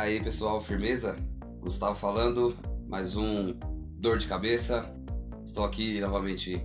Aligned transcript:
aí 0.00 0.20
pessoal, 0.20 0.60
firmeza? 0.60 1.16
Gustavo 1.60 1.96
falando, 1.96 2.56
mais 2.88 3.16
um 3.16 3.52
Dor 3.98 4.18
de 4.18 4.28
Cabeça. 4.28 4.88
Estou 5.44 5.64
aqui 5.64 6.00
novamente 6.00 6.64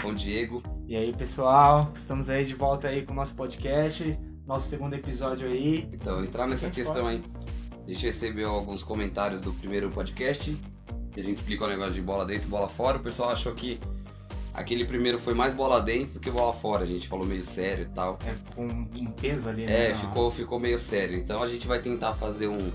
com 0.00 0.10
o 0.10 0.14
Diego. 0.14 0.62
E 0.86 0.96
aí 0.96 1.12
pessoal, 1.12 1.92
estamos 1.94 2.28
aí 2.28 2.44
de 2.44 2.54
volta 2.54 2.86
aí 2.86 3.02
com 3.02 3.12
o 3.12 3.16
nosso 3.16 3.34
podcast, 3.34 4.16
nosso 4.46 4.68
segundo 4.68 4.94
episódio 4.94 5.48
aí. 5.48 5.88
Então, 5.92 6.22
entrar 6.22 6.46
nessa 6.46 6.70
questão 6.70 7.08
aí. 7.08 7.22
A 7.84 7.90
gente 7.90 8.06
recebeu 8.06 8.50
alguns 8.50 8.84
comentários 8.84 9.42
do 9.42 9.52
primeiro 9.52 9.90
podcast. 9.90 10.56
Que 11.10 11.20
a 11.20 11.24
gente 11.24 11.38
explicou 11.38 11.66
o 11.66 11.70
negócio 11.70 11.92
de 11.92 12.00
bola 12.00 12.24
dentro 12.24 12.46
e 12.46 12.50
bola 12.50 12.68
fora. 12.68 12.96
O 12.96 13.02
pessoal 13.02 13.30
achou 13.30 13.54
que 13.54 13.80
aquele 14.54 14.84
primeiro 14.84 15.18
foi 15.18 15.34
mais 15.34 15.54
bola 15.54 15.80
dentro 15.80 16.14
do 16.14 16.20
que 16.20 16.30
bola 16.30 16.52
fora. 16.52 16.84
A 16.84 16.86
gente 16.86 17.08
falou 17.08 17.26
meio 17.26 17.44
sério 17.44 17.84
e 17.84 17.94
tal. 17.94 18.18
É 18.26 18.34
com 18.54 18.66
um 18.66 19.10
peso 19.12 19.48
ali, 19.48 19.66
né? 19.66 19.90
É, 19.90 19.94
ficou, 19.94 20.30
ficou 20.30 20.58
meio 20.58 20.78
sério. 20.78 21.16
Então 21.16 21.42
a 21.42 21.48
gente 21.48 21.66
vai 21.66 21.80
tentar 21.80 22.14
fazer 22.14 22.48
um, 22.48 22.72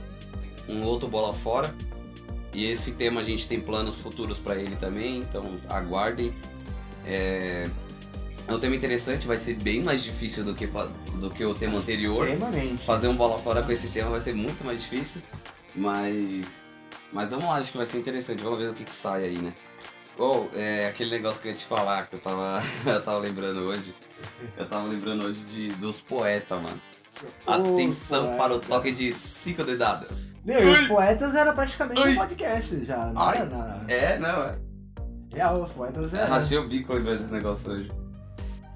um 0.67 0.83
outro 0.83 1.07
bola 1.07 1.33
fora. 1.33 1.73
E 2.53 2.65
esse 2.65 2.93
tema 2.93 3.21
a 3.21 3.23
gente 3.23 3.47
tem 3.47 3.59
planos 3.59 3.99
futuros 3.99 4.39
pra 4.39 4.55
ele 4.55 4.75
também, 4.77 5.19
então 5.19 5.59
aguardem. 5.69 6.33
É, 7.05 7.69
é 8.47 8.53
um 8.53 8.59
tema 8.59 8.75
interessante, 8.75 9.27
vai 9.27 9.37
ser 9.37 9.55
bem 9.55 9.83
mais 9.83 10.01
difícil 10.01 10.43
do 10.43 10.55
que, 10.55 10.67
do 11.19 11.29
que 11.29 11.45
o 11.45 11.53
tema 11.53 11.77
anterior. 11.77 12.27
Extremamente. 12.27 12.83
Fazer 12.83 13.09
um 13.09 13.15
bola 13.15 13.37
fora 13.37 13.61
com 13.61 13.71
esse 13.71 13.89
tema 13.89 14.09
vai 14.09 14.19
ser 14.19 14.33
muito 14.33 14.63
mais 14.63 14.81
difícil, 14.81 15.21
mas. 15.75 16.67
Mas 17.11 17.31
vamos 17.31 17.45
lá, 17.45 17.55
acho 17.55 17.71
que 17.71 17.77
vai 17.77 17.85
ser 17.85 17.99
interessante, 17.99 18.41
vamos 18.41 18.59
ver 18.59 18.69
o 18.69 18.73
que, 18.73 18.83
que 18.83 18.95
sai 18.95 19.25
aí, 19.25 19.37
né? 19.37 19.53
Ou, 20.17 20.49
é 20.55 20.87
aquele 20.87 21.11
negócio 21.11 21.41
que 21.41 21.47
eu 21.47 21.51
ia 21.51 21.57
te 21.57 21.65
falar, 21.65 22.07
que 22.07 22.15
eu 22.15 22.19
tava, 22.19 22.61
eu 22.85 23.03
tava 23.03 23.17
lembrando 23.19 23.59
hoje. 23.61 23.93
Eu 24.57 24.65
tava 24.65 24.87
lembrando 24.87 25.25
hoje 25.25 25.41
de, 25.45 25.69
dos 25.73 26.01
poetas, 26.01 26.61
mano. 26.61 26.81
Atenção 27.45 28.31
Os 28.31 28.37
para 28.37 28.55
o 28.55 28.59
toque 28.59 28.91
de 28.91 29.11
cinco 29.11 29.63
dedadas. 29.63 30.35
Meu, 30.45 30.69
e 30.69 30.73
os 30.73 30.87
poetas 30.87 31.33
era 31.35 31.51
praticamente 31.51 32.01
Ui. 32.01 32.13
um 32.13 32.15
podcast 32.15 32.85
já, 32.85 33.07
não 33.07 33.21
Ai. 33.21 33.37
era. 33.37 33.85
É, 33.87 34.19
não, 34.19 34.43
é. 34.43 34.57
Real, 35.31 35.61
os 35.61 35.71
poetas 35.71 36.13
Eu 36.13 36.19
era... 36.19 36.29
Rachei 36.29 36.57
o 36.57 36.67
bico 36.67 36.93
lembrando 36.93 37.19
desse 37.19 37.31
negócio 37.31 37.71
hoje. 37.71 37.91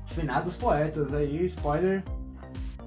Finados 0.08 0.58
poetas 0.58 1.14
aí, 1.14 1.46
spoiler 1.46 2.04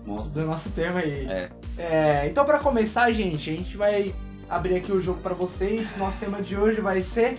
Monstro. 0.05 0.43
do 0.43 0.49
nosso 0.49 0.71
tema 0.71 1.01
aí. 1.01 1.27
É. 1.27 1.51
É, 1.79 2.29
então 2.29 2.45
pra 2.45 2.59
começar, 2.59 3.11
gente, 3.13 3.51
a 3.51 3.53
gente 3.55 3.77
vai 3.77 4.15
abrir 4.49 4.77
aqui 4.77 4.93
o 4.93 5.01
jogo 5.01 5.21
pra 5.21 5.35
vocês. 5.35 5.97
Nosso 5.97 6.19
tema 6.19 6.43
de 6.43 6.57
hoje 6.57 6.81
vai 6.81 7.01
ser 7.01 7.39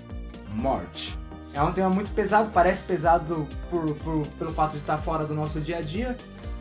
morte. 0.55 1.17
É 1.53 1.61
um 1.61 1.71
tema 1.71 1.89
muito 1.89 2.11
pesado, 2.13 2.49
parece 2.51 2.83
pesado 2.85 3.47
por, 3.69 3.93
por- 3.95 4.27
pelo 4.27 4.53
fato 4.53 4.71
de 4.73 4.77
estar 4.79 4.97
fora 4.97 5.25
do 5.25 5.33
nosso 5.33 5.59
dia 5.61 5.77
a 5.77 5.81
dia. 5.81 6.17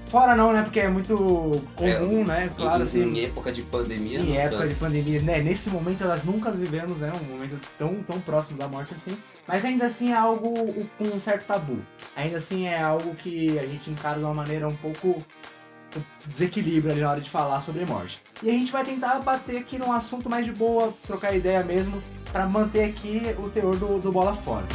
Fora 0.08 0.36
não, 0.36 0.52
né? 0.52 0.62
Porque 0.62 0.78
é 0.78 0.88
muito 0.88 1.16
comum, 1.74 2.20
É, 2.20 2.24
né? 2.24 2.50
Claro, 2.56 2.80
em, 2.80 2.82
assim. 2.84 3.02
em 3.02 3.24
época 3.24 3.50
de 3.50 3.62
pandemia. 3.62 4.20
Em 4.20 4.26
não 4.34 4.34
época 4.36 4.58
tanto. 4.58 4.68
de 4.68 4.74
pandemia, 4.78 5.22
né? 5.22 5.40
Nesse 5.40 5.70
momento 5.70 6.04
nós 6.04 6.22
nunca 6.22 6.50
vivemos, 6.52 7.00
né? 7.00 7.10
Um 7.20 7.24
momento 7.32 7.58
tão, 7.78 7.94
tão 8.02 8.20
próximo 8.20 8.58
da 8.58 8.68
morte 8.68 8.94
assim. 8.94 9.16
Mas 9.48 9.64
ainda 9.64 9.86
assim 9.86 10.12
é 10.12 10.16
algo 10.16 10.52
com 10.98 11.04
um 11.04 11.18
certo 11.18 11.46
tabu. 11.46 11.78
Ainda 12.14 12.36
assim 12.36 12.66
é 12.66 12.80
algo 12.80 13.14
que 13.14 13.58
a 13.58 13.66
gente 13.66 13.90
encara 13.90 14.18
de 14.18 14.24
uma 14.24 14.34
maneira 14.34 14.68
um 14.68 14.76
pouco 14.76 15.24
desequilíbrio 16.26 16.92
ali 16.92 17.00
na 17.00 17.10
hora 17.10 17.20
de 17.20 17.30
falar 17.30 17.60
sobre 17.60 17.84
morte. 17.84 18.22
E 18.42 18.50
a 18.50 18.52
gente 18.52 18.72
vai 18.72 18.84
tentar 18.84 19.18
bater 19.20 19.58
aqui 19.58 19.78
num 19.78 19.92
assunto 19.92 20.28
mais 20.30 20.44
de 20.46 20.52
boa, 20.52 20.92
trocar 21.06 21.34
ideia 21.34 21.62
mesmo, 21.62 22.02
pra 22.32 22.46
manter 22.46 22.84
aqui 22.84 23.20
o 23.38 23.48
teor 23.48 23.76
do, 23.76 24.00
do 24.00 24.10
bola 24.12 24.34
fora. 24.34 24.66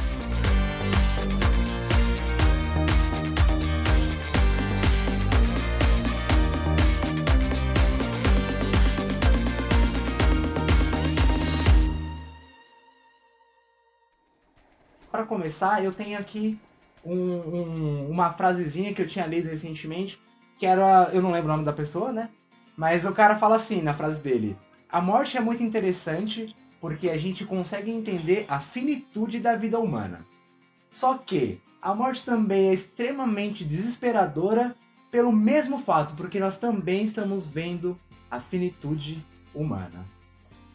Para 15.11 15.25
começar, 15.25 15.83
eu 15.83 15.91
tenho 15.91 16.17
aqui 16.17 16.59
um- 17.03 17.13
um- 17.15 18.09
uma 18.11 18.31
frasezinha 18.33 18.93
que 18.93 19.01
eu 19.01 19.07
tinha 19.07 19.25
lido 19.25 19.47
recentemente, 19.49 20.19
que 20.59 20.65
era. 20.65 21.09
Eu 21.13 21.21
não 21.21 21.31
lembro 21.31 21.49
o 21.49 21.53
nome 21.53 21.65
da 21.65 21.73
pessoa, 21.73 22.11
né? 22.11 22.29
Mas 22.77 23.05
o 23.05 23.13
cara 23.13 23.35
fala 23.37 23.55
assim 23.55 23.81
na 23.81 23.93
frase 23.93 24.21
dele: 24.21 24.55
A 24.91 25.01
morte 25.01 25.37
é 25.37 25.41
muito 25.41 25.63
interessante 25.63 26.55
porque 26.79 27.09
a 27.09 27.17
gente 27.17 27.45
consegue 27.45 27.89
entender 27.89 28.45
a 28.47 28.59
finitude 28.59 29.39
da 29.39 29.55
vida 29.55 29.79
humana. 29.79 30.25
Só 30.91 31.17
que 31.17 31.59
a 31.81 31.95
morte 31.95 32.25
também 32.25 32.69
é 32.69 32.73
extremamente 32.73 33.63
desesperadora 33.63 34.75
pelo 35.09 35.31
mesmo 35.31 35.79
fato, 35.79 36.15
porque 36.15 36.39
nós 36.39 36.59
também 36.59 37.03
estamos 37.03 37.47
vendo 37.47 37.99
a 38.29 38.39
finitude 38.39 39.25
humana. 39.53 40.05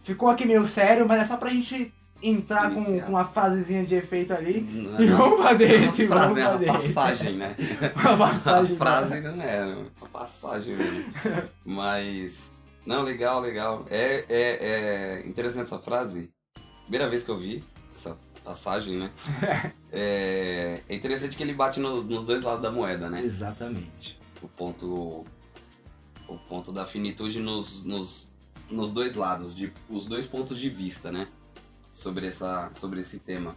Ficou 0.02 0.28
aqui 0.28 0.44
meio 0.44 0.66
sério, 0.66 1.06
mas 1.06 1.20
é 1.20 1.24
só 1.24 1.36
pra 1.36 1.50
gente 1.50 1.92
entrar 2.24 2.72
com, 2.72 2.82
com 3.00 3.08
uma 3.10 3.24
frasezinha 3.24 3.84
de 3.84 3.94
efeito 3.94 4.32
ali. 4.32 4.60
Não, 4.62 5.00
E 5.00 5.06
vamos 5.08 5.40
pra 5.40 5.52
dentro, 5.52 6.04
Uma 6.06 6.08
frase, 6.08 6.28
vamos 6.28 6.38
é 6.38 6.48
uma 6.48 6.58
dentro. 6.58 6.74
passagem, 6.74 7.36
né? 7.36 7.56
Uma 7.96 8.12
A 8.12 8.16
passagem. 8.16 8.76
frase 8.76 9.20
não 9.20 9.42
é, 9.42 9.66
uma 9.66 10.08
passagem 10.12 10.76
mesmo. 10.76 11.12
Mas. 11.64 12.50
Não, 12.86 13.02
legal, 13.02 13.40
legal. 13.40 13.86
É, 13.90 14.24
é, 14.28 15.20
é 15.20 15.26
interessante 15.26 15.62
essa 15.62 15.78
frase. 15.78 16.30
Primeira 16.82 17.08
vez 17.08 17.24
que 17.24 17.30
eu 17.30 17.38
vi 17.38 17.62
essa 17.94 18.16
passagem, 18.44 18.96
né? 18.98 19.10
É, 19.96 20.80
é 20.88 20.94
interessante 20.96 21.36
que 21.36 21.42
ele 21.44 21.54
bate 21.54 21.78
nos, 21.78 22.04
nos 22.04 22.26
dois 22.26 22.42
lados 22.42 22.60
da 22.60 22.68
moeda, 22.68 23.08
né? 23.08 23.22
Exatamente. 23.22 24.18
O 24.42 24.48
ponto. 24.48 25.24
O 26.26 26.36
ponto 26.48 26.72
da 26.72 26.84
finitude 26.84 27.38
nos, 27.38 27.84
nos, 27.84 28.32
nos 28.68 28.92
dois 28.92 29.14
lados, 29.14 29.54
de, 29.54 29.72
os 29.88 30.06
dois 30.06 30.26
pontos 30.26 30.58
de 30.58 30.68
vista, 30.68 31.12
né? 31.12 31.28
Sobre, 31.94 32.26
essa, 32.26 32.70
sobre 32.74 33.00
esse 33.00 33.20
tema. 33.20 33.56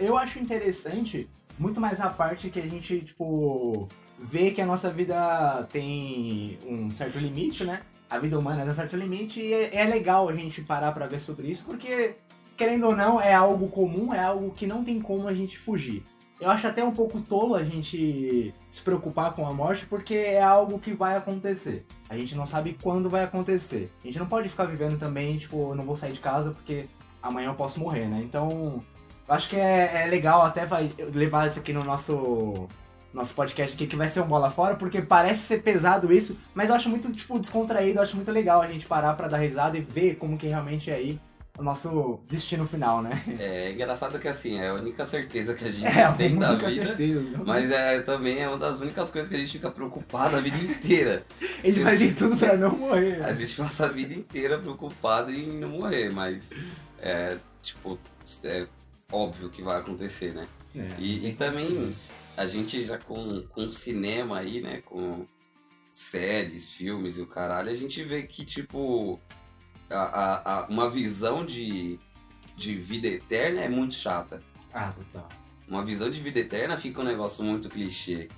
Eu 0.00 0.16
acho 0.16 0.40
interessante 0.40 1.28
muito 1.58 1.80
mais 1.80 2.00
a 2.00 2.08
parte 2.08 2.50
que 2.50 2.60
a 2.60 2.66
gente, 2.66 3.00
tipo, 3.00 3.88
vê 4.18 4.50
que 4.50 4.60
a 4.60 4.66
nossa 4.66 4.90
vida 4.90 5.66
tem 5.70 6.58
um 6.66 6.90
certo 6.90 7.18
limite, 7.18 7.64
né? 7.64 7.82
A 8.08 8.18
vida 8.18 8.38
humana 8.38 8.62
tem 8.62 8.72
um 8.72 8.74
certo 8.74 8.96
limite 8.96 9.40
e 9.40 9.52
é, 9.52 9.76
é 9.76 9.84
legal 9.84 10.28
a 10.28 10.34
gente 10.34 10.62
parar 10.62 10.92
pra 10.92 11.06
ver 11.06 11.20
sobre 11.20 11.48
isso, 11.48 11.64
porque, 11.66 12.16
querendo 12.56 12.86
ou 12.86 12.96
não, 12.96 13.20
é 13.20 13.34
algo 13.34 13.68
comum, 13.68 14.14
é 14.14 14.20
algo 14.20 14.50
que 14.52 14.66
não 14.66 14.82
tem 14.82 15.00
como 15.00 15.28
a 15.28 15.34
gente 15.34 15.58
fugir. 15.58 16.04
Eu 16.40 16.50
acho 16.50 16.68
até 16.68 16.84
um 16.84 16.92
pouco 16.92 17.20
tolo 17.20 17.56
a 17.56 17.64
gente 17.64 18.54
se 18.70 18.82
preocupar 18.82 19.34
com 19.34 19.44
a 19.44 19.52
morte, 19.52 19.86
porque 19.86 20.14
é 20.14 20.40
algo 20.40 20.78
que 20.78 20.92
vai 20.92 21.16
acontecer. 21.16 21.84
A 22.08 22.16
gente 22.16 22.36
não 22.36 22.46
sabe 22.46 22.78
quando 22.80 23.10
vai 23.10 23.24
acontecer. 23.24 23.90
A 24.04 24.06
gente 24.06 24.20
não 24.20 24.26
pode 24.26 24.48
ficar 24.48 24.66
vivendo 24.66 24.96
também, 24.96 25.36
tipo, 25.36 25.70
eu 25.70 25.74
não 25.74 25.84
vou 25.84 25.96
sair 25.96 26.12
de 26.12 26.20
casa 26.20 26.52
porque 26.52 26.86
amanhã 27.28 27.48
eu 27.48 27.54
posso 27.54 27.80
morrer, 27.80 28.06
né? 28.06 28.20
Então, 28.22 28.82
eu 29.26 29.34
acho 29.34 29.48
que 29.48 29.56
é, 29.56 30.02
é 30.04 30.06
legal 30.06 30.42
até 30.42 30.66
vai 30.66 30.90
levar 31.12 31.46
isso 31.46 31.58
aqui 31.58 31.72
no 31.72 31.84
nosso 31.84 32.66
nosso 33.12 33.34
podcast 33.34 33.74
aqui, 33.74 33.86
que 33.86 33.96
vai 33.96 34.06
ser 34.08 34.20
um 34.20 34.26
bola 34.26 34.50
fora, 34.50 34.76
porque 34.76 35.00
parece 35.00 35.40
ser 35.40 35.62
pesado 35.62 36.12
isso, 36.12 36.38
mas 36.54 36.68
eu 36.68 36.74
acho 36.74 36.90
muito, 36.90 37.10
tipo, 37.12 37.38
descontraído, 37.38 37.98
eu 37.98 38.02
acho 38.02 38.14
muito 38.14 38.30
legal 38.30 38.60
a 38.60 38.66
gente 38.68 38.86
parar 38.86 39.14
pra 39.14 39.28
dar 39.28 39.38
risada 39.38 39.78
e 39.78 39.80
ver 39.80 40.16
como 40.16 40.36
que 40.36 40.46
realmente 40.46 40.90
é 40.90 40.94
aí 40.94 41.18
o 41.58 41.62
nosso 41.62 42.20
destino 42.30 42.64
final, 42.64 43.02
né? 43.02 43.20
É 43.40 43.72
engraçado 43.72 44.18
que 44.20 44.28
assim, 44.28 44.60
é 44.60 44.68
a 44.68 44.74
única 44.74 45.04
certeza 45.04 45.54
que 45.54 45.64
a 45.64 45.70
gente 45.70 45.86
É, 45.98 46.12
tem 46.12 46.38
da 46.38 46.54
vida. 46.54 46.86
certeza. 46.86 47.42
Mas 47.44 47.72
é, 47.72 48.00
também 48.00 48.38
é 48.40 48.48
uma 48.48 48.58
das 48.58 48.80
únicas 48.80 49.10
coisas 49.10 49.28
que 49.28 49.34
a 49.34 49.38
gente 49.38 49.50
fica 49.52 49.70
preocupado 49.70 50.36
a 50.36 50.40
vida 50.40 50.56
inteira. 50.56 51.24
A 51.40 51.66
gente 51.66 51.82
faz 51.82 51.98
de 51.98 52.12
tudo 52.12 52.36
pra 52.36 52.56
não 52.56 52.76
morrer. 52.76 53.24
A 53.24 53.32
gente 53.32 53.56
passa 53.56 53.86
a 53.86 53.88
vida 53.88 54.14
inteira 54.14 54.58
preocupado 54.58 55.32
em 55.32 55.58
não 55.58 55.70
morrer, 55.70 56.12
mas 56.12 56.50
é 57.00 57.38
tipo, 57.62 57.98
é 58.44 58.66
óbvio 59.12 59.50
que 59.50 59.62
vai 59.62 59.78
acontecer, 59.78 60.34
né? 60.34 60.48
É. 60.74 60.88
E, 60.98 61.28
e 61.28 61.32
também 61.34 61.94
a 62.36 62.46
gente 62.46 62.84
já 62.84 62.98
com, 62.98 63.42
com 63.48 63.70
cinema 63.70 64.38
aí, 64.38 64.60
né? 64.60 64.82
Com 64.84 65.26
séries, 65.90 66.72
filmes 66.72 67.18
e 67.18 67.22
o 67.22 67.26
caralho, 67.26 67.70
a 67.70 67.74
gente 67.74 68.02
vê 68.04 68.22
que, 68.22 68.44
tipo, 68.44 69.20
a, 69.90 69.96
a, 69.96 70.60
a- 70.62 70.66
uma 70.68 70.88
visão 70.90 71.44
de, 71.44 71.98
de 72.56 72.74
vida 72.76 73.08
eterna 73.08 73.60
é 73.62 73.68
muito 73.68 73.94
chata. 73.94 74.42
Ah, 74.72 74.92
total. 74.92 75.28
Uma 75.66 75.84
visão 75.84 76.10
de 76.10 76.20
vida 76.20 76.38
eterna 76.40 76.76
fica 76.76 77.00
um 77.00 77.04
negócio 77.04 77.44
muito 77.44 77.68
clichê. 77.68 78.28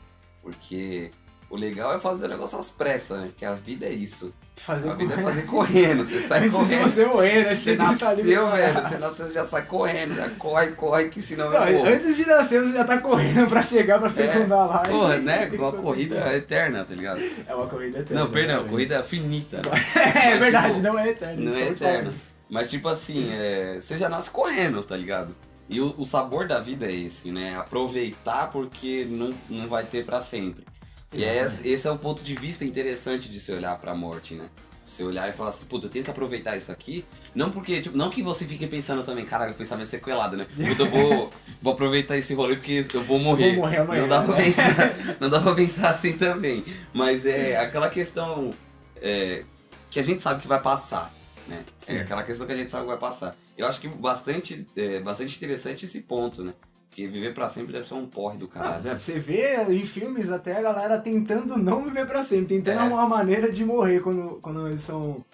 Porque 0.43 1.11
o 1.51 1.56
legal 1.56 1.95
é 1.95 2.01
fazer 2.01 2.27
o 2.27 2.29
negócio 2.31 2.59
às 2.59 2.71
pressas, 2.71 3.21
né? 3.21 3.33
Que 3.37 3.45
a 3.45 3.55
vida 3.55 3.85
é 3.87 3.93
isso. 3.93 4.33
Fazer 4.62 4.91
A 4.91 4.95
vida 4.95 5.15
é 5.15 5.17
com- 5.17 5.23
fazer 5.23 5.43
correndo. 5.47 6.05
Você 6.05 6.21
sai 6.21 6.39
Antes 6.45 6.51
de 6.51 6.57
correndo. 6.77 6.83
você 6.83 7.05
morrer, 7.07 7.45
né? 7.45 7.55
Você 7.55 7.77
nasce 7.77 8.05
ali- 8.05 8.23
nasceu, 8.25 8.51
velho. 8.51 8.89
Senão 8.89 9.09
você 9.11 9.31
já 9.31 9.43
sai 9.45 9.62
correndo. 9.65 10.15
Já 10.15 10.29
corre, 10.39 10.67
corre, 10.73 11.09
que 11.09 11.23
senão 11.23 11.51
Não, 11.51 11.65
eu 11.67 11.79
morro. 11.79 11.89
antes 11.89 12.17
de 12.19 12.27
nascer, 12.27 12.61
você 12.62 12.73
já 12.75 12.85
tá 12.85 12.99
correndo 12.99 13.49
pra 13.49 13.62
chegar 13.62 13.99
pra 13.99 14.11
fecundar 14.11 14.69
lá. 14.69 14.83
e- 14.87 14.91
Porra, 14.91 15.17
né? 15.19 15.49
e 15.51 15.57
Uma 15.57 15.71
conseguir. 15.71 15.83
corrida 15.83 16.17
eterna, 16.37 16.85
tá 16.85 16.95
ligado? 16.95 17.23
É 17.49 17.55
uma 17.55 17.67
corrida 17.67 17.99
eterna. 18.01 18.21
Não, 18.23 18.31
perdão, 18.31 18.51
realmente. 18.57 18.71
corrida 18.71 19.03
finita. 19.03 19.57
né? 19.57 19.62
É 20.21 20.31
Mas, 20.33 20.41
verdade, 20.41 20.69
tipo, 20.75 20.81
não 20.83 20.99
é 20.99 21.09
eterno. 21.09 21.43
Não 21.51 21.56
é 21.59 21.75
falando. 21.75 22.15
Mas 22.51 22.69
tipo 22.71 22.89
assim, 22.89 23.29
é, 23.33 23.79
você 23.81 23.97
já 23.97 24.09
nasce 24.11 24.31
correndo, 24.31 24.83
tá 24.83 24.97
ligado? 24.97 25.35
E 25.71 25.81
o, 25.81 25.95
o 25.97 26.05
sabor 26.05 26.47
da 26.47 26.61
vida 26.61 26.85
é 26.87 26.93
esse, 26.95 27.31
né? 27.33 27.56
Aproveitar 27.59 28.51
porque 28.53 29.06
não, 29.09 29.33
não 29.49 29.69
vai 29.69 29.85
ter 29.85 30.05
pra 30.05 30.21
sempre. 30.21 30.65
E 31.12 31.25
é, 31.25 31.45
esse 31.65 31.89
é 31.89 31.91
um 31.91 31.99
ponto 31.99 32.23
de 32.23 32.35
vista 32.35 32.65
interessante 32.65 33.29
de 33.29 33.41
se 33.41 33.53
olhar 33.53 33.77
pra 33.79 33.95
morte, 33.95 34.35
né? 34.35 34.49
Você 34.87 35.05
olhar 35.05 35.29
e 35.29 35.33
falar 35.33 35.51
assim, 35.51 35.67
puta, 35.67 35.87
eu 35.87 35.91
tenho 35.91 36.05
que 36.05 36.11
aproveitar 36.11 36.57
isso 36.57 36.73
aqui. 36.73 37.05
Não 37.33 37.51
porque, 37.51 37.81
tipo, 37.81 37.97
não 37.97 38.11
que 38.11 38.23
você 38.23 38.45
fique 38.45 38.67
pensando 38.67 39.05
também, 39.05 39.25
caralho, 39.25 39.53
o 39.53 39.55
pensamento 39.55 39.89
sequelado, 39.89 40.37
né? 40.37 40.45
Puta, 40.45 40.83
eu 40.83 40.91
vou, 40.91 41.33
vou 41.62 41.73
aproveitar 41.75 42.17
esse 42.17 42.35
rolê 42.35 42.57
porque 42.57 42.85
eu 42.93 43.03
vou 43.03 43.19
morrer. 43.19 43.55
Vou 43.55 43.65
morrer 43.65 43.79
amanhã, 43.79 44.03
não 44.03 44.09
dá 44.09 44.23
pra 44.23 44.37
né? 44.37 44.45
pensar, 44.45 45.17
não 45.21 45.31
dá 45.31 45.41
pra 45.41 45.55
pensar 45.55 45.91
assim 45.91 46.17
também. 46.17 46.65
Mas 46.93 47.25
é 47.25 47.56
aquela 47.56 47.89
questão 47.89 48.53
é, 48.97 49.45
que 49.91 50.01
a 50.01 50.03
gente 50.03 50.23
sabe 50.23 50.43
que 50.43 50.49
vai 50.49 50.61
passar, 50.61 51.13
né? 51.47 51.65
Sim. 51.81 51.97
É 51.97 52.01
aquela 52.01 52.25
questão 52.25 52.47
que 52.47 52.53
a 52.53 52.56
gente 52.56 52.71
sabe 52.71 52.83
que 52.83 52.91
vai 52.91 52.99
passar. 52.99 53.37
Eu 53.56 53.69
acho 53.69 53.81
que 53.81 53.87
bastante, 53.87 54.67
é, 54.77 54.99
bastante 55.01 55.37
interessante 55.37 55.85
esse 55.85 56.03
ponto, 56.03 56.43
né? 56.43 56.53
Porque 56.91 57.07
viver 57.07 57.33
pra 57.33 57.49
sempre 57.49 57.73
deve 57.73 57.87
ser 57.87 57.95
um 57.95 58.05
porre 58.07 58.37
do 58.37 58.47
Ah, 58.47 58.49
caralho. 58.49 58.83
pra 58.83 58.99
você 58.99 59.19
ver 59.19 59.71
em 59.71 59.87
filmes 59.87 60.29
até 60.29 60.57
a 60.59 60.63
galera 60.63 60.99
tentando 60.99 61.57
não 61.57 61.85
viver 61.85 62.05
pra 62.07 62.23
sempre, 62.25 62.57
tentando 62.57 62.81
É. 62.81 62.85
uma 62.93 63.07
maneira 63.09 63.51
de 63.53 63.65
morrer 63.65 64.01
quando, 64.01 64.41
quando 64.43 64.67
eles 64.67 64.83
são 64.83 65.25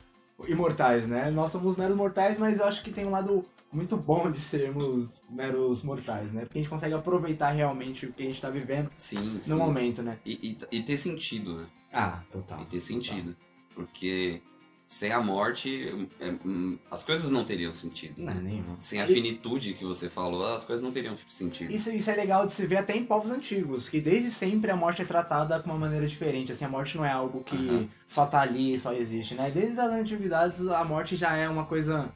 imortais, 0.46 1.06
né? 1.08 1.30
Nós 1.30 1.50
somos 1.50 1.76
meros 1.76 1.96
mortais, 1.96 2.38
mas 2.38 2.58
eu 2.60 2.66
acho 2.66 2.82
que 2.82 2.90
tem 2.90 3.06
um 3.06 3.10
lado 3.10 3.42
muito 3.72 3.96
bom 3.96 4.30
de 4.30 4.38
sermos 4.38 5.22
meros 5.30 5.82
mortais, 5.82 6.30
né? 6.32 6.42
Porque 6.42 6.58
a 6.58 6.62
gente 6.62 6.70
consegue 6.70 6.94
aproveitar 6.94 7.50
realmente 7.50 8.04
o 8.06 8.12
que 8.12 8.22
a 8.22 8.26
gente 8.26 8.40
tá 8.40 8.50
vivendo 8.50 8.90
sim, 8.94 9.38
sim. 9.40 9.50
no 9.50 9.56
momento, 9.56 10.02
né? 10.02 10.18
E, 10.26 10.58
e, 10.70 10.78
e 10.78 10.82
ter 10.82 10.96
sentido, 10.98 11.56
né? 11.56 11.64
Ah, 11.92 12.20
total. 12.30 12.60
E 12.62 12.66
ter 12.66 12.80
sentido. 12.82 13.34
Porque 13.74 14.42
sem 14.86 15.10
a 15.10 15.20
morte, 15.20 15.92
é, 16.20 16.32
hum, 16.44 16.78
as 16.90 17.02
coisas 17.02 17.30
não 17.32 17.44
teriam 17.44 17.72
sentido. 17.72 18.14
Não, 18.18 18.32
Né? 18.34 18.40
nenhum. 18.40 18.76
Sem 18.78 19.00
a 19.02 19.06
finitude 19.06 19.74
que 19.74 19.84
você 19.84 20.08
falou, 20.08 20.54
as 20.54 20.64
coisas 20.64 20.84
não 20.84 20.92
teriam 20.92 21.16
sentido. 21.28 21.72
Isso, 21.72 21.90
isso 21.90 22.08
é 22.08 22.14
legal 22.14 22.46
de 22.46 22.52
se 22.54 22.64
ver 22.66 22.76
até 22.76 22.96
em 22.96 23.04
povos 23.04 23.32
antigos, 23.32 23.88
que 23.88 24.00
desde 24.00 24.30
sempre 24.30 24.70
a 24.70 24.76
morte 24.76 25.02
é 25.02 25.04
tratada 25.04 25.58
com 25.58 25.70
uma 25.70 25.78
maneira 25.78 26.06
diferente. 26.06 26.52
Assim, 26.52 26.64
a 26.64 26.68
morte 26.68 26.96
não 26.96 27.04
é 27.04 27.10
algo 27.10 27.42
que 27.42 27.56
Aham. 27.56 27.88
só 28.06 28.26
tá 28.26 28.40
ali, 28.40 28.78
só 28.78 28.92
existe, 28.92 29.34
né? 29.34 29.50
Desde 29.52 29.80
as 29.80 29.90
antiguidades 29.90 30.64
a 30.68 30.84
morte 30.84 31.16
já 31.16 31.36
é 31.36 31.48
uma 31.48 31.64
coisa 31.64 32.08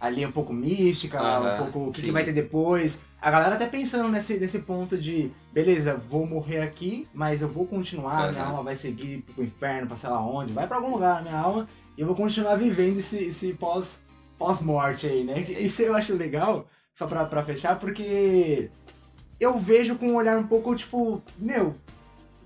ali 0.00 0.24
um 0.26 0.32
pouco 0.32 0.52
mística, 0.52 1.18
Aham, 1.20 1.54
um 1.54 1.56
pouco 1.58 1.88
o 1.88 1.92
que, 1.92 2.02
que 2.02 2.10
vai 2.12 2.24
ter 2.24 2.32
depois. 2.32 3.02
A 3.20 3.30
galera 3.30 3.54
até 3.54 3.66
pensando 3.66 4.08
nesse, 4.10 4.38
nesse 4.38 4.58
ponto 4.60 4.98
de, 4.98 5.30
beleza, 5.52 5.94
vou 5.96 6.26
morrer 6.26 6.60
aqui, 6.60 7.06
mas 7.14 7.40
eu 7.42 7.48
vou 7.48 7.66
continuar, 7.66 8.30
minha 8.30 8.42
Aham. 8.42 8.50
alma 8.50 8.62
vai 8.64 8.76
seguir 8.76 9.22
pro 9.34 9.42
inferno, 9.44 9.86
pra 9.88 9.96
sei 9.96 10.10
lá 10.10 10.20
onde, 10.22 10.52
vai 10.52 10.66
pra 10.66 10.76
algum 10.76 10.90
lugar, 10.92 11.22
minha 11.22 11.38
alma, 11.38 11.66
e 11.96 12.00
eu 12.00 12.06
vou 12.06 12.16
continuar 12.16 12.56
vivendo 12.56 12.98
esse, 12.98 13.24
esse 13.26 13.54
pós, 13.54 14.02
pós-morte 14.38 15.06
aí, 15.06 15.24
né? 15.24 15.40
Isso 15.60 15.82
eu 15.82 15.94
acho 15.94 16.14
legal, 16.14 16.66
só 16.94 17.06
pra, 17.06 17.24
pra 17.24 17.44
fechar, 17.44 17.78
porque 17.78 18.70
eu 19.40 19.58
vejo 19.58 19.96
com 19.96 20.08
um 20.08 20.16
olhar 20.16 20.38
um 20.38 20.46
pouco 20.46 20.74
tipo, 20.76 21.22
meu, 21.38 21.74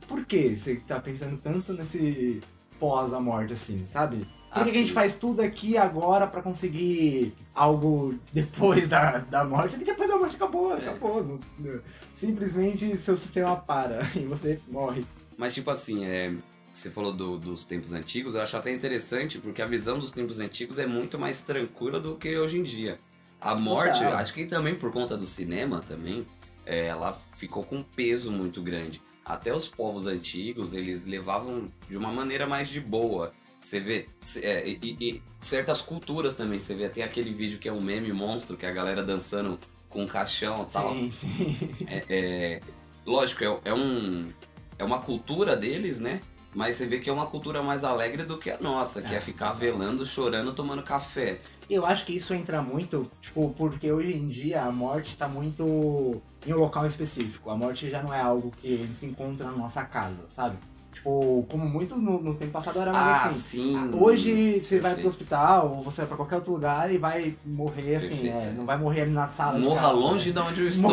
por 0.07 0.25
que 0.25 0.57
você 0.57 0.77
tá 0.87 0.99
pensando 1.01 1.37
tanto 1.43 1.73
nesse 1.73 2.41
pós 2.81 3.13
a 3.13 3.21
morte 3.21 3.53
assim, 3.53 3.85
sabe? 3.87 4.27
Por 4.51 4.63
que, 4.65 4.71
Ah, 4.71 4.73
a 4.73 4.75
gente 4.75 4.93
faz 4.93 5.17
tudo 5.19 5.43
aqui 5.43 5.77
agora 5.77 6.27
pra 6.27 6.41
conseguir 6.41 7.35
algo 7.55 8.15
depois 8.33 8.89
da, 8.89 9.19
da 9.19 9.45
morte? 9.45 9.77
Porque 9.77 9.85
depois 9.91 10.09
da 10.09 10.17
morte 10.17 10.37
acabou, 10.37 10.75
É. 10.75 10.79
acabou. 10.81 11.23
não- 11.23 11.41
não- 11.59 11.81
simplesmente 12.15 12.97
seu 12.97 13.15
sistema 13.17 13.57
para 13.57 14.01
e 14.17 14.21
você 14.25 14.59
morre. 14.71 15.05
Mas, 15.37 15.55
tipo 15.55 15.71
assim, 15.71 16.05
é, 16.05 16.33
você 16.79 16.91
falou 16.91 17.13
do- 17.13 17.37
dos 17.39 17.65
tempos 17.65 17.93
antigos, 17.93 18.35
eu 18.35 18.41
acho 18.41 18.57
até 18.57 18.73
interessante, 18.73 19.39
porque 19.39 19.61
a 19.61 19.67
visão 19.67 19.99
dos 19.99 20.13
tempos 20.13 20.39
antigos 20.41 20.79
é 20.79 20.87
muito 20.87 21.19
mais 21.19 21.43
tranquila 21.43 21.99
do 22.01 22.15
que 22.17 22.37
hoje 22.39 22.59
em 22.59 22.63
dia. 22.63 22.99
A 23.41 23.55
morte, 23.55 23.99
Total. 24.01 24.15
acho 24.19 24.33
que 24.35 24.47
também 24.47 24.75
por 24.75 24.93
conta 24.93 25.17
do 25.17 25.27
cinema 25.27 25.81
também, 25.87 26.27
é, 26.65 26.87
ela 26.87 27.21
ficou 27.37 27.63
com 27.65 27.77
um 27.79 27.83
peso 27.83 28.31
muito 28.31 28.63
grande. 28.63 29.01
Até 29.25 29.55
os 29.55 29.69
povos 29.69 30.07
antigos, 30.07 30.73
eles 30.73 31.07
levavam 31.07 31.71
de 31.89 31.97
uma 31.97 32.11
maneira 32.13 32.47
mais 32.47 32.69
de 32.69 32.81
boa. 32.81 33.33
Você 33.61 33.81
vê, 33.81 34.09
é, 34.43 34.69
e, 34.69 34.79
e 35.01 35.23
certas 35.41 35.81
culturas 35.83 36.35
também, 36.37 36.59
você 36.59 36.75
vê, 36.75 36.89
tem 36.89 37.03
aquele 37.05 37.33
vídeo 37.35 37.59
que 37.59 37.69
é 37.69 37.73
um 37.73 37.81
meme 37.83 38.13
monstro, 38.13 38.57
que 38.57 38.65
é 38.65 38.69
a 38.69 38.73
galera 38.73 39.03
dançando 39.05 39.59
com 39.89 40.05
um 40.05 40.07
caixão 40.07 40.67
e 40.69 40.73
tal. 40.73 40.93
Sim, 40.95 41.11
sim. 41.13 41.57
É, 41.87 42.05
é- 42.09 42.61
lógico, 43.05 43.45
é, 43.45 43.61
é 43.67 43.75
um, 43.75 44.31
é 44.79 44.85
uma 44.85 45.01
cultura 45.01 45.57
deles, 45.57 46.01
né? 46.01 46.21
Mas 46.55 46.77
você 46.77 46.87
vê 46.87 46.99
que 46.99 47.11
é 47.11 47.13
uma 47.13 47.27
cultura 47.27 47.63
mais 47.63 47.85
alegre 47.85 48.25
do 48.25 48.39
que 48.39 48.51
a 48.51 48.59
nossa, 48.59 49.03
que 49.03 49.15
é, 49.15 49.19
É. 49.19 49.21
ficar 49.21 49.53
velando, 49.53 50.05
chorando, 50.07 50.53
tomando 50.55 50.83
café. 50.83 51.39
Eu 51.69 51.85
acho 51.85 52.07
que 52.07 52.17
isso 52.17 52.33
entra 52.33 52.63
muito, 52.63 53.11
tipo, 53.21 53.55
porque 53.57 53.93
hoje 53.93 54.17
em 54.17 54.29
dia 54.29 54.63
a 54.63 54.73
morte 54.73 55.17
tá 55.17 55.29
muito 55.29 56.21
em 56.47 56.53
um 56.55 56.57
local 56.59 56.87
específico. 56.87 57.51
A 57.51 57.57
morte 57.57 57.91
já 57.91 58.03
não 58.03 58.13
é 58.15 58.21
algo 58.21 58.51
que 58.63 58.89
se 58.93 59.05
encontra 59.07 59.47
na 59.47 59.53
nossa 59.53 59.85
casa, 59.85 60.25
sabe? 60.31 60.57
Tipo, 60.99 61.47
como 61.49 61.65
muito 61.65 61.95
no, 61.97 62.21
no 62.21 62.35
tempo 62.35 62.51
passado 62.51 62.81
era 62.81 62.93
mais 62.93 63.07
ah, 63.07 63.25
assim. 63.29 63.39
sim. 63.41 63.91
Hoje 63.95 64.61
você 64.61 64.81
vai 64.81 64.95
pro 64.95 65.03
Perfeito. 65.03 65.07
hospital 65.09 65.75
ou 65.77 65.83
você 65.83 65.99
vai 65.99 66.09
pra 66.09 66.17
qualquer 66.17 66.35
outro 66.37 66.53
lugar 66.53 66.93
e 66.93 66.99
vai 66.99 67.37
morrer 67.47 67.97
assim, 67.97 68.17
Perfeito. 68.17 68.37
é, 68.37 68.53
não 68.57 68.67
vai 68.67 68.77
morrer 68.77 69.03
ali 69.03 69.13
na 69.13 69.29
sala 69.29 69.59
Morra 69.61 69.81
casa, 69.83 69.93
longe 69.93 70.33
né? 70.33 70.41
de 70.43 70.49
onde 70.49 70.61
eu 70.63 70.67
estou. 70.69 70.91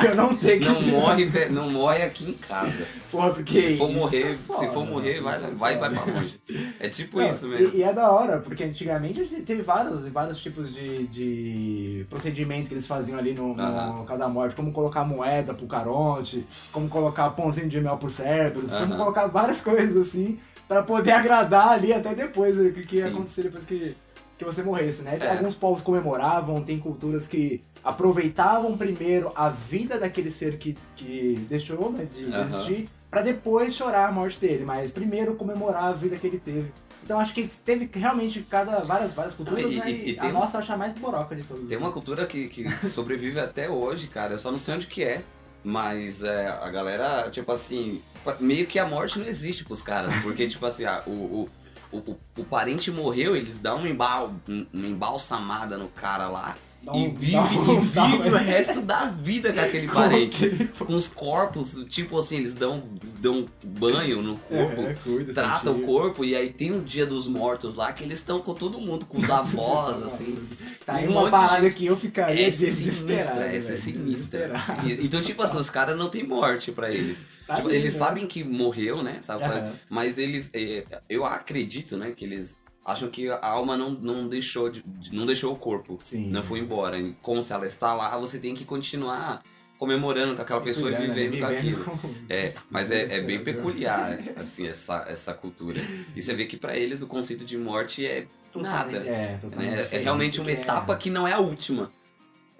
que 0.00 0.06
eu 0.06 0.14
não 0.16 0.34
tenho 0.34 0.60
que 0.60 0.68
Não 0.68 0.82
morre, 0.82 1.48
não 1.50 1.70
morre 1.70 2.02
aqui 2.04 2.30
em 2.30 2.32
casa. 2.32 2.86
Porra, 3.10 3.30
porque 3.34 3.60
Se 3.60 3.76
for 3.76 3.90
morrer, 3.92 4.32
é 4.32 4.36
se 4.36 4.68
for 4.68 4.86
morrer, 4.86 5.14
isso 5.16 5.22
vai, 5.24 5.34
é 5.44 5.50
vai, 5.50 5.78
vai 5.78 5.90
pra 5.90 6.04
longe. 6.14 6.40
É 6.80 6.88
tipo 6.88 7.20
Não, 7.20 7.30
isso 7.30 7.46
e- 7.46 7.50
mesmo. 7.50 7.78
E, 7.78 7.82
é 7.82 7.92
da 7.92 8.10
hora, 8.10 8.38
porque 8.38 8.64
antigamente 8.64 9.20
a 9.20 9.24
gente 9.24 9.42
teve 9.42 9.60
vários, 9.60 10.08
vários 10.08 10.40
tipos 10.42 10.74
de, 10.74 11.06
de 11.08 12.06
procedimentos 12.08 12.68
que 12.68 12.74
eles 12.74 12.86
faziam 12.86 13.18
ali 13.18 13.34
no, 13.34 13.54
no 13.54 14.06
da 14.16 14.28
morte, 14.28 14.56
como 14.56 14.72
colocar 14.72 15.04
moeda 15.04 15.52
pro 15.52 15.66
Caronte, 15.66 16.46
como 16.72 16.88
colocar 16.88 17.28
pãozinho 17.30 17.68
de 17.68 17.78
mel 17.80 17.98
pro 17.98 18.08
Cerberus, 18.08 18.70
como. 18.72 19.01
Colocar 19.02 19.26
várias 19.26 19.60
coisas 19.62 19.96
assim, 19.96 20.38
pra 20.68 20.82
poder 20.82 21.12
agradar 21.12 21.68
ali 21.70 21.92
até 21.92 22.14
depois, 22.14 22.56
né, 22.56 22.68
o 22.68 22.72
que, 22.72 22.86
que 22.86 22.96
ia 22.96 23.08
acontecer 23.08 23.42
depois 23.42 23.64
que, 23.64 23.96
que 24.38 24.44
você 24.44 24.62
morresse, 24.62 25.02
né? 25.02 25.18
É. 25.20 25.30
Alguns 25.30 25.54
povos 25.54 25.82
comemoravam, 25.82 26.62
tem 26.62 26.78
culturas 26.78 27.26
que 27.28 27.62
aproveitavam 27.84 28.76
primeiro 28.76 29.32
a 29.34 29.48
vida 29.48 29.98
daquele 29.98 30.30
ser 30.30 30.58
que, 30.58 30.76
que 30.96 31.44
deixou 31.48 31.90
né, 31.90 32.04
de 32.12 32.26
Aham. 32.26 32.44
existir, 32.44 32.88
pra 33.10 33.22
depois 33.22 33.74
chorar 33.74 34.08
a 34.08 34.12
morte 34.12 34.40
dele, 34.40 34.64
mas 34.64 34.92
primeiro 34.92 35.36
comemorar 35.36 35.84
a 35.84 35.92
vida 35.92 36.16
que 36.16 36.26
ele 36.26 36.38
teve. 36.38 36.72
Então 37.04 37.18
acho 37.18 37.34
que 37.34 37.46
teve 37.64 37.90
realmente 37.92 38.42
cada 38.48 38.80
várias 38.84 39.12
várias 39.12 39.34
culturas, 39.34 39.64
e- 39.64 39.76
né? 39.76 39.90
e- 39.90 40.14
e 40.14 40.18
a 40.20 40.32
nossa 40.32 40.56
eu 40.56 40.60
acho 40.60 40.72
a 40.72 40.76
mais 40.76 40.92
boroca 40.94 41.34
de 41.34 41.42
todas. 41.42 41.66
Tem 41.68 41.76
uma 41.76 41.90
cultura 41.90 42.24
que, 42.26 42.48
que 42.48 42.70
sobrevive 42.86 43.40
até 43.40 43.68
hoje, 43.68 44.06
cara. 44.06 44.34
Eu 44.34 44.38
só 44.38 44.50
não 44.50 44.58
sei 44.58 44.74
onde 44.76 44.86
que 44.86 45.02
é. 45.02 45.22
Mas 45.64 46.24
é, 46.24 46.48
a 46.48 46.68
galera, 46.70 47.30
tipo 47.30 47.52
assim, 47.52 48.00
meio 48.40 48.66
que 48.66 48.78
a 48.78 48.86
morte 48.86 49.18
não 49.18 49.26
existe 49.26 49.64
pros 49.64 49.82
caras. 49.82 50.14
Porque, 50.22 50.46
tipo 50.48 50.64
assim, 50.66 50.84
ah, 50.84 51.02
o, 51.06 51.10
o, 51.10 51.50
o, 51.92 52.18
o- 52.38 52.44
parente 52.44 52.90
morreu, 52.90 53.34
eles 53.36 53.58
dão 53.60 53.78
uma, 53.78 53.88
embal, 53.88 54.34
um- 54.48 54.66
uma 54.72 54.86
embalsamada 54.86 55.76
no 55.78 55.88
cara 55.88 56.28
lá. 56.28 56.56
Dá 56.84 56.92
e 56.96 57.06
um- 57.06 57.14
vive, 57.14 57.36
um- 57.36 57.82
e 57.82 57.86
dá 57.94 58.04
um- 58.04 58.22
vive 58.22 58.28
o 58.34 58.38
resto 58.38 58.80
da 58.82 59.04
vida 59.06 59.52
com 59.52 59.60
aquele 59.60 59.86
Com 59.86 59.94
parente. 59.94 60.44
aquele- 60.44 60.68
Com 60.68 60.94
os 60.96 61.08
corpos, 61.08 61.84
tipo 61.88 62.18
assim, 62.18 62.38
eles 62.38 62.54
dão, 62.56 62.82
dão 63.20 63.48
banho 63.64 64.20
no 64.20 64.36
corpo. 64.38 64.82
É, 64.82 64.94
cuida, 64.94 65.32
Trata 65.32 65.70
o 65.70 65.80
corpo 65.82 66.24
e 66.24 66.34
aí 66.34 66.52
tem 66.52 66.72
o 66.72 66.80
dia 66.80 67.06
dos 67.06 67.28
mortos 67.28 67.76
lá 67.76 67.92
que 67.92 68.02
eles 68.02 68.18
estão 68.18 68.40
com 68.40 68.52
todo 68.52 68.80
mundo, 68.80 69.06
com 69.06 69.18
os 69.18 69.30
avós, 69.30 70.02
assim. 70.02 70.36
Tá 70.84 70.94
aí 70.94 71.06
um 71.06 71.12
uma 71.12 71.24
de 71.26 71.30
parada 71.30 71.70
que 71.70 71.86
eu 71.86 71.96
ficaria 71.96 72.48
Essa 72.48 72.66
é 72.66 72.70
sinistra, 72.72 73.46
essa 73.46 73.72
é 73.74 73.76
sinistra. 73.76 74.52
Então, 75.00 75.22
tipo 75.22 75.40
assim, 75.42 75.58
os 75.58 75.70
caras 75.70 75.96
não 75.96 76.08
tem 76.10 76.26
morte 76.26 76.72
pra 76.72 76.90
eles. 76.90 77.26
Tá 77.46 77.56
Tipo, 77.56 77.68
bem, 77.68 77.78
eles 77.78 77.92
né? 77.94 77.98
sabem 77.98 78.26
que 78.26 78.44
morreu, 78.44 79.02
né? 79.02 79.18
Sabe? 79.20 79.42
Aham. 79.44 79.72
Mas 79.90 80.16
eles. 80.16 80.48
é, 80.54 80.84
eu 81.08 81.24
acredito, 81.26 81.96
né? 81.96 82.12
Que 82.16 82.24
eles 82.24 82.56
acham 82.84 83.08
que 83.08 83.28
a 83.30 83.46
alma 83.46 83.76
não, 83.76 83.90
não 83.90 84.28
deixou 84.28 84.68
de- 84.70 84.84
não 85.12 85.24
deixou 85.26 85.52
o 85.52 85.56
corpo. 85.56 85.98
Sim. 86.02 86.28
Não 86.30 86.42
foi 86.42 86.58
embora. 86.58 86.98
E 86.98 87.12
como 87.22 87.42
se 87.42 87.52
ela 87.52 87.66
está 87.66 87.94
lá, 87.94 88.16
você 88.18 88.38
tem 88.38 88.54
que 88.54 88.64
continuar 88.64 89.42
comemorando 89.78 90.36
com 90.36 90.42
aquela 90.42 90.60
pessoa 90.60 90.90
e 90.90 90.94
Cuidando, 90.94 91.16
né? 91.16 91.22
vivendo, 91.28 91.40
com 91.40 91.46
aquilo. 91.46 92.00
É, 92.28 92.54
mas 92.70 92.90
é, 92.90 93.16
é 93.18 93.20
bem 93.22 93.36
Isso, 93.36 93.44
peculiar, 93.44 94.18
assim, 94.36 94.68
essa, 94.68 95.04
essa 95.08 95.34
cultura. 95.34 95.78
E 96.14 96.22
você 96.22 96.34
vê 96.34 96.44
que 96.46 96.56
pra 96.56 96.76
eles 96.76 97.02
o 97.02 97.06
conceito 97.08 97.44
de 97.44 97.58
morte 97.58 98.06
é 98.06 98.26
nada. 98.54 98.96
É, 98.98 99.38
né? 99.56 99.78
É 99.78 99.82
diferente, 99.82 100.02
realmente 100.04 100.38
uma 100.40 100.44
que 100.46 100.50
é- 100.52 100.60
etapa 100.60 100.96
que 100.96 101.10
não 101.10 101.26
é 101.26 101.32
a 101.32 101.38
última. 101.40 101.90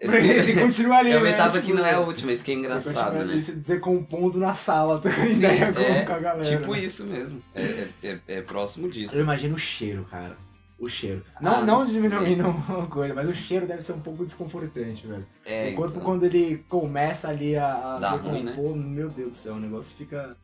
Você 0.03 0.55
continua 0.55 0.97
ali, 0.97 1.11
É 1.13 1.17
uma 1.17 1.25
né? 1.25 1.31
etapa 1.31 1.53
Tipo, 1.53 1.67
que 1.67 1.73
não 1.73 1.87
é 1.87 1.93
a 1.95 2.01
última, 2.01 2.33
isso 2.33 2.45
que 2.45 2.51
é 2.53 2.55
engraçado, 2.55 3.25
né? 3.25 3.41
se 3.41 3.57
decompondo 3.57 4.39
na 4.39 4.55
sala, 4.55 4.99
trocando 5.01 5.29
ideia 5.31 5.73
com, 5.73 5.81
é, 5.81 6.05
com 6.05 6.13
a 6.13 6.19
galera. 6.19 6.59
tipo 6.59 6.75
isso 6.75 7.07
mesmo. 7.07 7.41
É, 7.55 7.63
é, 7.63 7.89
é- 8.09 8.21
é 8.29 8.43
próximo 8.43 8.91
disso. 8.91 9.15
Eu 9.17 9.21
imagino 9.23 9.55
o 9.55 9.59
cheiro, 9.59 10.05
cara. 10.11 10.37
O 10.79 10.89
cheiro. 10.89 11.23
Não, 11.41 11.59
Ah, 11.59 11.63
não 11.63 11.87
diminuindo 11.87 12.49
uma 12.69 12.87
coisa, 12.89 13.15
mas 13.15 13.29
o 13.29 13.33
cheiro 13.35 13.69
deve 13.69 13.83
ser 13.83 13.93
um 13.93 14.01
pouco 14.01 14.25
desconfortante, 14.27 15.07
velho. 15.07 15.25
É, 15.47 15.69
o 15.71 15.75
corpo, 15.77 15.93
então. 15.93 16.03
quando 16.05 16.25
ele 16.25 16.65
começa 16.69 17.29
ali 17.29 17.55
a, 17.57 17.73
a 17.73 17.99
Dá 18.01 18.11
decompor, 18.17 18.33
ruim, 18.33 18.43
né? 18.43 18.93
meu 18.97 19.09
Deus 19.09 19.31
do 19.31 19.37
céu, 19.37 19.55
o 19.55 19.61
negócio 19.61 19.97
fica 19.97 20.37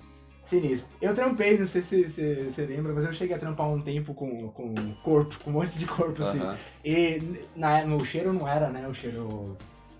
sinistro. 0.49 0.91
Eu 1.01 1.15
trampei, 1.15 1.59
não 1.59 1.67
sei 1.67 1.83
se 1.83 2.51
você 2.51 2.67
lembra, 2.67 2.93
mas 2.93 3.05
eu 3.05 3.13
cheguei 3.13 3.37
a 3.37 3.39
trampar 3.39 3.69
um 3.69 3.81
tempo 3.81 4.15
com, 4.15 4.49
com 4.49 4.75
corpo, 5.03 5.39
com 5.45 5.51
um 5.51 5.55
monte 5.55 5.79
de 5.79 5.87
corpo, 5.87 6.23
assim. 6.23 6.41
Aham. 6.41 6.57
E 6.85 7.23
na, 7.55 7.85
no 7.85 8.05
cheiro 8.05 8.33
não 8.33 8.49
era, 8.49 8.71
né, 8.71 8.89
o 8.89 8.95
cheiro 8.95 9.57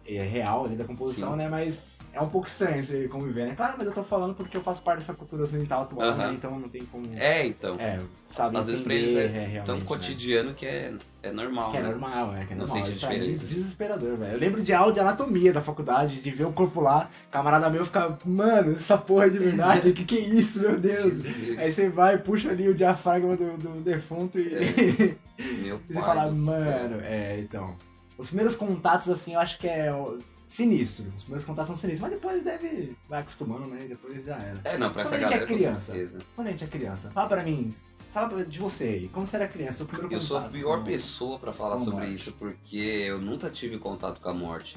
é, 0.07 0.23
real 0.23 0.65
ali 0.65 0.77
da 0.77 0.85
composição, 0.85 1.33
Sim. 1.33 1.37
né, 1.37 1.49
mas 1.49 1.83
é 2.13 2.21
um 2.21 2.29
pouco 2.29 2.47
estranho 2.49 2.83
você 2.83 3.07
conviver, 3.09 3.47
né? 3.47 3.55
Claro, 3.55 3.75
mas 3.79 3.87
eu 3.87 3.93
tô 3.93 4.03
falando 4.03 4.35
porque 4.35 4.57
eu 4.57 4.63
faço 4.63 4.83
parte 4.83 4.99
dessa 5.01 5.15
cultura 5.15 5.43
ocidental 5.45 5.83
atual, 5.83 6.17
né? 6.17 6.25
Aham. 6.25 6.35
Então 6.35 6.59
não 6.59 6.69
tem 6.69 6.83
como. 6.87 7.07
É, 7.17 7.47
então. 7.47 7.77
É, 7.79 7.99
sabe 8.27 8.57
Às 8.57 8.67
vezes 8.67 8.81
pra 8.81 8.95
entender, 8.95 9.11
eles 9.11 9.35
é, 9.35 9.37
realmente, 9.37 9.67
tão 9.67 9.77
né? 9.79 9.83
cotidiano 9.85 10.55
que 10.55 10.67
é, 10.67 10.93
é 11.23 11.33
normal, 11.33 11.71
Que 11.71 11.77
é 11.79 11.83
né? 11.83 11.89
normal, 11.91 12.35
é 12.37 12.45
que 12.45 12.53
é 12.53 12.57
Não 12.57 12.67
normal. 12.67 12.87
sente 12.87 12.99
pra 13.01 13.09
mim, 13.11 13.15
diferença. 13.17 13.45
desesperador, 13.47 14.17
velho. 14.17 14.33
Eu 14.33 14.39
lembro 14.39 14.63
de 14.63 14.73
aula 14.73 14.93
de 14.93 15.01
anatomia 15.01 15.53
da 15.53 15.61
faculdade, 15.61 16.21
de 16.21 16.31
ver 16.31 16.45
o 16.47 16.53
corpo 16.53 16.81
lá, 16.81 17.09
camarada 17.31 17.69
meu 17.71 17.85
fica, 17.85 18.19
mano, 18.25 18.71
essa 18.71 18.97
porra 18.99 19.27
é 19.27 19.31
de 19.31 19.39
verdade, 19.39 19.93
que 19.93 20.05
que 20.05 20.17
é 20.19 20.21
isso, 20.21 20.63
meu 20.63 20.79
Deus? 20.81 21.05
Jesus. 21.25 21.59
Aí 21.59 21.71
você 21.71 21.89
vai, 21.89 22.19
puxa 22.19 22.51
ali 22.51 22.69
o 22.69 22.75
diafragma 22.75 23.37
do, 23.37 23.57
do 23.59 23.81
defunto 23.81 24.39
e, 24.39 24.49
Meu 25.63 25.81
e 25.89 25.93
você 25.95 26.01
fala, 26.01 26.29
do 26.29 26.35
céu. 26.35 26.45
mano, 26.55 27.01
é, 27.03 27.39
então. 27.41 27.77
Os 28.17 28.27
primeiros 28.29 28.57
contatos, 28.57 29.09
assim, 29.09 29.35
eu 29.35 29.41
acho 29.41 29.59
que 29.59 29.69
é 29.69 29.93
ó, 29.93 30.15
sinistro. 30.49 31.07
Os 31.17 31.23
primeiros 31.23 31.45
contatos 31.45 31.69
são 31.69 31.77
sinistros, 31.77 32.01
mas 32.11 32.21
depois 32.21 32.43
deve. 32.45 32.97
Vai 33.09 33.21
acostumando, 33.21 33.67
né? 33.67 33.85
E 33.85 33.89
depois 33.89 34.25
já 34.25 34.37
era. 34.37 34.61
É, 34.65 34.79
não, 34.79 34.93
pra 34.93 35.03
essa 35.03 35.13
Quando 35.13 35.25
a 35.25 35.29
gente 35.29 35.31
galera 35.39 35.53
é 35.53 35.55
criança. 35.57 35.93
certeza. 35.93 36.19
Quando 36.35 36.47
a 36.49 36.51
gente 36.51 36.65
é 36.65 36.67
criança, 36.67 37.11
fala 37.11 37.29
pra 37.29 37.43
mim, 37.45 37.73
fala 38.13 38.45
de 38.45 38.59
você 38.59 38.85
aí, 38.85 39.09
como 39.09 39.27
você 39.27 39.37
era 39.37 39.47
criança? 39.49 39.85
O 39.85 39.87
primeiro 39.87 40.13
Eu 40.15 40.21
sou 40.21 40.39
a 40.39 40.43
pior 40.43 40.79
com- 40.79 40.85
pessoa 40.85 41.39
pra 41.39 41.53
falar 41.53 41.79
sobre 41.79 42.01
morte. 42.07 42.15
isso, 42.15 42.33
porque 42.33 42.77
eu 42.79 43.21
nunca 43.21 43.51
tive 43.51 43.79
contato 43.79 44.21
com 44.21 44.29
a 44.29 44.35
morte. 44.35 44.77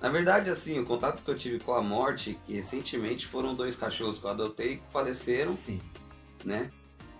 Na 0.00 0.10
verdade, 0.10 0.48
assim, 0.48 0.78
o 0.78 0.84
contato 0.86 1.24
que 1.24 1.30
eu 1.30 1.36
tive 1.36 1.58
com 1.58 1.72
a 1.74 1.82
morte, 1.82 2.38
que 2.46 2.54
recentemente 2.54 3.26
foram 3.26 3.52
dois 3.54 3.74
cachorros 3.74 4.20
que 4.20 4.26
eu 4.26 4.30
adotei 4.30 4.76
que 4.76 4.82
faleceram, 4.92 5.56
Sim. 5.56 5.80
né? 6.44 6.70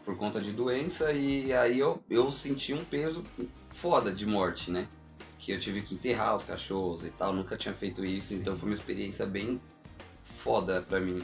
Por 0.04 0.16
conta 0.16 0.40
de 0.40 0.52
doença, 0.52 1.12
e 1.12 1.52
aí 1.52 1.78
eu, 1.80 2.00
eu 2.08 2.30
senti 2.30 2.72
um 2.72 2.84
peso 2.84 3.24
foda 3.70 4.12
de 4.12 4.24
morte, 4.26 4.70
né? 4.70 4.86
Que 5.38 5.52
eu 5.52 5.58
tive 5.58 5.82
que 5.82 5.94
enterrar 5.94 6.34
os 6.34 6.42
cachorros 6.44 7.04
e 7.04 7.10
tal, 7.10 7.32
nunca 7.32 7.56
tinha 7.56 7.72
feito 7.74 8.04
isso, 8.04 8.28
Sim. 8.28 8.40
então 8.40 8.56
foi 8.56 8.68
uma 8.68 8.74
experiência 8.74 9.24
bem 9.24 9.60
foda 10.22 10.82
pra 10.88 11.00
mim. 11.00 11.22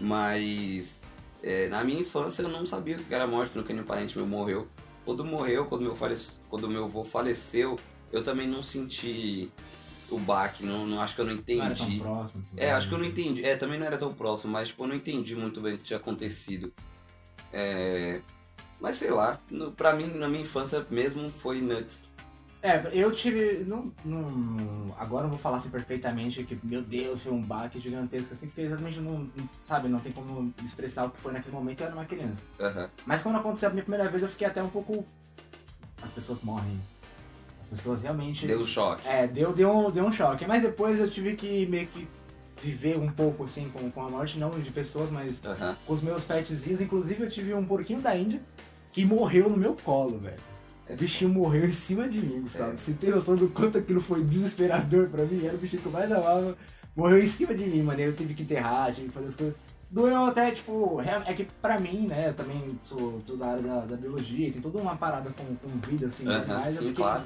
Mas 0.00 1.00
é, 1.42 1.68
na 1.68 1.82
minha 1.82 2.00
infância 2.00 2.42
eu 2.42 2.48
não 2.48 2.66
sabia 2.66 2.96
o 2.96 3.02
que 3.04 3.14
era 3.14 3.26
morte, 3.26 3.56
nunca 3.56 3.72
nenhum 3.72 3.86
parente 3.86 4.16
meu 4.16 4.26
morreu. 4.26 4.68
Quando 5.04 5.24
morreu, 5.24 5.64
quando 5.66 5.82
meu, 5.82 5.96
falece, 5.96 6.38
quando 6.50 6.68
meu 6.68 6.84
avô 6.84 7.04
faleceu, 7.04 7.78
eu 8.12 8.22
também 8.22 8.46
não 8.46 8.62
senti 8.62 9.48
o 10.10 10.18
baque, 10.18 10.64
não, 10.64 10.86
não 10.86 11.00
acho 11.00 11.14
que 11.14 11.20
eu 11.20 11.24
não 11.24 11.34
Não 11.34 11.64
era 11.64 11.74
tão 11.74 11.86
entendi. 11.86 12.00
próximo. 12.00 12.44
É, 12.56 12.70
acho 12.72 12.88
que 12.88 12.94
eu 12.94 12.98
não 12.98 13.04
entendi. 13.04 13.44
É, 13.44 13.56
também 13.56 13.78
não 13.78 13.86
era 13.86 13.96
tão 13.98 14.12
próximo, 14.12 14.52
mas 14.52 14.68
tipo, 14.68 14.84
eu 14.84 14.88
não 14.88 14.94
entendi 14.94 15.34
muito 15.34 15.60
bem 15.60 15.74
o 15.74 15.78
que 15.78 15.84
tinha 15.84 15.96
acontecido. 15.98 16.72
É. 17.52 18.20
Mas 18.80 18.96
sei 18.96 19.10
lá, 19.10 19.40
no, 19.50 19.72
pra 19.72 19.94
mim, 19.94 20.06
na 20.06 20.28
minha 20.28 20.42
infância 20.42 20.86
mesmo, 20.90 21.30
foi 21.30 21.60
nuts. 21.60 22.10
É, 22.62 22.88
eu 22.92 23.12
tive. 23.12 23.64
Não, 23.66 23.92
não, 24.04 24.94
agora 24.98 25.26
eu 25.26 25.30
vou 25.30 25.38
falar 25.38 25.58
assim 25.58 25.70
perfeitamente 25.70 26.42
que, 26.44 26.58
meu 26.64 26.82
Deus, 26.82 27.22
foi 27.22 27.32
um 27.32 27.42
baque 27.42 27.78
gigantesco, 27.78 28.32
assim, 28.32 28.46
porque 28.48 28.62
exatamente 28.62 28.98
não, 28.98 29.18
não- 29.36 29.48
sabe, 29.64 29.88
não 29.88 30.00
tem 30.00 30.10
como 30.12 30.52
expressar 30.64 31.04
o 31.04 31.10
que 31.10 31.20
foi 31.20 31.32
naquele 31.32 31.54
momento, 31.54 31.80
eu 31.80 31.86
era 31.86 31.94
uma 31.94 32.04
criança. 32.06 32.44
Aham. 32.58 32.90
Mas 33.04 33.22
quando 33.22 33.36
aconteceu 33.36 33.68
a 33.68 33.72
minha 33.72 33.84
primeira 33.84 34.08
vez, 34.10 34.22
eu 34.22 34.28
fiquei 34.28 34.46
até 34.46 34.62
um 34.62 34.68
pouco. 34.68 35.04
As 36.02 36.12
pessoas 36.12 36.40
morrem. 36.42 36.80
As 37.60 37.66
pessoas 37.68 38.02
realmente. 38.02 38.46
Deu 38.46 38.60
um 38.60 38.66
choque. 38.66 39.06
É, 39.06 39.26
deu, 39.26 39.52
deu, 39.52 39.70
um, 39.70 39.90
deu 39.90 40.04
um 40.04 40.12
choque. 40.12 40.46
Mas 40.46 40.62
depois 40.62 40.98
eu 40.98 41.10
tive 41.10 41.36
que 41.36 41.66
meio 41.66 41.86
que 41.86 42.06
viver 42.62 42.98
um 42.98 43.10
pouco 43.12 43.44
assim 43.44 43.68
com, 43.68 43.90
com 43.90 44.02
a 44.02 44.08
morte, 44.08 44.38
não 44.38 44.50
de 44.58 44.70
pessoas, 44.70 45.10
mas 45.10 45.44
Aham. 45.44 45.76
com 45.86 45.92
os 45.92 46.02
meus 46.02 46.24
petzinhos. 46.24 46.80
Inclusive 46.80 47.24
eu 47.24 47.30
tive 47.30 47.54
um 47.54 47.64
porquinho 47.64 48.00
da 48.00 48.16
Índia 48.16 48.40
que 48.92 49.04
morreu 49.04 49.48
no 49.50 49.56
meu 49.56 49.74
colo, 49.76 50.18
velho. 50.18 50.40
O 50.88 50.94
bichinho 50.94 51.30
morreu 51.30 51.64
em 51.64 51.72
cima 51.72 52.08
de 52.08 52.20
mim, 52.20 52.46
sabe? 52.46 52.74
É. 52.74 52.76
Você 52.76 52.92
tem 52.94 53.10
noção 53.10 53.36
do 53.36 53.48
quanto 53.48 53.78
aquilo 53.78 54.00
foi 54.00 54.22
desesperador 54.22 55.08
pra 55.08 55.24
mim? 55.24 55.44
Era 55.44 55.54
o 55.54 55.58
bichinho 55.58 55.82
que 55.82 55.88
eu 55.88 55.92
mais 55.92 56.10
amava. 56.12 56.56
Morreu 56.94 57.18
em 57.18 57.26
cima 57.26 57.54
de 57.54 57.66
mim, 57.66 57.82
mano. 57.82 58.00
Eu 58.00 58.14
tive 58.14 58.34
que 58.34 58.42
enterrar, 58.42 58.92
tive 58.92 59.08
que 59.08 59.14
fazer 59.14 59.28
as 59.28 59.36
coisas. 59.36 59.56
Doeu 59.90 60.26
até, 60.26 60.50
tipo, 60.50 61.00
é 61.00 61.32
que 61.32 61.44
pra 61.62 61.78
mim, 61.78 62.08
né, 62.08 62.28
eu 62.28 62.34
também 62.34 62.78
sou, 62.82 63.22
sou 63.24 63.36
da 63.36 63.50
área 63.52 63.62
da, 63.62 63.80
da 63.82 63.96
biologia, 63.96 64.52
tem 64.52 64.60
toda 64.60 64.78
uma 64.78 64.96
parada 64.96 65.30
com, 65.30 65.44
com 65.56 65.78
vida, 65.88 66.06
assim, 66.06 66.26
Aham, 66.26 66.44
mas 66.58 66.76
eu 66.76 66.82
sim, 66.82 66.88
fiquei 66.88 67.04
claro. 67.04 67.22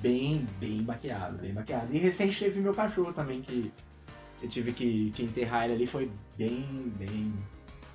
bem, 0.00 0.46
bem 0.60 0.82
baqueado, 0.82 1.38
bem 1.38 1.54
baqueado. 1.54 1.86
E 1.90 1.98
recente 1.98 2.38
teve 2.38 2.60
meu 2.60 2.74
cachorro 2.74 3.14
também, 3.14 3.40
que 3.40 3.72
eu 4.42 4.48
tive 4.48 4.72
que, 4.72 5.10
que 5.12 5.22
enterrar 5.22 5.64
ele 5.64 5.74
ali, 5.74 5.86
foi 5.86 6.10
bem, 6.36 6.92
bem... 6.98 7.32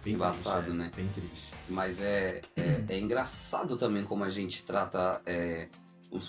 Bem 0.03 0.13
Embaçado, 0.15 0.63
triste, 0.63 0.75
é, 0.75 0.83
né? 0.83 0.91
Bem 0.95 1.07
triste. 1.09 1.53
Mas 1.69 2.01
é, 2.01 2.41
é, 2.55 2.83
é 2.89 2.99
engraçado 2.99 3.77
também 3.77 4.03
como 4.03 4.23
a 4.23 4.29
gente 4.29 4.63
trata 4.63 5.21
é, 5.25 5.67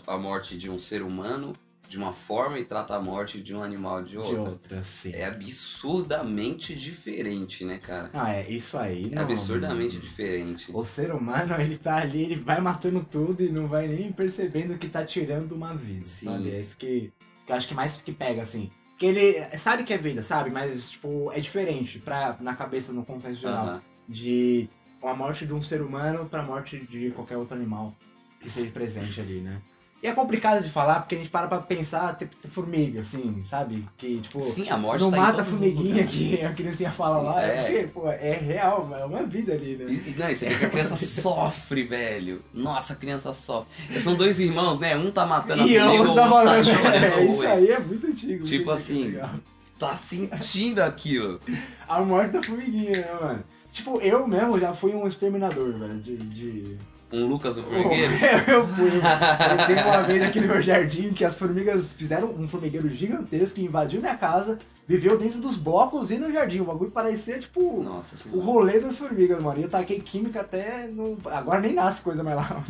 a 0.06 0.18
morte 0.18 0.58
de 0.58 0.70
um 0.70 0.78
ser 0.78 1.02
humano 1.02 1.56
de 1.88 1.98
uma 1.98 2.12
forma 2.14 2.58
e 2.58 2.64
trata 2.64 2.94
a 2.96 3.00
morte 3.00 3.42
de 3.42 3.54
um 3.54 3.62
animal 3.62 4.02
de 4.02 4.12
De 4.12 4.16
outra. 4.18 4.40
outra, 4.40 4.84
sim. 4.84 5.12
É 5.12 5.26
absurdamente 5.26 6.74
diferente, 6.74 7.66
né, 7.66 7.76
cara? 7.78 8.08
Ah, 8.14 8.32
é, 8.32 8.50
isso 8.50 8.78
aí 8.78 9.10
É 9.12 9.16
não... 9.16 9.22
absurdamente 9.24 9.98
diferente. 9.98 10.70
O 10.72 10.82
ser 10.84 11.12
humano, 11.12 11.54
ele 11.60 11.76
tá 11.76 11.96
ali, 11.96 12.22
ele 12.22 12.36
vai 12.36 12.62
matando 12.62 13.04
tudo 13.04 13.42
e 13.42 13.50
não 13.50 13.66
vai 13.66 13.88
nem 13.88 14.10
percebendo 14.10 14.78
que 14.78 14.88
tá 14.88 15.04
tirando 15.04 15.52
uma 15.52 15.74
vida, 15.74 16.04
Sim. 16.04 16.26
sabe? 16.26 16.50
É 16.50 16.60
isso 16.60 16.78
que, 16.78 17.12
que 17.46 17.52
eu 17.52 17.56
acho 17.56 17.68
que 17.68 17.74
mais 17.74 17.96
que 18.00 18.12
pega, 18.12 18.40
assim. 18.40 18.70
Porque 19.02 19.06
ele 19.06 19.58
sabe 19.58 19.82
que 19.82 19.92
é 19.92 19.98
vida, 19.98 20.22
sabe? 20.22 20.48
Mas, 20.50 20.92
tipo, 20.92 21.32
é 21.32 21.40
diferente 21.40 21.98
pra, 21.98 22.36
na 22.40 22.54
cabeça, 22.54 22.92
no 22.92 23.04
consenso 23.04 23.40
geral. 23.40 23.66
Aham. 23.66 23.82
De 24.08 24.68
a 25.02 25.14
morte 25.14 25.44
de 25.44 25.52
um 25.52 25.60
ser 25.60 25.82
humano 25.82 26.28
pra 26.28 26.44
morte 26.44 26.78
de 26.86 27.10
qualquer 27.10 27.36
outro 27.36 27.56
animal 27.56 27.92
que 28.40 28.48
seja 28.48 28.70
presente 28.70 29.20
ali, 29.20 29.40
né? 29.40 29.60
E 30.02 30.06
é 30.08 30.12
complicado 30.12 30.60
de 30.60 30.68
falar, 30.68 30.98
porque 31.00 31.14
a 31.14 31.18
gente 31.18 31.30
para 31.30 31.46
pra 31.46 31.58
pensar, 31.60 32.16
tem 32.16 32.28
formiga, 32.48 33.02
assim, 33.02 33.40
sabe? 33.44 33.86
Que, 33.96 34.18
tipo, 34.20 34.42
Sim, 34.42 34.68
a 34.68 34.76
morte 34.76 35.00
não 35.00 35.12
tá 35.12 35.16
mata 35.16 35.42
a 35.42 35.44
formiguinha 35.44 36.04
que 36.04 36.40
a 36.42 36.52
criancinha 36.52 36.90
fala 36.90 37.20
Sim, 37.20 37.26
lá, 37.26 37.42
é. 37.44 37.46
é. 37.46 37.62
porque, 37.62 37.86
pô, 37.86 38.08
é 38.10 38.32
real, 38.32 38.90
é 38.98 39.04
uma 39.04 39.22
vida 39.22 39.52
ali, 39.52 39.76
né? 39.76 39.84
E, 39.92 40.10
não, 40.18 40.26
você 40.26 40.48
vê 40.48 40.56
que 40.56 40.64
a 40.64 40.70
criança 40.70 40.96
sofre, 40.96 41.84
velho. 41.84 42.42
Nossa, 42.52 42.94
a 42.94 42.96
criança 42.96 43.32
sofre. 43.32 44.00
São 44.00 44.16
dois 44.16 44.40
irmãos, 44.40 44.80
né? 44.80 44.96
Um 44.96 45.12
tá 45.12 45.24
matando 45.24 45.62
a 45.62 45.66
E 45.68 45.78
formiga, 45.78 46.02
o 46.02 46.14
tá 46.16 46.34
outro 46.34 46.50
tá 46.50 46.64
chorando. 46.64 47.04
é, 47.04 47.24
isso 47.24 47.44
Esse 47.44 47.46
aí 47.46 47.68
é 47.70 47.78
muito 47.78 48.06
antigo. 48.08 48.44
Tipo 48.44 48.70
assim, 48.72 49.04
legal. 49.04 49.30
Tá 49.78 49.94
sentindo 49.94 50.80
aquilo. 50.80 51.40
A 51.88 52.00
morte 52.00 52.32
da 52.32 52.42
formiguinha, 52.42 52.90
né, 52.90 53.18
mano? 53.20 53.44
Tipo, 53.72 54.00
eu 54.00 54.26
mesmo 54.26 54.58
já 54.58 54.74
fui 54.74 54.94
um 54.94 55.06
exterminador, 55.06 55.72
velho, 55.74 56.00
de... 56.00 56.16
de... 56.16 56.78
Um 57.12 57.26
Lucas 57.26 57.58
o 57.58 57.62
formigueiro. 57.62 58.12
eu 58.48 58.66
fui. 58.68 58.88
Eu 58.88 59.66
teve 59.66 59.80
uma 59.82 60.00
vez 60.04 60.22
aqui 60.22 60.40
no 60.40 60.48
meu 60.48 60.62
jardim 60.62 61.12
que 61.12 61.24
as 61.24 61.36
formigas 61.36 61.86
fizeram 61.86 62.30
um 62.30 62.48
formigueiro 62.48 62.88
gigantesco 62.88 63.56
que 63.56 63.64
invadiu 63.64 64.00
minha 64.00 64.16
casa, 64.16 64.58
viveu 64.86 65.18
dentro 65.18 65.38
dos 65.40 65.56
blocos 65.56 66.10
e 66.10 66.16
no 66.18 66.32
jardim. 66.32 66.60
O 66.60 66.64
bagulho 66.64 66.90
parecia, 66.90 67.38
tipo, 67.38 67.82
Nossa 67.82 68.16
o 68.32 68.40
rolê 68.40 68.80
das 68.80 68.96
formigas, 68.96 69.42
mano. 69.42 69.60
E 69.60 69.64
eu 69.64 69.68
taquei 69.68 70.00
química 70.00 70.40
até. 70.40 70.86
No... 70.86 71.18
Agora 71.26 71.60
nem 71.60 71.74
nasce 71.74 72.02
coisa 72.02 72.22
mais 72.24 72.36
lá. 72.36 72.64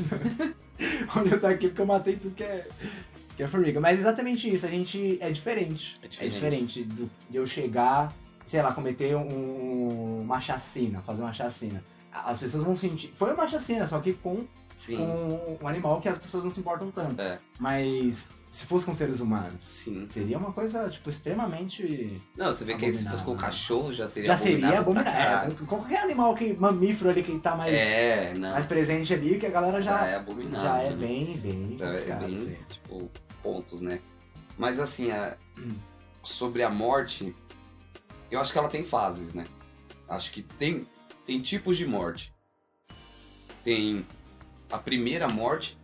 Onde 1.17 1.33
eu 1.33 1.41
taquei 1.41 1.69
porque 1.69 1.83
eu 1.83 1.87
matei 1.87 2.17
tudo 2.17 2.35
que 2.35 2.43
é. 2.43 2.67
Que 3.37 3.43
é 3.45 3.47
formiga. 3.47 3.81
Mas 3.81 3.99
exatamente 4.01 4.53
isso, 4.53 4.67
a 4.67 4.69
gente 4.69 5.17
é 5.21 5.31
diferente. 5.31 5.95
É 6.03 6.07
É 6.07 6.09
diferente. 6.09 6.33
diferente 6.35 6.83
do- 6.85 7.11
de 7.31 7.37
eu 7.39 7.47
chegar, 7.47 8.13
sei 8.45 8.61
lá, 8.61 8.73
cometer 8.73 9.15
um- 9.17 10.21
uma 10.23 10.41
chacina, 10.41 11.01
fazer 11.07 11.23
uma 11.23 11.33
chacina. 11.33 11.83
As 12.13 12.39
pessoas 12.39 12.63
vão 12.63 12.77
sentir. 12.77 13.09
Foi 13.15 13.33
uma 13.33 13.49
chacina, 13.49 13.87
só 13.89 13.99
que 14.01 14.13
com, 14.13 14.45
Sim. 14.77 14.97
com 14.99 15.59
um 15.63 15.69
animal 15.69 16.01
que 16.01 16.09
as 16.09 16.19
pessoas 16.19 16.45
não 16.45 16.51
se 16.51 16.61
importam 16.61 16.91
tanto. 16.91 17.21
É, 17.21 17.39
Mas 17.59 18.29
se 18.53 18.67
fosse 18.67 18.85
com 18.85 18.95
seres 18.95 19.21
humanos, 19.21 19.65
sim. 19.73 20.07
seria 20.11 20.37
uma 20.37 20.53
coisa, 20.53 20.87
tipo, 20.91 21.09
extremamente. 21.09 22.21
Não, 22.37 22.49
você 22.53 22.65
vê 22.67 22.75
que 22.77 22.93
se 22.93 23.09
fosse 23.09 23.25
com 23.25 23.33
o 23.33 23.37
cachorro 23.37 23.95
já 23.95 24.07
seria 24.11 24.29
Já 24.29 24.37
seria 24.37 24.79
abominável. 24.81 25.53
É, 25.59 25.67
qualquer 25.67 26.03
animal 26.03 26.35
que. 26.35 26.53
mamífero 26.53 27.09
ali 27.09 27.23
que 27.23 27.39
tá 27.39 27.57
mais, 27.57 27.73
É, 27.73 28.35
mais 28.35 28.67
presente 28.67 29.15
ali, 29.15 29.39
que 29.39 29.47
a 29.47 29.51
galera 29.51 29.81
já, 29.83 29.99
Já 30.01 30.07
é 30.07 30.17
abominável. 30.17 30.61
já 30.69 30.79
é 30.83 30.91
né? 30.91 30.97
bem, 30.97 31.37
bem 31.39 31.77
é 31.81 32.15
bem, 32.17 32.35
assim. 32.35 32.59
tipo, 32.69 33.11
pontos, 33.43 33.81
né? 33.81 34.01
Mas 34.59 34.79
assim, 34.79 35.11
a- 35.11 35.35
sobre 36.23 36.63
a 36.63 36.69
morte, 36.69 37.35
eu 38.31 38.39
acho 38.39 38.53
que 38.53 38.59
ela 38.59 38.69
tem 38.69 38.85
fases, 38.85 39.33
né? 39.33 39.47
Acho 40.07 40.31
que 40.31 40.43
tem, 40.43 40.87
tem 41.27 41.41
tipos 41.41 41.77
de 41.77 41.87
morte. 41.87 42.33
Tem 43.65 44.05
a 44.71 44.79
primeira 44.79 45.29
morte, 45.29 45.77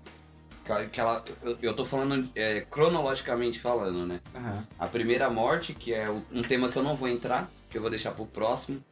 que 0.64 0.72
ela- 0.72 0.86
que 0.86 1.00
ela, 1.00 1.24
eu, 1.42 1.58
eu 1.62 1.74
tô 1.76 1.84
falando 1.84 2.28
é, 2.34 2.60
cronologicamente 2.62 3.58
falando, 3.58 4.06
né? 4.06 4.20
Aham. 4.34 4.66
A 4.78 4.86
primeira 4.86 5.30
morte, 5.30 5.74
que 5.74 5.94
é 5.94 6.10
um 6.10 6.42
tema 6.42 6.68
que 6.70 6.76
eu 6.76 6.82
não 6.82 6.96
vou 6.96 7.08
entrar, 7.08 7.50
que 7.70 7.76
eu 7.78 7.80
vou 7.82 7.90
deixar 7.90 8.12
pro 8.12 8.26
próximo, 8.26 8.82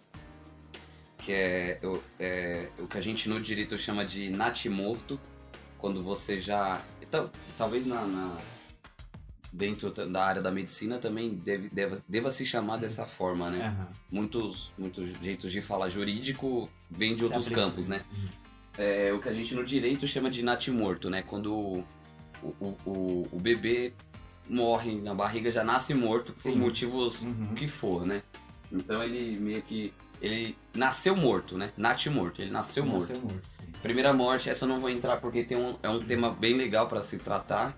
que 1.19 1.33
é, 1.33 1.81
o- 1.83 2.03
é 2.21 2.69
o 2.79 2.87
que 2.87 2.97
a 2.97 3.00
gente 3.00 3.29
no 3.29 3.41
direito 3.41 3.76
chama 3.79 4.05
de 4.05 4.31
natimorto, 4.31 5.19
quando 5.79 6.03
você 6.03 6.38
já. 6.41 6.81
Então, 7.03 7.31
talvez 7.59 7.85
na, 7.87 8.03
na- 8.07 8.38
dentro 9.57 9.91
da 9.91 10.25
área 10.25 10.43
da 10.43 10.51
medicina 10.51 10.99
também 10.99 11.31
deve, 11.35 11.69
deva, 11.71 11.99
deva 12.09 12.31
se 12.31 12.45
chamar 12.45 12.77
dessa 12.77 13.07
forma, 13.07 13.51
né? 13.51 13.67
Aham. 13.67 13.89
Muitos, 14.11 14.73
muitos 14.77 15.09
jeitos 15.23 15.51
de 15.51 15.63
falar 15.63 15.89
jurídico 15.89 16.69
vêm 16.91 17.13
de 17.15 17.21
Se 17.21 17.25
outros 17.25 17.47
aplica. 17.47 17.63
campos, 17.63 17.89
né? 17.89 18.03
É, 18.77 19.13
o 19.15 19.21
que 19.21 19.29
a 19.29 19.33
gente 19.33 19.55
no 19.55 19.65
direito 19.65 20.07
chama 20.07 20.31
de 20.31 20.43
natimorto, 20.43 21.09
né? 21.09 21.23
Quando 21.23 21.53
o, 21.55 21.85
o, 22.43 22.77
o, 22.85 23.29
o 23.33 23.39
bebê 23.41 23.95
morre 24.49 25.01
na 25.01 25.15
barriga, 25.15 25.51
já 25.51 25.65
nasce 25.65 25.95
morto 25.95 26.33
por 26.35 26.41
Sim. 26.43 26.57
motivos 26.57 27.23
Uhum. 27.23 27.55
que 27.55 27.67
for, 27.67 28.05
né? 28.07 28.23
Então 28.71 29.03
ele 29.03 29.39
meio 29.41 29.63
que. 29.63 29.93
Ele 30.21 30.57
nasceu 30.75 31.15
morto, 31.17 31.59
né? 31.59 31.73
Nate 31.77 32.09
morto, 32.09 32.41
ele 32.41 32.51
nasceu 32.51 32.85
morto. 32.87 33.01
Nasceu 33.13 33.21
morto. 33.21 33.49
Primeira 33.83 34.13
morte, 34.15 34.49
essa 34.49 34.65
eu 34.65 34.69
não 34.69 34.81
vou 34.81 34.89
entrar 34.91 35.19
porque 35.21 35.45
tem 35.45 35.57
um, 35.59 35.77
é 35.83 35.89
um 35.91 36.01
tema 36.03 36.31
bem 36.31 36.55
legal 36.57 36.89
pra 36.89 37.03
se 37.03 37.19
tratar. 37.19 37.77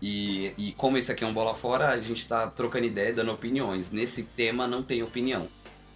E, 0.00 0.54
e 0.56 0.72
como 0.72 0.96
esse 0.96 1.10
aqui 1.10 1.24
é 1.24 1.26
um 1.26 1.32
bola 1.34 1.54
fora, 1.54 1.88
a 1.90 2.00
gente 2.00 2.26
tá 2.28 2.46
trocando 2.48 2.86
ideia, 2.86 3.12
dando 3.12 3.32
opiniões. 3.32 3.90
Nesse 3.90 4.22
tema 4.22 4.66
não 4.66 4.82
tem 4.82 5.02
opinião. 5.02 5.48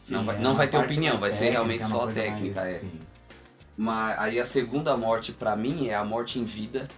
não 0.09 0.21
Sim, 0.21 0.27
vai, 0.27 0.37
é 0.37 0.39
não 0.41 0.55
vai 0.55 0.69
ter 0.69 0.79
opinião, 0.79 1.17
vai 1.17 1.31
ser 1.31 1.39
técnica, 1.39 1.53
realmente 1.53 1.81
uma 1.85 1.89
só 1.91 2.07
técnica. 2.09 2.61
mais- 2.61 2.75
é. 2.77 2.79
sim. 2.81 3.01
Mas 3.77 4.19
aí 4.19 4.39
a 4.41 4.45
segunda 4.45 4.97
morte 4.97 5.33
pra 5.33 5.57
mim 5.57 5.89
é 5.89 5.95
a 5.95 6.05
morte 6.05 6.39
em 6.39 6.45
vida, 6.45 6.89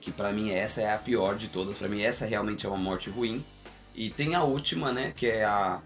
que 0.00 0.10
pra 0.10 0.32
mim 0.32 0.50
essa 0.50 0.80
é 0.80 0.94
a 0.94 0.98
pior 0.98 1.36
de 1.36 1.48
todas, 1.48 1.76
Pra 1.78 1.88
mim 1.88 2.00
essa 2.00 2.24
realmente 2.26 2.64
é 2.64 2.68
uma 2.68 2.78
morte 2.78 3.10
ruim. 3.10 3.44
E 3.94 4.10
tem 4.10 4.34
a 4.36 4.44
última, 4.44 4.92
né, 4.92 5.12
que 5.14 5.26
é 5.26 5.44
a, 5.44 5.80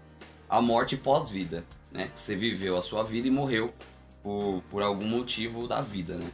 a 0.47 0.61
morte 0.61 0.95
pós-vida, 0.95 1.65
né? 1.91 2.11
Você 2.15 2.35
viveu 2.35 2.77
a 2.77 2.81
sua 2.83 3.03
vida 3.03 3.27
e 3.27 3.31
morreu 3.31 3.73
por, 4.21 4.61
por 4.69 4.83
algum 4.83 5.07
motivo 5.07 5.67
da 5.67 5.81
vida, 5.81 6.15
né? 6.15 6.31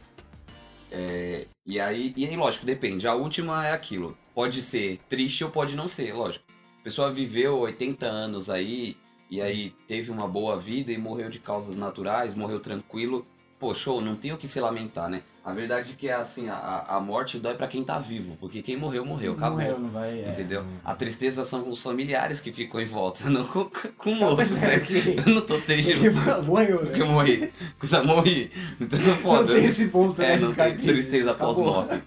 É, 0.92 1.46
e 1.70 1.78
aí, 1.78 2.12
e 2.16 2.26
aí, 2.26 2.36
lógico, 2.36 2.66
depende. 2.66 3.06
A 3.06 3.14
última 3.14 3.64
é 3.64 3.72
aquilo. 3.72 4.18
Pode 4.34 4.60
ser 4.60 4.98
triste 5.08 5.44
ou 5.44 5.50
pode 5.50 5.76
não 5.76 5.86
ser, 5.86 6.12
lógico. 6.12 6.44
A 6.80 6.82
pessoa 6.82 7.12
viveu 7.12 7.60
80 7.60 8.06
anos 8.06 8.50
aí, 8.50 8.96
e 9.30 9.40
aí 9.40 9.72
teve 9.86 10.10
uma 10.10 10.26
boa 10.26 10.58
vida 10.58 10.90
e 10.90 10.98
morreu 10.98 11.30
de 11.30 11.38
causas 11.38 11.76
naturais, 11.76 12.34
morreu 12.34 12.58
tranquilo. 12.58 13.24
Pô, 13.56 13.72
show, 13.72 14.00
não 14.00 14.16
tem 14.16 14.32
o 14.32 14.36
que 14.36 14.48
se 14.48 14.58
lamentar, 14.58 15.08
né? 15.08 15.22
A 15.50 15.54
verdade 15.54 15.92
é 15.92 15.96
que 15.96 16.08
assim, 16.08 16.48
a, 16.48 16.84
a 16.88 17.00
morte 17.00 17.38
dói 17.38 17.54
pra 17.54 17.66
quem 17.68 17.82
tá 17.84 17.98
vivo, 17.98 18.36
porque 18.40 18.62
quem 18.62 18.76
morreu, 18.76 19.04
morreu, 19.04 19.32
acabou. 19.32 19.58
Morreu, 19.58 19.78
não 19.78 19.90
vai. 19.90 20.20
é. 20.20 20.28
Entendeu? 20.30 20.64
A 20.84 20.94
tristeza 20.94 21.44
são 21.44 21.68
os 21.70 21.82
familiares 21.82 22.40
que 22.40 22.52
ficam 22.52 22.80
em 22.80 22.86
volta, 22.86 23.28
não 23.30 23.44
com, 23.46 23.64
com 23.98 24.18
outros, 24.24 24.52
mas 24.52 24.60
né? 24.60 24.74
é 24.76 24.80
que- 24.80 25.16
Eu 25.26 25.34
não 25.34 25.42
tô 25.42 25.58
triste 25.58 25.92
Ele 25.92 26.10
morreu, 26.46 26.78
porque 26.78 26.98
né? 26.98 27.00
eu 27.00 27.06
morri. 27.06 27.52
Eu 27.82 27.88
já 27.88 28.02
morri. 28.02 28.50
Então 28.80 28.98
não 28.98 29.06
Não 29.08 29.16
foda. 29.16 29.54
tem 29.54 29.64
esse 29.66 29.88
ponto, 29.88 30.18
né? 30.20 30.32
É, 30.32 30.36
de 30.36 30.44
não 30.44 30.54
tem 30.54 30.72
triste. 30.72 30.86
tristeza 30.86 31.30
após 31.32 31.58
Acabou. 31.58 31.74
morte. 31.74 32.02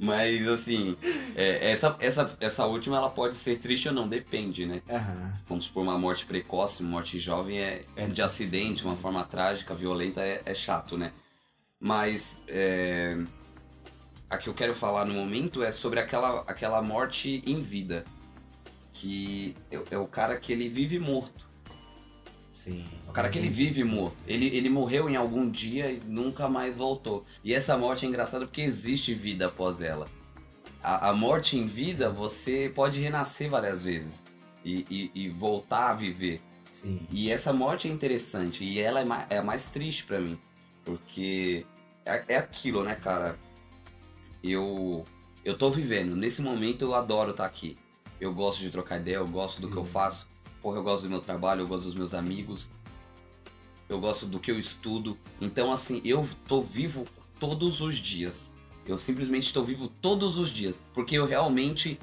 Mas 0.00 0.46
assim, 0.46 0.96
é, 1.34 1.72
essa, 1.72 1.96
essa, 1.98 2.30
essa 2.40 2.66
última 2.66 2.96
ela 2.98 3.10
pode 3.10 3.36
ser 3.36 3.58
triste 3.58 3.88
ou 3.88 3.94
não, 3.94 4.06
depende, 4.08 4.64
né? 4.64 4.80
Aham. 4.88 5.32
Vamos 5.48 5.64
supor 5.64 5.82
uma 5.82 5.98
morte 5.98 6.24
precoce, 6.24 6.82
uma 6.84 6.90
morte 6.92 7.18
jovem 7.18 7.58
é, 7.58 7.82
É 7.96 8.06
de 8.06 8.22
acidente, 8.22 8.84
uma 8.84 8.94
forma 8.96 9.24
trágica, 9.24 9.74
violenta, 9.74 10.20
é, 10.20 10.40
é 10.44 10.54
chato, 10.54 10.96
né? 10.96 11.10
Mas 11.80 12.40
é, 12.48 13.16
a 14.28 14.36
que 14.38 14.48
eu 14.48 14.54
quero 14.54 14.74
falar 14.74 15.04
no 15.04 15.14
momento 15.14 15.62
é 15.62 15.70
sobre 15.70 16.00
aquela, 16.00 16.40
aquela 16.40 16.82
morte 16.82 17.42
em 17.46 17.60
vida. 17.60 18.04
Que 18.92 19.54
é, 19.70 19.80
é 19.92 19.98
o 19.98 20.06
cara 20.08 20.38
que 20.38 20.52
ele 20.52 20.68
vive 20.68 20.98
morto. 20.98 21.46
Sim. 22.52 22.84
O 23.06 23.12
cara 23.12 23.28
que 23.30 23.38
ele 23.38 23.48
vive 23.48 23.84
morto. 23.84 24.16
Ele, 24.26 24.46
ele 24.48 24.68
morreu 24.68 25.08
em 25.08 25.14
algum 25.14 25.48
dia 25.48 25.92
e 25.92 26.00
nunca 26.04 26.48
mais 26.48 26.76
voltou. 26.76 27.24
E 27.44 27.54
essa 27.54 27.76
morte 27.78 28.04
é 28.04 28.08
engraçada 28.08 28.44
porque 28.44 28.62
existe 28.62 29.14
vida 29.14 29.46
após 29.46 29.80
ela. 29.80 30.06
A, 30.82 31.10
a 31.10 31.12
morte 31.12 31.56
em 31.56 31.66
vida, 31.66 32.10
você 32.10 32.72
pode 32.74 33.00
renascer 33.00 33.48
várias 33.48 33.84
vezes. 33.84 34.24
E, 34.64 34.84
e, 34.90 35.10
e 35.14 35.28
voltar 35.28 35.90
a 35.90 35.94
viver. 35.94 36.40
Sim. 36.72 37.06
E 37.12 37.30
essa 37.30 37.52
morte 37.52 37.86
é 37.88 37.92
interessante. 37.92 38.64
E 38.64 38.80
ela 38.80 39.00
é, 39.00 39.04
ma- 39.04 39.26
é 39.30 39.38
a 39.38 39.42
mais 39.42 39.68
triste 39.68 40.02
pra 40.04 40.18
mim. 40.18 40.36
Porque 40.88 41.66
é, 42.06 42.24
é 42.28 42.36
aquilo, 42.38 42.82
né, 42.82 42.94
cara? 42.94 43.38
Eu, 44.42 45.04
eu 45.44 45.58
tô 45.58 45.70
vivendo. 45.70 46.16
Nesse 46.16 46.40
momento 46.40 46.82
eu 46.82 46.94
adoro 46.94 47.32
estar 47.32 47.44
aqui. 47.44 47.76
Eu 48.18 48.32
gosto 48.32 48.60
de 48.60 48.70
trocar 48.70 48.98
ideia, 48.98 49.16
eu 49.16 49.28
gosto 49.28 49.60
do 49.60 49.70
que 49.70 49.76
eu 49.76 49.84
faço. 49.84 50.30
Porra, 50.62 50.78
eu 50.78 50.82
gosto 50.82 51.02
do 51.02 51.10
meu 51.10 51.20
trabalho, 51.20 51.60
eu 51.60 51.68
gosto 51.68 51.84
dos 51.84 51.94
meus 51.94 52.14
amigos. 52.14 52.70
Eu 53.86 54.00
gosto 54.00 54.24
do 54.24 54.40
que 54.40 54.50
eu 54.50 54.58
estudo. 54.58 55.18
Então, 55.38 55.70
assim, 55.70 56.00
eu 56.06 56.26
tô 56.46 56.62
vivo 56.62 57.06
todos 57.38 57.82
os 57.82 57.96
dias. 57.96 58.50
Eu 58.86 58.96
simplesmente 58.96 59.52
tô 59.52 59.62
vivo 59.62 59.88
todos 60.00 60.38
os 60.38 60.48
dias. 60.48 60.82
Porque 60.94 61.18
eu 61.18 61.26
realmente 61.26 62.00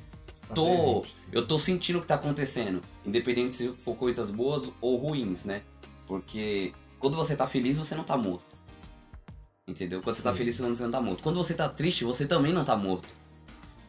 tá 0.47 0.53
tô. 0.53 1.03
sim. 1.03 1.11
Eu 1.31 1.47
tô 1.47 1.57
sentindo 1.57 1.97
o 1.97 2.01
que 2.03 2.07
tá 2.07 2.15
acontecendo. 2.15 2.83
Independente 3.03 3.55
se 3.55 3.69
for 3.79 3.95
coisas 3.95 4.29
boas 4.29 4.71
ou 4.79 4.95
ruins, 4.97 5.43
né? 5.43 5.63
Porque 6.05 6.71
quando 6.99 7.17
você 7.17 7.35
tá 7.35 7.47
feliz, 7.47 7.79
você 7.79 7.95
não 7.95 8.03
tá 8.03 8.15
morto. 8.15 8.54
Entendeu? 9.67 10.01
Quando 10.01 10.15
você 10.15 10.21
tá 10.21 10.33
feliz, 10.33 10.57
você 10.57 10.83
não 10.83 10.91
tá 10.91 11.01
morto. 11.01 11.23
Quando 11.23 11.37
você 11.37 11.53
tá 11.55 11.67
triste, 11.67 12.03
você 12.03 12.27
também 12.27 12.53
não 12.53 12.63
tá 12.63 12.77
morto. 12.77 13.15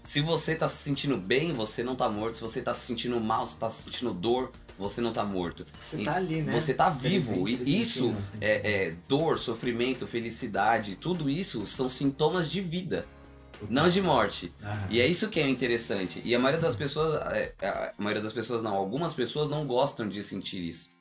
Se 0.02 0.20
você 0.20 0.54
tá 0.54 0.68
se 0.68 0.78
sentindo 0.82 1.16
bem, 1.18 1.52
você 1.52 1.82
não 1.84 1.94
tá 1.94 2.08
morto. 2.08 2.36
Se 2.36 2.42
você 2.42 2.62
tá 2.62 2.72
se 2.72 2.86
sentindo 2.86 3.20
mal, 3.20 3.46
se 3.46 3.58
tá 3.58 3.68
sentindo 3.68 4.14
dor, 4.14 4.52
você 4.78 5.02
não 5.02 5.12
tá 5.12 5.22
morto. 5.22 5.66
Você 5.80 6.00
E 6.00 6.04
tá 6.04 6.14
ali, 6.16 6.40
né? 6.40 6.52
Você 6.58 6.72
tá 6.72 6.88
vivo. 6.88 7.42
Presente, 7.42 7.68
E 7.68 7.80
isso 7.82 8.10
assim. 8.10 8.38
é, 8.40 8.72
é 8.86 8.96
dor, 9.06 9.38
sofrimento, 9.38 10.06
felicidade, 10.06 10.96
tudo 10.96 11.28
isso 11.28 11.66
são 11.66 11.90
sintomas 11.90 12.50
de 12.50 12.60
vida, 12.62 13.06
não 13.68 13.88
de 13.90 14.00
morte. 14.00 14.52
Aham. 14.62 14.86
E 14.88 15.00
é 15.00 15.06
isso 15.06 15.28
que 15.28 15.40
é 15.40 15.48
interessante. 15.48 16.22
E 16.24 16.34
a 16.34 16.38
maioria 16.38 16.60
das 16.60 16.76
pessoas, 16.76 17.20
é, 17.32 17.52
a 17.60 17.92
maioria 17.98 18.22
das 18.22 18.32
pessoas 18.32 18.62
não, 18.62 18.74
algumas 18.74 19.12
pessoas 19.12 19.50
não 19.50 19.66
gostam 19.66 20.08
de 20.08 20.24
sentir 20.24 20.66
isso. 20.66 20.94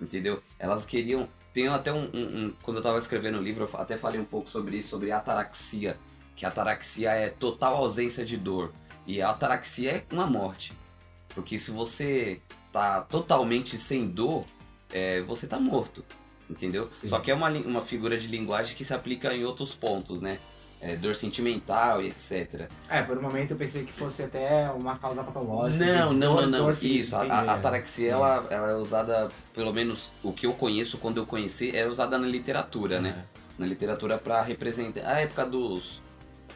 Entendeu? 0.00 0.42
Elas 0.58 0.86
queriam. 0.86 1.28
Tem 1.52 1.68
até 1.68 1.92
um, 1.92 2.08
um- 2.14 2.44
um- 2.46 2.52
Quando 2.62 2.78
eu 2.78 2.82
tava 2.82 2.98
escrevendo 2.98 3.38
o 3.38 3.42
livro, 3.42 3.68
eu 3.70 3.80
até 3.80 3.96
falei 3.96 4.20
um 4.20 4.24
pouco 4.24 4.48
sobre 4.50 4.76
isso, 4.78 4.88
sobre 4.90 5.12
ataraxia. 5.12 5.98
Que 6.34 6.46
ataraxia 6.46 7.10
é 7.10 7.28
total 7.28 7.76
ausência 7.76 8.24
de 8.24 8.36
dor. 8.36 8.72
E 9.06 9.20
a 9.20 9.30
ataraxia 9.30 9.90
é 9.92 10.04
uma 10.10 10.26
morte. 10.26 10.72
Porque 11.34 11.58
se 11.58 11.70
você 11.70 12.40
tá 12.72 13.02
totalmente 13.02 13.76
sem 13.76 14.08
dor, 14.08 14.44
é, 14.90 15.20
você 15.22 15.46
tá 15.46 15.58
morto. 15.60 16.04
Entendeu? 16.48 16.88
Sim. 16.92 17.08
Só 17.08 17.18
que 17.20 17.30
é 17.30 17.34
uma, 17.34 17.48
uma 17.50 17.82
figura 17.82 18.18
de 18.18 18.28
linguagem 18.28 18.76
que 18.76 18.84
se 18.84 18.92
aplica 18.94 19.34
em 19.34 19.44
outros 19.44 19.74
pontos, 19.74 20.20
né? 20.20 20.38
É, 20.84 20.96
dor 20.96 21.14
sentimental 21.14 22.02
e 22.02 22.08
etc. 22.08 22.68
É, 22.88 23.02
por 23.02 23.16
um 23.16 23.22
momento 23.22 23.52
eu 23.52 23.56
pensei 23.56 23.84
que 23.84 23.92
fosse 23.92 24.24
até 24.24 24.68
uma 24.72 24.98
causa 24.98 25.22
patológica. 25.22 25.84
Não, 25.84 26.12
não, 26.12 26.34
dor- 26.34 26.42
não, 26.42 26.50
não. 26.50 26.58
dor 26.66 26.76
Isso, 26.84 27.14
a, 27.14 27.22
a, 27.22 27.40
a 27.42 27.54
ataraxia, 27.54 28.10
ela, 28.10 28.44
ela 28.50 28.70
é 28.72 28.74
usada, 28.74 29.30
pelo 29.54 29.72
menos 29.72 30.10
o 30.24 30.32
que 30.32 30.44
eu 30.44 30.52
conheço, 30.54 30.98
quando 30.98 31.18
eu 31.18 31.24
conheci, 31.26 31.70
é 31.76 31.86
usada 31.86 32.18
na 32.18 32.26
literatura, 32.26 33.00
né? 33.00 33.24
Na 33.56 33.64
literatura 33.64 34.18
pra 34.18 34.42
representar 34.42 35.06
a 35.06 35.20
época 35.20 35.46
dos. 35.46 36.02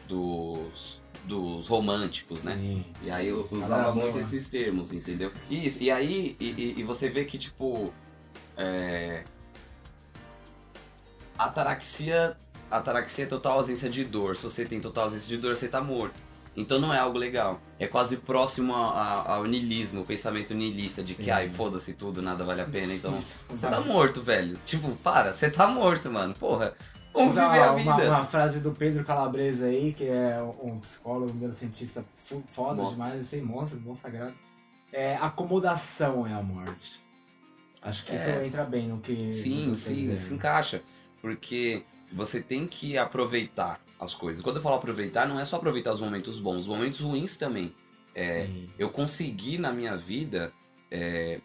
dos. 0.09 0.99
dos 1.23 1.67
românticos, 1.69 2.43
né? 2.43 2.55
Sim, 2.55 2.83
E 3.03 3.09
aí 3.09 3.29
eu 3.29 3.47
usava 3.49 3.93
muito 3.93 4.09
boa. 4.11 4.19
esses 4.21 4.49
termos, 4.49 4.91
entendeu? 4.91 5.31
Isso, 5.49 5.81
e 5.81 5.89
aí, 5.89 6.35
e, 6.37 6.75
e- 6.79 6.83
você 6.83 7.07
vê 7.09 7.23
que, 7.23 7.37
tipo. 7.37 7.93
É... 8.57 9.23
Ataraxia. 11.37 12.35
Ataraxia 12.69 13.25
é 13.25 13.27
total 13.27 13.53
ausência 13.53 13.89
de 13.89 14.03
dor. 14.03 14.35
Se 14.37 14.43
você 14.43 14.65
tem 14.65 14.79
total 14.79 15.05
ausência 15.05 15.27
de 15.29 15.37
dor, 15.37 15.55
você 15.55 15.67
tá 15.67 15.81
morto. 15.81 16.15
Então 16.55 16.79
não 16.79 16.91
é 16.93 16.97
algo 16.97 17.17
legal. 17.19 17.61
É 17.79 17.85
quase 17.87 18.17
próximo 18.17 18.73
a- 18.75 18.91
a- 18.91 19.35
ao 19.35 19.45
niilismo, 19.45 20.01
o 20.01 20.05
pensamento 20.05 20.53
niilista 20.55 21.03
de 21.03 21.13
que, 21.13 21.25
Sim. 21.25 21.29
ai, 21.29 21.49
foda-se 21.49 21.93
tudo, 21.93 22.19
nada 22.21 22.43
vale 22.43 22.61
a 22.61 22.65
pena. 22.65 22.93
Então, 22.95 23.15
Isso, 23.17 23.37
você 23.47 23.67
tá 23.67 23.79
morto, 23.79 24.21
velho. 24.23 24.57
Tipo, 24.65 24.95
para, 24.97 25.33
você 25.33 25.51
tá 25.51 25.67
morto, 25.67 26.09
mano. 26.11 26.33
Porra, 26.33 26.73
vamos 27.13 27.35
viver 27.35 27.45
a 27.61 27.71
uma, 27.73 27.95
vida. 27.97 28.09
uma 28.09 28.25
frase 28.25 28.61
do 28.61 28.71
Pedro 28.71 29.05
Calabresa 29.05 29.67
aí, 29.67 29.93
que 29.93 30.05
é 30.05 30.41
um 30.63 30.79
psicólogo, 30.79 31.31
um 31.31 31.35
neurocientista 31.35 32.03
foda 32.47 32.81
Monstro. 32.81 33.03
demais, 33.05 33.33
aí, 33.35 33.41
monstro, 33.41 33.79
bom 33.81 33.95
sagrado. 33.95 34.33
É, 34.91 35.15
acomodação 35.17 36.25
é 36.25 36.33
a 36.33 36.41
morte. 36.41 37.03
Acho 37.83 38.03
que 38.03 38.15
isso 38.15 38.31
É. 38.31 38.45
entra 38.47 38.63
bem 38.65 38.87
no 38.87 38.99
que. 38.99 39.31
Sim, 39.31 39.71
que 39.71 39.77
sim, 39.79 39.93
dizer. 39.95 40.19
se 40.21 40.33
encaixa. 40.33 40.81
Porque 41.21 41.83
você 42.11 42.41
tem 42.41 42.67
que 42.67 42.97
aproveitar 42.97 43.79
as 43.99 44.13
coisas. 44.13 44.41
Quando 44.43 44.57
eu 44.57 44.61
falo 44.61 44.75
aproveitar, 44.75 45.27
não 45.27 45.39
é 45.39 45.45
só 45.45 45.55
aproveitar 45.57 45.93
os 45.93 46.01
momentos 46.01 46.39
bons, 46.39 46.59
os 46.59 46.67
momentos 46.67 46.99
ruins 46.99 47.35
também. 47.37 47.73
É, 48.15 48.47
eu 48.79 48.89
consegui 48.89 49.57
na 49.57 49.71
minha 49.71 49.95
vida 49.95 50.51
é, 50.89 51.39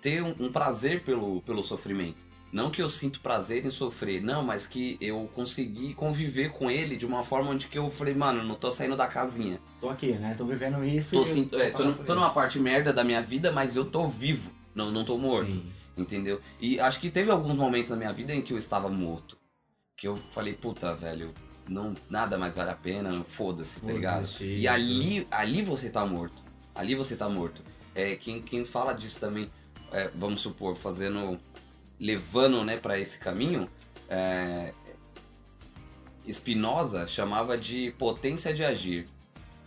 ter 0.00 0.22
um, 0.22 0.34
um 0.38 0.52
prazer 0.52 1.02
pelo, 1.02 1.40
pelo 1.42 1.62
sofrimento. 1.62 2.24
Não 2.52 2.70
que 2.70 2.80
eu 2.80 2.88
sinto 2.88 3.20
prazer 3.20 3.66
em 3.66 3.70
sofrer, 3.70 4.22
não, 4.22 4.42
mas 4.44 4.66
que 4.66 4.96
eu 5.00 5.28
consegui 5.34 5.92
conviver 5.94 6.52
com 6.52 6.70
ele 6.70 6.96
de 6.96 7.04
uma 7.04 7.24
forma 7.24 7.50
onde 7.50 7.66
que 7.68 7.76
eu 7.76 7.90
falei, 7.90 8.14
mano, 8.14 8.44
não 8.44 8.54
tô 8.54 8.70
saindo 8.70 8.96
da 8.96 9.06
casinha. 9.08 9.58
Tô 9.80 9.88
aqui, 9.90 10.12
né? 10.12 10.34
Tô 10.38 10.44
vivendo 10.46 10.82
isso. 10.84 11.16
Tô, 11.16 11.24
sim- 11.24 11.50
é, 11.54 11.70
tô, 11.70 11.92
tô 12.04 12.14
numa 12.14 12.30
parte 12.30 12.58
merda 12.60 12.92
da 12.92 13.02
minha 13.02 13.20
vida, 13.20 13.50
mas 13.52 13.76
eu 13.76 13.84
tô 13.84 14.06
vivo. 14.06 14.52
Não, 14.74 14.90
não 14.92 15.04
tô 15.04 15.18
morto. 15.18 15.50
Sim. 15.50 15.66
Entendeu? 15.96 16.40
E 16.60 16.78
acho 16.78 17.00
que 17.00 17.10
teve 17.10 17.30
alguns 17.30 17.56
momentos 17.56 17.90
na 17.90 17.96
minha 17.96 18.12
vida 18.12 18.34
em 18.34 18.42
que 18.42 18.52
eu 18.52 18.58
estava 18.58 18.88
morto. 18.88 19.36
Que 19.96 20.06
eu 20.06 20.16
falei, 20.16 20.52
puta, 20.52 20.94
velho, 20.94 21.32
não, 21.66 21.94
nada 22.10 22.36
mais 22.36 22.56
vale 22.56 22.70
a 22.70 22.74
pena, 22.74 23.24
foda-se, 23.28 23.80
tá 23.80 23.92
ligado? 23.92 24.28
E 24.40 24.68
ali, 24.68 25.26
ali 25.30 25.62
você 25.62 25.88
tá 25.88 26.04
morto. 26.04 26.42
Ali 26.74 26.94
você 26.94 27.16
tá 27.16 27.28
morto. 27.28 27.62
É, 27.94 28.14
quem, 28.16 28.42
quem 28.42 28.64
fala 28.66 28.92
disso 28.92 29.18
também, 29.18 29.50
é, 29.92 30.10
vamos 30.14 30.42
supor, 30.42 30.76
fazendo. 30.76 31.40
levando 31.98 32.62
né, 32.62 32.76
para 32.76 32.98
esse 32.98 33.18
caminho, 33.18 33.68
é, 34.08 34.74
Spinoza 36.30 37.06
chamava 37.06 37.56
de 37.56 37.92
potência 37.92 38.52
de 38.52 38.62
agir. 38.64 39.06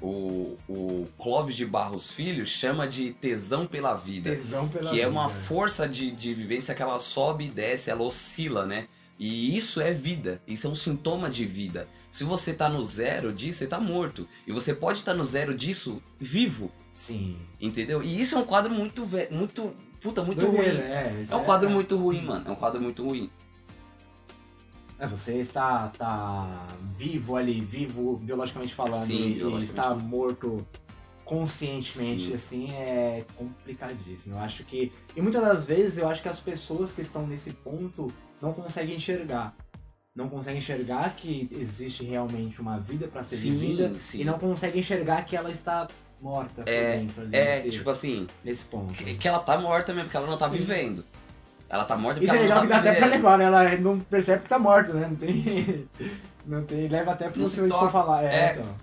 o, 0.02 0.58
o 0.68 1.08
Clóvis 1.18 1.56
de 1.56 1.66
Barros 1.66 2.12
Filho 2.12 2.46
chama 2.46 2.88
de 2.88 3.14
tesão 3.14 3.66
pela 3.66 3.96
vida. 3.96 4.30
Tesão 4.30 4.68
pela 4.70 4.90
que 4.90 5.02
é 5.02 5.08
uma 5.08 5.28
vida. 5.28 5.42
força 5.42 5.90
de, 5.90 6.12
de 6.12 6.34
vivência 6.34 6.76
que 6.76 6.82
ela 6.82 7.00
sobe 7.00 7.46
e 7.46 7.50
desce, 7.50 7.90
ela 7.90 8.04
oscila, 8.04 8.66
né? 8.66 8.88
E 9.20 9.58
isso 9.58 9.82
é 9.82 9.94
vida, 9.94 10.42
isso 10.48 10.66
é 10.66 10.70
um 10.70 10.76
sintoma 10.76 11.30
de 11.30 11.46
vida. 11.46 11.90
Se 12.10 12.24
você 12.24 12.54
tá 12.54 12.70
no 12.70 12.82
zero 12.82 13.34
disso, 13.34 13.60
você 13.60 13.68
tá 13.68 13.78
morto. 13.78 14.26
E 14.48 14.54
você 14.54 14.74
pode 14.74 15.00
estar 15.00 15.14
no 15.14 15.26
zero 15.26 15.54
disso 15.54 16.02
vivo, 16.18 16.72
Sim. 16.96 17.38
entendeu? 17.60 18.02
E 18.02 18.22
isso 18.22 18.36
é 18.36 18.38
um 18.40 18.46
quadro 18.46 18.74
muito, 18.74 19.06
muito, 19.30 19.76
puta, 20.02 20.24
muito 20.24 20.40
Doideira, 20.40 20.72
ruim. 20.72 20.82
É, 20.82 21.26
É 21.30 21.36
um 21.36 21.44
quadro 21.44 21.70
muito 21.70 21.98
ruim, 21.98 22.22
mano. 22.22 22.46
É 22.48 22.52
um 22.52 22.56
quadro 22.56 22.82
muito 22.82 23.04
ruim. 23.04 23.30
É, 24.98 25.06
você 25.06 25.36
está 25.36 25.90
tá 25.90 26.68
vivo 26.84 27.36
ali, 27.36 27.60
vivo 27.60 28.16
biologicamente 28.18 28.74
falando, 28.74 29.06
Sim, 29.06 29.32
e, 29.32 29.34
biologicamente 29.36 29.64
está 29.66 29.96
morto 29.96 30.66
conscientemente, 31.26 32.28
Sim. 32.28 32.34
assim, 32.34 32.72
é 32.72 33.26
complicadíssimo. 33.36 34.36
Eu 34.36 34.40
acho 34.40 34.64
que. 34.64 34.94
E 35.14 35.22
muitas 35.22 35.42
das 35.42 35.66
vezes 35.66 35.98
eu 35.98 36.08
acho 36.08 36.22
que 36.22 36.30
as 36.30 36.40
pessoas 36.40 36.94
que 36.94 37.02
estão 37.02 37.28
nesse 37.28 37.52
ponto 37.52 38.12
não 38.42 38.54
conseguem 38.54 38.96
enxergar. 38.96 39.56
Não 40.16 40.28
conseguem 40.28 40.60
enxergar 40.60 41.16
que 41.16 41.48
existe 41.52 42.04
realmente 42.04 42.60
uma 42.60 42.80
vida 42.80 43.08
para 43.08 43.24
ser 43.24 43.38
Sim, 43.38 43.58
vivida 43.58 43.90
sim. 44.00 44.22
e 44.22 44.26
não 44.26 44.38
conseguem 44.40 44.82
enxergar 44.82 45.24
que 45.24 45.36
ela 45.36 45.50
está 45.52 45.88
morta 46.22 46.64
por 46.64 46.68
É, 46.70 46.98
dentro 46.98 47.22
ali, 47.22 47.36
É, 47.36 47.46
nesse, 47.56 47.72
tipo 47.72 47.90
assim, 47.90 48.28
nesse 48.44 48.66
ponto. 48.66 48.94
que, 48.94 49.16
que 49.16 49.28
ela 49.28 49.40
tá 49.40 49.58
morta 49.58 49.94
mesmo, 49.94 50.06
porque 50.06 50.18
ela 50.18 50.28
não 50.28 50.38
tá 50.38 50.50
Sim. 50.50 50.58
vivendo. 50.58 51.06
Ela 51.70 51.86
tá 51.86 51.96
morta 51.96 52.20
porque 52.20 52.26
Isso 52.26 52.34
é 52.36 52.38
ela 52.40 52.44
legal 52.48 52.58
não 52.60 52.68
que 52.68 52.74
tá 52.74 52.82
dá 52.82 52.90
até 52.92 53.00
pra 53.00 53.08
levar, 53.08 53.38
né? 53.38 53.46
Ela 53.46 53.78
não 53.78 54.00
percebe 54.00 54.44
que 54.44 54.50
tá 54.50 54.60
morta, 54.60 54.92
né? 54.94 55.08
Não 55.08 55.16
tem. 55.16 55.88
Não 56.46 56.66
tem. 56.66 56.88
Leva 56.88 57.12
até 57.12 57.30
pro 57.30 57.42
Não 57.42 57.48
se 57.48 57.62
se 57.62 57.70
for 57.70 57.92
falar. 57.92 58.24
É, 58.24 58.34
É. 58.34 58.52
então. 58.54 58.76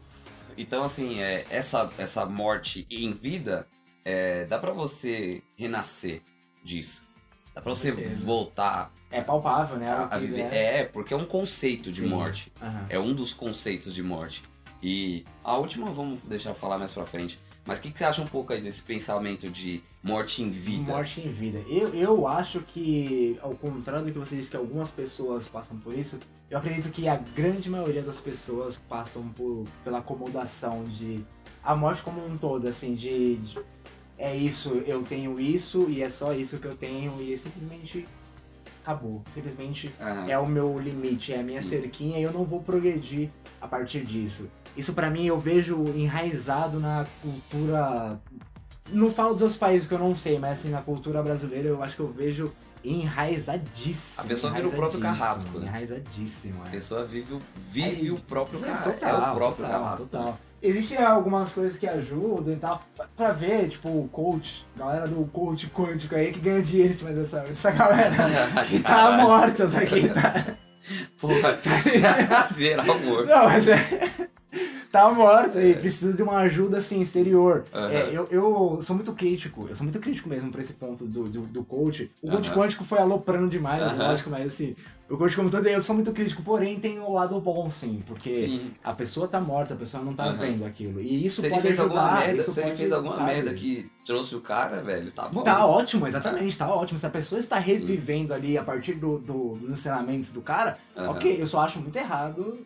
Então, 0.57 0.85
assim, 0.85 1.21
é, 1.21 1.45
essa, 1.51 1.91
essa 1.99 2.25
morte 2.25 2.87
em 2.89 3.13
vida, 3.13 3.67
é, 4.05 4.45
dá 4.47 4.57
pra 4.59 4.73
você 4.73 5.43
renascer 5.57 6.23
disso. 6.65 7.05
Dá 7.53 7.61
pra 7.61 7.75
você 7.75 7.91
voltar 7.91 8.93
É 9.11 9.21
palpável, 9.21 9.77
né? 9.79 9.89
a, 9.91 10.01
Algo 10.01 10.15
a 10.15 10.19
viver. 10.19 10.45
né? 10.45 10.81
É, 10.81 10.85
porque 10.85 11.15
é 11.15 11.17
um 11.17 11.25
conceito 11.25 11.93
de 11.93 12.01
Sim. 12.03 12.09
morte. 12.09 12.53
Aham. 12.61 12.87
É 12.89 12.99
um 12.99 13.15
dos 13.15 13.33
conceitos 13.33 13.95
de 13.95 14.03
morte. 14.03 14.43
E 14.83 15.25
a 15.43 15.57
última 15.57 15.91
vamos 15.93 16.21
deixar 16.25 16.55
falar 16.55 16.79
mais 16.79 16.93
pra 16.93 17.07
frente. 17.07 17.39
Mas 17.65 17.79
o 17.79 17.83
que, 17.83 17.91
que 17.91 17.99
você 17.99 18.05
acha 18.05 18.23
um 18.23 18.27
pouco 18.27 18.53
aí 18.53 18.61
desse 18.61 18.83
pensamento 18.83 19.49
de 19.51 19.83
morte 20.03 20.43
em 20.43 20.51
vida? 20.51 20.93
Morte 20.93 21.21
em 21.21 21.33
vida. 21.33 21.59
Eu, 21.69 21.93
eu 21.95 22.29
acho 22.29 22.61
que, 22.61 23.37
ao 23.43 23.53
contrário 23.57 24.05
do 24.05 24.13
que 24.13 24.19
você 24.19 24.37
disse 24.37 24.51
que 24.51 24.57
algumas 24.57 24.91
pessoas 24.91 25.49
passam 25.49 25.77
por 25.79 25.93
isso, 25.95 26.21
eu 26.49 26.59
acredito 26.59 26.93
que 26.93 27.09
a 27.09 27.17
grande 27.17 27.69
maioria 27.69 28.03
das 28.03 28.21
pessoas 28.21 28.77
passam 28.89 29.27
por, 29.31 29.65
pela 29.83 29.99
acomodação 29.99 30.85
de. 30.85 31.25
A 31.65 31.75
morte 31.75 32.03
como 32.03 32.25
um 32.25 32.37
todo, 32.39 32.69
assim, 32.69 32.95
de, 32.95 33.37
de- 33.37 33.59
É 34.19 34.37
isso, 34.37 34.75
eu 34.87 35.03
tenho 35.03 35.41
isso 35.41 35.87
e 35.89 36.03
é 36.03 36.11
só 36.11 36.33
isso 36.33 36.59
que 36.59 36.67
eu 36.67 36.77
tenho 36.77 37.21
e 37.21 37.37
simplesmente 37.37 38.07
acabou. 38.87 39.23
Simplesmente 39.27 39.93
Aham. 40.01 40.31
é 40.31 40.39
o 40.39 40.47
meu 40.47 40.79
limite, 40.79 41.33
é 41.33 41.41
a 41.41 41.43
minha 41.43 41.63
Sim. 41.63 41.71
cerquinha 41.71 42.19
e 42.19 42.23
eu 42.23 42.33
não 42.33 42.45
vou 42.45 42.63
progredir 42.63 43.31
a 43.61 43.67
partir 43.67 44.05
disso. 44.05 44.49
Isso 44.77 44.95
pra 44.95 45.11
mim 45.11 45.27
eu 45.27 45.39
vejo 45.41 45.83
enraizado 45.97 46.79
na 46.79 47.05
cultura. 47.21 48.21
Não 48.93 49.11
falo 49.11 49.33
dos 49.33 49.43
outros 49.43 49.59
países 49.59 49.89
que 49.89 49.95
eu 49.95 49.99
não 49.99 50.15
sei, 50.15 50.39
mas 50.39 50.53
assim, 50.61 50.71
na 50.71 50.81
cultura 50.81 51.21
brasileira 51.23 51.69
eu 51.69 51.83
acho 51.83 51.97
que 51.97 52.03
eu 52.03 52.13
vejo 52.13 52.53
enraizadíssimo. 52.85 54.25
A 54.25 54.29
pessoa 54.29 54.53
vira 54.53 54.69
o 54.69 54.71
próprio 54.71 55.01
carrasco, 55.01 55.59
né? 55.59 55.67
Enraizadíssimo, 55.67 56.63
A 56.63 56.69
é. 56.69 56.71
pessoa 56.71 57.05
vive, 57.05 57.35
o- 57.35 57.43
vive 57.69 57.87
Aí- 57.89 58.11
o 58.13 58.17
próprio 58.19 58.61
É, 58.61 58.67
carrasco. 58.69 58.89
é 59.05 59.13
o 59.15 59.35
próprio 59.35 59.67
total, 59.67 59.83
carrasco. 59.83 60.07
total. 60.09 60.39
Existem 60.63 60.99
algumas 61.05 61.53
coisas 61.53 61.77
que 61.79 61.87
ajudam 61.87 62.53
e 62.55 62.57
tal, 62.57 62.83
pra- 63.17 63.33
ver, 63.33 63.69
tipo, 63.69 63.89
o 63.89 64.09
coach, 64.11 64.67
galera 64.77 65.07
do 65.07 65.25
coach 65.27 65.69
quântico 65.69 66.15
aí 66.17 66.33
que 66.33 66.41
ganha 66.41 66.63
dinheiro 66.63 66.93
em 66.93 66.97
cima 66.97 67.11
dessa, 67.13 67.41
dessa 67.41 67.71
galera 67.71 68.11
que 68.69 68.81
tá 68.81 69.13
morta, 69.13 69.65
isso 69.65 69.79
aqui 69.79 70.09
tá. 70.09 70.57
Porra, 71.21 71.53
tá 71.55 72.49
geral 72.57 72.87
morto. 73.01 73.27
Não, 73.29 73.45
mas 73.45 73.69
é. 73.69 73.77
Tá 74.91 75.11
morta 75.13 75.63
e 75.63 75.75
precisa 75.75 76.17
de 76.17 76.23
uma 76.23 76.39
ajuda 76.39 76.79
assim 76.79 77.01
exterior. 77.01 77.65
Aham. 77.75 77.91
É, 77.91 78.11
eu, 78.13 78.27
eu 78.31 78.79
sou 78.83 78.97
muito 78.97 79.13
crítico, 79.13 79.67
eu 79.69 79.77
sou 79.77 79.85
muito 79.85 79.99
crítico 80.01 80.29
mesmo 80.29 80.51
pra 80.51 80.61
esse 80.63 80.75
ponto 80.75 81.05
do, 81.07 81.25
do, 81.25 81.41
do 81.43 81.65
coach. 81.65 82.11
O 82.23 82.31
coach 82.31 82.51
quântico 82.51 82.85
foi 82.85 82.99
aloprando 82.99 83.49
demais, 83.49 83.83
Aham. 83.83 84.09
lógico, 84.09 84.31
mas 84.31 84.47
assim, 84.47 84.75
o 85.11 85.17
coach 85.17 85.37
como 85.37 85.51
todo, 85.51 85.67
eu 85.69 85.83
sou 85.83 85.95
muito 85.95 86.13
crítico, 86.13 86.43
porém 86.43 86.81
tem 86.81 86.99
o 86.99 87.13
lado 87.13 87.39
bom 87.41 87.71
sim, 87.71 88.03
porque 88.07 88.33
Sim. 88.33 88.71
a 88.83 88.93
pessoa 88.95 89.29
tá 89.29 89.39
morta, 89.41 89.75
a 89.75 89.77
pessoa 89.77 90.03
não 90.03 90.15
tá 90.15 90.31
vendo 90.31 90.65
aquilo. 90.65 91.01
E 91.01 91.27
isso 91.27 91.41
Se 91.43 91.47
ele 91.49 91.55
pode 91.57 91.63
fez 91.67 91.79
ajudar, 91.81 92.01
alguma 92.01 92.21
merda, 92.21 92.41
isso 92.43 92.53
se 92.53 92.61
ele 92.61 92.67
pode, 92.69 92.79
fez 92.79 92.93
alguma 92.93 93.15
sabe? 93.15 93.27
merda 93.27 93.55
que 93.55 93.85
trouxe 94.07 94.35
o 94.35 94.41
cara, 94.41 94.83
velho, 94.83 95.11
tá 95.13 95.29
bom. 95.29 95.43
Tá 95.43 95.67
ótimo, 95.67 96.07
exatamente, 96.07 96.57
tá 96.57 96.69
ótimo. 96.73 96.99
Se 96.99 97.07
a 97.07 97.11
pessoa 97.11 97.39
está 97.39 97.59
revivendo 97.59 98.33
ali 98.33 98.57
a 98.57 98.63
partir 98.65 98.95
do, 98.95 99.19
do- 99.19 99.57
dos 99.57 99.69
ensinamentos 99.69 100.31
do 100.33 100.41
cara, 100.41 100.79
ok, 100.97 101.37
eu 101.41 101.47
só 101.47 101.61
acho 101.61 101.81
muito 101.81 101.97
errado. 101.97 102.59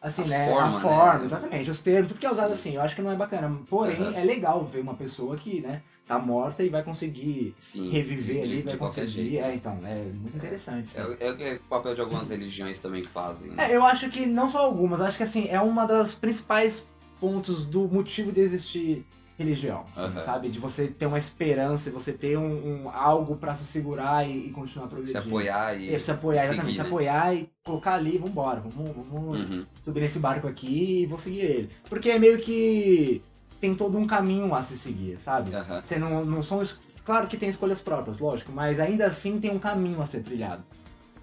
Assim, 0.00 0.22
A 0.22 0.26
né? 0.26 0.44
forma, 0.46 0.68
a 0.68 0.72
né? 0.72 0.80
forma, 0.80 1.24
exatamente. 1.24 1.70
Os 1.70 1.80
termos, 1.80 2.08
tudo 2.12 2.20
que 2.20 2.26
é 2.26 2.30
usado 2.30 2.48
Sim. 2.48 2.52
assim, 2.54 2.74
eu 2.76 2.82
acho 2.82 2.94
que 2.94 3.02
não 3.02 3.10
é 3.10 3.16
bacana. 3.16 3.60
Porém, 3.68 3.96
Aham. 4.00 4.14
é 4.16 4.22
legal 4.24 4.64
ver 4.64 4.80
uma 4.80 4.94
pessoa 4.94 5.36
que, 5.36 5.60
né, 5.60 5.82
tá 6.06 6.18
morta 6.20 6.62
e 6.62 6.68
vai 6.68 6.84
conseguir 6.84 7.52
Sim, 7.58 7.90
reviver 7.90 8.36
de- 8.36 8.42
ali, 8.42 8.56
de- 8.58 8.62
vai 8.62 8.72
de 8.74 8.78
conseguir. 8.78 9.38
É, 9.38 9.54
então, 9.54 9.80
é 9.84 10.04
muito 10.04 10.36
interessante. 10.36 10.88
sim. 10.88 11.00
É, 11.18 11.26
é, 11.26 11.54
é 11.54 11.54
o 11.56 11.60
papel 11.68 11.96
de 11.96 12.00
algumas 12.00 12.30
religiões 12.30 12.78
também 12.80 13.02
que 13.02 13.08
fazem. 13.08 13.50
né? 13.50 13.70
É, 13.72 13.76
eu 13.76 13.84
acho 13.84 14.08
que 14.08 14.24
não 14.24 14.48
só 14.48 14.60
algumas, 14.60 15.00
acho 15.00 15.16
que 15.16 15.24
assim, 15.24 15.48
é 15.48 15.60
uma 15.60 15.84
das 15.84 16.14
principais 16.14 16.88
pontos 17.20 17.66
do 17.66 17.88
motivo 17.88 18.30
de 18.30 18.40
existir 18.40 19.04
religião, 19.38 19.84
assim, 19.92 20.06
Aham. 20.06 20.20
sabe? 20.20 20.48
De 20.50 20.58
você 20.58 20.88
ter 20.88 21.06
uma 21.06 21.16
esperança, 21.16 21.90
você 21.92 22.12
ter 22.12 22.36
um, 22.36 22.82
um 22.84 22.90
algo 22.90 23.36
pra 23.36 23.54
se 23.54 23.64
segurar 23.64 24.28
e, 24.28 24.48
e 24.48 24.50
continuar 24.50 24.88
progredindo. 24.88 25.22
Se 25.22 25.28
apoiar 25.28 25.74
e. 25.74 25.94
É, 25.94 25.98
se 25.98 26.10
apoiar, 26.10 26.40
seguir, 26.40 26.52
exatamente, 26.54 26.76
se 26.76 26.82
né? 26.82 26.86
apoiar 26.88 27.34
e 27.34 27.48
colocar 27.64 27.94
ali, 27.94 28.18
vambora, 28.18 28.60
vamos, 28.60 28.90
vamos 29.10 29.50
Uhum. 29.50 29.64
subir 29.82 30.00
nesse 30.00 30.18
barco 30.18 30.48
aqui 30.48 31.02
e 31.02 31.06
vou 31.06 31.18
seguir 31.18 31.40
ele. 31.40 31.70
Porque 31.88 32.10
é 32.10 32.18
meio 32.18 32.40
que 32.40 33.22
tem 33.60 33.74
todo 33.74 33.96
um 33.96 34.06
caminho 34.06 34.52
a 34.54 34.62
se 34.62 34.76
seguir, 34.76 35.20
sabe? 35.20 35.54
Aham. 35.54 35.80
Você 35.84 35.98
não, 35.98 36.24
não 36.24 36.42
são. 36.42 36.60
Claro 37.04 37.28
que 37.28 37.36
tem 37.36 37.48
escolhas 37.48 37.80
próprias, 37.80 38.18
lógico, 38.18 38.50
mas 38.52 38.80
ainda 38.80 39.06
assim 39.06 39.38
tem 39.40 39.50
um 39.52 39.58
caminho 39.58 40.02
a 40.02 40.06
ser 40.06 40.20
trilhado. 40.22 40.64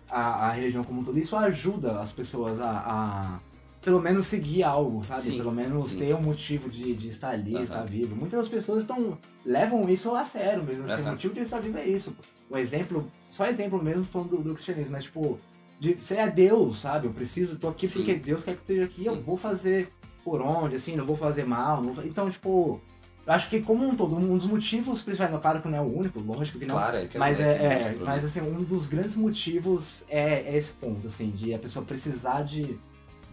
A, 0.09 0.47
a 0.47 0.51
religião 0.51 0.83
como 0.83 1.01
um 1.01 1.03
todo. 1.03 1.17
Isso 1.19 1.35
ajuda 1.35 1.99
as 1.99 2.11
pessoas 2.13 2.61
a, 2.61 2.69
a, 2.69 3.39
pelo 3.85 4.01
menos 4.01 4.25
seguir 4.25 4.63
algo, 4.63 5.05
sabe? 5.05 5.21
Sim, 5.21 5.37
pelo 5.37 5.51
menos 5.51 5.91
sim. 5.91 5.99
ter 5.99 6.15
um 6.15 6.21
motivo 6.21 6.71
de, 6.71 6.95
de 6.95 7.07
estar 7.07 7.29
ali, 7.29 7.53
Aham. 7.53 7.63
estar 7.63 7.83
vivo. 7.83 8.15
Muitas 8.15 8.39
das 8.39 8.49
pessoas 8.49 8.79
estão, 8.79 9.15
levam 9.45 9.87
isso 9.87 10.13
a 10.15 10.25
sério 10.25 10.63
mesmo. 10.63 10.85
Assim, 10.85 11.03
o 11.03 11.05
motivo 11.05 11.35
de 11.35 11.41
estar 11.41 11.59
vivo 11.59 11.77
é 11.77 11.87
isso. 11.87 12.17
O 12.49 12.57
exemplo, 12.57 13.09
só 13.29 13.45
exemplo 13.45 13.81
mesmo 13.81 14.03
falando 14.03 14.37
do, 14.37 14.37
do 14.43 14.53
cristianismo, 14.55 14.93
mas 14.93 15.03
tipo, 15.03 15.39
de 15.79 15.93
você 15.93 16.15
é 16.15 16.29
Deus, 16.29 16.79
sabe? 16.79 17.05
Eu 17.05 17.13
preciso, 17.13 17.59
tô 17.59 17.69
aqui 17.69 17.87
Sim. 17.87 17.99
porque 17.99 18.15
Deus 18.15 18.43
quer 18.43 18.53
que 18.53 18.57
eu 18.57 18.61
esteja 18.61 18.83
aqui, 18.85 19.05
eu 19.05 19.21
vou 19.21 19.37
fazer 19.37 19.91
por 20.23 20.41
onde, 20.41 20.77
assim, 20.77 20.95
não 20.95 21.05
vou 21.05 21.15
fazer 21.15 21.45
mal. 21.45 21.83
Vou... 21.83 22.03
Então, 22.03 22.27
tipo, 22.31 22.81
eu 23.27 23.33
acho 23.33 23.51
que 23.51 23.61
como 23.61 23.87
um 23.87 23.95
todo, 23.95 24.15
um 24.15 24.35
dos 24.35 24.47
motivos 24.47 25.03
principais, 25.03 25.31
não, 25.31 25.39
claro 25.39 25.61
que 25.61 25.67
não 25.67 25.77
é 25.77 25.81
o 25.81 25.95
único, 25.95 26.19
lógico 26.19 26.57
que 26.57 26.65
não. 26.65 26.73
Claro, 26.73 26.97
é 26.97 27.05
que 27.05 27.19
Mas, 27.19 27.39
é, 27.39 27.43
é, 27.43 27.65
é, 27.65 27.77
mostrou, 27.77 28.05
mas 28.07 28.23
né? 28.23 28.29
assim, 28.29 28.41
um 28.41 28.63
dos 28.63 28.87
grandes 28.87 29.15
motivos 29.15 30.03
é, 30.09 30.41
é 30.41 30.57
esse 30.57 30.73
ponto, 30.73 31.05
assim, 31.05 31.29
de 31.29 31.53
a 31.53 31.59
pessoa 31.59 31.85
precisar 31.85 32.41
de, 32.41 32.79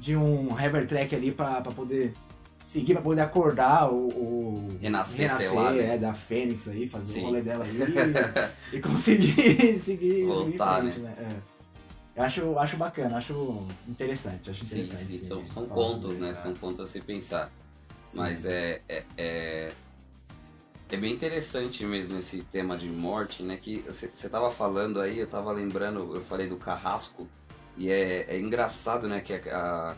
de 0.03 0.17
um 0.17 0.53
rever 0.53 0.85
track 0.89 1.15
ali 1.15 1.31
pra, 1.31 1.61
pra 1.61 1.71
poder 1.71 2.13
seguir, 2.67 2.95
pra 2.95 3.03
poder 3.03 3.21
acordar 3.21 3.89
o. 3.89 4.09
o 4.09 4.79
Renascer, 4.81 5.33
sei 5.37 5.51
lá, 5.51 5.71
né? 5.71 5.95
é, 5.95 5.99
da 5.99 6.13
Fênix 6.13 6.67
aí, 6.67 6.89
fazer 6.89 7.13
Sim. 7.13 7.21
o 7.21 7.23
rolê 7.27 7.41
dela 7.41 7.65
aí 7.65 7.79
e, 8.73 8.75
e 8.79 8.81
conseguir 8.81 9.79
seguir, 9.79 10.27
Voltar, 10.27 10.81
seguir 10.81 10.93
frente, 10.93 10.99
né? 10.99 11.15
É. 11.19 11.53
Eu 12.17 12.25
acho, 12.25 12.59
acho 12.59 12.77
bacana, 12.77 13.17
acho 13.17 13.65
interessante, 13.89 14.51
acho 14.51 14.65
interessante. 14.65 15.05
sim, 15.05 15.19
sim, 15.19 15.25
são, 15.25 15.45
são 15.45 15.69
sobre 15.69 16.15
né? 16.19 16.35
São 16.35 16.53
pontos 16.53 16.81
a 16.81 16.89
se 16.89 17.01
pensar. 17.01 17.51
Sim. 18.11 18.19
Mas 18.19 18.45
é, 18.45 18.83
é, 18.89 19.05
é, 19.17 19.73
é 20.91 20.97
bem 20.97 21.15
interessante 21.15 21.87
mesmo 21.87 22.19
esse 22.19 22.43
tema 22.43 22.77
de 22.77 22.89
morte, 22.89 23.45
né? 23.45 23.57
Que 23.57 23.85
você 23.87 24.11
você 24.13 24.29
tava 24.29 24.51
falando 24.51 25.01
aí, 25.01 25.21
eu 25.21 25.29
tava 25.29 25.53
lembrando, 25.53 26.17
eu 26.17 26.21
falei 26.21 26.49
do 26.49 26.57
carrasco, 26.57 27.29
e 27.77 27.91
é, 27.91 28.27
é 28.35 28.39
engraçado, 28.39 29.09
né? 29.09 29.21
Que 29.21 29.33
a, 29.35 29.39
a- 29.51 29.97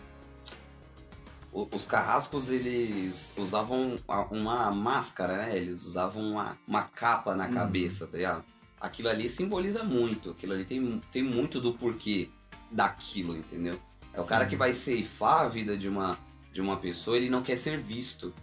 os 1.53 1.85
carrascos, 1.85 2.51
eles 2.51 3.35
usavam 3.39 3.95
uma 4.31 4.73
máscara, 4.73 5.37
né? 5.37 5.57
Eles 5.57 5.85
usavam 5.87 6.23
uma, 6.33 6.59
uma 6.67 6.83
capa 6.83 7.35
na 7.37 7.47
Uhum. 7.47 7.55
cabeça, 7.55 8.07
tá 8.07 8.17
ligado? 8.17 8.45
Aquilo 8.81 9.09
ali 9.09 9.29
simboliza 9.29 9.83
muito, 9.85 10.31
aquilo 10.33 10.53
ali 10.53 10.65
tem, 10.65 11.01
tem 11.13 11.23
muito 11.23 11.61
do 11.61 11.73
porquê 11.75 12.29
daquilo, 12.71 13.37
entendeu? 13.37 13.79
É 14.13 14.21
o 14.21 14.25
cara 14.25 14.45
Sim. 14.45 14.51
que 14.51 14.57
vai 14.57 14.73
ceifar 14.75 15.43
a 15.43 15.49
vida 15.49 15.77
de 15.77 15.89
uma, 15.89 16.19
de 16.53 16.61
uma 16.61 16.77
pessoa, 16.77 17.17
ele 17.17 17.31
não 17.31 17.43
quer 17.43 17.57
ser 17.57 17.79
visto. 17.79 18.35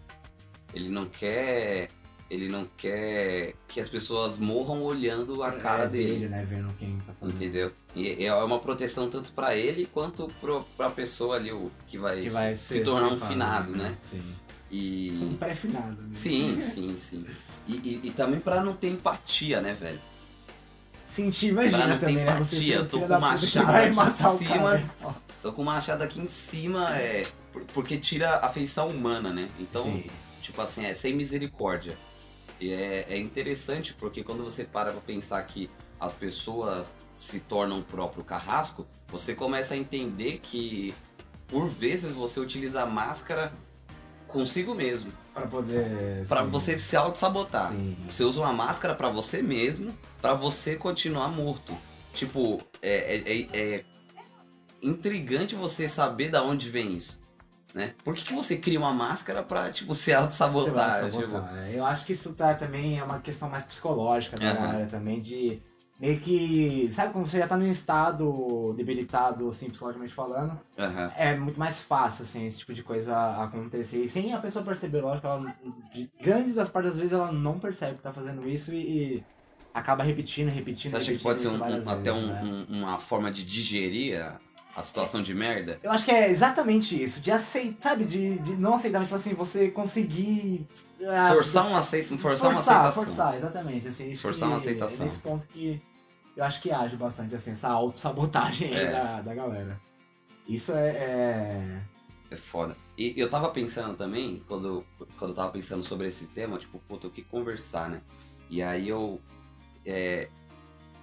Ele 0.73 0.87
não 0.89 1.05
quer. 1.05 1.89
Ele 2.31 2.47
não 2.47 2.65
quer 2.77 3.55
que 3.67 3.81
as 3.81 3.89
pessoas 3.89 4.37
morram 4.37 4.81
olhando 4.83 5.43
a 5.43 5.51
cara 5.51 5.83
É 5.83 5.87
dele. 5.89 6.29
né? 6.29 6.45
Vendo 6.49 6.73
quem 6.79 6.97
tá 7.05 7.11
fazendo. 7.19 7.35
Entendeu? 7.35 7.71
E 7.93 8.25
é 8.25 8.33
uma 8.33 8.57
proteção 8.57 9.09
tanto 9.09 9.33
pra 9.33 9.53
ele 9.53 9.85
quanto 9.93 10.29
pro, 10.39 10.63
pra 10.77 10.89
pessoa 10.89 11.35
ali 11.35 11.51
o, 11.51 11.69
que 11.87 11.97
vai, 11.97 12.21
Que 12.21 12.29
vai 12.29 12.55
se 12.55 12.85
tornar 12.85 13.09
um 13.09 13.19
finado, 13.19 13.73
né? 13.73 13.97
Sim. 14.01 14.23
E. 14.71 15.19
Um 15.21 15.35
pré-finado. 15.35 16.01
Né? 16.01 16.09
Sim, 16.13 16.57
sim, 16.63 16.97
sim. 16.97 17.25
E, 17.67 17.73
e, 17.73 18.01
e 18.05 18.11
também 18.11 18.39
pra 18.39 18.63
não 18.63 18.71
ter 18.75 18.87
empatia, 18.87 19.59
né, 19.59 19.73
velho? 19.73 19.99
Sentir, 21.09 21.47
imagina 21.49 21.79
Pra 21.79 21.87
não 21.87 21.93
ter 21.99 22.05
também, 22.05 22.23
né? 22.23 22.31
Empatia, 22.31 22.75
eu 22.75 22.87
tô 22.87 23.01
com 23.01 23.07
vai 23.09 23.35
aqui 23.35 23.43
em 23.43 24.37
cima. 24.37 24.57
cara. 25.01 25.15
Tô 25.41 25.51
com 25.51 25.63
machado 25.65 26.01
aqui 26.01 26.21
em 26.21 26.27
cima, 26.29 26.95
é. 26.97 27.23
por- 27.51 27.65
Porque 27.73 27.97
tira 27.97 28.37
a 28.37 28.47
feição 28.47 28.87
humana, 28.87 29.33
né? 29.33 29.49
Então, 29.59 29.83
Sim. 29.83 30.05
tipo 30.41 30.61
assim, 30.61 30.85
é 30.85 30.93
sem 30.93 31.13
misericórdia. 31.13 31.97
E 32.62 32.71
é, 32.71 33.08
é 33.10 33.17
interessante 33.17 33.95
porque 33.95 34.24
quando 34.24 34.43
você 34.43 34.63
para 34.63 34.91
pra 34.91 35.02
pensar 35.02 35.41
que 35.43 35.67
as 36.00 36.13
pessoas 36.13 36.95
se 37.13 37.39
tornam 37.39 37.80
o 37.80 37.84
próprio 37.84 38.24
carrasco, 38.24 38.86
você 39.08 39.34
começa 39.34 39.74
a 39.74 39.78
entender 39.78 40.39
que 40.41 40.93
por 41.47 41.67
vezes 41.67 42.13
você 42.15 42.39
utiliza 42.39 42.84
a 42.84 42.86
máscara 42.86 43.52
consigo 44.28 44.76
mesmo. 44.76 45.12
Pra 45.34 45.47
poder. 45.47 46.26
Pra 46.28 46.43
sim. 46.43 46.50
você 46.50 46.80
se 46.80 46.95
auto-sabotar. 46.95 47.71
Sim. 47.71 47.97
Você 48.10 48.24
usa 48.24 48.39
uma 48.41 48.54
máscara 48.54 48.93
pra 48.95 49.10
você 49.10 49.41
mesmo, 49.41 49.91
pra 50.21 50.34
você 50.36 50.76
continuar 50.76 51.30
morto. 51.30 51.76
Tipo, 52.13 52.62
é, 52.82 53.15
é, 53.15 53.38
é- 53.41 53.47
é 53.78 53.86
intrigante 54.82 55.56
você 55.56 55.88
saber 55.89 56.30
da 56.30 56.43
onde 56.43 56.69
vem 56.69 56.93
isso. 56.93 57.20
Né? 57.73 57.93
Por 58.03 58.13
que, 58.15 58.25
que 58.25 58.34
você 58.34 58.57
cria 58.57 58.79
uma 58.79 58.93
máscara 58.93 59.43
pra, 59.43 59.71
tipo, 59.71 59.95
se 59.95 60.13
auto-sabotar? 60.13 60.97
se 61.10 61.17
Tipo, 61.17 61.38
né? 61.39 61.71
Eu 61.73 61.86
acho 61.86 62.05
que 62.05 62.13
isso 62.13 62.34
tá 62.36 62.53
também 62.53 62.99
é 62.99 63.03
uma 63.03 63.19
questão 63.19 63.49
mais 63.49 63.65
psicológica 63.65 64.36
da 64.38 64.51
galera 64.53 64.86
também, 64.88 65.21
de 65.21 65.62
meio 65.99 66.19
que. 66.19 66.89
Sabe 66.91 67.13
quando 67.13 67.27
você 67.27 67.39
já 67.39 67.47
tá 67.47 67.55
num 67.55 67.69
estado 67.71 68.73
debilitado, 68.75 69.47
assim, 69.47 69.69
psicologicamente 69.69 70.13
falando? 70.13 70.60
aham. 70.77 71.12
É 71.15 71.38
muito 71.38 71.60
mais 71.60 71.81
fácil, 71.81 72.23
assim, 72.23 72.45
esse 72.45 72.60
tipo 72.60 72.73
de 72.73 72.84
coisa 72.84 73.15
acontecer. 73.43 74.03
E 74.03 74.10
sem 74.10 74.34
a 74.34 74.39
pessoa 74.39 74.65
perceber, 74.65 74.99
lógico, 75.01 75.27
ela, 75.27 75.55
de 75.93 76.10
grande 76.21 76.51
das 76.53 76.69
partes 76.69 76.91
das 76.91 76.97
vezes 76.99 77.13
ela 77.13 77.31
não 77.31 77.57
percebe 77.60 77.95
que 77.95 78.01
tá 78.01 78.12
fazendo 78.12 78.49
isso 78.49 78.73
e, 78.73 78.77
e 79.17 79.23
acaba 79.73 80.03
repetindo, 80.03 80.49
repetindo, 80.49 80.91
Você 80.91 80.97
acha 80.97 81.05
que 81.05 81.23
repetindo 81.23 81.23
pode 81.23 81.41
ser 81.41 81.47
um- 81.47 81.89
um- 81.89 81.89
até 81.89 82.12
vezes, 82.12 82.19
um- 82.23 82.27
né? 82.27 82.41
um- 82.69 82.77
uma 82.79 82.97
forma 82.99 83.31
de 83.31 83.45
digerir 83.45 84.21
a, 84.21 84.38
a 84.75 84.84
situação 84.84 85.21
de 85.21 85.34
merda? 85.34 85.79
Eu 85.84 85.91
acho 85.91 86.05
que 86.05 86.12
é 86.12 86.29
exatamente 86.29 87.01
isso, 87.01 87.21
de 87.21 87.31
aceitar, 87.31 87.89
sabe, 87.89 88.05
de, 88.05 88.39
de 88.39 88.55
não 88.55 88.75
aceitar, 88.75 88.99
mas 88.99 89.07
tipo 89.10 89.15
assim, 89.15 89.34
você 89.34 89.69
conseguir... 89.71 90.67
ah, 91.07 91.29
Forçar, 91.34 91.67
um 91.67 91.75
aceito, 91.75 92.17
forçar, 92.17 92.49
uma 92.49 92.53
forçar, 92.55 92.86
aceitação. 92.86 93.03
forçar, 93.05 93.36
exatamente. 93.36 93.88
Assim, 93.88 94.15
Forçar 94.15 94.47
uma 94.49 94.57
aceitação. 94.57 95.05
É 95.05 95.10
nesse 95.10 95.19
ponto 95.21 95.47
que 95.47 95.81
eu 96.36 96.43
acho 96.43 96.62
que 96.62 96.71
age 96.71 96.95
bastante, 96.95 97.36
assim, 97.36 97.51
essa 97.51 97.69
autossabotagem 97.69 98.73
É. 98.73 98.91
da, 98.91 99.21
da 99.21 99.34
galera. 99.36 99.79
Isso 100.47 100.71
é, 100.73 100.89
é... 100.89 101.81
É 102.31 102.36
foda. 102.38 102.75
E 102.97 103.13
eu 103.17 103.29
tava 103.29 103.49
pensando 103.49 103.95
também, 103.97 104.41
quando, 104.47 104.86
quando 105.17 105.31
eu 105.31 105.36
tava 105.36 105.51
pensando 105.51 105.84
sobre 105.84 106.07
esse 106.07 106.27
tema, 106.27 106.57
tipo, 106.57 106.79
puta, 106.88 107.07
o 107.07 107.12
que 107.12 107.21
conversar, 107.21 107.89
né? 107.89 108.01
E 108.49 108.62
aí 108.62 108.88
eu, 108.88 109.19
é, 109.86 110.29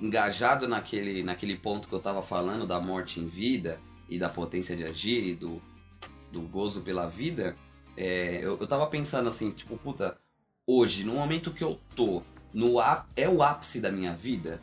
engajado 0.01 0.69
naquele, 0.69 1.23
naquele 1.23 1.57
ponto 1.57 1.89
que 1.89 1.95
eu 1.95 2.01
tava 2.01 2.23
falando 2.23 2.67
da 2.67 2.81
morte 2.81 3.21
em 3.21 3.27
vida 3.27 3.81
e 4.09 4.19
da 4.19 4.29
potência 4.29 4.77
de 4.77 4.85
agir 4.85 5.25
e 5.25 5.35
do, 5.35 5.61
do 6.33 6.43
gozo 6.43 6.83
pela 6.83 7.09
vida, 7.09 7.57
é, 7.97 8.39
eu, 8.43 8.59
eu 8.61 8.67
tava 8.67 8.87
pensando 8.87 9.29
assim, 9.29 9.51
tipo, 9.51 9.77
puta, 9.77 10.19
hoje, 10.67 11.05
no 11.05 11.15
momento 11.15 11.53
que 11.53 11.65
eu 11.65 11.81
tô, 11.95 12.23
no 12.53 12.77
é 13.17 13.29
o 13.29 13.43
ápice 13.43 13.81
da 13.81 13.91
minha 13.91 14.15
vida? 14.15 14.61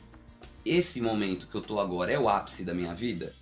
Esse 0.65 1.00
momento 1.00 1.48
que 1.48 1.56
eu 1.56 1.62
tô 1.62 1.80
agora 1.80 2.12
é 2.12 2.17
o 2.17 2.28
ápice 2.28 2.63
da 2.63 2.74
minha 2.74 2.93
vida? 2.93 3.34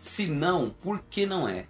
Se 0.00 0.26
não, 0.26 0.68
por 0.68 1.02
que 1.04 1.24
não 1.24 1.48
é? 1.48 1.66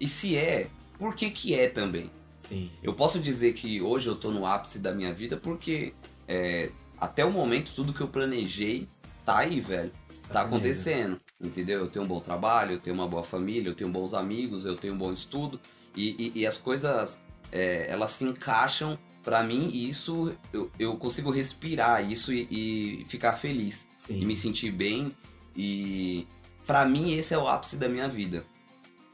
E 0.00 0.08
se 0.08 0.36
é, 0.36 0.68
por 0.98 1.14
que 1.14 1.30
que 1.30 1.54
é 1.54 1.68
também? 1.68 2.10
Sim. 2.38 2.70
Eu 2.82 2.94
posso 2.94 3.18
dizer 3.20 3.54
que 3.54 3.80
hoje 3.80 4.08
eu 4.08 4.16
tô 4.16 4.30
no 4.30 4.46
ápice 4.46 4.80
da 4.80 4.92
minha 4.92 5.12
vida 5.12 5.36
porque 5.36 5.92
é, 6.28 6.70
até 6.98 7.24
o 7.24 7.30
momento 7.30 7.72
tudo 7.74 7.92
que 7.92 8.00
eu 8.00 8.08
planejei 8.08 8.88
tá 9.24 9.38
aí, 9.38 9.60
velho. 9.60 9.90
Tá, 10.28 10.34
Tá 10.34 10.40
acontecendo, 10.42 11.20
entendeu? 11.40 11.80
Eu 11.80 11.88
tenho 11.88 12.04
um 12.04 12.08
bom 12.08 12.20
trabalho, 12.20 12.72
eu 12.72 12.80
tenho 12.80 12.94
uma 12.96 13.06
boa 13.06 13.22
família, 13.22 13.68
eu 13.70 13.74
tenho 13.76 13.90
bons 13.90 14.12
amigos, 14.12 14.64
eu 14.66 14.74
tenho 14.76 14.94
um 14.94 14.98
bom 14.98 15.12
estudo 15.12 15.60
e, 15.94 16.32
e- 16.34 16.40
e 16.40 16.46
as 16.46 16.56
coisas 16.56 17.22
é, 17.52 17.86
elas 17.90 18.10
se 18.12 18.24
encaixam 18.24 18.98
pra 19.22 19.42
mim 19.44 19.70
e 19.72 19.88
isso 19.88 20.34
eu, 20.52 20.68
eu 20.78 20.96
consigo 20.96 21.30
respirar 21.30 22.10
isso 22.10 22.32
e, 22.32 22.48
e 22.50 23.04
ficar 23.08 23.34
feliz 23.34 23.88
Sim. 23.98 24.20
e 24.20 24.24
me 24.26 24.34
sentir 24.34 24.70
bem 24.72 25.14
e 25.54 26.26
pra 26.66 26.84
mim 26.84 27.12
esse 27.12 27.32
é 27.34 27.38
o 27.38 27.46
ápice 27.46 27.76
da 27.76 27.88
minha 27.88 28.08
vida. 28.08 28.44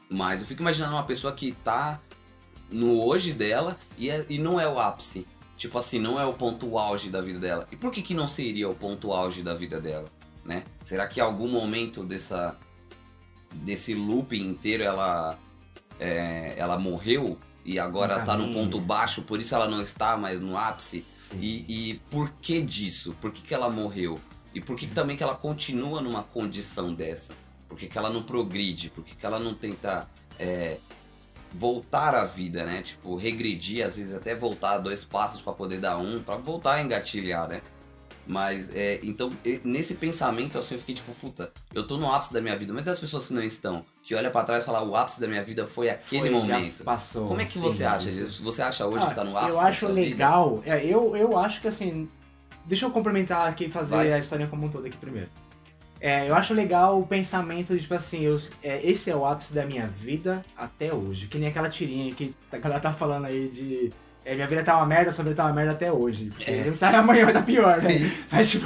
Mas 0.09 0.41
eu 0.41 0.47
fico 0.47 0.61
imaginando 0.61 0.93
uma 0.95 1.05
pessoa 1.05 1.33
que 1.33 1.51
tá 1.51 1.99
no 2.71 2.99
hoje 3.03 3.33
dela 3.33 3.77
e, 3.99 4.09
é- 4.09 4.25
e 4.29 4.39
não 4.39 4.59
é 4.59 4.67
o 4.67 4.79
ápice. 4.79 5.27
Tipo 5.63 5.77
assim, 5.77 5.97
não 5.97 6.19
é 6.19 6.25
o 6.25 6.33
ponto 6.33 6.77
auge 6.77 7.09
da 7.09 7.21
vida 7.21 7.39
dela. 7.39 7.65
E 7.71 7.77
por 7.77 7.89
que 7.89 8.01
que 8.01 8.13
não 8.13 8.27
seria 8.27 8.67
o 8.67 8.75
ponto 8.75 9.13
auge 9.13 9.41
da 9.41 9.53
vida 9.53 9.79
dela, 9.79 10.11
né? 10.43 10.65
Será 10.83 11.07
que 11.07 11.21
em 11.21 11.23
algum 11.23 11.47
momento 11.47 12.03
dessa 12.03 12.57
desse 13.49 13.93
looping 13.93 14.45
inteiro 14.45 14.83
ela 14.83 15.39
é, 15.97 16.53
ela 16.57 16.77
morreu 16.77 17.37
e 17.63 17.79
agora 17.79 18.19
No 18.19 18.25
tá 18.25 18.35
no 18.35 18.43
caminho. 18.43 18.65
ponto 18.65 18.81
baixo, 18.81 19.21
por 19.21 19.39
isso 19.39 19.55
ela 19.55 19.69
não 19.69 19.81
está 19.81 20.17
mais 20.17 20.41
no 20.41 20.57
ápice? 20.57 21.05
E, 21.35 21.63
e 21.69 21.93
por 22.11 22.29
que 22.41 22.59
disso? 22.61 23.15
Por 23.21 23.31
que, 23.31 23.41
que 23.41 23.53
ela 23.53 23.69
morreu? 23.69 24.19
E 24.53 24.59
por 24.59 24.75
que, 24.75 24.85
que 24.85 24.93
também 24.93 25.15
que 25.15 25.23
ela 25.23 25.35
continua 25.35 26.01
numa 26.01 26.23
condição 26.23 26.93
dessa? 26.93 27.35
Por 27.69 27.77
que, 27.77 27.87
que 27.87 27.97
ela 27.97 28.09
não 28.09 28.21
progride? 28.21 28.89
Por 28.89 29.01
que, 29.01 29.15
que 29.15 29.25
ela 29.25 29.39
não 29.39 29.53
tenta 29.53 30.09
é, 30.37 30.77
voltar 31.53 32.15
à 32.15 32.25
vida, 32.25 32.65
né? 32.65 32.81
Tipo, 32.81 33.15
regredir, 33.15 33.85
às 33.85 33.97
vezes 33.97 34.13
até 34.15 34.33
voltar 34.35 34.77
dois 34.79 35.03
passos 35.05 35.41
para 35.41 35.53
poder 35.53 35.79
dar 35.79 35.97
um, 35.97 36.21
para 36.21 36.35
voltar 36.37 36.73
a 36.75 36.81
engatilhar, 36.81 37.47
né? 37.47 37.61
Mas, 38.25 38.73
é, 38.73 39.01
então, 39.03 39.31
nesse 39.65 39.95
pensamento, 39.95 40.57
assim, 40.57 40.75
eu 40.75 40.79
fiquei 40.79 40.95
tipo, 40.95 41.13
puta, 41.15 41.51
eu 41.73 41.85
tô 41.85 41.97
no 41.97 42.09
ápice 42.09 42.33
da 42.33 42.39
minha 42.39 42.57
vida, 42.57 42.71
mas 42.71 42.85
e 42.87 42.89
as 42.89 42.97
pessoas 42.99 43.27
que 43.27 43.33
não 43.33 43.43
estão, 43.43 43.83
que 44.01 44.15
olham 44.15 44.31
para 44.31 44.45
trás 44.45 44.63
e 44.63 44.65
falam, 44.67 44.87
o 44.89 44.95
ápice 44.95 45.19
da 45.19 45.27
minha 45.27 45.43
vida 45.43 45.67
foi 45.67 45.89
aquele 45.89 46.21
Foi, 46.21 46.29
momento. 46.29 46.85
passou. 46.85 47.27
Como 47.27 47.41
é 47.41 47.45
que 47.45 47.53
sim, 47.53 47.59
você 47.59 47.83
acha? 47.83 48.09
isso. 48.09 48.41
Você 48.43 48.61
acha 48.61 48.85
hoje 48.87 49.03
Ah, 49.05 49.09
que 49.09 49.15
tá 49.15 49.25
no 49.25 49.37
ápice 49.37 49.57
Eu 49.57 49.63
da 49.63 49.67
acho 49.69 49.87
legal. 49.89 50.63
É, 50.65 50.85
eu, 50.85 51.17
eu 51.17 51.37
acho 51.37 51.59
que 51.61 51.67
assim. 51.67 52.07
Deixa 52.65 52.85
eu 52.85 52.91
complementar 52.91 53.49
aqui 53.49 53.65
e 53.65 53.69
fazer 53.69 53.95
Vai. 53.97 54.13
a 54.13 54.17
história 54.17 54.47
como 54.47 54.67
um 54.67 54.69
todo 54.69 54.85
aqui 54.87 54.95
primeiro. 54.95 55.29
É, 56.05 56.29
eu 56.29 56.35
acho 56.35 56.53
legal 56.53 56.99
o 56.99 57.07
pensamento 57.07 57.73
de, 57.73 57.79
tipo 57.81 57.93
assim, 57.93 58.23
eu, 58.25 58.37
é, 58.61 58.85
esse 58.85 59.09
é 59.09 59.15
o 59.15 59.25
ápice 59.25 59.53
da 59.53 59.65
minha 59.65 59.87
vida 59.87 60.43
até 60.57 60.93
hoje. 60.93 61.27
Que 61.27 61.37
nem 61.37 61.47
aquela 61.47 61.69
tirinha 61.69 62.13
que 62.13 62.35
a 62.51 62.57
galera 62.57 62.81
tá 62.81 62.91
falando 62.91 63.23
aí 63.23 63.47
de. 63.47 63.89
É, 64.25 64.35
minha 64.35 64.45
vida 64.47 64.63
tá 64.63 64.75
uma 64.75 64.85
merda, 64.85 65.13
sua 65.13 65.23
vida 65.23 65.35
tá 65.37 65.45
uma 65.45 65.53
merda 65.53 65.71
até 65.71 65.89
hoje. 65.91 66.25
Porque 66.25 66.51
É. 66.51 66.65
não 66.65 66.75
sabe 66.75 66.97
amanhã 66.97 67.23
vai 67.23 67.33
estar 67.33 67.45
pior, 67.45 67.81
né? 67.81 67.89
Sim. 67.89 68.11
Mas, 68.31 68.51
tipo, 68.51 68.65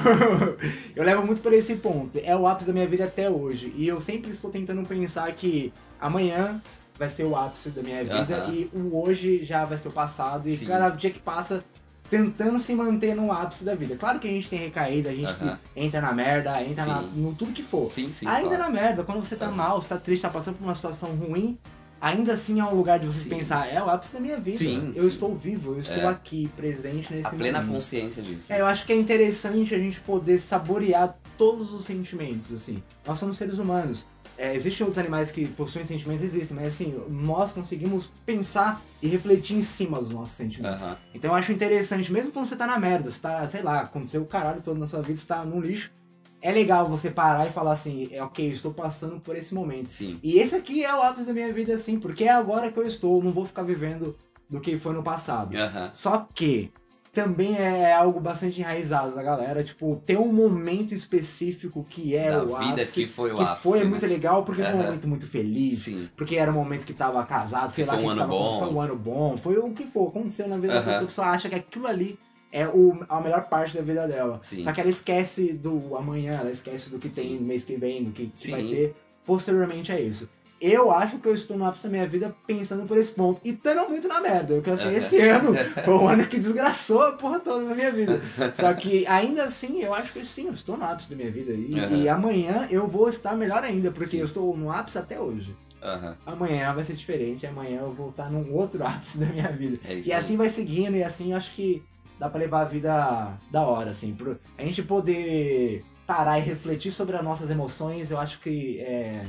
eu 0.95 1.03
levo 1.03 1.23
muito 1.27 1.41
por 1.43 1.53
esse 1.53 1.75
ponto. 1.77 2.19
É 2.23 2.35
o 2.35 2.47
ápice 2.47 2.67
da 2.67 2.73
minha 2.73 2.87
vida 2.87 3.05
até 3.05 3.29
hoje. 3.29 3.71
E 3.75 3.87
eu 3.87 4.01
sempre 4.01 4.31
estou 4.31 4.49
tentando 4.49 4.83
pensar 4.87 5.31
que 5.33 5.71
amanhã 6.01 6.59
vai 6.97 7.07
ser 7.09 7.25
o 7.25 7.35
ápice 7.35 7.69
da 7.69 7.83
minha 7.83 8.03
vida 8.03 8.47
e 8.51 8.67
o 8.73 8.99
hoje 8.99 9.43
já 9.43 9.63
vai 9.63 9.77
ser 9.77 9.89
o 9.89 9.91
passado. 9.91 10.47
E 10.49 10.55
Sim. 10.57 10.65
cada 10.65 10.89
dia 10.89 11.11
que 11.11 11.19
passa, 11.19 11.63
tentando 12.09 12.59
se 12.59 12.73
manter 12.73 13.15
no 13.15 13.31
ápice 13.31 13.63
da 13.65 13.75
vida. 13.75 13.95
Claro 13.95 14.19
que 14.19 14.27
a 14.27 14.31
gente 14.31 14.49
tem 14.49 14.59
recaída, 14.59 15.09
a 15.09 15.13
gente 15.15 15.29
Aham. 15.29 15.57
entra 15.75 16.01
na 16.01 16.13
merda, 16.13 16.63
entra 16.63 16.85
na, 16.85 17.01
no 17.01 17.33
tudo 17.33 17.51
que 17.51 17.63
for. 17.63 17.91
Sim, 17.91 18.11
sim, 18.13 18.25
ainda 18.27 18.55
claro. 18.55 18.63
na 18.63 18.69
merda, 18.69 19.03
quando 19.03 19.23
você 19.23 19.35
tá 19.35 19.49
mal, 19.51 19.81
você 19.81 19.89
tá 19.89 19.97
triste, 19.97 20.21
tá 20.21 20.29
passando 20.29 20.55
por 20.57 20.63
uma 20.63 20.75
situação 20.75 21.09
ruim, 21.15 21.57
ainda 21.99 22.33
assim 22.33 22.59
é 22.59 22.63
um 22.63 22.75
lugar 22.75 22.99
de 22.99 23.07
você 23.07 23.21
Sim. 23.23 23.29
pensar, 23.29 23.67
é 23.67 23.81
o 23.81 23.89
ápice 23.89 24.13
da 24.13 24.19
minha 24.19 24.39
vida. 24.39 24.57
Sim, 24.57 24.93
eu 24.95 25.03
sim. 25.03 25.09
estou 25.09 25.35
vivo, 25.35 25.73
eu 25.73 25.79
estou 25.79 25.95
É. 25.97 26.05
aqui, 26.07 26.49
presente 26.55 27.13
nesse 27.13 27.27
A 27.27 27.31
plena 27.31 27.59
momento. 27.59 27.73
consciência 27.75 28.21
disso. 28.23 28.51
É, 28.53 28.61
eu 28.61 28.65
acho 28.67 28.85
que 28.85 28.93
é 28.93 28.95
interessante 28.95 29.73
a 29.75 29.79
gente 29.79 29.99
poder 30.01 30.39
saborear 30.39 31.17
todos 31.37 31.73
os 31.73 31.85
sentimentos, 31.85 32.53
assim. 32.53 32.81
Nós 33.05 33.19
somos 33.19 33.37
seres 33.37 33.59
humanos. 33.59 34.05
É, 34.37 34.53
existem 34.53 34.85
outros 34.85 34.99
animais 34.99 35.31
que 35.31 35.47
possuem 35.47 35.85
sentimentos, 35.85 36.23
existem, 36.23 36.55
mas 36.55 36.67
assim, 36.67 37.01
nós 37.09 37.53
conseguimos 37.53 38.11
pensar 38.25 38.81
e 39.01 39.07
refletir 39.07 39.57
em 39.57 39.63
cima 39.63 39.97
dos 39.97 40.11
nossos 40.11 40.35
sentimentos. 40.35 40.83
Aham. 40.83 40.97
Então 41.13 41.31
eu 41.31 41.35
acho 41.35 41.51
interessante, 41.51 42.11
mesmo 42.13 42.31
quando 42.31 42.45
você 42.45 42.55
tá 42.55 42.67
na 42.67 42.79
merda, 42.79 43.09
você 43.09 43.19
tá, 43.19 43.47
sei 43.47 43.63
lá, 43.63 43.81
aconteceu 43.81 44.21
o 44.21 44.25
caralho 44.25 44.61
todo 44.61 44.77
na 44.77 44.85
sua 44.85 45.01
vida, 45.01 45.17
você 45.17 45.27
tá 45.27 45.43
no 45.43 45.59
lixo, 45.59 45.91
é 46.39 46.51
legal 46.51 46.87
você 46.87 47.09
parar 47.09 47.47
e 47.47 47.51
falar 47.51 47.71
assim, 47.71 48.07
é 48.11 48.21
ok, 48.23 48.49
estou 48.49 48.73
passando 48.73 49.19
por 49.19 49.35
esse 49.35 49.55
momento. 49.55 49.89
Sim. 49.89 50.19
E 50.21 50.37
esse 50.37 50.55
aqui 50.55 50.85
é 50.85 50.93
o 50.93 51.01
ápice 51.01 51.25
da 51.25 51.33
minha 51.33 51.51
vida, 51.51 51.73
assim, 51.73 51.99
porque 51.99 52.25
é 52.25 52.31
agora 52.31 52.71
que 52.71 52.77
eu 52.77 52.85
estou, 52.85 53.23
não 53.23 53.31
vou 53.31 53.43
ficar 53.43 53.63
vivendo 53.63 54.15
do 54.47 54.61
que 54.61 54.77
foi 54.77 54.93
no 54.93 55.03
passado. 55.03 55.57
Aham. 55.57 55.91
Só 55.93 56.27
que 56.33 56.71
também 57.13 57.55
é 57.57 57.93
algo 57.93 58.19
bastante 58.19 58.59
enraizado 58.61 59.15
da 59.15 59.23
galera, 59.23 59.63
tipo, 59.63 60.01
ter 60.05 60.17
um 60.17 60.31
momento 60.31 60.93
específico 60.93 61.85
que 61.89 62.15
é 62.15 62.29
Da 62.31 62.43
o 62.43 62.47
vida 62.59 62.73
ápice, 62.81 63.03
que 63.05 63.07
foi 63.07 63.31
o 63.31 63.35
que 63.37 63.43
ápice, 63.43 63.63
foi 63.63 63.79
né? 63.79 63.85
muito 63.85 64.05
legal, 64.05 64.43
porque 64.43 64.63
foi 64.63 64.73
um 64.73 64.77
momento 64.77 65.07
muito 65.07 65.27
feliz, 65.27 65.79
Sim. 65.79 66.09
porque 66.15 66.35
era 66.35 66.51
um 66.51 66.53
momento 66.55 66.85
que 66.85 66.93
tava 66.93 67.25
casado, 67.25 67.71
sei 67.71 67.85
lá, 67.85 67.93
foi 67.93 68.01
um 68.03 68.05
que 68.05 68.11
ano 68.11 68.21
tava 68.21 68.31
bom. 68.31 68.59
foi 68.59 68.69
um 68.73 68.81
ano 68.81 68.95
bom, 68.95 69.37
foi 69.37 69.57
o 69.57 69.71
que 69.71 69.87
for, 69.87 70.09
aconteceu 70.09 70.47
na 70.47 70.57
vida 70.57 70.73
da 70.73 70.79
Aham. 70.79 70.85
pessoa, 70.85 71.03
a 71.03 71.07
pessoa 71.07 71.27
acha 71.27 71.49
que 71.49 71.55
aquilo 71.55 71.87
ali 71.87 72.19
é 72.51 72.67
o, 72.67 72.97
a 73.09 73.19
melhor 73.19 73.49
parte 73.49 73.75
da 73.75 73.81
vida 73.81 74.07
dela. 74.07 74.39
Sim. 74.41 74.63
Só 74.63 74.71
que 74.71 74.79
ela 74.81 74.89
esquece 74.89 75.53
do 75.53 75.95
amanhã, 75.97 76.39
ela 76.39 76.51
esquece 76.51 76.89
do 76.89 76.97
que 76.99 77.09
tem 77.09 77.29
Sim. 77.29 77.39
no 77.39 77.45
mês 77.45 77.63
que 77.63 77.75
vem, 77.75 78.03
do 78.03 78.11
que, 78.11 78.27
que 78.27 78.51
vai 78.51 78.63
ter 78.63 78.95
posteriormente 79.25 79.91
a 79.91 79.99
isso. 79.99 80.29
Eu 80.59 80.91
acho 80.91 81.19
que 81.19 81.27
eu 81.27 81.35
estou 81.35 81.55
no 81.57 81.65
ápice 81.65 81.83
da 81.83 81.89
minha 81.89 82.07
vida 82.07 82.35
pensando 82.47 82.85
por 82.87 82.97
esse 82.97 83.11
ponto. 83.13 83.39
E 83.43 83.51
estando 83.51 83.87
muito 83.89 84.07
na 84.07 84.19
merda. 84.19 84.55
Porque 84.55 84.71
assim, 84.71 84.93
esse 84.95 85.19
ano 85.21 85.53
foi 85.85 85.93
um 85.93 86.07
ano 86.07 86.25
que 86.25 86.39
desgraçou 86.39 87.01
a 87.03 87.11
porra 87.11 87.39
toda 87.39 87.63
na 87.63 87.75
minha 87.75 87.91
vida. 87.91 88.19
Só 88.55 88.73
que 88.73 89.05
ainda 89.07 89.43
assim, 89.43 89.81
eu 89.83 89.93
acho 89.93 90.11
que 90.13 90.25
sim, 90.25 90.47
eu 90.47 90.53
estou 90.53 90.75
no 90.75 90.83
ápice 90.85 91.09
da 91.11 91.15
minha 91.15 91.29
vida. 91.31 91.51
E, 91.53 91.77
Uhum. 91.79 91.95
e 92.03 92.09
amanhã 92.09 92.67
eu 92.71 92.87
vou 92.87 93.07
estar 93.07 93.35
melhor 93.35 93.63
ainda, 93.63 93.91
porque 93.91 94.11
Sim. 94.11 94.19
eu 94.19 94.25
estou 94.25 94.57
no 94.57 94.71
ápice 94.71 94.97
até 94.97 95.19
hoje. 95.19 95.55
Aham. 95.83 96.15
Amanhã 96.25 96.73
vai 96.73 96.83
ser 96.83 96.93
diferente, 96.95 97.45
amanhã 97.45 97.81
eu 97.81 97.93
vou 97.93 98.09
estar 98.09 98.31
num 98.31 98.51
outro 98.53 98.81
ápice 98.87 99.19
da 99.19 99.27
minha 99.27 99.51
vida. 99.51 99.77
É 99.87 100.01
e 100.05 100.11
assim 100.11 100.35
vai 100.37 100.49
seguindo, 100.49 100.95
e 100.97 101.03
assim 101.03 101.33
acho 101.33 101.51
que 101.53 101.83
dá 102.19 102.27
pra 102.29 102.39
levar 102.39 102.61
a 102.61 102.65
vida 102.65 103.37
da 103.51 103.61
hora, 103.61 103.91
assim. 103.91 104.15
Pro, 104.15 104.39
a 104.57 104.63
gente 104.63 104.81
poder 104.81 105.85
parar 106.07 106.39
e 106.39 106.41
refletir 106.41 106.91
sobre 106.91 107.15
as 107.15 107.23
nossas 107.23 107.51
emoções, 107.51 108.09
eu 108.09 108.19
acho 108.19 108.39
que 108.39 108.79
é, 108.79 109.23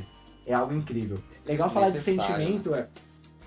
é 0.48 0.54
algo 0.54 0.74
incrível. 0.74 1.18
Legal 1.46 1.70
falar 1.70 1.90
de 1.90 1.98
sentimento, 1.98 2.74
é. 2.74 2.88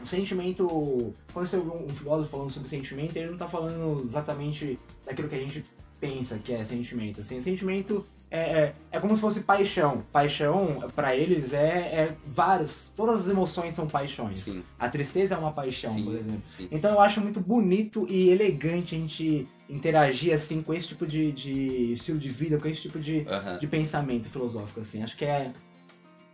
O 0.02 0.06
sentimento. 0.06 1.14
Quando 1.34 1.46
você 1.46 1.58
ouve 1.58 1.70
um, 1.70 1.86
um 1.86 1.90
filósofo 1.90 2.32
falando 2.32 2.52
sobre 2.52 2.70
sentimento, 2.70 3.16
ele 3.18 3.32
não 3.32 3.38
tá 3.38 3.48
falando 3.48 4.02
exatamente 4.04 4.80
daquilo 5.06 5.30
que 5.30 5.36
a 5.36 5.40
gente 5.40 5.66
pensa 6.00 6.40
que 6.40 6.54
é 6.54 6.66
sentimento. 6.66 7.22
Assim, 7.22 7.40
sentimento 7.42 8.04
é, 8.32 8.40
é, 8.40 8.76
é 8.94 9.00
como 9.00 9.14
se 9.14 9.22
fosse 9.22 9.42
paixão. 9.42 10.04
Paixão, 10.12 10.90
pra 10.96 11.16
eles, 11.16 11.54
é, 11.54 11.60
é 11.60 12.16
vários. 12.26 12.92
Todas 12.96 13.22
as 13.22 13.30
emoções 13.30 13.74
são 13.74 13.88
paixões. 13.88 14.40
Sim. 14.40 14.64
A 14.80 14.90
tristeza 14.90 15.36
é 15.36 15.38
uma 15.38 15.52
paixão, 15.52 15.94
sim, 15.94 16.04
por 16.06 16.16
exemplo. 16.16 16.42
sim. 16.46 16.68
Então 16.72 16.92
eu 16.92 17.02
acho 17.02 17.20
muito 17.20 17.42
bonito 17.42 18.08
e 18.10 18.30
elegante 18.30 18.96
a 18.96 18.98
gente 18.98 19.48
interagir 19.70 20.34
assim 20.34 20.62
com 20.62 20.74
esse 20.74 20.88
tipo 20.90 21.06
de, 21.06 21.32
de 21.32 21.92
estilo 21.92 22.18
de 22.18 22.30
vida, 22.30 22.58
com 22.58 22.68
esse 22.68 22.82
tipo 22.82 23.00
de, 23.00 23.26
Aham. 23.28 23.60
de 23.60 23.68
pensamento 23.68 24.30
filosófico, 24.30 24.80
assim. 24.80 25.04
Acho 25.04 25.18
que 25.18 25.26
é 25.26 25.52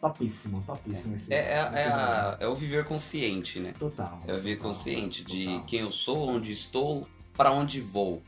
topíssimo, 0.01 0.63
topíssimo 0.65 1.15
esse. 1.15 1.33
É, 1.33 1.37
é, 1.37 1.69
esse 1.73 1.75
é, 1.87 1.91
a- 1.91 2.37
é 2.39 2.47
o 2.47 2.55
viver 2.55 2.85
consciente, 2.85 3.59
né? 3.59 3.73
Total. 3.79 4.21
É 4.27 4.33
o 4.33 4.37
viver 4.37 4.55
total, 4.57 4.67
consciente 4.69 5.23
de 5.23 5.45
total. 5.45 5.63
quem 5.65 5.79
eu 5.81 5.91
sou, 5.91 6.29
onde 6.29 6.51
estou, 6.51 7.07
pra 7.35 7.51
onde 7.51 7.81
vou 7.81 8.21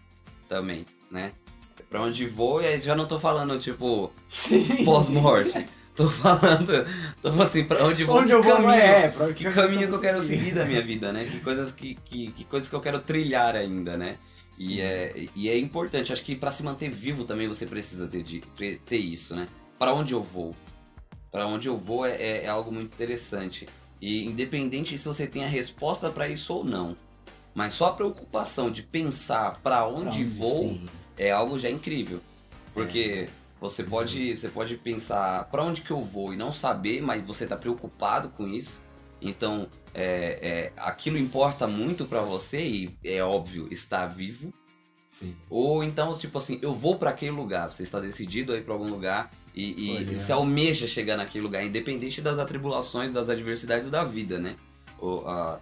também, 0.47 0.85
né? 1.11 1.33
Pra 1.89 2.01
onde 2.01 2.27
vou, 2.27 2.61
e 2.61 2.67
aí 2.67 2.79
já 2.81 2.95
não 2.95 3.07
tô 3.07 3.19
falando, 3.19 3.59
tipo, 3.59 4.11
pós-morte. 4.85 5.65
Tô 5.99 6.09
falando, 6.09 6.71
tô 7.21 7.27
assim, 7.41 7.65
pra 7.65 7.83
onde 7.83 8.05
vou, 8.05 8.19
Onde 8.19 8.27
que 8.27 8.33
eu 8.33 8.41
vou, 8.41 8.53
caminho, 8.53 8.71
é, 8.71 9.09
pra 9.09 9.33
que 9.33 9.43
caminho 9.51 9.79
que 9.79 9.83
eu 9.83 9.89
vou 9.89 9.99
quero 9.99 10.21
seguir 10.23 10.53
da 10.53 10.63
minha 10.63 10.81
vida, 10.81 11.11
né? 11.11 11.25
Que 11.25 11.41
coisas 11.41 11.73
que, 11.73 11.95
que, 12.05 12.31
que 12.31 12.45
coisas 12.45 12.69
que 12.69 12.75
eu 12.75 12.79
quero 12.79 12.99
trilhar 13.01 13.53
ainda, 13.53 13.97
né? 13.97 14.15
E 14.57 14.79
é, 14.79 15.25
e 15.35 15.49
é 15.49 15.57
importante, 15.59 16.13
acho 16.13 16.23
que 16.23 16.37
pra 16.37 16.53
se 16.53 16.63
manter 16.63 16.89
vivo 16.89 17.25
também 17.25 17.49
você 17.49 17.65
precisa 17.65 18.07
ter, 18.07 18.23
de, 18.23 18.39
ter 18.85 18.95
isso, 18.95 19.35
né? 19.35 19.49
Pra 19.77 19.93
onde 19.93 20.13
eu 20.13 20.23
vou? 20.23 20.55
Pra 21.31 21.45
onde 21.45 21.67
eu 21.67 21.77
vou 21.77 22.05
é, 22.05 22.15
é, 22.15 22.45
é 22.45 22.47
algo 22.47 22.71
muito 22.71 22.93
interessante. 22.93 23.67
E 24.01 24.25
independente 24.25 24.97
se 24.97 25.07
você 25.07 25.27
tem 25.27 25.43
a 25.43 25.47
resposta 25.47 26.09
pra 26.09 26.27
isso 26.27 26.53
ou 26.53 26.63
não, 26.63 26.95
mas 27.53 27.73
só 27.73 27.87
a 27.87 27.93
preocupação 27.93 28.71
de 28.71 28.83
pensar 28.83 29.59
pra 29.61 29.85
onde 29.87 30.23
vou 30.23 30.69
Sim. 30.69 30.85
é 31.17 31.31
algo 31.31 31.59
já 31.59 31.69
incrível. 31.69 32.21
Porque 32.73 33.27
você 33.59 33.83
pode, 33.83 34.37
você 34.37 34.47
pode 34.47 34.77
pensar 34.77 35.43
pra 35.49 35.63
onde 35.63 35.81
que 35.81 35.91
eu 35.91 36.03
vou 36.03 36.33
e 36.33 36.37
não 36.37 36.53
saber, 36.53 37.01
mas 37.01 37.25
você 37.25 37.45
tá 37.45 37.57
preocupado 37.57 38.29
com 38.29 38.47
isso. 38.47 38.81
Então, 39.21 39.67
é, 39.93 40.39
é, 40.41 40.73
aquilo 40.77 41.17
importa 41.17 41.67
muito 41.67 42.05
pra 42.05 42.21
você 42.21 42.61
e 42.61 42.97
é 43.03 43.21
óbvio, 43.21 43.67
estar 43.69 44.07
vivo. 44.07 44.53
Sim. 45.11 45.35
Ou 45.49 45.83
então, 45.83 46.13
tipo 46.13 46.37
assim, 46.37 46.59
eu 46.61 46.73
vou 46.73 46.97
pra 46.97 47.09
aquele 47.09 47.31
lugar, 47.31 47.71
você 47.71 47.83
está 47.83 47.99
decidido 47.99 48.53
a 48.53 48.57
ir 48.57 48.63
pra 48.63 48.73
algum 48.73 48.89
lugar 48.89 49.29
e, 49.59 49.91
e 49.91 49.97
Olha. 49.97 50.19
você 50.19 50.31
almeja 50.31 50.87
chegar 50.87 51.17
naquele 51.17 51.43
lugar, 51.43 51.63
independente 51.65 52.21
das 52.21 52.39
atribulações, 52.39 53.11
das 53.13 53.29
adversidades 53.29 53.89
da 53.89 54.03
vida, 54.03 54.39
né? 54.39 54.55
Ou, 54.99 55.27
a- 55.27 55.59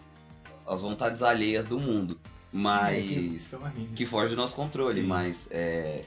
as 0.67 0.81
vontades 0.81 1.21
alheias 1.21 1.67
do 1.67 1.79
mundo. 1.79 2.19
É, 2.21 2.49
que- 2.49 2.57
Mas 2.59 3.49
tamo 3.51 3.65
rindo. 3.67 3.93
que 3.93 4.05
foge 4.05 4.29
do 4.29 4.37
nosso 4.37 4.55
controle, 4.55 5.01
Sim. 5.01 5.07
mas 5.07 5.47
é, 5.51 6.03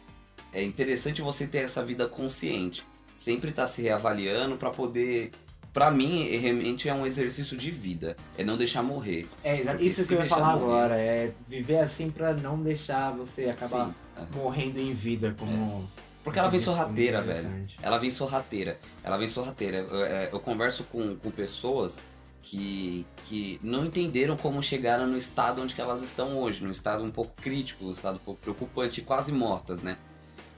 é 0.53 0.62
interessante 0.62 1.20
você 1.22 1.46
ter 1.46 1.59
essa 1.59 1.85
vida 1.85 2.09
consciente, 2.09 2.83
sempre 3.14 3.50
estar 3.50 3.68
se 3.68 3.83
reavaliando 3.83 4.57
pra 4.57 4.70
poder, 4.70 5.31
Pra 5.72 5.88
mim 5.88 6.26
é- 6.29 6.37
realmente 6.37 6.88
é 6.88 6.92
um 6.94 7.07
exercício 7.07 7.57
de 7.57 7.70
vida, 7.70 8.16
é 8.37 8.42
não 8.42 8.59
deixar 8.59 8.83
morrer. 8.83 9.29
É, 9.44 9.55
exato. 9.61 9.76
Porque 9.79 9.88
Isso 9.88 10.03
se 10.03 10.09
que 10.09 10.14
eu 10.14 10.18
ia 10.18 10.26
falar 10.29 10.55
morrer- 10.57 10.64
agora, 10.64 10.96
é 10.96 11.33
viver 11.46 11.79
assim 11.79 12.11
pra 12.11 12.33
não 12.35 12.61
deixar 12.61 13.12
você 13.12 13.44
acabar 13.44 13.87
Sim, 13.87 13.94
é. 14.16 14.37
morrendo 14.37 14.81
em 14.81 14.92
vida, 14.92 15.33
como. 15.38 15.88
Porque 16.23 16.39
ela 16.39 16.49
vem 16.49 16.61
é 16.61 16.63
sorrateira, 16.63 17.23
velho. 17.23 17.67
Ela 17.81 17.99
vem 17.99 18.11
sorrateira. 18.11 18.79
Ela 19.03 19.17
vem 19.17 19.29
sorrateira. 19.29 19.79
Eu, 19.79 20.05
é, 20.05 20.29
eu 20.33 20.41
converso 20.41 20.85
com, 20.85 21.17
com 21.17 21.31
pessoas 21.31 22.01
que, 22.43 23.07
que 23.27 23.61
não 23.63 23.87
entenderam 23.87 24.37
como 24.37 24.63
chegaram 24.63 25.07
no 25.07 25.17
estado 25.17 25.63
onde 25.63 25.79
elas 25.81 26.03
estão 26.03 26.39
hoje, 26.39 26.63
num 26.65 26.71
estado 26.71 27.03
um 27.03 27.11
pouco 27.11 27.33
crítico, 27.41 27.87
um 27.87 27.93
estado 27.93 28.17
um 28.17 28.25
pouco 28.25 28.41
preocupante, 28.41 29.03
quase 29.03 29.33
mortas, 29.33 29.83
né? 29.83 29.97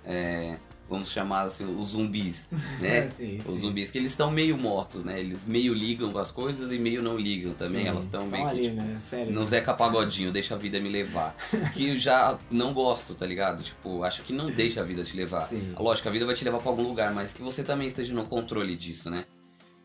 É, 0.04 0.58
vamos 0.92 1.10
chamar 1.10 1.42
assim, 1.42 1.64
os 1.64 1.88
zumbis, 1.90 2.48
né? 2.80 3.08
Sim, 3.08 3.38
Os 3.38 3.60
sim. 3.60 3.66
zumbis 3.66 3.90
que 3.90 3.96
eles 3.98 4.10
estão 4.10 4.30
meio 4.30 4.58
mortos, 4.58 5.04
né? 5.04 5.18
Eles 5.18 5.46
meio 5.46 5.72
ligam 5.72 6.12
com 6.12 6.18
as 6.18 6.30
coisas 6.30 6.70
e 6.70 6.78
meio 6.78 7.02
não 7.02 7.16
ligam 7.16 7.54
também. 7.54 7.82
Sim, 7.82 7.88
Elas 7.88 8.04
estão 8.04 8.26
meio 8.26 8.44
tão 8.44 8.54
que, 8.54 8.62
tipo, 8.62 8.76
né? 8.76 9.00
Sério. 9.08 9.32
no 9.32 9.40
né? 9.40 9.46
Zeca 9.46 9.72
Pagodinho, 9.74 10.30
deixa 10.30 10.54
a 10.54 10.58
vida 10.58 10.78
me 10.78 10.88
levar. 10.90 11.34
Que 11.72 11.88
eu 11.88 11.98
já 11.98 12.38
não 12.50 12.74
gosto, 12.74 13.14
tá 13.14 13.24
ligado? 13.24 13.62
Tipo, 13.62 14.02
acho 14.02 14.22
que 14.22 14.32
não 14.32 14.46
deixa 14.46 14.82
a 14.82 14.84
vida 14.84 15.02
te 15.02 15.16
levar. 15.16 15.42
Sim. 15.42 15.74
Lógico, 15.78 16.08
a 16.08 16.12
vida 16.12 16.26
vai 16.26 16.34
te 16.34 16.44
levar 16.44 16.58
pra 16.58 16.70
algum 16.70 16.82
lugar, 16.82 17.14
mas 17.14 17.32
que 17.32 17.40
você 17.40 17.64
também 17.64 17.88
esteja 17.88 18.12
no 18.12 18.26
controle 18.26 18.76
disso, 18.76 19.10
né? 19.10 19.24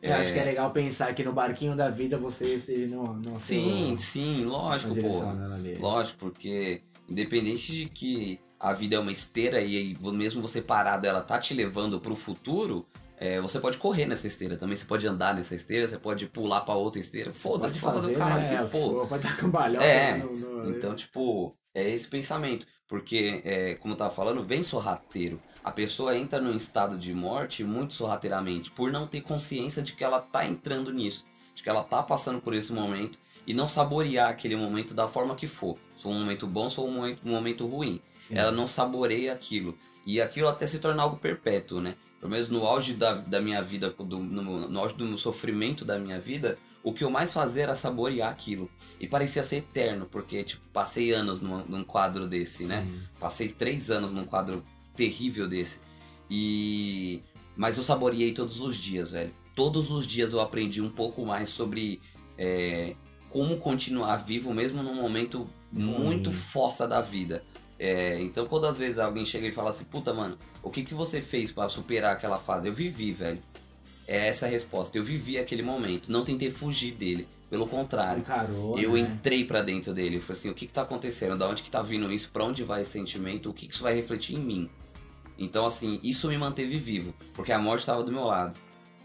Eu 0.02 0.14
acho 0.14 0.34
que 0.34 0.40
é 0.40 0.44
legal 0.44 0.70
pensar 0.72 1.14
que 1.16 1.24
no 1.24 1.34
barquinho 1.34 1.76
da 1.76 1.90
vida 1.90 2.18
você 2.18 2.56
esteja 2.56 2.86
no, 2.88 3.14
no 3.14 3.40
Sim, 3.40 3.96
seu, 3.98 4.00
sim, 4.00 4.46
lógico, 4.46 4.94
pô. 4.94 5.24
Lógico, 5.80 6.18
porque 6.20 6.82
independente 7.10 7.72
de 7.72 7.86
que 7.90 8.40
a 8.60 8.74
vida 8.74 8.96
é 8.96 9.00
uma 9.00 9.12
esteira 9.12 9.62
e 9.62 9.96
mesmo 10.02 10.42
você 10.42 10.62
parado 10.62 11.06
ela 11.06 11.22
tá 11.22 11.40
te 11.40 11.54
levando 11.54 12.00
pro 12.00 12.16
futuro, 12.16 12.86
é, 13.20 13.42
você 13.42 13.60
pode 13.60 13.78
correr 13.78 14.06
nessa 14.06 14.28
esteira 14.28 14.58
também, 14.58 14.76
você 14.76 14.86
pode 14.86 15.08
andar 15.08 15.34
nessa 15.34 15.56
esteira, 15.56 15.88
você 15.88 15.98
pode 15.98 16.28
pular 16.28 16.62
pra 16.62 16.76
outra 16.76 17.00
esteira. 17.02 17.34
Foda-se, 17.34 17.80
pode 17.80 17.94
pode 17.94 18.02
fazer 18.06 18.16
o 18.16 18.18
caralho 18.18 18.42
né? 18.44 18.64
que 18.64 18.70
for. 18.72 19.08
Pode 19.08 19.24
dar 19.24 19.38
cambalhota 19.38 19.86
É, 19.86 20.18
no, 20.18 20.34
no- 20.36 20.70
Então, 20.70 20.96
tipo, 20.96 21.56
é 21.74 21.90
esse 21.90 22.08
pensamento. 22.10 22.68
Porque, 22.88 23.42
é, 23.44 23.76
como 23.76 23.94
eu 23.94 23.98
tava 23.98 24.14
falando, 24.14 24.46
vem 24.46 24.64
sorrateiro. 24.64 25.42
A 25.64 25.72
pessoa 25.72 26.16
entra 26.16 26.40
num 26.40 26.56
estado 26.56 26.98
de 26.98 27.14
morte 27.14 27.64
muito 27.64 27.94
sorrateiramente, 27.94 28.72
por 28.72 28.92
não 28.92 29.06
ter 29.06 29.20
consciência 29.22 29.82
de 29.84 29.92
que 29.94 30.04
ela 30.04 30.22
tá 30.22 30.46
entrando 30.46 30.94
nisso, 30.94 31.26
de 31.54 31.62
que 31.64 31.70
ela 31.70 31.84
tá 31.84 32.02
passando 32.02 32.40
por 32.40 32.54
esse 32.56 32.72
momento 32.72 33.20
e 33.46 33.54
não 33.54 33.68
saborear 33.68 34.30
aquele 34.30 34.56
momento 34.56 34.94
da 34.94 35.08
forma 35.08 35.36
que 35.36 35.48
for. 35.48 35.78
Se 35.98 36.04
for 36.04 36.10
um 36.12 36.20
momento 36.20 36.48
bom, 36.48 36.70
se 36.70 36.78
for 36.78 36.86
um 36.86 36.92
momento, 36.92 37.20
um 37.26 37.32
momento 37.32 37.66
ruim. 37.68 38.02
Sim. 38.28 38.36
Ela 38.38 38.52
não 38.52 38.68
saboreia 38.68 39.34
aquilo. 39.34 39.78
E 40.06 40.22
aquilo 40.22 40.48
até 40.48 40.66
se 40.68 40.80
torna 40.80 41.04
algo 41.04 41.18
perpétuo, 41.18 41.82
né? 41.82 41.96
Pelo 42.20 42.32
menos 42.32 42.50
no 42.50 42.66
auge 42.66 42.94
da, 42.94 43.14
da 43.14 43.40
minha 43.42 43.62
vida, 43.62 43.90
do- 43.92 44.20
no, 44.20 44.68
no 44.70 44.80
auge 44.80 44.96
do 44.96 45.18
sofrimento 45.18 45.86
da 45.86 46.00
minha 46.00 46.20
vida, 46.20 46.58
o 46.84 46.92
que 46.94 47.04
eu 47.04 47.10
mais 47.10 47.34
fazia 47.34 47.64
era 47.64 47.76
saborear 47.76 48.32
aquilo. 48.32 48.70
E 49.00 49.08
parecia 49.08 49.44
ser 49.44 49.58
eterno, 49.58 50.08
porque, 50.10 50.44
tipo, 50.44 50.64
passei 50.74 51.12
anos 51.12 51.42
num, 51.42 51.64
num 51.66 51.84
quadro 51.84 52.28
desse, 52.28 52.66
né? 52.66 52.82
Sim. 52.90 53.00
Passei 53.20 53.50
três 53.50 53.92
anos 53.92 54.14
num 54.14 54.26
quadro 54.26 54.64
terrível 54.96 55.48
desse. 55.48 55.80
E. 56.30 57.22
Mas 57.56 57.78
eu 57.78 57.84
saboreei 57.84 58.34
todos 58.34 58.62
os 58.62 58.78
dias, 58.78 59.12
velho. 59.12 59.34
Todos 59.56 59.90
os 59.92 60.06
dias 60.08 60.34
eu 60.34 60.40
aprendi 60.40 60.82
um 60.82 60.90
pouco 60.90 61.26
mais 61.26 61.50
sobre 61.50 62.00
é, 62.38 62.96
como 63.30 63.58
continuar 63.58 64.18
vivo, 64.18 64.54
mesmo 64.54 64.84
num 64.84 64.96
momento 64.96 65.50
muito 65.72 66.30
Ruim. 66.30 66.40
fossa 66.40 66.88
da 66.88 67.02
vida. 67.02 67.44
É, 67.80 68.20
então, 68.22 68.46
quando 68.48 68.66
às 68.66 68.80
vezes 68.80 68.98
alguém 68.98 69.26
chega 69.26 69.48
e 69.48 69.52
fala 69.52 69.70
assim: 69.70 69.86
Puta, 69.86 70.14
mano, 70.14 70.38
o 70.64 70.70
que, 70.70 70.84
que 70.84 70.94
você 70.94 71.22
fez 71.22 71.52
pra 71.52 71.70
superar 71.70 72.14
aquela 72.14 72.38
fase? 72.40 72.68
Eu 72.68 72.74
vivi, 72.74 73.12
velho. 73.12 73.40
É 74.08 74.28
essa 74.28 74.46
a 74.46 74.50
resposta. 74.50 74.98
Eu 74.98 75.04
vivi 75.04 75.38
aquele 75.38 75.62
momento. 75.62 76.12
Não 76.12 76.24
tentei 76.26 76.50
fugir 76.50 76.94
dele. 76.94 77.28
Pelo 77.50 77.66
contrário. 77.68 78.20
Encarou, 78.22 78.78
Eu 78.78 78.94
né? 78.94 79.00
entrei 79.00 79.46
pra 79.46 79.62
dentro 79.62 79.94
dele, 79.94 80.18
eu 80.18 80.22
falei 80.22 80.38
assim, 80.40 80.50
o 80.50 80.54
que 80.54 80.68
que 80.68 80.74
tá 80.74 80.82
acontecendo? 80.82 81.38
Da 81.38 81.48
onde 81.48 81.64
que 81.64 81.72
tá 81.72 81.82
vindo 81.82 82.12
isso? 82.12 82.30
Pra 82.32 82.44
onde 82.44 82.62
vai 82.64 82.82
esse 82.82 82.92
sentimento? 82.92 83.50
O 83.50 83.54
que 83.54 83.68
que 83.68 83.74
isso 83.74 83.84
vai 83.84 83.94
refletir 83.96 84.36
em 84.36 84.40
mim? 84.40 84.70
Então 85.38 85.66
assim, 85.66 85.98
isso 86.04 86.28
me 86.28 86.38
manteve 86.38 86.78
vivo, 86.78 87.14
porque 87.34 87.54
a 87.54 87.60
morte 87.60 87.86
tava 87.86 88.04
do 88.04 88.12
meu 88.12 88.26
lado. 88.26 88.54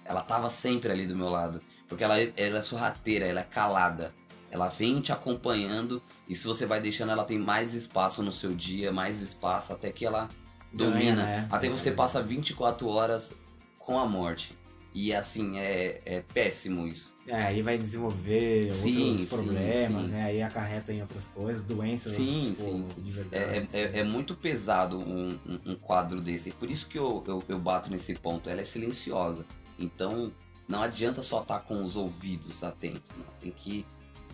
Ela 0.05 0.23
tava 0.23 0.51
sempre 0.51 0.91
ali 0.91 1.07
do 1.07 1.15
meu 1.15 1.29
lado, 1.29 1.61
porque 1.89 2.03
ela, 2.03 2.21
é- 2.21 2.33
ela 2.37 2.59
é 2.59 2.63
sorrateira, 2.63 3.27
ela 3.27 3.41
é 3.41 3.45
calada. 3.45 4.13
Ela 4.53 4.69
vem 4.69 5.01
te 5.01 5.11
acompanhando 5.13 6.01
e 6.29 6.37
se 6.37 6.47
você 6.47 6.67
vai 6.67 6.79
deixando 6.81 7.11
ela 7.11 7.25
tem 7.25 7.39
mais 7.39 7.73
espaço 7.75 8.23
no 8.23 8.33
seu 8.33 8.55
dia, 8.55 8.93
mais 8.93 9.23
espaço 9.23 9.73
até 9.73 9.91
que 9.91 10.05
ela 10.05 10.29
Ganha, 10.75 10.91
domina, 10.93 11.17
né? 11.25 11.49
até 11.51 11.69
você 11.71 11.91
passa 11.91 12.23
24 12.23 12.87
horas 12.87 13.35
com 13.79 13.99
a 13.99 14.07
morte. 14.07 14.57
E 14.95 15.15
assim, 15.15 15.59
é, 15.59 16.03
é 16.05 16.21
péssimo 16.35 16.87
isso. 16.87 17.15
É, 17.27 17.35
aí 17.45 17.63
vai 17.63 17.79
desenvolver 17.79 18.71
Sim, 18.75 19.09
outros 19.09 19.21
sim, 19.21 19.27
problemas, 19.27 20.05
sim. 20.05 20.09
né? 20.11 20.25
Aí 20.25 20.43
acarreta 20.43 20.93
em 20.93 21.01
outras 21.01 21.27
coisas, 21.29 21.65
doenças 21.65 22.13
Sim, 22.13 22.55
pô, 22.55 22.63
sim, 22.63 22.87
sim. 22.95 23.03
de 23.03 23.11
É, 23.11 23.15
verdade. 23.15 23.69
é, 23.73 23.81
é- 23.81 23.99
é 24.01 24.05
muito 24.05 24.37
pesado 24.37 24.99
um, 24.99 25.31
um- 25.47 25.61
um 25.73 25.75
quadro 25.77 26.21
desse. 26.21 26.51
Por 26.51 26.71
isso 26.71 26.89
que 26.91 26.99
eu, 26.99 27.25
eu, 27.27 27.43
eu 27.49 27.59
bato 27.59 27.91
nesse 27.91 28.15
ponto. 28.17 28.51
Ela 28.51 28.61
é 28.61 28.65
silenciosa. 28.67 29.47
Então, 29.79 30.31
Não 30.69 30.81
adianta 30.83 31.23
só 31.23 31.43
estar 31.43 31.61
com 31.61 31.85
os 31.85 31.97
ouvidos 31.97 32.63
atentos. 32.63 33.03
Tem 33.41 33.51
que 33.51 33.85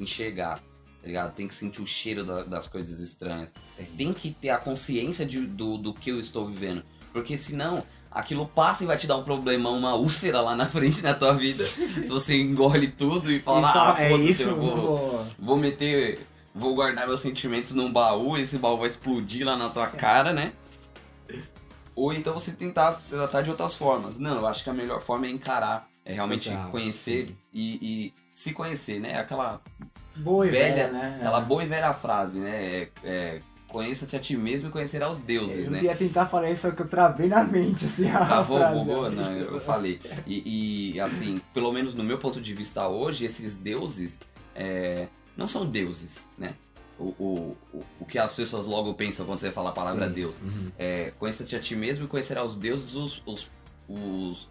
enxergar, 0.03 0.57
tá 0.59 1.07
ligado? 1.07 1.34
Tem 1.34 1.46
que 1.49 1.55
sentir 1.55 1.80
o 1.82 1.86
cheiro 1.86 2.24
da- 2.24 2.42
das 2.44 2.68
coisas 2.68 2.99
estranhas. 3.01 3.53
Tem 3.96 4.12
que 4.12 4.30
ter 4.32 4.51
a 4.51 4.59
consciência 4.59 5.24
de- 5.26 5.46
do, 5.46 5.76
do 5.78 5.92
que 5.94 6.11
eu 6.11 6.20
estou 6.20 6.46
vivendo. 6.49 6.82
Porque 7.12 7.38
senão, 7.38 7.82
aquilo 8.11 8.46
passa 8.46 8.84
e 8.84 8.86
vai 8.86 8.96
te 8.99 9.07
dar 9.07 9.16
um 9.16 9.22
problema, 9.24 9.70
uma 9.70 9.94
úlcera 9.94 10.40
lá 10.40 10.55
na 10.55 10.66
frente 10.66 11.03
na 11.03 11.14
tua 11.14 11.32
vida. 11.34 11.64
se 11.64 12.07
você 12.07 12.36
engole 12.40 12.88
tudo 12.88 13.30
e 13.32 13.40
fala, 13.40 13.68
Isso, 13.68 13.78
ah, 13.78 13.96
é 13.99 14.12
isso, 14.16 14.42
eu 14.51 14.57
vou, 14.61 15.26
vou- 15.38 15.57
meter. 15.57 16.26
Vou 16.55 16.74
guardar 16.74 17.07
meus 17.07 17.20
sentimentos 17.20 17.72
num 17.72 17.92
baú 17.92 18.36
e 18.36 18.42
esse 18.42 18.59
baú 18.59 18.78
vai 18.78 18.88
explodir 18.88 19.46
lá 19.46 19.57
na 19.57 19.68
tua 19.68 19.86
cara, 19.88 20.32
né? 20.32 20.53
Ou 21.94 22.12
então 22.12 22.32
você 22.34 22.53
tentar 22.53 22.92
tratar 23.11 23.42
de 23.42 23.51
outras 23.51 23.74
formas. 23.76 24.18
Não, 24.18 24.36
eu 24.36 24.46
acho 24.46 24.62
que 24.64 24.70
a 24.70 24.74
melhor 24.74 25.01
forma 25.03 25.26
é 25.26 25.30
encarar, 25.30 25.88
é 26.05 26.14
realmente 26.14 26.49
Total, 26.51 26.70
conhecer 26.70 27.28
sim. 27.28 27.36
e, 27.53 27.78
e 27.82 28.14
se 28.39 28.53
conhecer, 28.53 29.01
né? 29.01 29.18
Aquela 29.18 29.61
Boa 30.14 30.47
e 30.47 30.51
velha, 30.51 30.86
velha, 30.86 30.93
né? 30.93 31.16
aquela 31.18 31.41
boa 31.41 31.64
e 31.64 31.66
velha 31.66 31.93
frase, 31.93 32.39
né? 32.39 32.51
É, 32.55 32.89
é, 33.03 33.41
Conheça-te 33.66 34.14
a 34.14 34.20
ti 34.20 34.36
mesmo 34.36 34.68
e 34.68 34.72
conhecerá 34.72 35.11
os 35.11 35.18
deuses, 35.18 35.66
Eu 35.66 35.72
né? 35.72 35.82
ia 35.82 35.97
tentar 35.97 36.24
falar 36.26 36.49
isso, 36.49 36.62
só 36.62 36.70
que 36.70 36.80
eu 36.80 36.89
travei 36.89 37.26
na 37.26 37.43
mente, 37.43 37.84
assim, 37.84 38.09
a 38.09 38.24
Travou, 38.24 38.59
frase. 38.59 38.78
bugou? 38.78 39.11
Não, 39.11 39.24
eu 39.24 39.61
falei. 39.61 40.01
E, 40.24 40.93
e, 40.95 41.01
assim, 41.01 41.41
pelo 41.53 41.72
menos 41.72 41.97
no 41.97 42.05
meu 42.05 42.16
ponto 42.16 42.41
de 42.41 42.55
vista 42.55 42.86
hoje, 42.86 43.26
esses 43.26 43.59
deuses 43.59 44.20
é, 44.55 45.09
não 45.36 45.49
são 45.49 45.66
deuses, 45.66 46.24
né? 46.39 46.55
O, 46.97 47.09
o, 47.18 47.57
o, 47.74 47.84
o 48.01 48.05
que 48.07 48.18
as 48.20 48.34
pessoas 48.34 48.68
logo 48.68 48.95
pensam 48.95 49.26
quando 49.26 49.39
você 49.41 49.51
fala 49.51 49.70
a 49.70 49.72
palavra 49.72 50.07
Sim. 50.07 50.14
Deus. 50.14 50.41
Uhum. 50.41 50.70
É, 50.78 51.12
conheça-te 51.18 51.57
a 51.57 51.61
ti 51.61 51.74
mesmo 51.74 52.05
e 52.05 52.09
conhecerá 52.09 52.45
os 52.45 52.57
deuses, 52.57 52.95
os, 52.95 53.22
os, 53.26 53.51
os, 53.89 54.49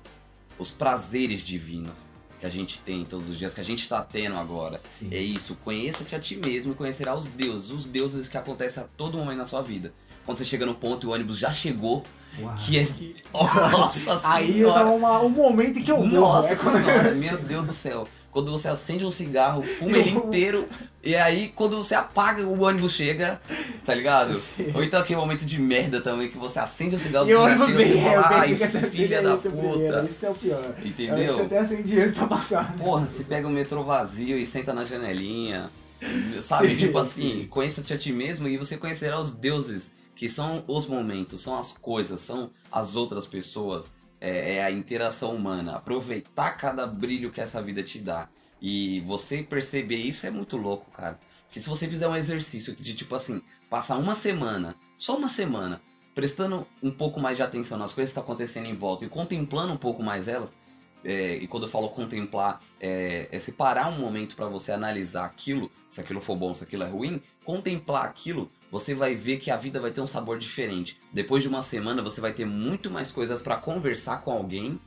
os 0.59 0.71
prazeres 0.71 1.39
divinos 1.39 2.16
que 2.39 2.45
a 2.45 2.49
gente 2.49 2.79
tem 2.81 3.03
todos 3.05 3.29
os 3.29 3.37
dias, 3.37 3.53
que 3.53 3.61
a 3.61 3.63
gente 3.63 3.81
está 3.81 4.03
tendo 4.03 4.35
agora. 4.37 4.81
Sim. 4.91 5.09
É 5.11 5.19
isso, 5.19 5.57
conheça-te 5.63 6.15
a 6.15 6.19
ti 6.19 6.37
mesmo 6.37 6.73
e 6.73 6.75
conhecerá 6.75 7.15
os 7.15 7.29
deuses, 7.29 7.71
os 7.71 7.85
deuses 7.85 8.27
que 8.27 8.37
acontecem 8.37 8.83
a 8.83 8.87
todo 8.95 9.17
momento 9.17 9.37
na 9.37 9.47
sua 9.47 9.61
vida. 9.61 9.91
Quando 10.25 10.37
você 10.37 10.45
chega 10.45 10.65
no 10.65 10.75
ponto 10.75 11.07
e 11.07 11.09
o 11.09 11.13
ônibus 11.13 11.37
já 11.37 11.51
chegou, 11.51 12.03
Uau. 12.39 12.55
que 12.57 12.79
é. 12.79 12.87
Nossa 13.71 14.19
Aí 14.29 14.59
eu 14.59 14.73
tava 14.73 14.89
uma, 14.91 15.21
um 15.21 15.29
momento 15.29 15.79
em 15.79 15.83
que 15.83 15.91
eu 15.91 16.03
morro. 16.03 16.09
Nossa 16.09 16.53
é 16.53 16.55
senhora, 16.55 17.15
meu 17.15 17.37
Deus 17.37 17.65
do 17.65 17.73
céu. 17.73 18.07
Quando 18.29 18.51
você 18.51 18.67
acende 18.67 19.05
um 19.05 19.11
cigarro, 19.11 19.63
fuma 19.63 19.97
ele 19.97 20.11
inteiro, 20.11 20.67
e 21.07 21.15
aí 21.15 21.53
quando 21.55 21.77
você 21.77 21.95
apaga, 21.95 22.45
o 22.45 22.61
ônibus 22.61 22.93
chega, 22.93 23.39
tá 23.85 23.95
ligado? 23.95 24.39
Ou 24.75 24.83
então 24.83 24.99
aquele 24.99 25.19
momento 25.19 25.45
de 25.45 25.59
merda 25.59 26.01
também, 26.01 26.29
que 26.29 26.37
você 26.37 26.59
acende 26.59 26.95
o 26.95 26.99
cigarro, 26.99 27.29
E 27.29 27.33
o 27.33 27.37
já 27.37 27.43
ônibus 27.43 27.67
você 27.67 27.77
vem, 27.77 27.91
eu 27.91 27.99
fala, 28.01 28.27
ai, 28.39 28.55
filha 28.91 29.21
da 29.21 29.31
é 29.31 29.37
primeiro, 29.37 29.37
puta. 29.37 30.05
Isso 30.09 30.25
é 30.25 30.29
o 30.29 30.35
pior. 30.35 30.75
Entendeu? 30.83 31.35
Você 31.35 31.41
até 31.43 31.57
acende 31.59 32.01
antes 32.01 32.13
pra 32.13 32.27
passar. 32.27 32.75
Porra, 32.75 33.05
você 33.05 33.23
pega 33.23 33.47
o 33.47 33.51
metrô 33.51 33.83
vazio 33.83 34.37
e 34.37 34.45
senta 34.45 34.73
na 34.73 34.83
janelinha. 34.83 35.69
Sabe? 36.41 36.69
Sim, 36.75 36.75
tipo 36.75 36.97
assim, 36.97 37.31
sim. 37.41 37.47
conheça-te 37.47 37.93
a 37.93 37.97
ti 37.97 38.11
mesmo 38.11 38.47
e 38.47 38.57
você 38.57 38.77
conhecerá 38.77 39.19
os 39.19 39.35
deuses, 39.35 39.93
que 40.15 40.29
são 40.29 40.63
os 40.67 40.85
momentos, 40.85 41.41
são 41.41 41.57
as 41.57 41.71
coisas, 41.71 42.21
são 42.21 42.51
as 42.71 42.95
outras 42.95 43.25
pessoas. 43.25 43.85
É, 44.19 44.55
é 44.55 44.63
a 44.63 44.71
interação 44.71 45.33
humana. 45.35 45.75
Aproveitar 45.75 46.51
cada 46.57 46.85
brilho 46.85 47.31
que 47.31 47.39
essa 47.39 47.61
vida 47.61 47.81
te 47.83 47.99
dá. 47.99 48.27
E 48.61 49.01
você 49.01 49.43
perceber 49.43 49.97
isso 49.97 50.25
é 50.25 50.29
muito 50.29 50.57
louco, 50.57 50.89
cara. 50.91 51.19
Porque 51.45 51.59
se 51.59 51.69
você 51.69 51.87
fizer 51.87 52.07
um 52.07 52.15
exercício 52.15 52.75
de 52.75 52.95
tipo 52.95 53.15
assim, 53.15 53.41
passar 53.69 53.97
uma 53.97 54.15
semana, 54.15 54.75
só 54.97 55.17
uma 55.17 55.29
semana, 55.29 55.81
prestando 56.13 56.67
um 56.81 56.91
pouco 56.91 57.19
mais 57.19 57.37
de 57.37 57.43
atenção 57.43 57.77
nas 57.77 57.93
coisas 57.93 58.11
que 58.11 58.19
estão 58.19 58.23
acontecendo 58.23 58.65
em 58.65 58.75
volta 58.75 59.05
e 59.05 59.09
contemplando 59.09 59.73
um 59.73 59.77
pouco 59.77 60.01
mais 60.01 60.27
elas, 60.27 60.51
é, 61.03 61.35
e 61.35 61.47
quando 61.47 61.63
eu 61.63 61.69
falo 61.69 61.89
contemplar, 61.89 62.61
é, 62.79 63.29
é 63.31 63.39
separar 63.39 63.87
um 63.89 63.99
momento 63.99 64.35
para 64.35 64.47
você 64.47 64.71
analisar 64.71 65.25
aquilo, 65.25 65.71
se 65.89 66.01
aquilo 66.01 66.19
for 66.19 66.35
bom, 66.35 66.53
se 66.53 66.63
aquilo 66.63 66.83
é 66.83 66.87
ruim, 66.87 67.21
contemplar 67.45 68.05
aquilo, 68.05 68.51
você 68.71 68.93
vai 68.93 69.15
ver 69.15 69.39
que 69.39 69.49
a 69.49 69.57
vida 69.57 69.79
vai 69.79 69.91
ter 69.91 70.01
um 70.01 70.07
sabor 70.07 70.37
diferente. 70.37 70.99
Depois 71.13 71.43
de 71.43 71.49
uma 71.49 71.63
semana, 71.63 72.01
você 72.01 72.19
vai 72.19 72.33
ter 72.33 72.45
muito 72.45 72.89
mais 72.91 73.11
coisas 73.11 73.41
para 73.41 73.57
conversar 73.57 74.21
com 74.21 74.31
alguém 74.31 74.79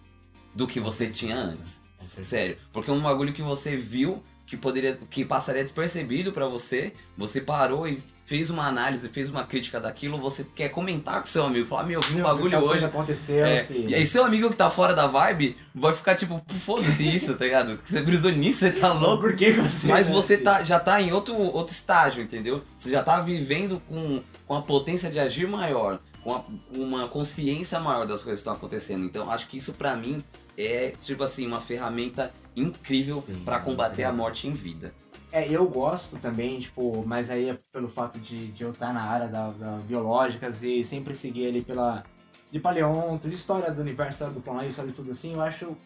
do 0.54 0.66
que 0.66 0.80
você 0.80 1.08
tinha 1.08 1.36
antes. 1.36 1.80
Sério, 2.09 2.57
porque 2.72 2.90
é 2.90 2.92
um 2.94 3.01
bagulho 3.01 3.32
que 3.32 3.42
você 3.42 3.76
viu 3.76 4.22
que 4.46 4.57
poderia 4.57 4.98
que 5.09 5.24
passaria 5.24 5.62
despercebido 5.62 6.32
pra 6.32 6.46
você, 6.48 6.92
você 7.16 7.40
parou 7.40 7.86
e 7.86 8.03
fez 8.26 8.51
uma 8.51 8.66
análise, 8.66 9.09
fez 9.09 9.30
uma 9.30 9.44
crítica 9.44 9.78
daquilo, 9.80 10.18
você 10.18 10.44
quer 10.57 10.68
comentar 10.70 11.20
com 11.20 11.26
seu 11.26 11.44
amigo, 11.44 11.68
falar, 11.68 11.84
meu, 11.84 12.01
eu 12.01 12.09
vi 12.09 12.14
um 12.14 12.16
Meu, 12.16 12.24
bagulho 12.24 12.59
hoje. 12.59 12.84
aconteceu, 12.84 13.44
É, 13.44 13.61
assim. 13.61 13.86
e 13.88 13.94
aí 13.94 14.05
seu 14.07 14.24
amigo 14.24 14.51
que 14.51 14.57
tá 14.57 14.68
fora 14.68 14.92
da 14.94 15.07
vibe 15.07 15.57
vai 15.72 15.94
ficar 15.94 16.16
tipo, 16.16 16.40
foda-se 16.48 17.07
isso, 17.09 17.36
tá 17.36 17.44
ligado? 17.44 17.78
Você 17.84 18.03
brisou 18.03 18.32
nisso, 18.32 18.59
você 18.61 18.72
tá 18.72 18.92
louco. 18.92 19.22
Por 19.22 19.36
que 19.36 19.53
você... 19.53 19.86
Mas 19.86 20.09
né, 20.09 20.14
você 20.14 20.34
assim? 20.34 20.42
tá, 20.44 20.62
já 20.64 20.80
tá 20.80 21.01
em 21.01 21.12
outro, 21.12 21.34
outro 21.36 21.72
estágio, 21.72 22.22
entendeu? 22.22 22.62
Você 22.76 22.90
já 22.90 23.03
tá 23.05 23.20
vivendo 23.20 23.80
com, 23.88 24.20
com 24.48 24.55
a 24.57 24.62
potência 24.62 25.11
de 25.11 25.18
agir 25.20 25.46
maior, 25.48 26.01
com 26.22 26.42
uma 26.70 27.08
consciência 27.08 27.80
maior 27.80 28.06
das 28.06 28.22
coisas 28.22 28.40
que 28.40 28.48
estão 28.48 28.54
acontecendo. 28.54 29.04
Então 29.04 29.30
acho 29.30 29.48
que 29.48 29.56
isso 29.56 29.74
pra 29.74 29.96
mim 29.96 30.22
é, 30.56 30.92
tipo 31.00 31.22
assim, 31.22 31.46
uma 31.46 31.60
ferramenta 31.60 32.32
incrível 32.54 33.16
Sim, 33.16 33.42
pra 33.44 33.60
combater 33.60 34.04
a 34.04 34.12
morte 34.12 34.46
em 34.46 34.52
vida. 34.52 34.92
É, 35.32 35.48
eu 35.48 35.66
gosto 35.68 36.18
também, 36.18 36.58
tipo, 36.58 37.04
mas 37.06 37.30
aí 37.30 37.50
é 37.50 37.58
pelo 37.72 37.88
fato 37.88 38.18
de, 38.18 38.48
de 38.48 38.64
eu 38.64 38.70
estar 38.70 38.92
na 38.92 39.02
área 39.02 39.28
da, 39.28 39.50
da 39.50 39.76
biológicas 39.76 40.62
e 40.62 40.84
sempre 40.84 41.14
seguir 41.14 41.46
ali 41.46 41.62
pela. 41.62 42.02
de 42.50 42.58
paleonto, 42.58 43.28
de 43.28 43.34
história 43.34 43.70
do 43.70 43.80
universo, 43.80 44.12
história 44.12 44.34
do 44.34 44.40
planeta, 44.40 44.66
história 44.66 44.90
de 44.90 44.96
tudo 44.96 45.12
assim, 45.12 45.34
eu 45.34 45.40
acho 45.40 45.76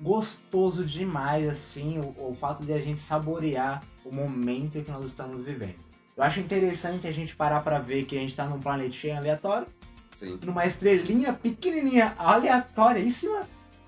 gostoso 0.00 0.84
demais, 0.84 1.48
assim, 1.48 2.00
o, 2.00 2.30
o 2.30 2.34
fato 2.34 2.64
de 2.64 2.72
a 2.72 2.78
gente 2.78 3.00
saborear 3.00 3.82
o 4.04 4.12
momento 4.12 4.82
que 4.82 4.90
nós 4.90 5.04
estamos 5.04 5.44
vivendo. 5.44 5.76
Eu 6.16 6.24
acho 6.24 6.40
interessante 6.40 7.06
a 7.06 7.12
gente 7.12 7.36
parar 7.36 7.60
pra 7.60 7.78
ver 7.78 8.04
que 8.04 8.16
a 8.16 8.20
gente 8.20 8.34
tá 8.34 8.44
num 8.46 8.58
planetinha 8.58 9.18
aleatório, 9.18 9.68
Sim. 10.18 10.36
numa 10.44 10.66
estrelinha 10.66 11.32
pequenininha, 11.32 12.12
aleatoríssima, 12.18 13.42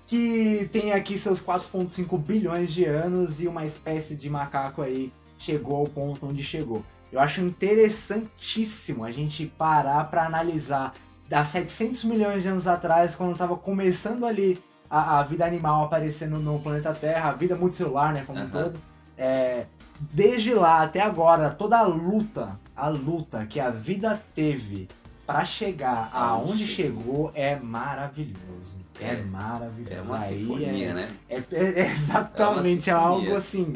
que 0.07 0.69
tem 0.71 0.93
aqui 0.93 1.17
seus 1.17 1.41
4.5 1.41 2.17
bilhões 2.17 2.73
de 2.73 2.85
anos 2.85 3.41
e 3.41 3.47
uma 3.47 3.65
espécie 3.65 4.15
de 4.15 4.29
macaco 4.29 4.81
aí 4.81 5.11
chegou 5.37 5.75
ao 5.75 5.87
ponto 5.87 6.27
onde 6.27 6.41
chegou. 6.41 6.85
Eu 7.11 7.19
acho 7.19 7.41
interessantíssimo 7.41 9.03
a 9.03 9.11
gente 9.11 9.45
parar 9.45 10.09
pra 10.09 10.25
analisar 10.25 10.93
há 11.29 11.43
700 11.43 12.05
milhões 12.05 12.43
de 12.43 12.47
anos 12.47 12.65
atrás, 12.65 13.15
quando 13.15 13.37
tava 13.37 13.57
começando 13.57 14.25
ali 14.25 14.57
a, 14.89 15.19
a 15.19 15.23
vida 15.23 15.45
animal 15.45 15.83
aparecendo 15.83 16.39
no 16.39 16.59
planeta 16.59 16.93
Terra, 16.93 17.29
a 17.29 17.33
vida 17.33 17.55
multicelular, 17.57 18.13
né, 18.13 18.23
como 18.25 18.39
um 18.39 18.43
Aham. 18.43 18.51
todo. 18.51 18.81
É, 19.17 19.65
desde 19.99 20.53
lá 20.53 20.83
até 20.83 21.01
agora, 21.01 21.49
toda 21.49 21.77
a 21.77 21.83
luta, 21.83 22.57
a 22.75 22.87
luta 22.87 23.45
que 23.45 23.59
a 23.59 23.69
vida 23.69 24.21
teve 24.33 24.87
pra 25.31 25.45
chegar 25.45 26.09
aonde 26.13 26.65
chegou 26.67 27.31
é 27.33 27.55
maravilhoso. 27.55 28.81
É, 28.99 29.13
É. 29.13 29.21
maravilhoso. 29.23 29.93
É 29.95 30.01
uma 30.01 30.19
Aí 30.19 30.39
sinfonia, 30.39 30.67
é- 30.89 30.93
né? 30.93 31.11
é, 31.29 31.35
é 31.51 31.85
exatamente, 31.91 32.89
é, 32.89 32.93
É 32.93 32.95
algo 32.95 33.35
assim, 33.35 33.73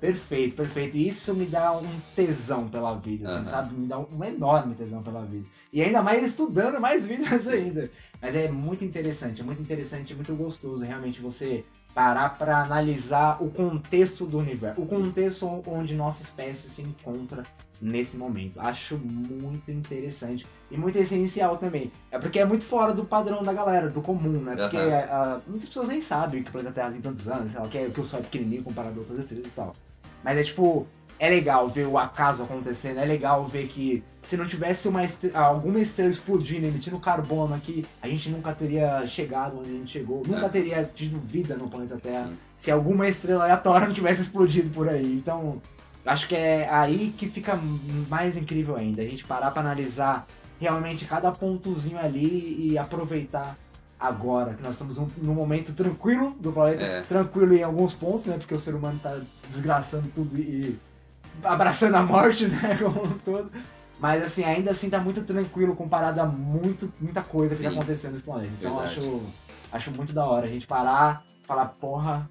perfeito, 0.00 0.56
perfeito. 0.56 0.96
E 0.96 1.08
isso 1.08 1.34
me 1.34 1.46
dá 1.46 1.72
um 1.76 1.88
tesão 2.14 2.68
pela 2.68 2.94
vida, 2.94 3.26
assim, 3.28 3.38
Aham. 3.38 3.44
sabe? 3.46 3.74
Me 3.74 3.86
dá 3.86 3.98
um 3.98 4.24
enorme 4.24 4.74
tesão 4.74 5.02
pela 5.02 5.24
vida. 5.24 5.44
E 5.72 5.82
ainda 5.82 6.02
mais 6.02 6.22
estudando 6.24 6.80
mais 6.80 7.06
vidas 7.06 7.48
ainda. 7.48 7.90
Mas 8.20 8.34
é 8.36 8.48
muito 8.50 8.84
interessante, 8.84 9.40
é 9.40 9.44
muito 9.44 9.60
interessante, 9.62 10.12
é 10.12 10.16
muito 10.16 10.34
gostoso 10.36 10.84
realmente 10.84 11.20
você 11.20 11.64
parar 11.94 12.38
pra 12.38 12.58
analisar 12.62 13.42
o 13.42 13.50
contexto 13.50 14.24
do 14.24 14.38
universo, 14.38 14.80
o 14.80 14.86
contexto 14.86 15.62
onde 15.66 15.94
nossa 15.96 16.22
espécie 16.22 16.70
se 16.70 16.82
encontra 16.82 17.44
nesse 17.80 18.16
momento. 18.16 18.60
Acho 18.60 18.98
muito 18.98 19.70
interessante 19.72 20.46
e 20.70 20.76
muito 20.76 20.98
essencial 20.98 21.56
também. 21.56 21.90
É 22.10 22.18
porque 22.18 22.38
é 22.38 22.44
muito 22.44 22.64
fora 22.64 22.92
do 22.92 23.04
padrão 23.04 23.42
da 23.42 23.52
galera, 23.52 23.88
do 23.88 24.02
comum, 24.02 24.40
né? 24.42 24.54
Porque 24.56 24.76
Aham. 24.76 25.08
ah, 25.10 25.40
muitas 25.46 25.68
pessoas 25.68 25.88
nem 25.88 26.02
sabem 26.02 26.42
que 26.42 26.50
o 26.50 26.52
planeta 26.52 26.74
Terra 26.74 26.90
tem 26.90 27.00
tantos 27.00 27.26
anos, 27.28 27.50
sei 27.52 27.60
lá, 27.60 27.68
que, 27.68 27.78
é, 27.78 27.88
que 27.88 28.00
o 28.00 28.04
Sol 28.04 28.20
é 28.20 28.22
pequenininho 28.22 28.62
comparado 28.62 28.96
a 28.96 28.98
outras 29.00 29.18
estrelas 29.20 29.46
e 29.46 29.50
tal. 29.50 29.72
Mas 30.22 30.36
é 30.38 30.42
tipo, 30.42 30.86
é 31.18 31.28
legal 31.30 31.68
ver 31.68 31.86
o 31.86 31.96
acaso 31.96 32.42
acontecendo, 32.42 32.98
é 33.00 33.04
legal 33.06 33.46
ver 33.46 33.66
que 33.68 34.02
se 34.22 34.36
não 34.36 34.46
tivesse 34.46 34.86
uma 34.86 35.02
estre- 35.02 35.34
alguma 35.34 35.78
estrela 35.80 36.10
explodindo, 36.10 36.66
emitindo 36.66 36.98
carbono 37.00 37.54
aqui, 37.54 37.86
a 38.02 38.06
gente 38.08 38.28
nunca 38.28 38.52
teria 38.52 39.06
chegado 39.06 39.58
onde 39.58 39.70
a 39.70 39.72
gente 39.72 39.90
chegou, 39.90 40.22
nunca 40.26 40.46
É. 40.46 40.48
teria 40.50 40.84
tido 40.94 41.18
vida 41.18 41.56
no 41.56 41.68
planeta 41.68 41.96
Terra 41.96 42.26
Sim. 42.26 42.36
se 42.58 42.70
alguma 42.70 43.08
estrela 43.08 43.44
aleatória 43.44 43.86
não 43.86 43.94
tivesse 43.94 44.20
explodido 44.20 44.68
por 44.70 44.86
aí. 44.90 45.14
Então, 45.16 45.60
acho 46.04 46.28
que 46.28 46.34
é 46.34 46.68
aí 46.70 47.14
que 47.16 47.28
fica 47.28 47.58
mais 48.08 48.36
incrível 48.36 48.76
ainda. 48.76 49.02
A 49.02 49.08
gente 49.08 49.24
parar 49.24 49.50
pra 49.50 49.60
analisar 49.60 50.26
realmente 50.60 51.04
cada 51.06 51.32
pontozinho 51.32 51.98
ali 51.98 52.72
e 52.72 52.78
aproveitar 52.78 53.56
agora, 53.98 54.54
que 54.54 54.62
nós 54.62 54.74
estamos 54.74 54.96
num, 54.96 55.08
num 55.18 55.34
momento 55.34 55.74
tranquilo 55.74 56.34
do 56.40 56.52
planeta. 56.52 56.82
É. 56.82 57.02
Tranquilo 57.02 57.54
em 57.54 57.62
alguns 57.62 57.94
pontos, 57.94 58.26
né? 58.26 58.38
Porque 58.38 58.54
o 58.54 58.58
ser 58.58 58.74
humano 58.74 58.98
tá 59.02 59.20
desgraçando 59.50 60.08
tudo 60.14 60.38
e, 60.38 60.78
abraçando 61.44 61.94
a 61.96 62.02
morte, 62.02 62.46
né? 62.48 62.78
Como 62.78 63.04
um 63.04 63.18
todo. 63.18 63.50
Mas 63.98 64.24
assim, 64.24 64.42
ainda 64.44 64.70
assim 64.70 64.88
tá 64.88 64.98
muito 64.98 65.22
tranquilo 65.24 65.76
comparado 65.76 66.20
a 66.20 66.24
muito, 66.24 66.90
muita 66.98 67.20
coisa 67.20 67.54
que 67.54 67.62
tá 67.62 67.68
Sim. 67.68 67.76
acontecendo 67.76 68.12
nesse 68.12 68.24
planeta. 68.24 68.52
Então 68.58 68.80
acho, 68.80 69.20
acho 69.70 69.90
muito 69.90 70.14
da 70.14 70.26
hora 70.26 70.46
a 70.46 70.48
gente 70.48 70.66
parar, 70.66 71.22
falar, 71.42 71.66
porra, 71.66 72.28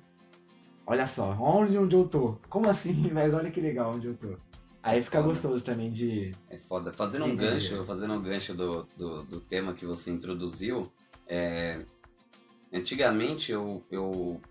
olha 0.89 1.05
só, 1.05 1.37
olha 1.39 1.79
onde 1.79 1.95
eu 1.95 2.07
tô. 2.07 2.35
Como 2.49 2.67
assim? 2.67 3.09
Mas 3.13 3.33
olha 3.33 3.51
que 3.51 3.61
legal 3.61 3.93
onde 3.93 4.07
eu 4.07 4.15
tô. 4.17 4.35
Aí 4.81 5.03
fica 5.03 5.19
Foda. 5.19 5.29
gostoso 5.29 5.63
também 5.63 5.91
de. 5.91 6.31
É 6.49 6.57
foda. 6.57 6.91
Fazendo 6.91 7.25
um 7.25 7.35
gancho, 7.35 7.85
fazendo 7.85 8.13
um 8.13 8.21
gancho 8.21 8.55
do, 8.55 8.87
do, 8.97 9.23
do 9.23 9.41
tema 9.41 9.73
que 9.73 9.85
você 9.85 10.09
introduziu, 10.09 10.91
é, 11.27 11.81
antigamente 12.73 13.51
eu, 13.51 13.83
eu, 13.91 14.41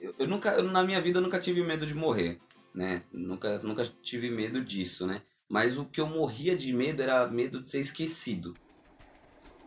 eu, 0.00 0.14
eu 0.18 0.26
nunca, 0.26 0.50
eu, 0.52 0.64
na 0.64 0.82
minha 0.82 1.00
vida 1.00 1.18
eu 1.18 1.22
nunca 1.22 1.38
tive 1.38 1.62
medo 1.62 1.86
de 1.86 1.94
morrer, 1.94 2.38
né? 2.74 3.04
Nunca, 3.12 3.58
nunca 3.58 3.84
tive 4.02 4.30
medo 4.30 4.64
disso, 4.64 5.06
né? 5.06 5.22
Mas 5.48 5.76
o 5.76 5.84
que 5.84 6.00
eu 6.00 6.06
morria 6.06 6.56
de 6.56 6.72
medo 6.72 7.02
era 7.02 7.28
medo 7.28 7.60
de 7.62 7.70
ser 7.70 7.80
esquecido. 7.80 8.54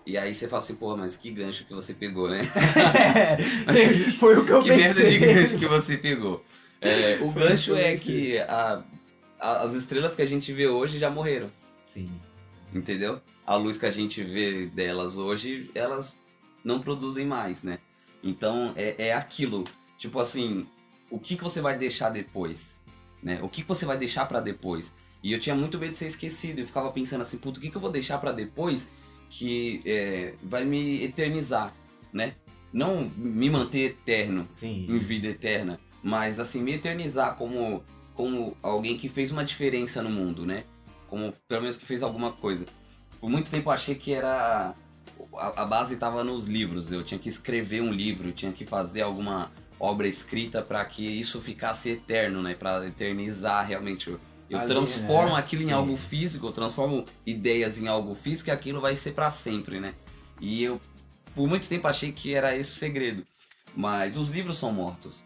E 0.06 0.18
aí 0.18 0.36
você 0.36 0.48
fala 0.48 0.62
assim, 0.62 0.76
porra, 0.76 0.98
mas 0.98 1.16
que 1.16 1.32
gancho 1.32 1.66
que 1.66 1.74
você 1.74 1.94
pegou, 1.94 2.30
né? 2.30 2.42
Foi 4.20 4.38
o 4.38 4.46
que 4.46 4.52
eu 4.52 4.62
que 4.64 4.70
merda 4.70 5.02
pensei. 5.02 5.20
de 5.20 5.26
gancho 5.34 5.60
que 5.60 5.66
você 5.66 5.98
pegou. 5.98 6.44
É, 6.82 7.20
o 7.22 7.32
gancho 7.32 7.76
é 7.76 7.96
que 7.96 8.38
a, 8.40 8.84
a- 9.40 9.62
as 9.64 9.74
estrelas 9.74 10.16
que 10.16 10.22
a 10.22 10.26
gente 10.26 10.52
vê 10.52 10.68
hoje 10.68 10.98
já 11.00 11.10
morreram. 11.10 11.50
Sim. 11.86 12.12
Entendeu? 12.74 13.22
A 13.46 13.56
luz 13.56 13.78
que 13.78 13.86
a 13.86 13.92
gente 13.92 14.22
vê 14.24 14.66
delas 14.68 15.18
hoje, 15.18 15.70
elas 15.76 16.16
não 16.64 16.80
produzem 16.80 17.26
mais, 17.26 17.64
né? 17.64 17.80
Então 18.24 18.74
é, 18.76 19.08
é 19.08 19.14
aquilo. 19.14 19.64
Tipo 19.98 20.20
assim, 20.20 20.66
o 21.10 21.20
que, 21.20 21.38
que 21.38 21.44
você 21.44 21.62
vai 21.62 21.78
deixar 21.78 22.10
depois? 22.10 22.78
Né? 23.22 23.40
O 23.42 23.48
que, 23.48 23.62
que 23.62 23.68
você 23.68 23.86
vai 23.86 23.98
deixar 23.98 24.26
pra 24.26 24.42
depois? 24.42 24.94
E 25.24 25.32
eu 25.32 25.40
tinha 25.40 25.56
muito 25.56 25.78
medo 25.80 25.94
de 25.94 25.98
ser 25.98 26.08
esquecido. 26.08 26.60
Eu 26.60 26.68
ficava 26.68 26.92
pensando 26.92 27.22
assim, 27.22 27.38
puto, 27.38 27.60
o 27.60 27.64
que, 27.64 27.70
que 27.70 27.78
eu 27.78 27.82
vou 27.82 27.92
deixar 27.92 28.18
pra 28.18 28.34
depois 28.34 28.92
que 29.34 29.80
é, 29.84 30.36
vai 30.44 30.64
me 30.64 31.04
eternizar, 31.04 31.74
né? 32.14 32.36
Não 32.72 33.10
me 33.18 33.50
manter 33.50 33.90
eterno 33.90 34.48
Sim. 34.52 34.86
em 34.88 35.00
vida 35.00 35.28
eterna, 35.28 35.80
mas 36.04 36.40
assim, 36.40 36.62
me 36.62 36.74
eternizar 36.74 37.36
como, 37.36 37.84
como 38.14 38.56
alguém 38.62 38.96
que 38.96 39.10
fez 39.10 39.32
uma 39.32 39.44
diferença 39.44 40.04
no 40.04 40.10
mundo, 40.12 40.46
né? 40.46 40.66
Como 41.08 41.34
pelo 41.48 41.62
menos 41.62 41.80
que 41.80 41.86
fez 41.86 42.04
alguma 42.04 42.32
coisa. 42.32 42.68
Por 43.20 43.28
muito 43.28 43.50
tempo 43.50 43.70
eu 43.70 43.74
achei 43.74 43.96
que 43.96 44.14
era. 44.14 44.76
A, 45.36 45.64
a 45.64 45.66
base 45.66 45.96
estava 45.96 46.24
nos 46.24 46.46
livros, 46.46 46.92
eu 46.92 47.04
tinha 47.04 47.20
que 47.20 47.30
escrever 47.30 47.82
um 47.82 47.92
livro, 47.92 48.30
eu 48.30 48.34
tinha 48.34 48.52
que 48.52 48.66
fazer 48.66 49.02
alguma 49.02 49.52
obra 49.80 50.08
escrita 50.08 50.62
para 50.62 50.86
que 50.86 51.04
isso 51.04 51.42
ficasse 51.42 51.90
eterno, 51.90 52.40
né? 52.44 52.54
Para 52.54 52.86
eternizar 52.86 53.66
realmente. 53.66 54.16
Eu, 54.54 54.60
Ali, 54.60 54.68
transformo 54.68 55.34
né? 55.34 55.40
aquilo 55.40 55.64
em 55.64 55.68
Sim. 55.68 55.72
algo 55.72 55.98
físico, 55.98 56.48
eu 56.48 56.52
transformo 56.52 57.06
ideias 57.26 57.82
em 57.82 57.88
algo 57.88 58.14
físico 58.16 58.50
e 58.50 58.52
aquilo 58.52 58.80
vai 58.82 58.96
ser 58.96 59.12
para 59.14 59.30
sempre, 59.32 59.80
né? 59.80 59.94
E 60.40 60.64
eu, 60.64 60.80
por 61.36 61.48
muito 61.48 61.68
tempo, 61.68 61.88
achei 61.88 62.12
que 62.12 62.34
era 62.34 62.56
esse 62.56 62.72
o 62.72 62.76
segredo. 62.76 63.26
Mas 63.76 64.18
os 64.18 64.30
livros 64.30 64.58
são 64.58 64.72
mortos. 64.72 65.24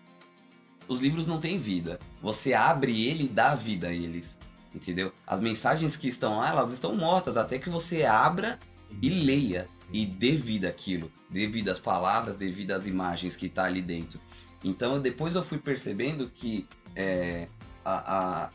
Os 0.88 1.00
livros 1.02 1.28
não 1.28 1.40
têm 1.40 1.58
vida. 1.58 2.00
Você 2.22 2.54
abre 2.54 3.06
ele 3.08 3.26
e 3.26 3.30
dá 3.30 3.56
vida 3.56 3.88
a 3.88 3.94
eles. 3.94 4.40
Entendeu? 4.74 5.12
As 5.26 5.42
mensagens 5.42 5.98
que 5.98 6.08
estão 6.08 6.38
lá, 6.38 6.50
elas 6.50 6.72
estão 6.72 6.96
mortas 6.96 7.36
até 7.36 7.58
que 7.60 7.70
você 7.70 8.04
abra 8.04 8.58
e 9.02 9.10
leia 9.10 9.68
e 9.92 10.06
dê 10.06 10.32
vida 10.38 10.70
àquilo. 10.70 11.12
Dê 11.30 11.48
vida 11.48 11.72
às 11.72 11.80
palavras, 11.80 12.38
dê 12.38 12.50
vida 12.52 12.76
às 12.76 12.86
imagens 12.88 13.36
que 13.36 13.50
tá 13.50 13.64
ali 13.66 13.82
dentro. 13.82 14.20
Então 14.64 15.02
depois 15.02 15.36
eu 15.36 15.44
fui 15.44 15.58
percebendo 15.58 16.30
que 16.34 16.66
é, 16.96 17.48
a- 17.84 18.18
a- 18.46 18.50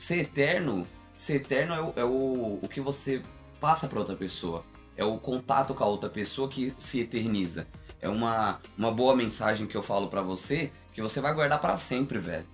ser 0.00 0.20
eterno, 0.20 0.86
ser 1.14 1.36
eterno 1.36 1.74
é, 1.74 1.80
o, 1.82 1.92
é 1.96 2.04
o, 2.04 2.58
o 2.62 2.68
que 2.68 2.80
você 2.80 3.20
passa 3.60 3.86
para 3.86 3.98
outra 3.98 4.16
pessoa. 4.16 4.64
É 4.96 5.04
o 5.04 5.18
contato 5.18 5.74
com 5.74 5.84
a 5.84 5.86
outra 5.86 6.08
pessoa 6.08 6.48
que 6.48 6.72
se 6.78 7.00
eterniza. 7.00 7.66
É 8.00 8.08
uma, 8.08 8.60
uma 8.78 8.90
boa 8.90 9.14
mensagem 9.14 9.66
que 9.66 9.76
eu 9.76 9.82
falo 9.82 10.08
pra 10.08 10.22
você 10.22 10.72
que 10.90 11.02
você 11.02 11.20
vai 11.20 11.34
guardar 11.34 11.60
pra 11.60 11.76
sempre, 11.76 12.18
velho. 12.18 12.46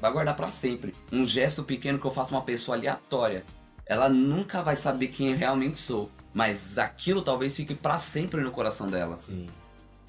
Vai 0.00 0.10
guardar 0.10 0.34
pra 0.34 0.50
sempre. 0.50 0.94
Um 1.12 1.26
gesto 1.26 1.62
pequeno 1.62 1.98
que 1.98 2.06
eu 2.06 2.10
faço 2.10 2.34
uma 2.34 2.40
pessoa 2.40 2.74
aleatória. 2.74 3.44
Ela 3.84 4.08
nunca 4.08 4.62
vai 4.62 4.74
saber 4.74 5.08
quem 5.08 5.32
eu 5.32 5.36
realmente 5.36 5.78
sou. 5.78 6.10
Mas 6.32 6.78
aquilo 6.78 7.20
talvez 7.20 7.54
fique 7.54 7.74
pra 7.74 7.98
sempre 7.98 8.40
no 8.40 8.50
coração 8.50 8.88
dela. 8.88 9.18
Sim. 9.18 9.46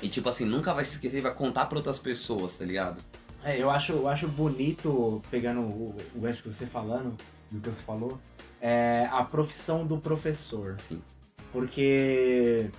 E 0.02 0.08
tipo 0.08 0.30
assim, 0.30 0.46
nunca 0.46 0.74
vai 0.74 0.86
se 0.86 0.96
esquecer 0.96 1.22
vai 1.22 1.34
contar 1.34 1.66
pra 1.66 1.78
outras 1.78 2.00
pessoas, 2.00 2.58
tá 2.58 2.64
ligado? 2.64 3.02
É, 3.46 3.62
eu 3.62 3.70
acho, 3.70 3.94
eu 3.94 4.10
acho 4.10 4.28
bonito, 4.28 5.22
pegando 5.30 5.62
o, 5.62 5.96
o 6.16 6.20
gancho 6.20 6.42
que 6.42 6.52
você 6.52 6.66
falando, 6.66 7.16
do 7.52 7.62
que 7.62 7.70
você 7.70 7.84
falou, 7.84 8.20
é 8.60 9.08
a 9.12 9.24
profissão 9.24 9.86
do 9.86 10.00
professor. 10.00 10.76
Sim. 10.80 11.00
Porque 11.54 12.72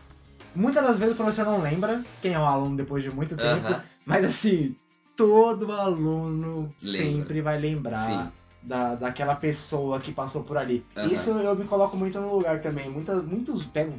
muitas 0.56 0.84
das 0.84 0.98
vezes 0.98 1.14
o 1.14 1.16
professor 1.16 1.46
não 1.46 1.62
lembra 1.62 2.04
quem 2.20 2.32
é 2.32 2.38
o 2.38 2.44
aluno 2.44 2.76
depois 2.76 3.04
de 3.04 3.14
muito 3.14 3.36
tempo, 3.36 3.64
Aham. 3.64 3.82
mas 4.04 4.24
assim, 4.24 4.74
todo 5.16 5.70
aluno 5.70 6.74
Lembra. 6.82 6.98
sempre 6.98 7.40
vai 7.40 7.60
lembrar. 7.60 8.00
Sim. 8.00 8.28
Da, 8.60 8.96
daquela 8.96 9.36
pessoa 9.36 10.00
que 10.00 10.10
passou 10.10 10.42
por 10.42 10.58
ali. 10.58 10.84
Isso 11.08 11.30
eu 11.30 11.54
me 11.54 11.64
coloco 11.64 11.96
muito 11.96 12.18
no 12.18 12.34
lugar 12.34 12.60
também. 12.60 12.90
Muitas, 12.90 13.24
muitos 13.24 13.62
pego 13.66 13.94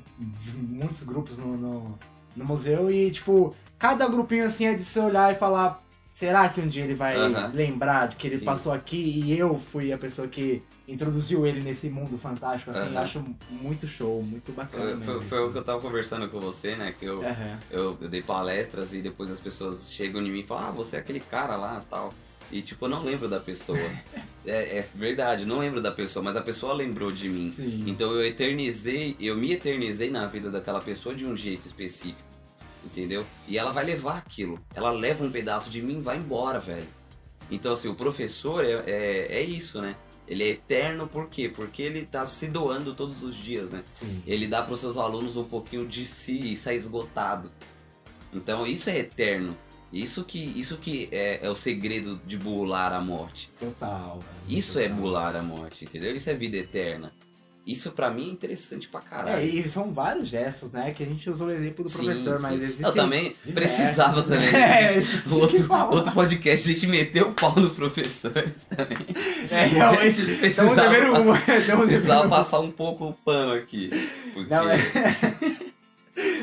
muitos 0.57 1.05
grupos 1.05 1.37
no, 1.37 1.55
no, 1.55 1.99
no 2.35 2.45
museu 2.45 2.91
e, 2.91 3.09
tipo, 3.09 3.55
cada 3.79 4.05
grupinho 4.09 4.45
assim 4.45 4.65
é 4.65 4.73
de 4.73 4.83
se 4.83 4.99
olhar 4.99 5.31
e 5.31 5.37
falar. 5.37 5.81
Será 6.17 6.49
que 6.49 6.59
um 6.59 6.67
dia 6.67 6.83
ele 6.83 6.95
vai 6.95 7.15
Aham. 7.15 7.51
lembrar 7.53 8.07
de 8.07 8.15
que 8.15 8.25
ele 8.25 8.39
Sim. 8.39 8.45
passou 8.45 8.73
aqui 8.73 9.21
e 9.23 9.37
eu 9.37 9.59
fui 9.59 9.93
a 9.93 9.99
pessoa 9.99 10.27
que 10.27 10.63
introduziu 10.87 11.45
ele 11.45 11.61
nesse 11.61 11.91
mundo 11.91 12.17
fantástico? 12.17 12.71
Assim, 12.71 12.97
acho 12.97 13.23
muito 13.51 13.85
show, 13.85 14.23
muito 14.23 14.51
bacana. 14.51 14.99
Foi, 14.99 15.21
foi, 15.21 15.45
o 15.45 15.51
que 15.51 15.59
eu 15.59 15.63
tava 15.63 15.79
conversando 15.79 16.27
com 16.27 16.39
você, 16.39 16.75
né? 16.75 16.91
Que 16.99 17.05
eu, 17.05 17.21
eu, 17.69 17.95
eu 18.01 18.09
dei 18.09 18.23
palestras 18.23 18.95
e 18.95 19.01
depois 19.03 19.29
as 19.29 19.39
pessoas 19.39 19.91
chegam 19.91 20.19
em 20.23 20.31
mim 20.31 20.39
e 20.39 20.43
falam, 20.43 20.69
ah, 20.69 20.71
você 20.71 20.95
é 20.95 20.99
aquele 21.01 21.19
cara 21.19 21.55
lá 21.55 21.83
tal. 21.87 22.11
E 22.51 22.63
tipo, 22.63 22.85
eu 22.85 22.89
não 22.89 23.03
lembro 23.03 23.29
da 23.29 23.39
pessoa. 23.39 23.77
é, 24.43 24.79
é 24.79 24.85
verdade, 24.95 25.45
não 25.45 25.59
lembro 25.59 25.83
da 25.83 25.91
pessoa, 25.91 26.23
mas 26.23 26.35
a 26.35 26.41
pessoa 26.41 26.73
lembrou 26.73 27.11
de 27.11 27.29
mim. 27.29 27.53
Sim. 27.55 27.83
Então 27.85 28.11
eu 28.13 28.25
eternizei, 28.25 29.15
eu 29.19 29.37
me 29.37 29.53
eternizei 29.53 30.09
na 30.09 30.25
vida 30.25 30.49
daquela 30.49 30.81
pessoa 30.81 31.13
de 31.13 31.27
um 31.27 31.37
jeito 31.37 31.67
específico. 31.67 32.36
Entendeu? 32.87 33.25
E 33.47 33.57
ela 33.57 33.71
vai 33.71 33.83
levar 33.83 34.17
aquilo. 34.17 34.59
Ela 34.73 34.91
leva 34.91 35.23
um 35.25 35.31
pedaço 35.31 35.69
de 35.69 35.81
mim 35.81 35.99
e 35.99 36.01
vai 36.01 36.17
embora, 36.17 36.59
velho. 36.59 36.87
Então, 37.51 37.73
assim, 37.73 37.89
o 37.89 37.95
professor 37.95 38.63
é, 38.63 38.83
é, 38.87 39.27
é 39.39 39.41
isso, 39.41 39.81
né? 39.81 39.95
Ele 40.27 40.43
é 40.43 40.49
eterno 40.49 41.07
por 41.07 41.29
quê? 41.29 41.49
Porque 41.53 41.81
ele 41.81 42.05
tá 42.05 42.25
se 42.25 42.47
doando 42.47 42.93
todos 42.93 43.23
os 43.23 43.35
dias, 43.35 43.71
né? 43.71 43.83
Sim. 43.93 44.23
Ele 44.25 44.47
dá 44.47 44.61
para 44.61 44.73
os 44.73 44.79
seus 44.79 44.97
alunos 44.97 45.37
um 45.37 45.43
pouquinho 45.43 45.85
de 45.85 46.05
si 46.05 46.53
e 46.53 46.57
sai 46.57 46.75
esgotado. 46.75 47.51
Então 48.33 48.65
isso 48.65 48.89
é 48.89 48.97
eterno. 48.99 49.55
Isso 49.91 50.25
que, 50.25 50.37
isso 50.37 50.77
que 50.77 51.07
é, 51.13 51.45
é 51.45 51.49
o 51.49 51.55
segredo 51.55 52.19
de 52.25 52.37
burlar 52.37 52.91
a 52.91 52.99
morte. 52.99 53.49
Total. 53.57 54.19
velho, 54.19 54.57
Isso 54.57 54.79
é 54.79 54.83
total. 54.89 54.97
burlar 54.97 55.35
a 55.37 55.41
morte, 55.41 55.85
entendeu? 55.85 56.13
Isso 56.13 56.29
é 56.29 56.33
vida 56.33 56.57
eterna. 56.57 57.13
Isso 57.67 57.91
pra 57.91 58.09
mim 58.09 58.29
é 58.29 58.31
interessante 58.31 58.87
pra 58.87 59.01
caralho. 59.01 59.39
É, 59.41 59.45
e 59.45 59.67
são 59.69 59.91
vários 59.93 60.29
gestos, 60.29 60.71
né? 60.71 60.93
Que 60.95 61.03
a 61.03 61.05
gente 61.05 61.29
usou 61.29 61.47
o 61.47 61.51
exemplo 61.51 61.83
do 61.83 61.89
Sim, 61.89 62.05
professor, 62.05 62.37
sim. 62.37 62.41
mas 62.43 62.63
existe. 62.63 62.83
Eu 62.83 62.93
também 62.93 63.35
precisava 63.53 64.23
também. 64.23 64.49
né? 64.51 64.83
É, 64.85 65.01
tinha 65.01 65.21
que 65.21 65.29
outro, 65.33 65.73
outro 65.91 66.11
podcast, 66.13 66.69
a 66.69 66.73
gente 66.73 66.87
meteu 66.87 67.27
o 67.27 67.33
pau 67.33 67.53
nos 67.59 67.73
professores 67.73 68.65
também. 68.69 68.97
É, 69.51 69.65
realmente. 69.65 70.23
Precisava- 70.39 70.75
devendo 70.75 71.19
uma. 71.21 71.35
Estamos 71.59 71.85
Precisava 71.87 72.21
devendo 72.21 72.29
passar 72.29 72.59
um 72.61 72.71
pouco 72.71 73.09
o 73.09 73.13
pano 73.13 73.51
aqui. 73.53 73.89
Porque... 74.33 74.49
Não, 74.49 74.69
é... 74.69 74.77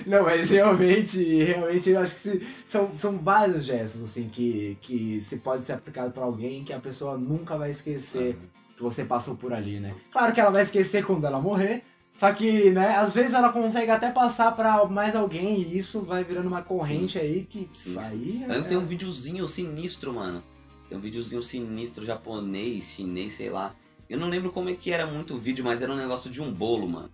Não, 0.06 0.22
mas 0.22 0.50
realmente, 0.50 1.24
realmente 1.42 1.90
eu 1.90 1.98
acho 2.00 2.14
que 2.14 2.20
se- 2.20 2.42
são, 2.68 2.90
são 2.96 3.18
vários 3.18 3.64
gestos 3.64 4.02
assim 4.02 4.28
que, 4.28 4.76
que 4.82 5.18
se 5.22 5.38
pode 5.38 5.64
ser 5.64 5.72
aplicado 5.72 6.12
pra 6.12 6.24
alguém 6.24 6.62
que 6.62 6.72
a 6.72 6.78
pessoa 6.78 7.16
nunca 7.16 7.56
vai 7.56 7.70
esquecer 7.70 8.34
que 8.34 8.40
você 8.84 9.04
passou 9.04 9.36
por 9.36 9.52
ali, 9.52 9.80
né? 9.80 9.94
Claro 10.12 10.32
que 10.32 10.40
ela 10.40 10.50
vai 10.50 10.62
esquecer 10.62 11.04
quando 11.04 11.26
ela 11.26 11.40
morrer, 11.40 11.82
só 12.14 12.32
que, 12.32 12.70
né, 12.70 12.94
às 12.96 13.12
vezes 13.14 13.34
ela 13.34 13.48
consegue 13.52 13.90
até 13.90 14.10
passar 14.10 14.54
pra 14.54 14.84
mais 14.86 15.16
alguém 15.16 15.60
e 15.60 15.76
isso 15.78 16.02
vai 16.02 16.22
virando 16.22 16.46
uma 16.46 16.62
corrente 16.62 17.18
aí 17.18 17.44
que 17.44 17.68
Sim. 17.72 17.98
aí 17.98 18.46
é- 18.48 18.60
tem 18.62 18.76
um 18.76 18.84
videozinho 18.84 19.48
sinistro, 19.48 20.12
mano. 20.14 20.42
Tem 20.88 20.96
um 20.96 21.00
videozinho 21.00 21.42
sinistro 21.42 22.04
japonês, 22.04 22.84
chinês, 22.84 23.32
sei 23.34 23.50
lá. 23.50 23.74
Eu 24.08 24.18
não 24.18 24.28
lembro 24.28 24.52
como 24.52 24.68
é 24.68 24.74
que 24.74 24.92
era 24.92 25.06
muito 25.06 25.34
o 25.34 25.38
vídeo, 25.38 25.64
mas 25.64 25.80
era 25.82 25.90
um 25.92 25.96
negócio 25.96 26.30
de 26.30 26.40
um 26.40 26.52
bolo, 26.52 26.86
mano. 26.86 27.10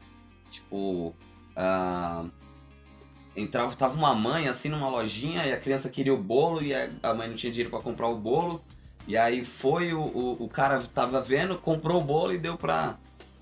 Tipo, 0.51 1.15
ah, 1.57 2.27
entrava, 3.37 3.75
tava 3.77 3.95
uma 3.95 4.15
mãe 4.15 4.49
assim 4.49 4.69
numa 4.69 4.89
lojinha 4.89 5.47
e 5.47 5.53
a 5.53 5.61
criança 5.61 5.89
queria 5.89 6.13
o 6.13 6.23
bolo 6.23 6.61
e 6.63 6.75
a 6.75 6.91
a 7.03 7.15
mãe 7.15 7.29
não 7.29 7.37
tinha 7.37 7.51
dinheiro 7.51 7.71
pra 7.71 7.81
comprar 7.81 8.09
o 8.09 8.17
bolo. 8.17 8.63
E 9.07 9.17
aí 9.17 9.45
foi, 9.45 9.93
o, 9.93 10.01
o, 10.01 10.45
o 10.45 10.49
cara 10.49 10.81
tava 10.95 11.21
vendo, 11.21 11.59
comprou 11.59 12.01
o 12.01 12.05
bolo 12.05 12.33
e 12.33 12.39
deu 12.39 12.57
pra, 12.57 12.99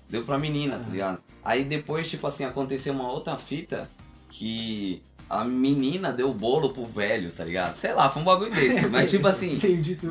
deu 0.09 0.23
pra 0.23 0.39
menina, 0.39 0.79
tá 0.79 0.89
ligado? 0.89 1.21
Aí 1.43 1.63
depois, 1.63 2.09
tipo 2.09 2.25
assim, 2.27 2.45
aconteceu 2.45 2.93
uma 2.93 3.11
outra 3.11 3.35
fita 3.37 3.89
que 4.29 5.01
a 5.29 5.43
menina 5.43 6.11
deu 6.11 6.31
o 6.31 6.33
bolo 6.33 6.71
pro 6.71 6.85
velho, 6.85 7.31
tá 7.31 7.43
ligado? 7.43 7.75
Sei 7.75 7.93
lá, 7.93 8.09
foi 8.09 8.21
um 8.21 8.25
bagulho 8.25 8.51
desse. 8.51 8.87
Mas 8.87 9.11
tipo 9.11 9.27
assim, 9.29 9.59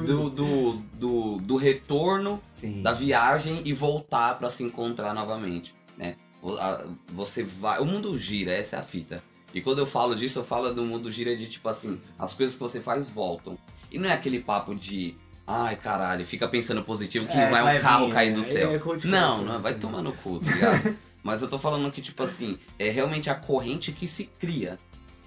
do, 0.07 0.31
do, 0.31 0.73
do, 0.95 1.39
do 1.39 1.57
retorno 1.57 2.41
Sim. 2.53 2.83
da 2.83 2.93
viagem 2.93 3.63
e 3.65 3.73
voltar 3.73 4.39
pra 4.39 4.49
se 4.49 4.63
encontrar 4.63 5.13
novamente, 5.13 5.75
né? 5.97 6.17
Você 7.13 7.43
vai, 7.43 7.81
o 7.81 7.85
mundo 7.85 8.17
gira, 8.17 8.53
essa 8.53 8.77
é 8.77 8.79
a 8.79 8.83
fita. 8.83 9.23
E 9.53 9.61
quando 9.61 9.81
eu 9.81 9.87
falo 9.87 10.15
disso, 10.15 10.39
eu 10.39 10.45
falo 10.45 10.73
do 10.73 10.85
mundo 10.85 11.11
gira 11.11 11.37
de 11.37 11.49
tipo 11.49 11.69
assim, 11.69 12.01
as 12.19 12.35
coisas 12.35 12.55
que 12.55 12.61
você 12.61 12.81
faz 12.81 13.09
voltam. 13.09 13.59
E 13.91 13.99
não 13.99 14.09
é 14.09 14.13
aquele 14.13 14.41
papo 14.41 14.75
de. 14.75 15.17
Ai, 15.51 15.77
caralho, 15.77 16.27
fica 16.27 16.47
pensando 16.47 16.83
positivo 16.83 17.27
que 17.27 17.33
É, 17.33 17.49
vai 17.49 17.63
um 17.63 17.65
vai 17.65 17.81
carro 17.81 18.07
vir, 18.09 18.13
cair 18.13 18.35
do 18.35 18.41
é, 18.41 18.45
céu. 18.45 18.71
é 18.71 19.07
não, 19.07 19.43
não, 19.43 19.63
vai 19.63 19.75
tomar 19.75 20.03
no 20.03 20.13
cu, 20.13 20.39
tá 20.41 20.51
ligado? 20.51 20.95
Mas 21.25 21.41
eu 21.41 21.49
tô 21.49 21.59
falando 21.59 21.91
que, 21.91 22.03
tipo 22.03 22.23
assim, 22.23 22.59
é 22.79 22.91
realmente 22.91 23.31
a 23.31 23.35
corrente 23.35 23.91
que 23.93 24.07
se 24.07 24.27
cria. 24.39 24.79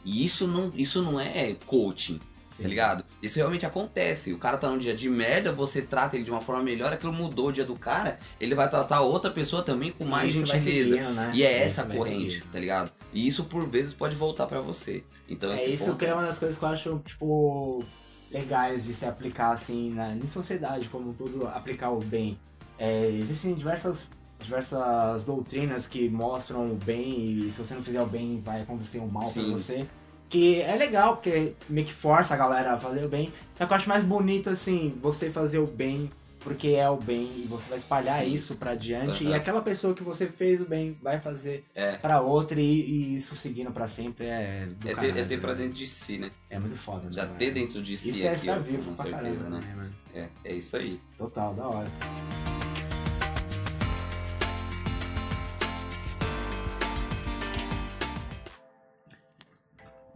E 0.06 0.24
isso 0.24 0.48
não, 0.48 0.72
isso 0.76 1.02
não 1.02 1.20
é 1.20 1.56
coaching, 1.66 2.20
Sim. 2.52 2.64
tá 2.64 2.70
ligado? 2.70 3.04
Isso 3.22 3.38
realmente 3.38 3.66
acontece. 3.66 4.32
O 4.32 4.38
cara 4.38 4.58
tá 4.58 4.70
num 4.70 4.78
dia 4.78 4.96
de 4.96 5.10
merda, 5.10 5.52
você 5.52 5.82
trata 5.82 6.16
ele 6.16 6.24
de 6.26 6.32
uma 6.32 6.42
forma 6.42 6.62
melhor, 6.64 6.94
aquilo 6.94 7.12
mudou 7.12 7.48
o 7.50 7.52
dia 7.52 7.66
do 7.66 7.76
cara, 7.76 8.20
ele 8.40 8.54
vai 8.56 8.70
tratar 8.70 9.02
outra 9.02 9.32
pessoa 9.32 9.64
também 9.64 9.92
com 9.92 10.06
mais 10.06 10.34
Isso 10.36 10.46
gentileza. 10.46 10.90
seguindo, 10.92 11.14
né? 11.14 11.32
E 11.34 11.44
é 11.44 11.64
essa 11.64 11.84
corrente, 11.84 12.44
tá 12.52 12.60
ligado? 12.60 12.92
E 13.12 13.28
isso 13.28 13.46
por 13.46 13.68
vezes 13.68 13.94
pode 13.94 14.16
voltar 14.16 14.46
pra 14.48 14.62
você. 14.62 15.04
Então 15.28 15.52
É 15.52 15.66
isso 15.66 15.86
ponto 15.88 15.98
que 15.98 16.06
é 16.06 16.14
uma 16.14 16.24
das 16.24 16.38
coisas 16.40 16.58
que 16.58 16.64
eu 16.64 16.70
acho, 16.70 17.00
tipo, 17.06 17.84
legais 18.32 18.86
de 18.86 18.94
se 18.94 19.06
aplicar, 19.06 19.52
assim, 19.52 19.94
na, 19.94 20.16
em 20.16 20.28
sociedade, 20.28 20.88
como 20.90 21.14
tudo, 21.14 21.48
aplicar 21.48 21.92
o 21.92 22.00
bem. 22.00 22.40
É, 22.78 23.08
existem 23.08 23.54
diversas, 23.54 24.10
diversas 24.40 25.26
doutrinas 25.26 25.88
que 25.88 26.10
mostram 26.10 26.72
o 26.72 26.76
bem 26.76 27.26
e 27.26 27.52
se 27.52 27.64
você 27.64 27.76
não 27.76 27.84
fizer 27.84 28.02
o 28.02 28.08
bem 28.08 28.42
vai 28.44 28.62
acontecer 28.62 29.00
o 29.00 29.08
mal 29.08 29.24
pra 29.24 29.32
Sim. 29.32 29.52
você. 29.52 29.86
Que 30.30 30.62
é 30.62 30.76
legal, 30.78 31.18
porque 31.18 31.54
meio 31.68 31.86
que 31.86 31.94
força 31.94 32.34
a 32.34 32.38
galera 32.38 32.74
a 32.74 32.80
fazer 32.80 33.04
o 33.04 33.10
bem. 33.10 33.32
Só 33.58 33.66
que 33.66 33.74
eu 33.74 33.78
acho 33.78 33.90
mais 33.90 34.04
bonito, 34.04 34.50
assim, 34.50 34.98
você 35.02 35.30
fazer 35.30 35.60
o 35.60 35.68
bem 35.68 36.10
porque 36.44 36.70
é 36.70 36.90
o 36.90 36.98
bem 36.98 37.24
e 37.44 37.46
você 37.48 37.70
vai 37.70 37.78
espalhar 37.78 38.24
Sim. 38.24 38.34
isso 38.34 38.56
pra 38.56 38.76
diante. 38.76 39.24
E 39.24 39.28
Aham. 39.28 39.36
aquela 39.36 39.62
pessoa 39.62 39.94
que 39.94 40.04
você 40.04 40.28
fez 40.28 40.62
o 40.62 40.66
bem 40.66 40.98
vai 41.02 41.20
fazer 41.20 41.64
É. 41.74 41.98
pra 41.98 42.22
outra 42.22 42.60
e, 42.60 42.64
e 42.66 43.16
isso 43.16 43.36
seguindo 43.36 43.72
pra 43.72 43.88
sempre 43.88 44.26
é 44.26 44.68
do 44.78 44.90
É 44.90 44.96
ter, 44.96 45.18
é 45.18 45.24
ter 45.26 45.40
pra 45.40 45.54
né? 45.54 45.60
dentro 45.64 45.74
de 45.76 45.88
si, 45.88 46.18
né? 46.18 46.32
É 46.50 46.60
muito 46.60 46.76
foda. 46.76 47.12
Já 47.12 47.26
né, 47.26 47.36
ter 47.38 47.52
dentro 47.52 47.82
de 47.82 47.98
si 47.98 48.10
Isso 48.10 48.26
é 48.26 48.30
aqui, 48.30 48.40
estar 48.40 48.60
vivo 48.60 48.92
com 48.92 48.98
certeza, 48.98 49.18
caramba, 49.22 49.50
né? 49.50 49.92
né? 50.14 50.30
É, 50.44 50.50
é 50.52 50.56
isso 50.56 50.76
aí. 50.78 51.00
Total, 51.18 51.54
da 51.54 51.68
hora. 51.68 51.88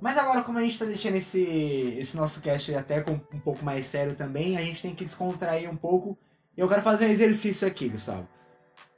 Mas 0.02 0.18
agora, 0.18 0.44
como 0.44 0.60
a 0.60 0.62
gente 0.62 0.78
tá 0.78 0.86
deixando 0.86 1.16
esse, 1.16 1.42
esse 1.98 2.16
nosso 2.18 2.42
cast 2.42 2.74
até 2.76 3.02
com 3.02 3.14
um 3.14 3.40
pouco 3.40 3.64
mais 3.64 3.86
sério 3.86 4.16
também, 4.16 4.58
a 4.58 4.62
gente 4.62 4.82
tem 4.82 4.94
que 4.94 5.06
descontrair 5.06 5.70
um 5.70 5.76
pouco. 5.76 6.18
E 6.56 6.62
eu 6.62 6.68
quero 6.68 6.82
fazer 6.82 7.06
um 7.08 7.10
exercício 7.10 7.68
aqui, 7.68 7.90
Gustavo. 7.90 8.28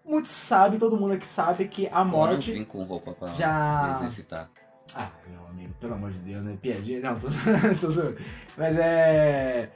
Muitos 0.05 0.31
sabem, 0.31 0.79
todo 0.79 0.97
mundo 0.97 1.13
aqui 1.13 1.25
sabe 1.25 1.67
que 1.67 1.87
a 1.87 1.99
Eu 1.99 2.05
não 2.05 2.11
morte. 2.11 2.51
vim 2.51 2.63
com 2.63 2.83
roupa 2.83 3.11
pra 3.13 3.27
já- 3.33 3.97
exercitar. 3.99 4.49
Ah, 4.95 5.09
meu 5.29 5.45
amigo, 5.47 5.73
pelo 5.79 5.93
amor 5.95 6.11
de 6.11 6.19
Deus, 6.19 6.43
né? 6.43 6.57
Piadinha. 6.61 7.01
Não, 7.01 7.19
tô, 7.19 7.27
tô 7.81 7.91
zoando. 7.91 8.17
Mas 8.57 8.75
é. 8.77 9.69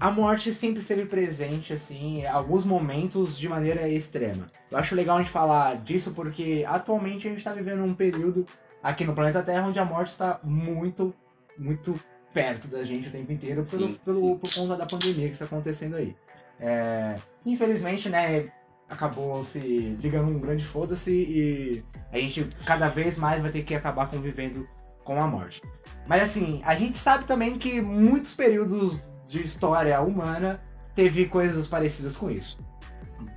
A 0.00 0.10
morte 0.10 0.52
sempre 0.52 0.80
esteve 0.80 1.04
presente, 1.06 1.72
assim, 1.72 2.20
em 2.22 2.26
alguns 2.26 2.64
momentos 2.64 3.38
de 3.38 3.48
maneira 3.48 3.88
extrema. 3.88 4.50
Eu 4.70 4.78
acho 4.78 4.94
legal 4.96 5.16
a 5.16 5.20
gente 5.20 5.30
falar 5.30 5.76
disso 5.76 6.12
porque 6.12 6.64
atualmente 6.66 7.28
a 7.28 7.30
gente 7.30 7.44
tá 7.44 7.52
vivendo 7.52 7.84
um 7.84 7.94
período 7.94 8.44
aqui 8.82 9.04
no 9.04 9.14
planeta 9.14 9.42
Terra 9.42 9.66
onde 9.66 9.78
a 9.78 9.84
morte 9.84 10.08
está 10.10 10.40
muito, 10.42 11.14
muito 11.58 11.98
perto 12.32 12.68
da 12.68 12.82
gente 12.82 13.08
o 13.08 13.12
tempo 13.12 13.30
inteiro 13.32 13.64
pelo, 13.64 13.88
Sim, 13.88 14.00
pelo- 14.04 14.20
sim. 14.20 14.38
por 14.38 14.54
conta 14.54 14.76
da 14.76 14.86
pandemia 14.86 15.26
que 15.26 15.32
está 15.32 15.44
acontecendo 15.44 15.96
aí. 15.96 16.16
É, 16.58 17.16
infelizmente, 17.44 18.08
né, 18.08 18.50
acabou 18.88 19.42
se 19.44 19.58
ligando 19.58 20.28
um 20.28 20.38
grande 20.38 20.64
foda-se 20.64 21.10
e 21.12 21.84
a 22.10 22.18
gente 22.18 22.44
cada 22.66 22.88
vez 22.88 23.18
mais 23.18 23.42
vai 23.42 23.50
ter 23.50 23.62
que 23.62 23.74
acabar 23.74 24.08
convivendo 24.08 24.66
com 25.04 25.20
a 25.20 25.26
morte. 25.26 25.62
Mas 26.06 26.22
assim, 26.22 26.60
a 26.64 26.74
gente 26.74 26.96
sabe 26.96 27.24
também 27.24 27.56
que 27.56 27.80
muitos 27.80 28.34
períodos 28.34 29.04
de 29.28 29.40
história 29.42 30.00
humana 30.00 30.60
teve 30.94 31.26
coisas 31.26 31.66
parecidas 31.66 32.16
com 32.16 32.30
isso. 32.30 32.58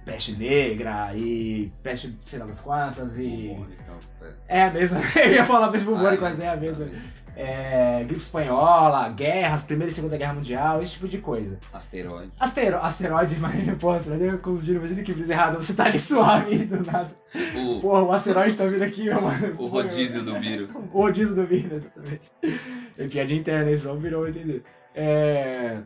Peste 0.03 0.33
negra 0.33 1.15
e 1.15 1.71
peste 1.81 2.17
sei 2.25 2.39
lá 2.39 2.45
das 2.45 2.61
quantas 2.61 3.17
e. 3.17 3.55
É 4.47 4.63
a 4.63 4.71
mesma. 4.71 4.99
Eu 5.15 5.31
ia 5.31 5.45
falar 5.45 5.69
peste 5.69 5.85
bubônica, 5.85 6.21
mas 6.21 6.39
é 6.39 6.49
a 6.49 6.55
mesma. 6.55 6.87
É, 7.37 8.01
gripe 8.05 8.21
espanhola, 8.21 9.09
guerras, 9.09 9.63
Primeira 9.63 9.91
e 9.91 9.93
Segunda 9.93 10.15
Guerra 10.17 10.35
Mundial, 10.35 10.81
esse 10.81 10.93
tipo 10.93 11.07
de 11.07 11.17
coisa. 11.17 11.59
Asteroide. 11.73 12.31
Astero, 12.39 12.77
asteroide, 12.77 13.35
mas, 13.39 13.77
porra, 13.77 13.99
ter 13.99 14.39
confundido, 14.39 14.79
imagina 14.79 15.03
que 15.03 15.11
brisa 15.11 15.33
errada, 15.33 15.57
você 15.57 15.73
tá 15.73 15.83
ali 15.83 15.99
suave 15.99 16.65
do 16.65 16.81
nada. 16.85 17.13
O, 17.57 17.81
Porra, 17.81 18.03
o 18.03 18.11
asteroide 18.13 18.55
tá 18.55 18.65
vindo 18.65 18.83
aqui, 18.83 19.03
meu 19.03 19.21
mano. 19.21 19.55
o 19.57 19.65
rodízio 19.65 20.23
do 20.23 20.39
vírus. 20.39 20.69
O 20.93 21.01
rodízio 21.01 21.35
do 21.35 21.45
vírus, 21.45 21.73
exatamente. 21.73 22.31
É 22.97 23.07
piadinha 23.07 23.39
interna, 23.41 23.69
isso 23.69 23.83
só 23.83 23.95
virou 23.95 24.27
entender. 24.29 24.63
É... 24.95 25.79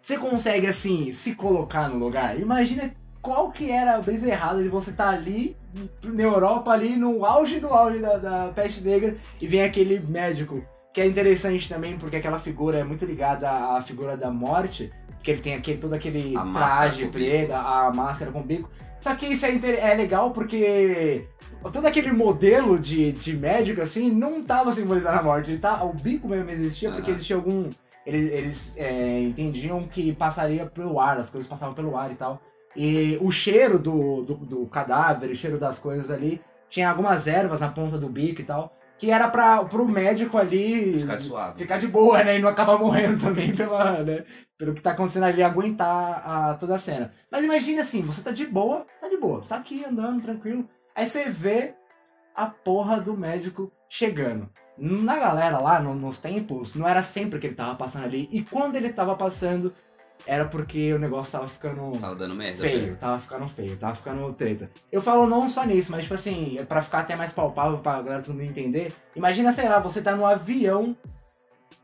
Você 0.00 0.16
consegue, 0.16 0.68
assim, 0.68 1.12
se 1.12 1.34
colocar 1.34 1.88
no 1.88 1.98
lugar? 1.98 2.38
Imagina 2.38 2.92
qual 3.22 3.52
que 3.52 3.70
era 3.70 3.94
a 3.94 4.00
brisa 4.00 4.28
errada 4.28 4.62
de 4.62 4.68
você 4.68 4.90
estar 4.90 5.08
ali, 5.08 5.56
na 6.04 6.22
Europa, 6.22 6.72
ali 6.72 6.96
no 6.96 7.24
auge 7.24 7.60
do 7.60 7.68
auge 7.68 8.00
da, 8.00 8.18
da 8.18 8.52
peste 8.54 8.82
negra, 8.82 9.16
e 9.40 9.46
vem 9.46 9.62
aquele 9.62 10.00
médico, 10.00 10.62
que 10.92 11.00
é 11.00 11.06
interessante 11.06 11.68
também, 11.68 11.96
porque 11.96 12.16
aquela 12.16 12.38
figura 12.38 12.78
é 12.78 12.84
muito 12.84 13.06
ligada 13.06 13.48
à 13.48 13.80
figura 13.80 14.16
da 14.16 14.30
morte, 14.30 14.92
porque 15.16 15.30
ele 15.30 15.40
tem 15.40 15.54
aquele, 15.54 15.78
todo 15.78 15.94
aquele 15.94 16.36
A 16.36 16.44
traje 16.52 17.06
preto, 17.06 17.52
a 17.52 17.92
máscara 17.94 18.32
com 18.32 18.42
bico. 18.42 18.68
Só 19.00 19.14
que 19.14 19.26
isso 19.26 19.46
é, 19.46 19.52
inter- 19.52 19.78
é 19.78 19.94
legal 19.94 20.32
porque 20.32 21.26
todo 21.72 21.86
aquele 21.86 22.12
modelo 22.12 22.78
de, 22.78 23.12
de 23.12 23.36
médico, 23.36 23.80
assim, 23.80 24.10
não 24.10 24.42
tava 24.42 24.72
simbolizando 24.72 25.20
a 25.20 25.22
morte. 25.22 25.52
Ele 25.52 25.58
tá, 25.60 25.82
o 25.84 25.94
bico 25.94 26.28
mesmo 26.28 26.50
existia 26.50 26.90
porque 26.90 27.10
Aham. 27.10 27.16
existia 27.16 27.36
algum. 27.36 27.70
Eles, 28.04 28.32
eles 28.32 28.76
é, 28.78 29.20
entendiam 29.20 29.82
que 29.84 30.12
passaria 30.12 30.66
pelo 30.66 31.00
ar, 31.00 31.18
as 31.18 31.30
coisas 31.30 31.48
passavam 31.48 31.74
pelo 31.74 31.96
ar 31.96 32.10
e 32.10 32.16
tal. 32.16 32.42
E 32.76 33.18
o 33.20 33.30
cheiro 33.30 33.78
do, 33.78 34.22
do, 34.22 34.34
do 34.36 34.66
cadáver, 34.66 35.30
o 35.30 35.36
cheiro 35.36 35.58
das 35.58 35.78
coisas 35.78 36.10
ali, 36.10 36.40
tinha 36.68 36.88
algumas 36.88 37.26
ervas 37.26 37.60
na 37.60 37.68
ponta 37.68 37.98
do 37.98 38.08
bico 38.08 38.40
e 38.40 38.44
tal. 38.44 38.76
Que 38.98 39.10
era 39.10 39.28
pra, 39.28 39.64
pro 39.64 39.86
médico 39.88 40.38
ali 40.38 41.00
Ficar 41.00 41.18
suave. 41.18 41.58
ficar 41.58 41.78
de 41.78 41.88
boa, 41.88 42.22
né? 42.22 42.38
E 42.38 42.40
não 42.40 42.48
acabar 42.48 42.78
morrendo 42.78 43.18
também 43.20 43.52
pela, 43.54 44.02
né? 44.04 44.24
pelo 44.56 44.72
que 44.72 44.80
tá 44.80 44.92
acontecendo 44.92 45.24
ali, 45.24 45.42
aguentar 45.42 46.22
a, 46.24 46.54
toda 46.54 46.76
a 46.76 46.78
cena. 46.78 47.12
Mas 47.30 47.44
imagina 47.44 47.82
assim, 47.82 48.00
você 48.02 48.22
tá 48.22 48.30
de 48.30 48.46
boa, 48.46 48.86
tá 49.00 49.08
de 49.08 49.16
boa, 49.16 49.42
você 49.42 49.48
tá 49.50 49.56
aqui 49.56 49.84
andando 49.84 50.22
tranquilo. 50.22 50.68
Aí 50.94 51.04
você 51.06 51.28
vê 51.28 51.74
a 52.34 52.46
porra 52.46 53.00
do 53.00 53.16
médico 53.16 53.72
chegando. 53.88 54.48
Na 54.78 55.18
galera 55.18 55.58
lá, 55.58 55.80
no- 55.80 55.94
nos 55.96 56.20
tempos, 56.20 56.74
não 56.76 56.86
era 56.88 57.02
sempre 57.02 57.40
que 57.40 57.46
ele 57.48 57.56
tava 57.56 57.74
passando 57.74 58.04
ali. 58.04 58.28
E 58.30 58.42
quando 58.42 58.76
ele 58.76 58.92
tava 58.92 59.16
passando, 59.16 59.72
era 60.26 60.44
porque 60.46 60.92
o 60.92 60.98
negócio 60.98 61.32
tava 61.32 61.48
ficando 61.48 61.98
Tava 61.98 62.14
dando 62.14 62.34
merda. 62.34 62.60
feio, 62.60 62.80
velho. 62.80 62.96
tava 62.96 63.18
ficando 63.18 63.48
feio, 63.48 63.76
tava 63.76 63.94
ficando 63.94 64.32
treta. 64.34 64.70
Eu 64.90 65.02
falo 65.02 65.26
não 65.26 65.48
só 65.48 65.64
nisso, 65.64 65.90
mas 65.90 66.02
tipo 66.02 66.14
assim, 66.14 66.58
é 66.58 66.64
pra 66.64 66.80
ficar 66.82 67.00
até 67.00 67.16
mais 67.16 67.32
palpável 67.32 67.78
pra 67.78 68.00
galera 68.02 68.22
todo 68.22 68.34
mundo 68.34 68.44
entender. 68.48 68.94
Imagina, 69.16 69.52
sei 69.52 69.68
lá, 69.68 69.78
você 69.80 70.00
tá 70.00 70.14
no 70.14 70.24
avião 70.24 70.96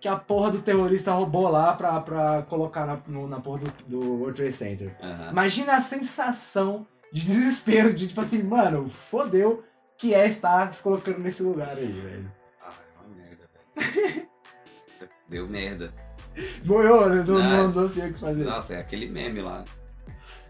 que 0.01 0.07
a 0.07 0.15
porra 0.17 0.53
do 0.53 0.63
terrorista 0.63 1.11
roubou 1.13 1.49
lá 1.51 1.73
pra, 1.73 2.01
pra 2.01 2.43
colocar 2.43 2.87
na, 2.87 2.97
no- 3.09 3.27
na 3.27 3.41
porra 3.41 3.59
do, 3.61 3.73
do 3.89 4.01
World 4.21 4.37
Trade 4.37 4.53
Center. 4.53 4.97
Aham. 5.03 5.31
Imagina 5.33 5.77
a 5.77 5.81
sensação 5.81 6.87
de 7.13 7.25
desespero, 7.25 7.93
de 7.93 8.07
tipo 8.07 8.21
assim, 8.21 8.43
mano, 8.45 8.89
fodeu 8.89 9.65
que 9.97 10.15
é 10.15 10.29
estar 10.29 10.73
se 10.73 10.81
colocando 10.83 11.19
nesse 11.19 11.43
lugar 11.43 11.77
aí, 11.77 11.91
velho. 11.91 12.33
Ai, 12.63 12.73
uma 12.97 13.17
merda, 13.17 13.49
velho. 13.75 14.29
Deu 15.29 15.49
merda. 15.49 15.93
Morreu, 16.65 17.09
né? 17.09 17.25
Não, 17.27 17.39
Não. 17.39 17.73
não, 17.73 17.89
sei 17.89 18.11
o 18.11 18.13
que 18.15 18.21
fazer. 18.21 18.45
Nossa, 18.45 18.75
é 18.75 18.81
aquele 18.81 19.09
meme 19.09 19.41
lá. 19.41 19.65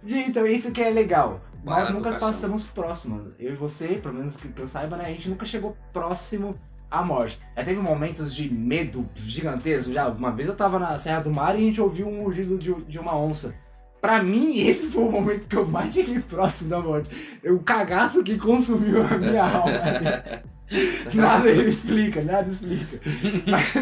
Então, 0.05 0.47
isso 0.47 0.73
que 0.73 0.83
é 0.83 0.91
legal. 0.91 1.41
Nós 1.65 1.75
Barato 1.75 1.93
nunca 1.93 2.13
passamos 2.13 2.65
próximos. 2.65 3.33
Eu 3.39 3.53
e 3.53 3.57
você, 3.57 3.89
pelo 3.89 4.15
menos 4.15 4.37
que, 4.37 4.49
que 4.49 4.63
eu 4.63 4.69
saiba, 4.69 4.97
né? 4.97 5.07
A 5.07 5.11
gente 5.11 5.29
nunca 5.29 5.45
chegou 5.45 5.77
próximo 5.93 6.57
à 6.91 7.03
morte. 7.03 7.41
Já 7.57 7.65
teve 7.65 7.81
momentos 7.81 8.35
de 8.35 8.53
medo 8.53 9.09
gigantesco. 9.15 9.93
Já 9.93 10.09
uma 10.09 10.31
vez 10.31 10.49
eu 10.49 10.55
tava 10.55 10.79
na 10.79 10.99
Serra 10.99 11.21
do 11.21 11.31
Mar 11.31 11.55
e 11.55 11.59
a 11.59 11.61
gente 11.61 11.81
ouviu 11.81 12.07
um 12.09 12.23
rugido 12.23 12.59
de, 12.59 12.73
de 12.85 12.99
uma 12.99 13.17
onça. 13.17 13.55
Pra 14.01 14.23
mim, 14.23 14.61
esse 14.61 14.87
foi 14.89 15.03
o 15.03 15.11
momento 15.11 15.49
que 15.49 15.57
eu 15.57 15.67
mais 15.67 15.93
cheguei 15.93 16.21
próximo 16.21 16.71
da 16.71 16.81
morte. 16.81 17.41
O 17.45 17.59
cagaço 17.59 18.23
que 18.23 18.39
consumiu 18.39 19.03
a 19.03 19.19
minha 19.19 19.43
alma. 19.43 19.73
Nada 21.15 21.49
ele 21.49 21.69
explica, 21.69 22.23
nada 22.23 22.49
explica. 22.49 23.01
Mas, 23.47 23.75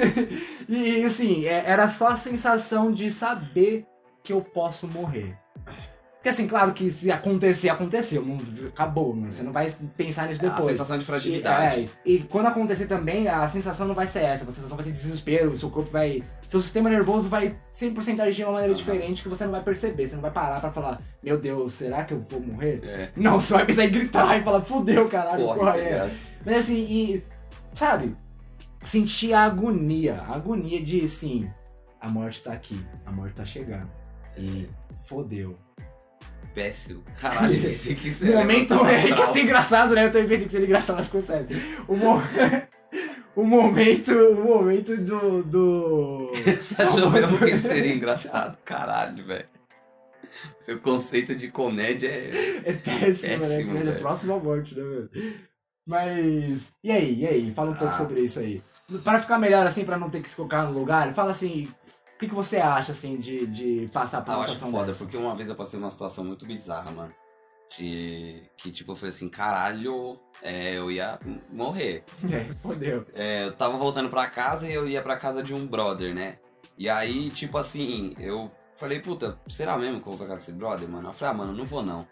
e 0.68 1.04
assim, 1.04 1.44
é- 1.44 1.64
era 1.66 1.88
só 1.88 2.08
a 2.08 2.16
sensação 2.16 2.92
de 2.92 3.10
saber 3.10 3.84
que 4.22 4.32
eu 4.32 4.40
posso 4.40 4.86
morrer. 4.88 5.36
Porque 6.26 6.34
assim, 6.40 6.48
claro 6.48 6.72
que 6.72 6.90
se 6.90 7.08
acontecer, 7.08 7.68
aconteceu. 7.68 8.20
Não, 8.24 8.36
acabou. 8.66 9.14
não- 9.14 9.30
Você 9.30 9.44
não 9.44 9.52
vai 9.52 9.68
pensar 9.96 10.26
nisso 10.26 10.44
A 10.44 10.48
depois. 10.48 10.70
sensação 10.72 10.98
de 10.98 11.04
E, 11.04 11.06
fragilidade. 11.06 11.82
é, 11.82 11.88
e 12.04 12.18
quando 12.18 12.46
acontecer 12.46 12.86
também, 12.86 13.28
a 13.28 13.46
sensação 13.46 13.86
não 13.86 13.94
vai 13.94 14.08
ser 14.08 14.24
essa. 14.24 14.42
A 14.42 14.50
sensação 14.50 14.76
vai 14.76 14.84
ser 14.84 14.90
desespero, 14.90 15.56
seu 15.56 15.70
corpo 15.70 15.88
vai. 15.88 16.24
Seu 16.48 16.60
sistema 16.60 16.90
nervoso 16.90 17.28
vai 17.28 17.56
100% 17.72 18.18
agir 18.18 18.34
de 18.38 18.42
uma 18.42 18.54
maneira 18.54 18.72
Aham. 18.72 18.76
diferente 18.78 19.22
que 19.22 19.28
você 19.28 19.44
não 19.44 19.52
vai 19.52 19.62
perceber. 19.62 20.08
Você 20.08 20.16
não 20.16 20.22
vai 20.22 20.32
parar 20.32 20.60
pra 20.60 20.72
falar, 20.72 21.00
meu 21.22 21.38
Deus, 21.38 21.74
será 21.74 22.04
que 22.04 22.12
eu 22.12 22.18
vou 22.20 22.40
morrer? 22.40 22.80
É. 22.82 23.08
Não, 23.14 23.38
você 23.38 23.54
vai 23.54 23.64
pensar 23.64 23.84
em 23.84 23.90
gritar 23.92 24.36
e 24.36 24.42
falar, 24.42 24.62
fudeu, 24.62 25.08
caralho, 25.08 25.44
Corre, 25.44 25.58
corre. 25.60 25.72
tá 25.74 25.78
é. 25.78 25.92
ligado? 25.92 26.10
Mas 26.44 26.56
assim, 26.56 26.74
e. 26.80 27.22
Sabe? 27.72 28.16
Sentir 28.82 29.32
a 29.32 29.44
agonia. 29.44 30.22
A 30.22 30.34
agonia 30.34 30.82
de, 30.82 31.04
assim. 31.04 31.48
a 32.00 32.08
morte 32.08 32.42
tá 32.42 32.52
aqui, 32.52 32.84
a 33.06 33.12
morte 33.12 33.34
tá 33.36 33.44
chegando. 33.44 33.88
E 34.36 34.68
fodeu. 35.06 35.56
Péssimo. 36.56 37.04
Caralho, 37.20 37.54
eu 37.54 37.60
pensei 37.60 37.94
que 37.94 38.08
isso 38.08 38.24
O 38.26 38.28
era 38.28 38.40
momento 38.40 38.72
é 38.86 39.02
que 39.02 39.08
ia 39.08 39.26
ser 39.26 39.40
engraçado, 39.42 39.94
né? 39.94 40.06
Eu 40.06 40.10
também 40.10 40.26
pensei 40.26 40.46
que 40.46 40.52
seria 40.52 40.66
engraçado, 40.66 40.96
mas 40.96 41.04
ficou 41.06 41.22
sério. 41.22 41.46
O, 41.86 41.94
mo... 41.94 42.16
o 43.36 43.44
momento. 43.44 44.10
O 44.10 44.42
momento 44.42 44.96
do. 44.96 45.42
do... 45.42 46.32
Você 46.34 46.80
achou 46.82 47.10
mesmo 47.10 47.38
que 47.38 47.58
seria 47.58 47.94
engraçado? 47.94 48.56
Caralho, 48.64 49.22
velho. 49.26 49.44
Seu 50.58 50.80
conceito 50.80 51.34
de 51.34 51.48
comédia 51.48 52.08
é. 52.08 52.30
É 52.64 52.72
péssimo, 52.72 53.38
Péssimo, 53.38 53.74
né? 53.74 53.80
É 53.80 53.84
velho. 53.84 53.98
próximo 53.98 54.32
à 54.34 54.38
morte, 54.38 54.74
né, 54.74 54.82
velho? 54.82 55.10
Mas. 55.86 56.72
E 56.82 56.90
aí, 56.90 57.20
e 57.20 57.26
aí? 57.26 57.52
Fala 57.54 57.72
um 57.72 57.74
pouco 57.74 57.92
Ah. 57.92 57.98
sobre 57.98 58.20
isso 58.20 58.40
aí. 58.40 58.62
Pra 59.04 59.20
ficar 59.20 59.38
melhor, 59.38 59.66
assim, 59.66 59.84
pra 59.84 59.98
não 59.98 60.08
ter 60.08 60.22
que 60.22 60.28
se 60.28 60.36
colocar 60.36 60.62
no 60.64 60.78
lugar, 60.78 61.12
fala 61.12 61.32
assim. 61.32 61.68
O 62.16 62.18
que, 62.18 62.28
que 62.28 62.34
você 62.34 62.56
acha, 62.56 62.92
assim, 62.92 63.18
de, 63.18 63.46
de 63.46 63.86
passar 63.92 64.22
por 64.22 64.30
Ah, 64.30 64.34
eu 64.34 64.38
uma 64.38 64.44
acho 64.44 64.54
situação 64.54 64.72
foda, 64.72 64.86
dessa? 64.86 65.04
porque 65.04 65.16
uma 65.18 65.36
vez 65.36 65.48
eu 65.50 65.54
passei 65.54 65.78
uma 65.78 65.90
situação 65.90 66.24
muito 66.24 66.46
bizarra, 66.46 66.90
mano. 66.90 67.14
De. 67.76 68.42
Que 68.56 68.70
tipo, 68.70 68.92
eu 68.92 68.96
falei 68.96 69.10
assim, 69.10 69.28
caralho, 69.28 70.18
é, 70.42 70.78
eu 70.78 70.90
ia 70.90 71.18
morrer. 71.52 72.04
É, 72.32 72.44
fodeu. 72.62 73.04
É, 73.14 73.44
eu 73.44 73.52
tava 73.52 73.76
voltando 73.76 74.08
pra 74.08 74.28
casa 74.28 74.68
e 74.68 74.72
eu 74.72 74.88
ia 74.88 75.02
pra 75.02 75.16
casa 75.16 75.42
de 75.42 75.52
um 75.54 75.66
brother, 75.66 76.14
né? 76.14 76.38
E 76.78 76.88
aí, 76.88 77.30
tipo 77.30 77.58
assim, 77.58 78.14
eu 78.18 78.50
falei, 78.76 79.00
puta, 79.00 79.38
será 79.48 79.76
mesmo 79.76 80.00
que 80.00 80.06
eu 80.06 80.12
vou 80.12 80.18
pra 80.18 80.26
casa 80.26 80.38
desse 80.38 80.52
brother, 80.52 80.88
mano? 80.88 81.08
Eu 81.08 81.12
falei, 81.12 81.34
ah, 81.34 81.36
mano, 81.38 81.52
não 81.52 81.64
vou 81.64 81.82
não. 81.82 82.06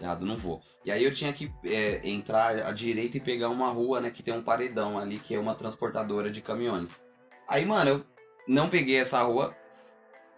Errado, 0.00 0.24
não 0.24 0.36
vou. 0.36 0.60
E 0.84 0.92
aí 0.92 1.02
eu 1.02 1.12
tinha 1.12 1.32
que 1.32 1.52
é, 1.64 2.08
entrar 2.08 2.50
à 2.66 2.72
direita 2.72 3.16
e 3.16 3.20
pegar 3.20 3.48
uma 3.48 3.68
rua, 3.70 4.00
né, 4.00 4.10
que 4.10 4.22
tem 4.22 4.34
um 4.34 4.42
paredão 4.42 4.98
ali, 4.98 5.18
que 5.18 5.34
é 5.34 5.38
uma 5.38 5.54
transportadora 5.54 6.30
de 6.30 6.40
caminhões. 6.42 6.90
Aí, 7.48 7.64
mano, 7.64 7.90
eu 7.90 8.04
não 8.48 8.68
peguei 8.68 8.96
essa 8.96 9.20
rua, 9.22 9.54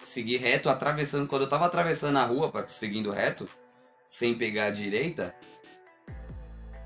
segui 0.02 0.36
reto, 0.36 0.68
atravessando. 0.68 1.28
Quando 1.28 1.42
eu 1.42 1.48
tava 1.48 1.66
atravessando 1.66 2.18
a 2.18 2.24
rua, 2.24 2.52
seguindo 2.66 3.10
reto, 3.10 3.48
sem 4.06 4.34
pegar 4.34 4.66
a 4.66 4.70
direita, 4.70 5.34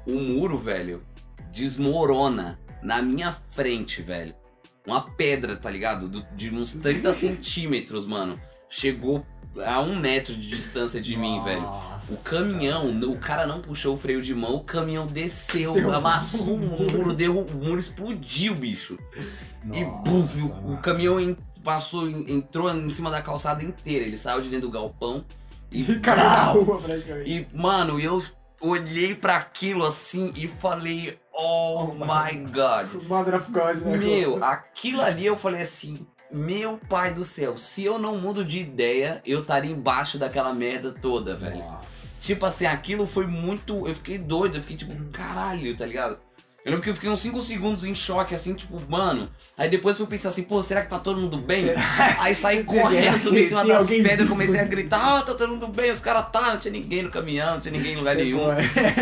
o 0.07 0.13
muro, 0.13 0.59
velho, 0.59 1.05
desmorona 1.51 2.61
na 2.83 3.01
minha 3.01 3.33
frente, 3.33 4.03
velho. 4.03 4.35
Uma 4.87 5.11
pedra, 5.13 5.57
tá 5.57 5.71
ligado? 5.71 6.09
Do- 6.09 6.27
de 6.37 6.51
uns 6.55 6.75
30 6.75 7.13
centímetros, 7.15 8.07
mano. 8.07 8.39
Chegou 8.69 9.25
a 9.67 9.81
um 9.81 9.97
metro 9.97 10.35
de 10.35 10.49
distância 10.49 11.01
de 11.01 11.17
mim, 11.17 11.43
velho. 11.45 11.61
Nossa. 11.63 12.15
O 12.15 12.23
caminhão, 12.25 12.89
o 13.11 13.19
cara 13.19 13.47
não 13.47 13.61
puxou 13.61 13.95
o 13.95 13.97
freio 13.97 14.21
de 14.23 14.35
mão, 14.35 14.57
o 14.57 14.65
caminhão 14.65 15.07
desceu, 15.07 15.73
Derrubou 15.73 15.97
amassou 15.97 16.55
o 16.55 16.59
muro. 16.59 17.13
deu, 17.15 17.39
o 17.41 17.55
muro 17.65 17.79
explodiu, 17.81 18.55
bicho. 18.55 18.99
e 19.73 19.85
Nossa, 19.85 20.03
buf, 20.03 20.43
o, 20.43 20.73
o 20.75 20.77
caminhão 20.79 21.37
passou, 21.63 22.09
en- 22.09 22.31
entrou 22.31 22.71
em 22.71 22.91
cima 22.91 23.11
da 23.11 23.23
calçada 23.23 23.63
inteira. 23.63 24.05
Ele 24.07 24.17
saiu 24.19 24.43
de 24.43 24.49
dentro 24.51 24.69
do 24.69 24.73
galpão 24.73 25.25
e. 25.73 25.83
Caiu 26.01 26.17
na 26.25 26.31
brau! 26.31 26.61
rua, 26.63 26.79
praticamente. 26.81 27.31
E, 27.31 27.47
mano, 27.57 27.99
eu 27.99 28.23
olhei 28.61 29.15
pra 29.15 29.37
aquilo 29.37 29.85
assim 29.87 30.33
e 30.37 30.47
falei, 30.49 31.19
oh 31.33 31.93
my 31.95 32.39
god. 32.51 33.03
Mother 33.09 33.35
of 33.37 33.51
God, 33.51 33.77
né? 33.77 33.97
Meu, 33.97 34.43
aquilo 34.45 35.01
ali 35.01 35.25
eu 35.27 35.37
falei 35.37 35.63
assim, 35.63 36.07
meu 36.35 36.79
pai 36.89 37.15
do 37.15 37.25
céu, 37.25 37.57
se 37.57 37.85
eu 37.85 37.99
não 37.99 38.19
mudo 38.19 38.45
de 38.45 38.59
ideia, 38.59 39.23
eu 39.25 39.43
estaria 39.43 39.71
embaixo 39.71 40.19
daquela 40.19 40.53
merda 40.53 40.91
toda, 40.93 41.37
velho. 41.37 41.59
Nossa. 41.59 42.21
Tipo 42.21 42.47
assim, 42.47 42.67
aquilo 42.67 43.07
foi 43.07 43.27
muito. 43.27 43.87
Eu 43.87 43.95
fiquei 43.95 44.19
doido, 44.19 44.57
eu 44.57 44.63
fiquei 44.63 44.77
tipo, 44.77 44.93
caralho, 45.13 45.77
tá 45.77 45.87
ligado? 45.87 46.19
Eu 46.65 46.71
lembro 46.71 46.83
que 46.83 46.89
eu 46.89 46.95
fiquei 46.95 47.11
uns 47.11 47.21
5 47.21 47.43
segundos 47.43 47.85
em 47.85 47.95
choque, 47.95 48.35
assim, 48.35 48.55
tipo, 48.55 48.81
mano. 48.89 49.29
Aí 49.55 49.69
depois 49.69 50.01
eu 50.01 50.07
pensei 50.07 50.31
assim, 50.31 50.45
pô, 50.45 50.63
será 50.63 50.81
que 50.81 50.89
tá 50.89 50.99
todo 50.99 51.21
mundo 51.21 51.37
bem? 51.37 51.67
Aí 52.19 52.35
saí 52.35 52.65
correndo, 52.65 53.19
subi 53.19 53.43
em 53.43 53.49
cima 53.49 53.67
das 53.67 53.87
pedras, 53.87 54.27
comecei 54.27 54.61
a 54.61 54.65
gritar, 54.65 55.19
ah, 55.19 55.21
tá 55.21 55.35
todo 55.35 55.51
mundo 55.51 55.69
bem, 55.69 55.91
os 55.91 56.01
caras 56.01 56.31
tá, 56.33 56.55
não 56.55 56.59
tinha 56.59 56.73
ninguém 56.73 57.03
no 57.03 57.11
caminhão, 57.11 57.55
não 57.55 57.61
tinha 57.61 57.71
ninguém 57.71 57.93
em 57.93 57.97
lugar 57.97 58.17
nenhum. 58.17 58.47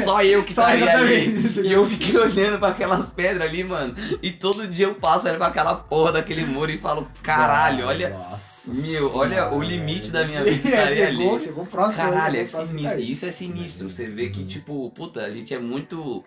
Só 0.02 0.24
eu 0.24 0.42
que 0.42 0.52
saí 0.52 0.82
ali. 0.82 1.62
E 1.62 1.72
eu 1.72 1.86
fiquei 1.86 2.18
olhando 2.18 2.58
pra 2.58 2.70
aquelas 2.70 3.10
pedras 3.10 3.48
ali, 3.48 3.62
mano. 3.62 3.94
E 4.20 4.32
todo 4.32 4.66
dia 4.66 4.86
eu 4.86 4.96
passo 4.96 5.26
olhando 5.26 5.38
pra 5.38 5.46
aquela 5.46 5.76
porra 5.76 6.14
daquele 6.14 6.44
muro 6.44 6.72
e 6.72 6.78
falo, 6.78 7.08
caralho, 7.22 7.86
olha. 7.86 8.10
Nossa 8.10 8.72
Meu, 8.72 9.16
olha 9.16 9.52
o 9.52 9.62
limite 9.62 10.10
da 10.10 10.26
minha 10.26 10.42
vida 10.44 10.68
estaria 10.68 11.06
ali. 11.06 11.40
Chegou 11.40 11.64
próximo. 11.64 12.10
Caralho, 12.10 12.40
é 12.40 12.44
chegou 12.44 12.60
próximo. 12.66 12.78
sinistro. 12.80 13.00
Isso 13.00 13.26
é 13.26 13.30
sinistro. 13.30 13.88
Você 13.88 14.06
vê 14.08 14.30
que, 14.30 14.44
tipo, 14.44 14.90
puta, 14.90 15.20
a 15.22 15.30
gente 15.30 15.54
é 15.54 15.60
muito. 15.60 16.24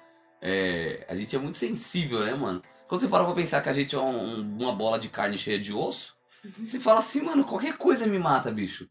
É, 0.48 1.04
a 1.10 1.16
gente 1.16 1.36
é 1.36 1.40
muito 1.40 1.58
sensível, 1.58 2.20
né, 2.24 2.36
mano? 2.36 2.62
Quando 2.88 3.02
você 3.02 3.08
para 3.08 3.26
pra 3.26 3.34
pensar 3.34 3.62
que 3.62 3.70
a 3.70 3.74
gente 3.74 3.96
é 3.96 4.00
um- 4.00 4.40
um- 4.42 4.58
uma 4.64 4.74
bola 4.74 5.00
de 5.00 5.10
carne 5.10 5.40
cheia 5.40 5.58
de 5.60 5.74
osso, 5.74 6.14
você 6.64 6.80
fala 6.80 7.00
assim, 7.00 7.22
mano, 7.22 7.44
qualquer 7.44 7.78
coisa 7.78 8.06
me 8.06 8.20
mata, 8.20 8.52
bicho. 8.52 8.88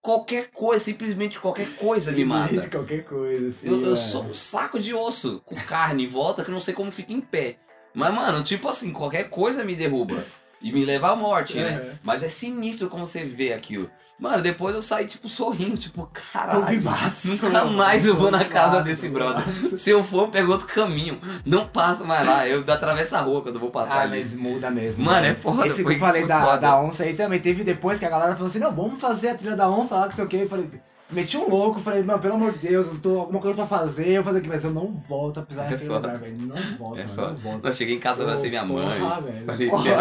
Qualquer 0.00 0.50
coisa, 0.50 0.82
simplesmente 0.82 1.38
qualquer 1.38 1.68
coisa 1.76 2.10
me 2.10 2.24
mata. 2.24 2.48
Simplesmente 2.48 2.70
Qualquer 2.70 3.04
coisa, 3.04 3.48
assim. 3.48 3.68
Eu, 3.68 3.82
eu 3.84 3.96
sou 3.96 4.24
um 4.24 4.32
saco 4.32 4.78
de 4.80 4.94
osso 4.94 5.42
com 5.44 5.56
carne 5.56 6.04
em 6.04 6.08
volta 6.08 6.42
que 6.42 6.50
eu 6.50 6.54
não 6.54 6.60
sei 6.60 6.72
como 6.72 6.90
fica 6.90 7.12
em 7.12 7.20
pé. 7.20 7.58
Mas, 7.92 8.14
mano, 8.14 8.42
tipo 8.42 8.66
assim, 8.68 8.92
qualquer 8.92 9.28
coisa 9.28 9.64
me 9.64 9.76
derruba. 9.76 10.24
E 10.60 10.72
me 10.72 10.84
leva 10.84 11.10
à 11.12 11.14
morte, 11.16 11.56
né? 11.58 11.80
Uhum. 11.80 11.98
Mas 12.02 12.22
é 12.24 12.28
sinistro 12.28 12.88
como 12.88 13.06
você 13.06 13.24
vê 13.24 13.52
aquilo. 13.52 13.88
Mano, 14.18 14.42
depois 14.42 14.74
eu 14.74 14.82
saí, 14.82 15.06
tipo, 15.06 15.28
sorrindo, 15.28 15.76
tipo, 15.76 16.02
Tô 16.02 16.20
caralho. 16.32 16.66
vivaço. 16.66 17.28
Nunca 17.46 17.64
mais 17.66 18.04
eu 18.04 18.16
vou 18.16 18.28
na 18.30 18.44
casa 18.44 18.70
vivaço, 18.70 18.84
desse 18.84 19.08
brother. 19.08 19.44
vivaço. 19.44 19.78
Se 19.78 19.90
eu 19.90 20.02
for, 20.02 20.22
eu 20.24 20.28
pego 20.32 20.50
outro 20.50 20.66
caminho. 20.66 21.20
Não 21.46 21.68
passo 21.68 22.04
mais 22.04 22.26
lá. 22.26 22.48
Eu 22.48 22.64
atravesso 22.66 23.14
a 23.14 23.20
rua 23.20 23.40
quando 23.42 23.60
vou 23.60 23.70
passar 23.70 23.98
Ah, 23.98 24.00
ali. 24.02 24.18
mas 24.18 24.34
muda 24.34 24.68
mesmo. 24.68 25.04
Mano, 25.04 25.20
né? 25.22 25.30
é 25.30 25.34
foda, 25.36 25.64
Esse 25.66 25.84
que 25.84 25.92
eu 25.92 25.98
falei 26.00 26.26
da, 26.26 26.44
foda. 26.44 26.58
da 26.58 26.80
onça 26.80 27.04
aí 27.04 27.14
também 27.14 27.38
teve 27.38 27.62
depois 27.62 28.00
que 28.00 28.04
a 28.06 28.10
galera 28.10 28.32
falou 28.34 28.48
assim: 28.48 28.58
não, 28.58 28.74
vamos 28.74 29.00
fazer 29.00 29.28
a 29.28 29.34
trilha 29.36 29.54
da 29.54 29.70
onça 29.70 29.94
lá, 29.94 30.08
que 30.08 30.16
sei 30.16 30.24
o 30.24 30.28
que. 30.28 30.38
Eu 30.38 30.48
falei, 30.48 30.68
meti 31.10 31.36
um 31.36 31.48
louco, 31.48 31.80
falei, 31.80 32.02
mano, 32.02 32.20
pelo 32.20 32.34
amor 32.34 32.52
de 32.52 32.68
Deus, 32.68 32.88
eu 32.88 32.98
tô 33.00 33.20
alguma 33.20 33.40
coisa 33.40 33.56
pra 33.56 33.66
fazer, 33.66 34.08
eu 34.08 34.14
vou 34.22 34.24
fazer 34.24 34.38
aqui, 34.38 34.48
mas 34.48 34.64
eu 34.64 34.70
não 34.72 34.90
volto 34.90 35.40
a 35.40 35.42
pisar 35.42 35.66
É 35.66 35.70
naquele 35.70 35.88
foda. 35.90 36.08
lugar, 36.08 36.18
velho. 36.20 36.36
Não 36.38 36.56
volto, 36.78 36.98
É 37.00 37.04
mano, 37.04 37.22
não 37.28 37.36
volto. 37.36 37.66
Eu 37.66 37.72
cheguei 37.74 37.96
em 37.96 38.00
casa, 38.00 38.22
abracei 38.22 38.50
minha 38.50 38.64
mãe. 38.64 38.98
Porra, 39.00 39.20
velho. 39.20 39.46
Falei, 39.46 39.70
tia, 39.70 39.96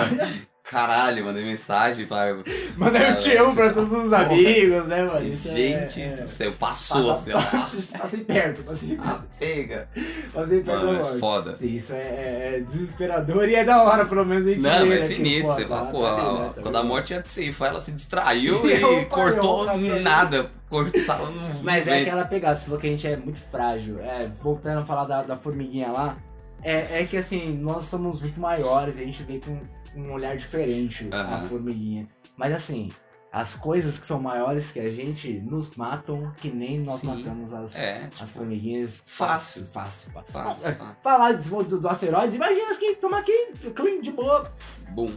caralho, 0.69 1.25
mandei 1.25 1.45
mensagem 1.45 2.05
pra. 2.05 2.35
Mandei 2.75 3.09
um 3.09 3.15
te 3.15 3.35
amo 3.37 3.55
pra 3.55 3.71
todos 3.71 4.05
os 4.05 4.13
amigos, 4.13 4.87
né, 4.87 5.03
mano? 5.03 5.25
Isso 5.25 5.49
Gente 5.49 6.01
é, 6.01 6.05
é... 6.05 6.15
do 6.17 6.29
céu, 6.29 6.51
passou 6.59 7.11
assim, 7.11 7.31
ó. 7.33 7.41
Passei 7.97 8.23
perto, 8.23 8.63
passei 8.63 8.99
Ah, 9.01 9.23
pega. 9.39 9.89
Passei 10.33 10.61
perto 10.61 10.85
Mano, 10.85 11.03
da 11.03 11.15
é 11.15 11.19
foda. 11.19 11.55
Sim, 11.55 11.75
isso 11.75 11.93
é, 11.93 12.57
é 12.57 12.63
desesperador 12.67 13.47
e 13.47 13.55
é 13.55 13.63
da 13.63 13.81
hora, 13.81 14.05
pelo 14.05 14.25
menos 14.25 14.45
a 14.45 14.49
gente 14.49 14.61
Não, 14.61 14.91
é 14.91 15.01
sinistro. 15.01 15.55
Você 15.55 15.65
fala, 15.65 15.87
pô, 15.87 16.61
quando 16.61 16.75
a 16.77 16.83
morte 16.83 17.13
ia 17.13 17.21
de 17.21 17.31
ceifar, 17.31 17.69
ela 17.69 17.81
se 17.81 17.91
distraiu 17.91 18.61
E 18.67 19.01
e 19.01 19.05
cortou 19.05 19.65
nada. 20.01 20.49
Cortou 20.69 21.31
no 21.31 21.63
Mas 21.63 21.87
é 21.87 22.01
aquela 22.01 22.25
pegada, 22.25 22.59
você 22.59 22.65
falou 22.65 22.79
que 22.79 22.87
a 22.87 22.89
gente 22.89 23.07
é 23.07 23.15
muito 23.15 23.39
frágil. 23.39 23.99
É, 24.01 24.27
voltando 24.27 24.81
a 24.81 24.85
falar 24.85 25.05
da, 25.05 25.23
da 25.23 25.37
formiguinha 25.37 25.91
lá, 25.91 26.17
é, 26.61 27.01
é 27.01 27.05
que 27.05 27.15
assim, 27.15 27.57
nós 27.57 27.85
somos 27.85 28.21
muito 28.21 28.39
maiores 28.39 28.97
e 28.97 29.03
a 29.03 29.05
gente 29.05 29.23
vê 29.23 29.39
com 29.39 29.57
um 29.97 30.11
olhar 30.11 30.37
diferente 30.37 31.09
a 31.11 31.17
Aham. 31.17 31.47
formiguinha. 31.47 32.07
Mas 32.35 32.53
assim, 32.53 32.91
as 33.31 33.55
coisas 33.55 33.99
que 33.99 34.05
são 34.05 34.21
maiores 34.21 34.71
que 34.71 34.79
a 34.79 34.91
gente 34.91 35.33
nos 35.39 35.75
matam 35.75 36.31
que 36.37 36.49
nem 36.49 36.79
nós 36.79 36.99
Sim. 37.01 37.07
matamos 37.07 37.51
as, 37.53 37.77
É, 37.79 38.09
as 38.19 38.31
formiguinhas 38.31 39.03
Fácil. 39.05 39.65
fácil, 39.65 40.11
fácil. 40.11 40.31
Fácil, 40.31 40.67
É, 40.67 40.71
fácil. 40.73 40.95
Falar 41.01 41.33
do, 41.33 41.79
do, 41.79 41.89
asteroide, 41.89 42.35
imagina 42.35 42.75
que 42.75 42.95
toma 42.95 43.19
aqui, 43.19 43.53
clean 43.75 44.01
de 44.01 44.11
boa. 44.11 44.51
Bum. 44.91 45.11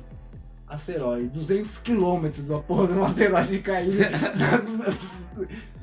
Asteroide, 0.66 1.28
200 1.30 1.78
quilômetros 1.78 2.48
uma 2.48 2.60
porra 2.62 2.92
um 2.94 3.04
asteroide 3.04 3.58
caindo. 3.62 3.92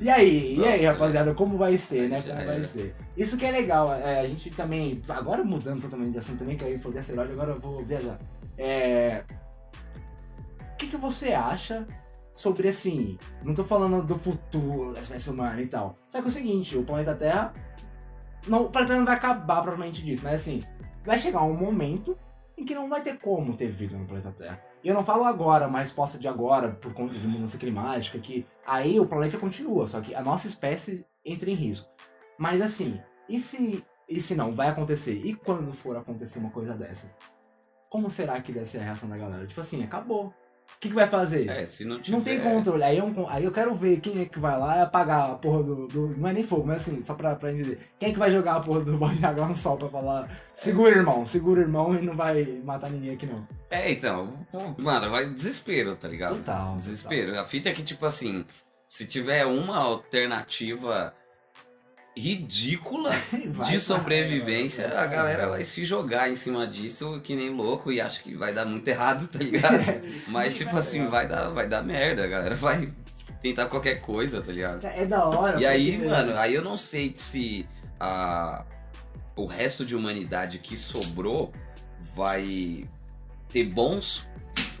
e 0.00 0.08
aí, 0.08 0.56
e 0.56 0.64
aí, 0.64 0.82
Nossa, 0.82 0.92
rapaziada, 0.92 1.34
como 1.34 1.58
vai 1.58 1.76
ser, 1.76 2.08
né? 2.08 2.22
Como 2.22 2.44
vai 2.44 2.62
ser? 2.62 2.94
Isso 3.16 3.36
que 3.36 3.44
é 3.44 3.50
legal, 3.50 3.92
é, 3.94 4.20
a 4.20 4.26
gente 4.26 4.50
também, 4.50 5.02
agora 5.08 5.44
mudando 5.44 5.82
totalmente 5.82 6.12
de 6.12 6.18
assunto 6.18 6.38
também, 6.38 6.56
que 6.56 6.64
aí 6.64 6.78
foi 6.78 6.92
de 6.92 6.98
asteroide, 6.98 7.32
agora 7.32 7.52
eu 7.52 7.60
vou 7.60 7.84
viajar. 7.84 8.18
É, 8.58 9.24
o 10.72 10.76
que, 10.76 10.88
que 10.88 10.96
você 10.96 11.32
acha 11.32 11.86
sobre 12.34 12.68
assim, 12.68 13.18
não 13.42 13.54
tô 13.54 13.64
falando 13.64 14.04
do 14.04 14.16
futuro 14.16 14.92
da 14.92 15.00
espécie 15.00 15.30
humana 15.30 15.60
e 15.60 15.66
tal, 15.66 15.96
só 16.08 16.18
que 16.18 16.26
é 16.26 16.28
o 16.28 16.32
seguinte, 16.32 16.76
o 16.76 16.84
planeta 16.84 17.14
Terra, 17.14 17.52
não, 18.46 18.64
o 18.64 18.70
planeta 18.70 18.96
não 18.96 19.04
vai 19.04 19.14
acabar 19.14 19.62
propriamente 19.62 20.04
disso, 20.04 20.22
mas 20.22 20.40
assim, 20.40 20.62
vai 21.04 21.18
chegar 21.18 21.42
um 21.42 21.56
momento 21.56 22.16
em 22.56 22.64
que 22.64 22.74
não 22.74 22.88
vai 22.88 23.00
ter 23.02 23.18
como 23.18 23.56
ter 23.56 23.68
vida 23.68 23.96
no 23.96 24.06
planeta 24.06 24.32
Terra. 24.32 24.62
E 24.82 24.88
eu 24.88 24.94
não 24.94 25.04
falo 25.04 25.24
agora, 25.24 25.66
uma 25.66 25.80
resposta 25.80 26.18
de 26.18 26.28
agora, 26.28 26.70
por 26.70 26.92
conta 26.92 27.14
de 27.14 27.26
mudança 27.26 27.58
climática, 27.58 28.18
que 28.18 28.46
aí 28.66 28.98
o 29.00 29.06
planeta 29.06 29.38
continua, 29.38 29.86
só 29.86 30.00
que 30.00 30.14
a 30.14 30.22
nossa 30.22 30.46
espécie 30.46 31.06
entra 31.24 31.50
em 31.50 31.54
risco. 31.54 31.90
Mas 32.38 32.62
assim, 32.62 33.00
e 33.28 33.40
se, 33.40 33.84
e 34.08 34.20
se 34.20 34.34
não, 34.34 34.54
vai 34.54 34.68
acontecer? 34.68 35.20
E 35.24 35.34
quando 35.34 35.72
for 35.72 35.96
acontecer 35.96 36.38
uma 36.38 36.50
coisa 36.50 36.74
dessa? 36.74 37.12
Como 37.90 38.10
será 38.10 38.40
que 38.40 38.52
deve 38.52 38.66
ser 38.66 38.78
a 38.78 38.84
reação 38.84 39.08
da 39.08 39.16
galera? 39.16 39.46
Tipo 39.46 39.60
assim, 39.60 39.82
acabou. 39.82 40.26
O 40.76 40.80
que, 40.80 40.88
que 40.90 40.94
vai 40.94 41.08
fazer? 41.08 41.48
É, 41.48 41.66
se 41.66 41.84
não 41.84 42.00
tiver... 42.00 42.16
Não 42.16 42.22
tem 42.22 42.38
controle. 42.40 42.84
Aí 42.84 42.98
eu, 42.98 43.26
aí 43.30 43.42
eu 43.42 43.50
quero 43.50 43.74
ver 43.74 43.98
quem 44.00 44.20
é 44.20 44.26
que 44.26 44.38
vai 44.38 44.56
lá 44.56 44.82
apagar 44.82 45.30
a 45.30 45.34
porra 45.34 45.62
do, 45.64 45.88
do- 45.88 46.16
Não 46.18 46.28
é 46.28 46.32
nem 46.32 46.44
fogo, 46.44 46.66
mas 46.66 46.82
assim, 46.86 47.02
só 47.02 47.14
pra, 47.14 47.34
pra 47.34 47.50
entender. 47.52 47.80
Quem 47.98 48.10
é 48.10 48.12
que 48.12 48.18
vai 48.18 48.30
jogar 48.30 48.56
a 48.56 48.60
porra 48.60 48.80
do 48.80 48.96
balde 48.96 49.18
de 49.18 49.26
água 49.26 49.48
no 49.48 49.56
sol 49.56 49.76
pra 49.78 49.88
falar. 49.88 50.30
Segura, 50.54 50.94
irmão, 50.94 51.26
segura, 51.26 51.62
irmão, 51.62 51.94
e 51.98 52.02
não 52.02 52.14
vai 52.14 52.44
matar 52.62 52.90
ninguém 52.90 53.14
aqui 53.14 53.26
não. 53.26 53.44
É, 53.70 53.90
então, 53.90 54.46
mano, 54.78 55.10
vai 55.10 55.26
desespero, 55.30 55.96
tá 55.96 56.06
ligado? 56.06 56.36
Total, 56.36 56.76
Desespero. 56.76 57.40
A 57.40 57.44
fita 57.44 57.70
é 57.70 57.72
que, 57.72 57.82
tipo 57.82 58.04
assim, 58.06 58.44
se 58.86 59.06
tiver 59.06 59.46
uma 59.46 59.78
alternativa 59.78 61.12
ridícula 62.18 63.10
de 63.68 63.78
sobrevivência, 63.80 64.88
vai, 64.88 64.96
a 64.98 65.06
galera 65.06 65.48
vai. 65.48 65.64
se 65.64 65.84
jogar 65.84 66.30
em 66.30 66.36
cima 66.36 66.66
disso 66.66 67.20
que 67.22 67.34
nem 67.36 67.50
louco 67.50 67.90
e 67.92 68.00
acho 68.00 68.22
que 68.22 68.34
vai 68.34 68.52
dar 68.52 68.64
muito 68.64 68.86
errado, 68.88 69.28
tá 69.28 69.38
ligado? 69.38 69.84
Mas, 70.28 70.56
tipo 70.56 70.76
assim, 70.76 71.06
vai 71.06 71.28
dar, 71.28 71.48
vai 71.50 71.68
dar 71.68 71.82
merda, 71.82 72.24
a 72.24 72.26
galera 72.26 72.54
vai 72.54 72.92
tentar 73.40 73.66
qualquer 73.66 74.00
coisa, 74.00 74.40
tá 74.42 74.52
ligado? 74.52 74.84
É 74.84 75.06
da 75.06 75.24
hora. 75.24 75.60
E 75.60 75.66
aí, 75.66 75.92
porque- 75.92 76.08
mano, 76.08 76.36
aí 76.36 76.54
eu 76.54 76.62
não 76.62 76.76
sei 76.76 77.12
se 77.16 77.66
a, 78.00 78.64
o 79.36 79.46
resto 79.46 79.84
de 79.86 79.94
humanidade 79.94 80.58
que 80.58 80.76
sobrou 80.76 81.52
vai 82.16 82.84
ter 83.48 83.64
bons 83.64 84.26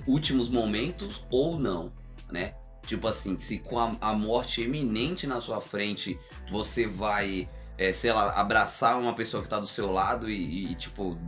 últimos 0.06 0.48
momentos 0.48 1.26
ou 1.30 1.58
não, 1.58 1.92
né? 2.30 2.54
Tipo 2.88 3.06
assim, 3.06 3.38
se 3.38 3.58
com 3.58 3.78
a, 3.78 3.92
a 4.00 4.14
morte 4.14 4.62
iminente 4.62 5.26
na 5.26 5.42
sua 5.42 5.60
frente 5.60 6.18
você 6.50 6.86
vai, 6.86 7.46
é, 7.76 7.92
sei 7.92 8.10
lá, 8.14 8.32
abraçar 8.32 8.98
uma 8.98 9.12
pessoa 9.12 9.42
que 9.42 9.48
tá 9.50 9.60
do 9.60 9.66
seu 9.66 9.92
lado 9.92 10.30
e, 10.30 10.72
e, 10.72 10.74
tipo, 10.74 11.18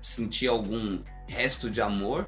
sentir 0.00 0.48
algum 0.48 1.00
resto 1.26 1.68
de 1.68 1.82
amor, 1.82 2.26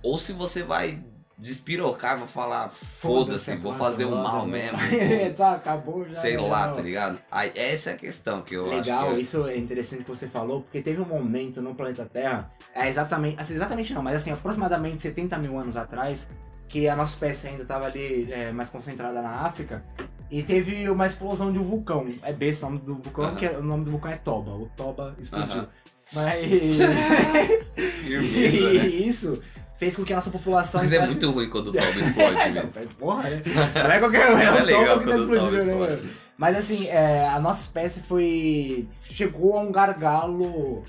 ou 0.00 0.16
se 0.16 0.32
você 0.32 0.62
vai 0.62 1.02
despirocar, 1.36 2.20
vai 2.20 2.28
falar, 2.28 2.68
foda-se, 2.68 3.56
vou 3.56 3.74
fazer 3.74 4.04
o 4.04 4.12
mal 4.12 4.46
mesmo. 4.46 4.78
tá, 5.36 5.56
acabou 5.56 6.04
já. 6.04 6.20
Sei 6.20 6.36
né? 6.36 6.48
lá, 6.48 6.72
tá 6.72 6.82
ligado? 6.82 7.18
Aí, 7.32 7.50
essa 7.56 7.90
é 7.90 7.94
a 7.94 7.96
questão 7.96 8.42
que 8.42 8.54
eu 8.54 8.68
Legal, 8.68 9.06
acho 9.06 9.14
que... 9.16 9.20
isso 9.22 9.48
é 9.48 9.56
interessante 9.56 10.04
que 10.04 10.10
você 10.10 10.28
falou, 10.28 10.60
porque 10.60 10.80
teve 10.80 11.00
um 11.00 11.06
momento 11.06 11.60
no 11.60 11.74
planeta 11.74 12.06
Terra, 12.06 12.48
é 12.72 12.88
exatamente, 12.88 13.40
assim, 13.40 13.54
exatamente 13.54 13.92
não, 13.92 14.02
mas 14.02 14.14
assim, 14.14 14.30
aproximadamente 14.30 15.02
70 15.02 15.36
mil 15.38 15.58
anos 15.58 15.76
atrás, 15.76 16.30
que 16.70 16.88
a 16.88 16.94
nossa 16.96 17.12
espécie 17.14 17.48
ainda 17.48 17.62
estava 17.64 17.84
ali 17.86 18.32
é, 18.32 18.50
mais 18.52 18.70
concentrada 18.70 19.20
na 19.20 19.40
África, 19.42 19.82
e 20.30 20.42
teve 20.44 20.88
uma 20.88 21.06
explosão 21.06 21.52
de 21.52 21.58
um 21.58 21.64
vulcão. 21.64 22.14
É 22.22 22.32
besta 22.32 22.66
o 22.66 22.70
nome 22.70 22.82
do 22.86 22.94
vulcão, 22.94 23.24
Aham. 23.24 23.34
que 23.34 23.44
é- 23.46 23.58
o 23.58 23.62
nome 23.62 23.84
do 23.84 23.90
vulcão 23.90 24.10
é 24.12 24.16
Toba. 24.16 24.52
O 24.52 24.70
Toba 24.76 25.14
explodiu. 25.18 25.62
Aham. 25.62 25.68
Mas. 26.12 26.48
Firmeza, 27.76 28.72
né? 28.72 28.74
e 28.86 29.08
isso 29.08 29.42
fez 29.76 29.96
com 29.96 30.04
que 30.04 30.12
a 30.12 30.16
nossa 30.16 30.30
população. 30.30 30.80
Mas 30.82 30.92
é 30.92 31.04
muito 31.04 31.30
ruim 31.32 31.50
quando 31.50 31.68
o 31.68 31.72
Toba 31.72 31.86
explode 31.86 32.36
é, 32.40 32.48
mesmo. 32.50 32.70
não, 32.80 32.86
porra, 32.94 33.30
né? 33.30 33.42
Não 33.74 33.90
é 33.92 33.98
qualquer 33.98 34.20
é, 34.20 34.44
É 34.44 34.50
o 34.50 34.64
legal 34.64 34.84
Toba 34.84 34.98
que 35.00 35.04
tá 35.06 35.16
quando 35.16 35.22
o 35.22 35.26
Toba 35.26 35.34
explodindo, 35.34 35.50
né, 35.52 35.72
explode. 35.72 36.02
mano? 36.02 36.10
Mas 36.38 36.56
assim, 36.56 36.86
é, 36.88 37.28
a 37.28 37.40
nossa 37.40 37.62
espécie 37.62 38.00
foi. 38.00 38.86
chegou 39.10 39.58
a 39.58 39.62
um 39.62 39.72
gargalo 39.72 40.84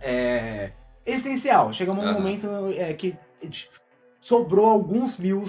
é, 0.00 0.70
existencial. 1.04 1.72
Chegamos 1.72 2.02
a 2.04 2.06
um 2.08 2.10
Aham. 2.10 2.18
momento 2.20 2.48
é, 2.76 2.92
que 2.94 3.14
sobrou 4.26 4.66
alguns 4.66 5.18
mil, 5.18 5.44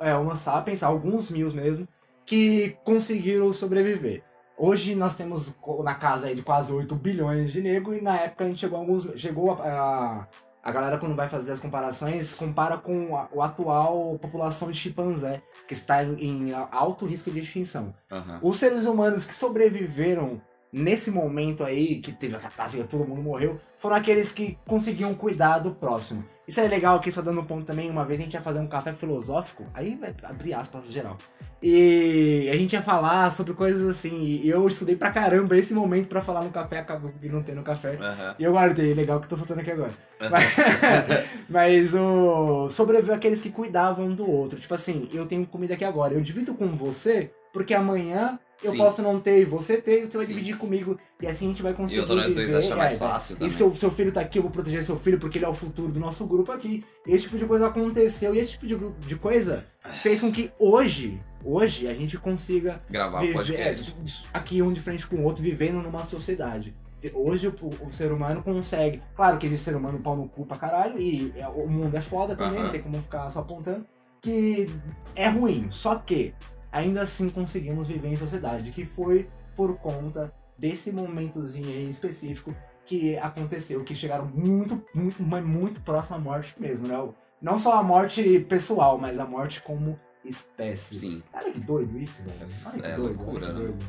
é, 0.00 0.12
Homo 0.12 0.36
sapiens, 0.36 0.82
alguns 0.82 1.30
mil 1.30 1.48
mesmo, 1.52 1.86
que 2.26 2.76
conseguiram 2.82 3.52
sobreviver. 3.52 4.24
Hoje 4.58 4.96
nós 4.96 5.14
temos 5.14 5.56
na 5.84 5.94
casa 5.94 6.34
de 6.34 6.42
quase 6.42 6.72
8 6.72 6.96
bilhões 6.96 7.52
de 7.52 7.60
negros 7.60 7.96
e 7.96 8.00
na 8.00 8.16
época 8.16 8.44
a 8.44 8.48
gente 8.48 8.58
chegou 8.58 8.76
a 8.76 8.80
alguns. 8.80 9.08
Chegou 9.20 9.52
a, 9.52 9.54
a, 9.54 10.28
a 10.64 10.72
galera 10.72 10.98
quando 10.98 11.14
vai 11.14 11.28
fazer 11.28 11.52
as 11.52 11.60
comparações, 11.60 12.34
compara 12.34 12.76
com 12.76 13.16
a, 13.16 13.28
a 13.40 13.44
atual 13.44 14.18
população 14.18 14.72
de 14.72 14.78
chimpanzé, 14.78 15.40
que 15.68 15.72
está 15.72 16.02
em, 16.02 16.48
em 16.48 16.52
alto 16.72 17.06
risco 17.06 17.30
de 17.30 17.38
extinção. 17.38 17.94
Aham. 18.10 18.40
Os 18.42 18.58
seres 18.58 18.84
humanos 18.84 19.24
que 19.24 19.34
sobreviveram 19.34 20.42
nesse 20.72 21.10
momento 21.10 21.64
aí, 21.64 22.00
que 22.00 22.10
teve 22.12 22.34
a 22.34 22.38
catástrofe, 22.38 22.88
todo 22.88 23.06
mundo 23.06 23.22
morreu, 23.22 23.60
foram 23.76 23.96
aqueles 23.96 24.32
que 24.32 24.58
conseguiam 24.66 25.14
cuidar 25.14 25.58
do 25.58 25.72
próximo. 25.72 26.24
Isso 26.48 26.60
é 26.60 26.66
legal 26.66 26.96
aqui, 26.96 27.12
só 27.12 27.20
dando 27.20 27.40
um 27.40 27.44
ponto 27.44 27.64
também, 27.64 27.90
uma 27.90 28.04
vez 28.04 28.18
a 28.18 28.22
gente 28.24 28.34
ia 28.34 28.40
fazer 28.40 28.58
um 28.58 28.66
café 28.66 28.92
filosófico, 28.92 29.64
aí 29.74 29.96
vai 29.96 30.14
abrir 30.22 30.54
aspas 30.54 30.90
geral. 30.90 31.16
E 31.62 32.48
a 32.50 32.56
gente 32.56 32.72
ia 32.72 32.82
falar 32.82 33.30
sobre 33.30 33.54
coisas 33.54 33.88
assim, 33.88 34.40
e 34.42 34.48
eu 34.48 34.66
estudei 34.66 34.96
pra 34.96 35.12
caramba 35.12 35.56
esse 35.56 35.72
momento 35.72 36.08
pra 36.08 36.20
falar 36.20 36.42
no 36.42 36.50
café, 36.50 36.78
acabou 36.78 37.12
que 37.12 37.28
não 37.28 37.42
tem 37.42 37.54
no 37.54 37.62
café. 37.62 37.96
Aham. 38.00 38.34
E 38.38 38.42
eu 38.42 38.52
guardei, 38.52 38.92
legal 38.94 39.20
que 39.20 39.26
eu 39.26 39.30
tô 39.30 39.36
soltando 39.36 39.60
aqui 39.60 39.70
agora. 39.70 39.92
Mas, 40.28 40.56
mas 41.48 41.94
o. 41.94 42.68
Sobreviveu 42.68 43.14
aqueles 43.14 43.40
que 43.40 43.50
cuidavam 43.50 44.12
do 44.12 44.28
outro. 44.28 44.58
Tipo 44.58 44.74
assim, 44.74 45.08
eu 45.12 45.24
tenho 45.26 45.46
comida 45.46 45.74
aqui 45.74 45.84
agora, 45.84 46.14
eu 46.14 46.20
divido 46.20 46.54
com 46.54 46.66
você, 46.68 47.30
porque 47.52 47.74
amanhã 47.74 48.40
eu 48.62 48.72
Sim. 48.72 48.78
posso 48.78 49.02
não 49.02 49.18
ter 49.20 49.40
e 49.40 49.44
você 49.44 49.76
ter, 49.80 50.02
e 50.02 50.06
você 50.06 50.16
vai 50.16 50.26
Sim. 50.26 50.32
dividir 50.34 50.56
comigo. 50.56 50.98
E 51.20 51.26
assim 51.26 51.46
a 51.46 51.48
gente 51.48 51.62
vai 51.62 51.72
E 51.72 51.74
conseguir. 51.74 52.00
outro 52.00 52.16
nós 52.16 52.32
dois 52.32 52.54
achar 52.54 52.76
mais 52.76 52.94
é, 52.94 52.98
fácil 52.98 53.34
E 53.34 53.38
também. 53.38 53.52
seu, 53.52 53.74
seu 53.74 53.90
filho 53.90 54.12
tá 54.12 54.20
aqui, 54.20 54.38
eu 54.38 54.42
vou 54.42 54.50
proteger 54.50 54.82
seu 54.84 54.96
filho 54.98 55.18
porque 55.18 55.38
ele 55.38 55.44
é 55.44 55.48
o 55.48 55.54
futuro 55.54 55.92
do 55.92 56.00
nosso 56.00 56.26
grupo 56.26 56.52
aqui. 56.52 56.84
Esse 57.06 57.24
tipo 57.24 57.38
de 57.38 57.44
coisa 57.46 57.66
aconteceu 57.66 58.34
e 58.34 58.38
esse 58.38 58.52
tipo 58.52 58.66
de, 58.66 58.76
de 59.06 59.16
coisa 59.16 59.64
fez 60.02 60.20
com 60.20 60.30
que 60.30 60.50
hoje, 60.58 61.20
hoje, 61.44 61.88
a 61.88 61.94
gente 61.94 62.16
consiga 62.18 62.80
Gravar 62.90 63.20
viver 63.20 63.34
podcast. 63.34 63.94
é, 64.32 64.38
aqui 64.38 64.62
um 64.62 64.72
de 64.72 64.80
frente 64.80 65.06
com 65.06 65.16
o 65.16 65.24
outro, 65.24 65.42
vivendo 65.42 65.82
numa 65.82 66.04
sociedade. 66.04 66.74
Hoje 67.14 67.48
o, 67.48 67.54
o 67.84 67.90
ser 67.90 68.12
humano 68.12 68.44
consegue. 68.44 69.02
Claro 69.16 69.36
que 69.36 69.46
existe 69.46 69.64
ser 69.64 69.74
humano 69.76 69.98
pau 69.98 70.14
no 70.16 70.28
cu 70.28 70.46
pra 70.46 70.56
caralho, 70.56 71.00
e 71.00 71.32
é, 71.36 71.48
o 71.48 71.66
mundo 71.66 71.96
é 71.96 72.00
foda 72.00 72.36
também, 72.36 72.54
Aham. 72.58 72.64
não 72.64 72.70
tem 72.70 72.80
como 72.80 73.02
ficar 73.02 73.28
só 73.32 73.40
apontando. 73.40 73.84
Que 74.20 74.70
é 75.16 75.28
ruim. 75.28 75.66
Só 75.72 75.96
que 75.96 76.32
ainda 76.72 77.02
assim 77.02 77.28
conseguimos 77.30 77.86
viver 77.86 78.08
em 78.08 78.16
sociedade, 78.16 78.70
que 78.72 78.84
foi 78.84 79.28
por 79.54 79.76
conta 79.78 80.32
desse 80.58 80.90
momentozinho 80.90 81.68
aí 81.68 81.88
específico 81.88 82.54
que 82.86 83.16
aconteceu, 83.18 83.84
que 83.84 83.94
chegaram 83.94 84.26
muito, 84.26 84.84
muito, 84.94 85.22
mas 85.22 85.44
muito 85.44 85.80
próximo 85.82 86.16
à 86.16 86.18
morte 86.18 86.54
mesmo, 86.58 86.88
né? 86.88 86.96
Não 87.40 87.58
só 87.58 87.74
a 87.78 87.82
morte 87.82 88.40
pessoal, 88.48 88.98
mas 88.98 89.18
a 89.20 89.24
morte 89.26 89.60
como 89.62 89.98
espécie. 90.24 90.96
Sim, 90.98 91.22
Olha 91.32 91.52
que 91.52 91.60
doido 91.60 91.98
isso, 91.98 92.22
velho. 92.24 92.50
Olha 92.66 92.80
que 92.80 92.86
É 92.86 92.96
doido, 92.96 93.16
loucura, 93.16 93.46
olha 93.46 93.54
que 93.54 93.60
né? 93.60 93.66
doido. 93.68 93.86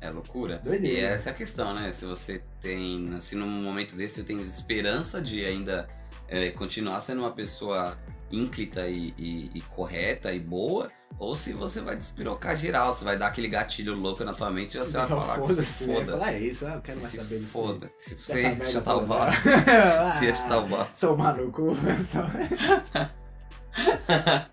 é 0.00 0.10
loucura. 0.10 0.58
Doideira. 0.58 0.96
E 0.98 1.00
essa 1.00 1.30
é 1.30 1.32
a 1.32 1.34
questão, 1.34 1.74
né? 1.74 1.90
Se 1.92 2.04
você 2.06 2.42
tem, 2.60 3.14
assim, 3.16 3.36
num 3.36 3.62
momento 3.62 3.96
desse, 3.96 4.16
você 4.16 4.22
tem 4.24 4.40
esperança 4.44 5.20
de 5.20 5.44
ainda 5.44 5.88
é, 6.28 6.50
continuar 6.50 7.00
sendo 7.00 7.20
uma 7.22 7.32
pessoa 7.32 7.98
ínclita 8.30 8.86
e, 8.88 9.12
e- 9.18 9.50
e 9.54 9.60
correta 9.62 10.32
e 10.32 10.38
boa, 10.38 10.90
ou 11.18 11.34
se 11.36 11.52
você 11.52 11.80
vai 11.80 11.96
despirocar 11.96 12.56
geral, 12.56 12.94
você 12.94 13.04
vai 13.04 13.16
dar 13.18 13.28
aquele 13.28 13.48
gatilho 13.48 13.94
louco 13.94 14.24
na 14.24 14.32
tua 14.34 14.50
mente 14.50 14.76
e 14.76 14.80
você 14.80 14.96
vai 14.98 15.06
falar 15.06 15.40
que 15.46 15.54
se 15.54 15.86
foda. 15.86 16.12
Falar 16.12 16.32
isso, 16.38 16.66
ah, 16.66 16.74
eu 16.74 16.80
quero 16.80 16.96
Que 16.98 17.02
mais 17.02 17.10
se 17.12 17.16
saber 17.18 17.38
disso. 17.38 17.50
foda. 17.52 17.90
Se 18.00 18.14
você 18.14 18.56
chutar 18.72 18.96
o. 18.96 19.06
Ah, 19.12 20.10
Se 20.18 20.24
ia 20.26 20.34
chutar 20.34 20.58
o. 20.58 20.86
Tomar 21.00 21.36
no 21.36 21.50
cu, 21.50 21.76
só... 22.04 22.24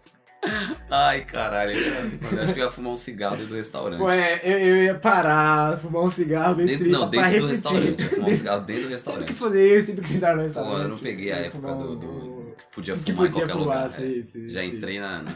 Ai, 0.91 1.25
caralho. 1.25 1.71
Eu 1.75 2.43
acho 2.43 2.53
que 2.53 2.59
eu 2.59 2.65
ia 2.65 2.71
fumar 2.71 2.93
um 2.93 2.97
cigarro 2.97 3.35
dentro 3.35 3.51
do 3.53 3.57
restaurante. 3.57 3.99
Ué, 4.01 4.41
eu, 4.43 4.59
eu 4.59 4.83
ia 4.83 4.95
parar, 4.95 5.77
fumar 5.79 6.03
um 6.03 6.11
cigarro 6.11 6.55
Dentro, 6.55 6.77
tripa 6.77 6.97
não, 6.99 7.09
dentro 7.09 7.39
do 7.41 7.47
restaurante. 7.47 7.87
Eu 7.87 7.99
ia 8.05 8.09
fumar 8.11 8.29
um 8.29 8.35
cigarro 8.35 8.61
dentro 8.61 8.73
do 8.73 8.79
Sempre 8.83 8.93
restaurante. 8.93 9.27
quis 9.27 9.39
fazer 9.39 9.77
isso, 9.77 9.87
sempre 9.87 10.01
quis 10.03 10.15
entrar 10.15 10.31
no 10.31 10.37
Pô, 10.37 10.43
restaurante. 10.43 10.81
eu 10.83 10.87
não 10.89 10.97
peguei 10.99 11.31
a 11.31 11.35
época 11.37 11.67
do, 11.73 11.91
um- 11.91 11.99
do- 11.99 12.55
que 12.57 12.75
podia 12.75 12.95
que 12.95 13.11
fumar 13.11 13.27
podia 13.27 13.43
em 13.43 13.47
qualquer 13.47 13.53
fumar, 13.63 13.77
lugar. 13.85 13.91
sim, 13.91 14.19
é. 14.19 14.23
sim, 14.23 14.49
Já 14.49 14.61
sim. 14.61 14.67
entrei 14.67 14.99
na, 14.99 15.23
na 15.23 15.31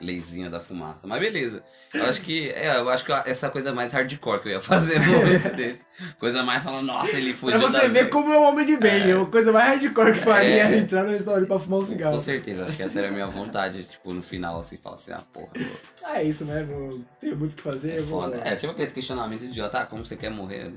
leizinha 0.00 0.48
da 0.48 0.60
fumaça. 0.60 1.06
Mas 1.06 1.20
beleza. 1.20 1.62
Eu 1.92 2.04
acho 2.06 2.20
que 2.22 2.48
é, 2.50 2.76
eu 2.76 2.88
acho 2.88 3.04
que 3.04 3.12
essa 3.12 3.50
coisa 3.50 3.72
mais 3.74 3.92
hardcore 3.92 4.40
que 4.42 4.48
eu 4.48 4.52
ia 4.52 4.60
fazer 4.62 4.98
no 5.00 5.12
momento 5.18 5.54
desse. 5.56 5.80
Coisa 6.18 6.42
mais 6.42 6.64
falando, 6.64 6.86
nossa, 6.86 7.16
ele 7.16 7.32
Pra 7.32 7.38
fugiu 7.40 7.60
você 7.60 7.82
da 7.82 7.88
ver 7.88 8.08
como 8.08 8.32
é 8.32 8.38
um 8.38 8.44
homem 8.44 8.64
de 8.64 8.76
bem, 8.76 9.10
é. 9.10 9.20
a 9.20 9.26
coisa 9.26 9.52
mais 9.52 9.68
hardcore 9.68 10.12
que 10.12 10.18
faria 10.20 10.64
É. 10.68 10.78
entrar 10.78 11.02
no 11.04 11.10
restaurante 11.10 11.46
pra 11.46 11.58
fumar 11.58 11.80
um 11.80 11.84
cigarro. 11.84 12.14
Com 12.14 12.20
certeza, 12.20 12.64
acho 12.64 12.76
que 12.76 12.82
essa 12.82 12.98
era 12.98 13.08
a 13.08 13.10
minha 13.10 13.26
vontade, 13.26 13.82
tipo, 13.84 14.12
no 14.14 14.22
final, 14.22 14.58
assim, 14.60 14.76
falar 14.78 14.96
assim, 14.96 15.12
ah, 15.12 15.22
porra, 15.32 15.48
pô, 15.52 15.60
Ah, 16.04 16.20
é 16.20 16.24
isso, 16.24 16.44
né? 16.44 16.62
Não 16.68 17.04
tenho 17.20 17.36
muito 17.36 17.52
o 17.52 17.56
que 17.56 17.62
fazer. 17.62 17.92
é 17.92 17.98
eu 17.98 18.04
vou- 18.06 18.22
foda. 18.22 18.40
É, 18.44 18.56
tipo 18.56 18.72
aqueles 18.72 18.92
questionamentos 18.92 19.44
idiota, 19.44 19.80
ah, 19.80 19.86
como 19.86 20.06
você 20.06 20.16
quer 20.16 20.30
morrer? 20.30 20.72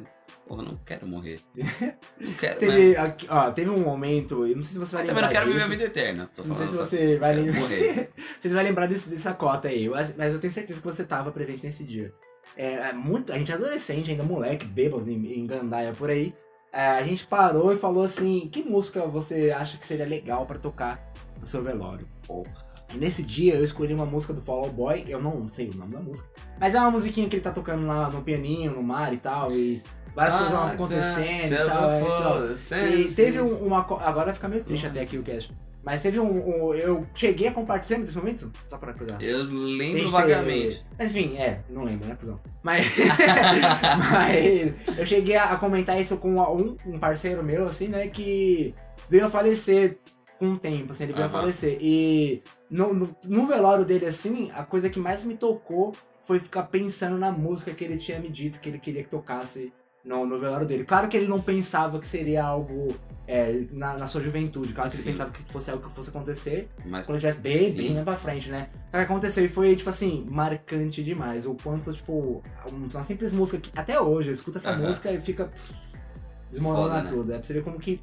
Eu 0.50 0.58
não 0.58 0.76
quero 0.86 1.08
morrer. 1.08 1.40
Não 2.20 2.34
quero, 2.34 2.54
né? 2.54 2.60
Teve, 2.60 2.98
aqui, 2.98 3.28
ó, 3.30 3.52
teve 3.52 3.70
um 3.70 3.80
momento, 3.80 4.46
eu 4.46 4.56
não 4.56 4.64
sei 4.64 4.74
se 4.74 4.80
você 4.80 4.96
vai 4.98 5.06
Mas 5.06 5.14
também 5.14 5.24
lembrar 5.24 5.28
não 5.28 5.30
quero 5.32 5.46
viver 5.48 5.64
a 5.64 5.68
vida 5.68 5.84
eterna. 5.86 6.30
Tô 6.36 6.44
Não 6.44 6.56
sei 6.56 6.68
se 6.68 6.76
você 6.78 7.18
vai 7.18 7.36
lembrar. 7.36 8.64
lembrar 8.64 8.88
desse, 8.88 9.10
dessa 9.10 9.34
cota 9.34 9.70
aí, 9.70 9.86
eu 9.86 9.94
mas 9.94 10.34
eu 10.34 10.40
tenho 10.40 10.54
certeza 10.54 10.80
que 10.80 10.86
você 10.86 11.06
tava 11.06 11.32
presente 11.32 11.64
nesse 11.66 11.84
dia. 11.84 12.14
É, 12.56 12.74
é 12.90 12.94
muito, 12.94 13.32
a 13.32 13.38
gente 13.38 13.52
é 13.52 13.56
adolescente, 13.56 14.12
ainda 14.12 14.24
moleque, 14.24 14.66
bêbado 14.66 15.10
em, 15.10 15.40
em 15.40 15.48
Gandaia 15.48 15.94
por 15.94 16.10
aí. 16.10 16.36
É, 16.72 16.90
a 16.90 17.04
gente 17.04 17.26
parou 17.26 17.72
e 17.72 17.78
falou 17.78 18.04
assim: 18.04 18.50
que 18.52 18.64
música 18.64 19.02
você 19.08 19.52
acha 19.52 19.78
que 19.78 19.88
seria 19.88 20.06
legal 20.06 20.46
pra 20.46 20.60
tocar 20.60 21.12
no 21.40 21.48
seu 21.48 21.64
velório? 21.64 22.08
Porra. 22.28 22.52
E 22.94 22.98
nesse 22.98 23.24
dia 23.24 23.56
eu 23.56 23.64
escolhi 23.64 23.94
uma 23.94 24.06
música 24.06 24.34
do 24.34 24.42
Fall 24.42 24.66
Out 24.66 24.76
Boy, 24.76 25.06
eu 25.08 25.22
não 25.22 25.48
sei 25.50 25.70
o 25.70 25.76
nome 25.76 25.94
da 25.94 26.00
música, 26.00 26.30
mas 26.60 26.76
é 26.76 26.80
uma 26.80 26.92
musiquinha 26.92 27.28
que 27.28 27.36
ele 27.36 27.44
tá 27.44 27.52
tocando 27.52 27.88
lá 27.88 28.10
no 28.10 28.22
pianinho, 28.22 28.74
no 28.74 28.84
mar 28.84 29.12
e 29.14 29.18
tal, 29.18 29.52
e 29.52 29.82
várias 30.16 30.36
coisas 30.36 30.52
vão 30.54 30.64
Ah, 30.64 30.72
acontecendo 30.72 31.50
tá. 31.50 31.64
e 31.66 31.68
tal. 31.68 31.92
é, 31.92 32.02
então. 32.02 32.50
E 32.52 33.08
sim, 33.08 33.16
teve 33.16 33.42
um- 33.42 33.66
uma. 33.66 33.80
Agora 34.02 34.34
fica 34.34 34.48
meio 34.48 34.64
triste 34.64 34.86
até 34.88 35.02
aqui 35.02 35.18
o 35.18 35.24
cast. 35.24 35.54
Mas 35.84 36.02
teve 36.02 36.18
um, 36.18 36.70
um- 36.70 36.74
Eu 36.74 37.06
cheguei 37.14 37.48
a 37.50 37.52
compartilhar 37.52 38.00
desse 38.00 38.16
momento? 38.18 38.50
Só 38.70 38.78
pra 38.78 38.92
acordar. 38.92 39.22
Eu 39.22 39.44
lembro 39.44 40.00
Gente, 40.00 40.12
vagamente. 40.12 40.86
Mas 40.98 41.12
enfim, 41.14 41.36
é, 41.38 41.60
não 41.70 41.84
lembro, 41.84 42.08
né, 42.08 42.16
cuzão? 42.16 42.40
Mas. 42.64 42.86
mas 44.12 44.98
eu 44.98 45.06
cheguei 45.06 45.36
a, 45.36 45.46
a 45.52 45.58
comentar 45.58 46.00
isso 46.00 46.18
com 46.18 46.36
um, 46.36 46.78
um 46.86 47.00
parceiro 47.00 47.44
meu, 47.44 47.66
assim, 47.68 47.88
né, 47.88 48.08
que 48.08 48.74
veio 49.10 49.26
a 49.26 49.30
falecer 49.30 49.98
com 50.40 50.52
o 50.52 50.58
tempo, 50.58 50.92
assim, 50.92 51.04
ele 51.04 51.14
veio 51.14 51.26
a 51.26 51.28
Aham. 51.30 51.40
falecer. 51.40 51.78
E 51.82 52.42
no, 52.70 52.94
no, 52.94 53.16
no 53.26 53.46
velório 53.48 53.86
dele, 53.86 54.06
assim, 54.06 54.52
a 54.56 54.64
coisa 54.64 54.90
que 54.90 55.00
mais 55.00 55.24
me 55.26 55.36
tocou 55.36 55.94
foi 56.22 56.40
ficar 56.40 56.64
pensando 56.64 57.18
na 57.18 57.32
música 57.32 57.72
que 57.74 57.84
ele 57.84 57.98
tinha 57.98 58.20
me 58.20 58.30
dito 58.30 58.60
que 58.62 58.70
ele 58.70 58.80
queria 58.80 59.04
que 59.04 59.10
tocasse 59.10 59.74
no, 60.04 60.26
no 60.26 60.40
velório 60.40 60.68
dele. 60.68 60.84
Claro 60.84 61.08
que 61.08 61.16
ele 61.18 61.28
não 61.28 61.40
pensava 61.42 62.00
que 62.00 62.06
seria 62.08 62.44
algo 62.44 62.96
é, 63.28 63.66
na, 63.72 63.98
na 63.98 64.06
sua 64.08 64.22
juventude, 64.22 64.74
claro 64.74 64.90
que 64.90 64.98
ele 64.98 65.04
Sim. 65.04 65.12
pensava 65.12 65.32
que 65.32 65.42
fosse 65.44 65.72
algo 65.72 65.88
que 65.88 65.96
fosse 65.96 66.10
acontecer 66.10 66.70
Mas 66.86 67.06
quando 67.06 67.18
ele 67.18 67.28
estivesse 67.28 67.40
bem, 67.40 67.72
Sim. 67.72 67.78
bem 67.78 67.96
lá 67.96 68.04
pra 68.04 68.18
frente, 68.18 68.50
né? 68.50 68.68
O 68.90 68.92
que 68.92 68.98
aconteceu 68.98 69.46
e 69.46 69.50
foi, 69.50 69.76
tipo 69.76 69.90
assim, 69.90 70.28
marcante 70.30 71.02
demais. 71.04 71.46
O 71.46 71.56
quanto, 71.56 71.94
tipo, 71.94 72.44
um- 72.72 72.88
uma 72.94 73.04
simples 73.04 73.34
música 73.34 73.58
que 73.60 73.72
até 73.80 74.00
hoje 74.00 74.30
eu 74.30 74.34
escuto 74.34 74.58
essa 74.58 74.72
Aham. 74.72 74.88
música 74.88 75.12
e 75.12 75.22
fica 75.22 75.46
pff, 75.46 75.74
desmorona 76.50 76.90
Foda, 76.96 77.04
né? 77.04 77.10
tudo. 77.10 77.32
É 77.34 77.36
pra 77.38 77.44
você 77.46 77.54
ver 77.54 77.64
como 77.64 77.80
que 77.80 78.02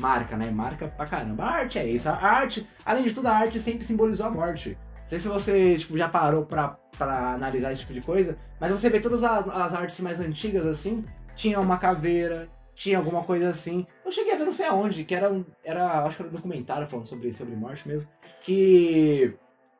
marca, 0.00 0.36
né? 0.36 0.50
Marca 0.50 0.88
pra 0.88 1.06
caramba. 1.06 1.44
A 1.44 1.50
arte 1.50 1.78
é 1.78 1.86
isso. 1.86 2.08
A 2.08 2.14
arte, 2.14 2.66
além 2.84 3.04
de 3.04 3.14
tudo, 3.14 3.28
a 3.28 3.32
arte 3.36 3.60
sempre 3.60 3.84
simbolizou 3.84 4.26
a 4.26 4.30
morte. 4.30 4.76
Não 5.02 5.08
sei 5.08 5.20
se 5.20 5.28
você, 5.28 5.78
tipo, 5.78 5.96
já 5.96 6.08
parou 6.08 6.44
pra, 6.44 6.76
pra 6.98 7.34
analisar 7.34 7.70
esse 7.70 7.82
tipo 7.82 7.92
de 7.94 8.00
coisa, 8.00 8.36
mas 8.60 8.72
você 8.72 8.90
vê 8.90 8.98
todas 8.98 9.22
as, 9.22 9.46
as 9.48 9.72
artes 9.74 10.00
mais 10.00 10.18
antigas, 10.18 10.66
assim, 10.66 11.04
tinha 11.36 11.60
uma 11.60 11.78
caveira, 11.78 12.48
tinha 12.74 12.98
alguma 12.98 13.22
coisa 13.22 13.48
assim. 13.48 13.86
Eu 14.04 14.10
cheguei 14.10 14.32
a 14.34 14.36
ver 14.38 14.44
não 14.44 14.52
sei 14.52 14.66
aonde, 14.66 15.04
que 15.04 15.14
era 15.14 15.30
um. 15.32 15.44
Era, 15.62 16.02
acho 16.04 16.16
que 16.16 16.22
era 16.22 16.32
um 16.32 16.34
documentário 16.34 16.88
falando 16.88 17.06
sobre, 17.06 17.32
sobre 17.32 17.54
morte 17.54 17.86
mesmo. 17.86 18.08
Que 18.42 19.34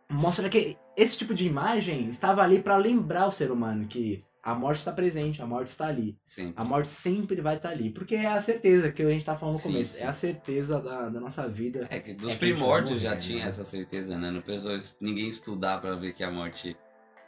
mostra 0.09 0.49
que 0.49 0.77
esse 0.97 1.17
tipo 1.19 1.35
de 1.35 1.47
imagem 1.47 2.09
estava 2.09 2.43
ali 2.43 2.63
pra 2.63 2.77
lembrar 2.77 3.27
o 3.27 3.31
ser 3.33 3.51
humano 3.51 3.87
que 3.87 4.25
a 4.43 4.55
morte 4.55 4.79
está 4.79 4.93
presente, 4.93 5.43
a 5.43 5.47
morte 5.47 5.67
está 5.69 5.89
ali. 5.89 6.17
sim. 6.25 6.53
A 6.57 6.63
morte 6.65 6.87
sempre 6.89 7.41
vai 7.41 7.57
estar 7.57 7.71
ali. 7.71 7.91
Porque 7.91 8.15
é 8.15 8.27
a 8.27 8.41
certeza 8.41 8.93
que 8.93 9.03
a 9.03 9.11
gente 9.11 9.25
tá 9.25 9.37
falando 9.37 9.55
no 9.57 9.61
Sim, 9.61 9.73
começo. 9.73 9.97
sim. 9.97 10.03
É 10.05 10.07
a 10.07 10.13
certeza 10.13 10.81
da, 10.81 11.09
da 11.09 11.21
nossa 11.21 11.49
vida. 11.49 11.89
É 11.91 11.99
que 11.99 12.15
dos 12.15 12.29
É 12.29 12.33
que 12.35 12.39
primórdios 12.39 13.01
já 13.01 13.11
morrer, 13.11 13.21
tinha 13.23 13.43
né? 13.43 13.49
essa 13.49 13.65
certeza, 13.65 14.17
né? 14.17 14.31
Não 14.31 14.41
precisou 14.41 14.79
ninguém 15.01 15.29
estudar 15.29 15.81
pra 15.81 15.97
ver 15.97 16.13
que 16.13 16.23
a 16.23 16.31
morte 16.31 16.77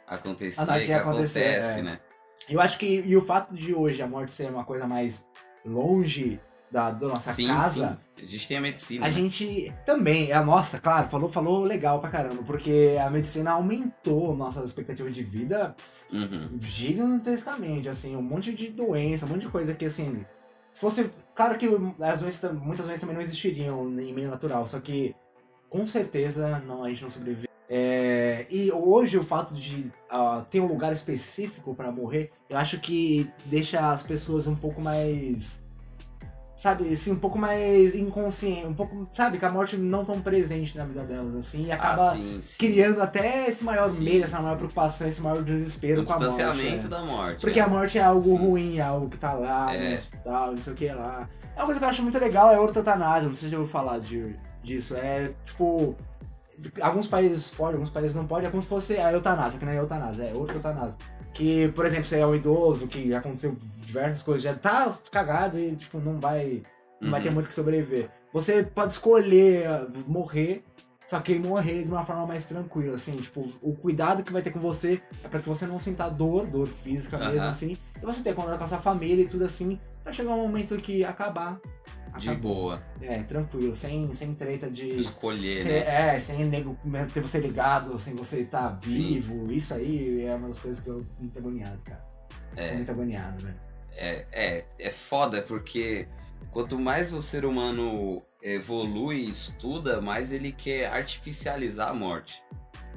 acontecia 0.07 0.63
A 0.63 0.65
morte 0.65 0.85
que 0.85 0.93
acontece, 0.93 1.39
é. 1.41 1.81
né? 1.83 1.99
Eu 2.47 2.61
acho 2.61 2.77
que. 2.77 2.85
E 3.05 3.17
o 3.17 3.21
fato 3.21 3.55
de 3.55 3.73
hoje 3.73 4.01
a 4.01 4.07
morte 4.07 4.31
ser 4.31 4.49
uma 4.49 4.63
coisa 4.63 4.87
mais 4.87 5.25
longe 5.65 6.39
da, 6.71 6.91
da 6.91 7.07
nossa 7.07 7.31
sim, 7.31 7.47
casa. 7.47 7.99
sim. 8.15 8.23
A 8.23 8.27
gente 8.27 8.47
tem 8.47 8.57
a 8.57 8.61
medicina. 8.61 9.05
A 9.05 9.09
né? 9.09 9.13
gente 9.13 9.73
também, 9.85 10.29
é 10.29 10.33
a 10.33 10.43
nossa, 10.43 10.79
claro, 10.79 11.09
falou, 11.09 11.27
falou 11.29 11.63
legal 11.63 11.99
pra 11.99 12.09
caramba, 12.09 12.43
porque 12.43 12.95
a 13.03 13.09
medicina 13.09 13.51
aumentou 13.51 14.35
nossas 14.35 14.65
expectativas 14.69 15.13
de 15.13 15.23
vida 15.23 15.73
pff, 15.75 16.15
Uhum. 16.15 16.59
gigantescamente, 16.59 17.89
assim, 17.89 18.15
um 18.15 18.21
monte 18.21 18.53
de 18.53 18.69
doença, 18.69 19.25
um 19.25 19.29
monte 19.29 19.41
de 19.41 19.47
coisa 19.47 19.73
que, 19.73 19.85
assim, 19.85 20.23
se 20.71 20.79
fosse, 20.81 21.09
claro 21.33 21.57
que 21.57 21.67
as 22.01 22.19
doenças, 22.21 22.53
muitas 22.53 22.85
doenças 22.85 23.01
também 23.01 23.15
não 23.15 23.21
existiriam 23.23 23.87
em 23.99 24.13
meio 24.13 24.29
natural, 24.29 24.67
só 24.67 24.79
que, 24.79 25.15
com 25.69 25.87
certeza, 25.87 26.59
não, 26.59 26.83
a 26.83 26.89
gente 26.89 27.01
não 27.03 27.09
sobrevive. 27.09 27.48
É, 27.69 28.47
e 28.49 28.71
hoje 28.71 29.17
o 29.17 29.23
fato 29.23 29.53
de 29.53 29.91
ah, 30.09 30.43
ter 30.49 30.59
um 30.59 30.65
lugar 30.65 30.91
específico 30.91 31.75
pra 31.75 31.91
morrer, 31.91 32.31
eu 32.49 32.57
acho 32.57 32.79
que 32.79 33.29
deixa 33.45 33.91
as 33.91 34.01
pessoas 34.03 34.47
um 34.47 34.55
pouco 34.55 34.81
mais 34.81 35.63
sabe, 36.59 36.91
assim, 36.91 37.13
um 37.13 37.19
pouco 37.19 37.39
mais 37.39 37.95
inconsciente, 37.95 38.67
um 38.67 38.73
pouco, 38.73 39.07
sabe, 39.13 39.37
que 39.37 39.45
a 39.45 39.49
morte 39.49 39.77
não 39.77 40.03
tão 40.03 40.19
presente 40.19 40.77
na 40.77 40.83
vida 40.83 41.03
delas, 41.03 41.33
assim, 41.33 41.67
e 41.67 41.71
acaba 41.71 42.11
ah, 42.11 42.15
sim, 42.15 42.41
sim. 42.43 42.57
criando 42.57 43.01
até 43.01 43.47
esse 43.47 43.63
maior 43.63 43.89
Sim, 43.89 44.03
medo, 44.03 44.25
essa 44.25 44.41
maior 44.41 44.57
preocupação, 44.57 45.07
esse 45.07 45.21
maior 45.21 45.41
desespero 45.41 46.01
o 46.01 46.05
com 46.05 46.11
a 46.11 46.19
morte. 46.19 46.35
distanciamento 46.35 46.87
é. 46.87 46.89
da 46.89 47.01
morte. 47.01 47.39
Porque 47.39 47.61
é. 47.61 47.63
a 47.63 47.67
morte 47.67 47.97
é 47.97 48.03
algo 48.03 48.35
ruim, 48.35 48.77
é 48.77 48.81
algo 48.81 49.09
que 49.09 49.17
tá 49.17 49.31
lá 49.31 49.73
É. 49.73 49.91
no 49.91 49.95
hospital, 49.95 50.51
não 50.51 50.61
sei 50.61 50.73
o 50.73 50.75
que 50.75 50.89
lá. 50.89 51.29
É 51.55 51.59
uma 51.59 51.65
coisa 51.65 51.79
que 51.79 51.85
eu 51.85 51.89
acho 51.89 52.03
muito 52.03 52.19
legal, 52.19 52.51
é 52.51 52.59
ortotanásia, 52.59 53.29
não 53.29 53.35
sei 53.35 53.47
se 53.47 53.51
já 53.53 53.57
ouviu 53.57 53.71
falar 53.71 53.99
de, 53.99 54.35
disso. 54.61 54.97
É 54.97 55.31
tipo. 55.45 55.95
Alguns 56.81 57.07
países 57.07 57.49
podem, 57.49 57.75
alguns 57.75 57.89
países 57.89 58.15
não 58.15 58.25
podem, 58.27 58.47
é 58.47 58.51
como 58.51 58.61
se 58.61 58.67
fosse 58.67 58.97
a 58.97 59.11
eutanásia, 59.11 59.59
que 59.59 59.65
não 59.65 59.71
é 59.71 59.77
eutanásia, 59.77 60.23
é 60.25 60.33
ortotanásia. 60.33 60.99
Que, 61.33 61.67
por 61.69 61.85
exemplo, 61.85 62.05
você 62.05 62.19
é 62.19 62.25
um 62.25 62.35
idoso, 62.35 62.87
que 62.87 63.13
aconteceu 63.13 63.55
diversas 63.85 64.23
coisas, 64.23 64.41
já 64.43 64.53
tá 64.53 64.93
cagado 65.11 65.59
e, 65.59 65.75
tipo, 65.75 65.99
não 65.99 66.19
vai. 66.19 66.63
Não 67.01 67.11
vai 67.11 67.19
Uhum. 67.21 67.23
ter 67.27 67.31
muito 67.31 67.45
o 67.45 67.49
que 67.49 67.53
sobreviver. 67.55 68.09
Você 68.33 68.61
pode 68.63 68.91
escolher 68.93 69.67
morrer, 70.05 70.63
só 71.05 71.19
que 71.21 71.39
morrer 71.39 71.83
de 71.85 71.89
uma 71.91 72.03
forma 72.03 72.25
mais 72.27 72.45
tranquila, 72.45 72.95
assim, 72.95 73.15
tipo, 73.15 73.47
o 73.61 73.73
cuidado 73.73 74.21
que 74.23 74.33
vai 74.33 74.41
ter 74.41 74.51
com 74.51 74.59
você 74.59 75.01
é 75.23 75.27
pra 75.29 75.39
que 75.39 75.47
você 75.47 75.65
não 75.65 75.79
sinta 75.79 76.09
dor, 76.09 76.45
dor 76.45 76.67
física 76.67 77.17
mesmo, 77.17 77.37
Aham. 77.39 77.49
assim, 77.49 77.77
e 77.97 78.05
você 78.05 78.21
ter 78.21 78.35
contato 78.35 78.57
com 78.57 78.63
a 78.65 78.67
sua 78.67 78.79
família 78.79 79.23
e 79.23 79.27
tudo 79.27 79.45
assim, 79.45 79.79
pra 80.09 80.13
chegar 80.13 80.31
um 80.31 80.41
momento 80.41 80.75
que 80.77 81.03
acabar. 81.05 81.59
De 82.17 82.33
boa. 82.35 82.81
É, 82.99 83.21
tranquilo, 83.21 83.73
sem, 83.75 84.11
sem 84.13 84.33
treta 84.33 84.69
de. 84.69 84.99
Escolher, 84.99 85.59
Sem- 85.59 85.71
né? 85.71 86.15
é, 86.15 86.19
sem 86.19 86.43
nego 86.45 86.77
ter 87.13 87.21
você 87.21 87.39
ligado, 87.39 87.97
sem 87.99 88.15
você 88.15 88.41
estar 88.41 88.79
Sim. 88.81 89.13
vivo. 89.13 89.51
Isso 89.51 89.73
aí 89.75 90.25
é 90.25 90.35
uma 90.35 90.47
das 90.47 90.59
coisas 90.59 90.83
que 90.83 90.89
eu 90.89 91.05
muito 91.19 91.37
agoniado, 91.37 91.79
cara. 91.85 92.03
É. 92.55 92.73
muito 92.73 92.89
agoniado, 92.91 93.39
velho. 93.45 93.59
É, 93.95 94.25
é, 94.31 94.65
é 94.79 94.89
foda 94.91 95.43
porque 95.43 96.07
quanto 96.51 96.79
mais 96.79 97.13
o 97.13 97.21
ser 97.21 97.45
humano 97.45 98.23
evolui 98.41 99.17
e 99.17 99.29
estuda, 99.29 100.01
mais 100.01 100.31
ele 100.31 100.51
quer 100.51 100.87
artificializar 100.87 101.89
a 101.89 101.93
morte. 101.93 102.41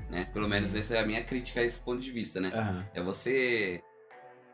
Né? 0.08 0.26
Pelo 0.32 0.46
Sim. 0.46 0.50
menos 0.52 0.74
essa 0.74 0.96
é 0.96 1.00
a 1.00 1.06
minha 1.06 1.22
crítica 1.22 1.60
a 1.60 1.64
esse 1.64 1.78
ponto 1.80 2.00
de 2.00 2.10
vista, 2.10 2.40
né? 2.40 2.50
Aham. 2.54 2.86
É 2.94 3.02
você 3.02 3.82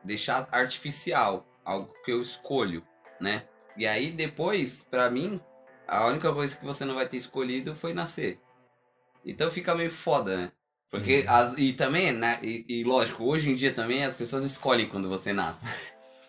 deixar 0.05 0.49
artificial 0.51 1.48
algo 1.69 1.93
que 2.03 2.11
eu 2.11 2.23
escolho, 2.23 2.83
né? 3.21 3.43
E 3.77 3.87
aí 3.87 4.11
depois, 4.11 4.87
pra 4.91 5.11
mim, 5.11 5.39
a 5.87 6.07
única 6.07 6.33
coisa 6.33 6.57
que 6.57 6.65
você 6.65 6.85
não 6.85 6.95
vai 6.95 7.07
ter 7.07 7.19
escolhido 7.19 7.77
foi 7.77 7.93
nascer. 7.93 8.41
Então 9.25 9.51
fica 9.51 9.75
meio 9.75 9.91
foda, 9.91 10.37
né? 10.37 10.53
Porque 10.91 11.23
Sim. 11.23 11.29
as, 11.29 11.59
e 11.59 11.75
também, 11.75 12.13
né? 12.13 12.39
E, 12.43 12.65
e 12.81 12.85
lógico, 12.85 13.23
hoje 13.25 13.51
em 13.51 13.55
dia 13.55 13.73
também 13.73 14.03
as 14.03 14.15
pessoas 14.15 14.43
escolhem 14.43 14.89
quando 14.89 15.09
você 15.09 15.35
nasce. 15.35 15.69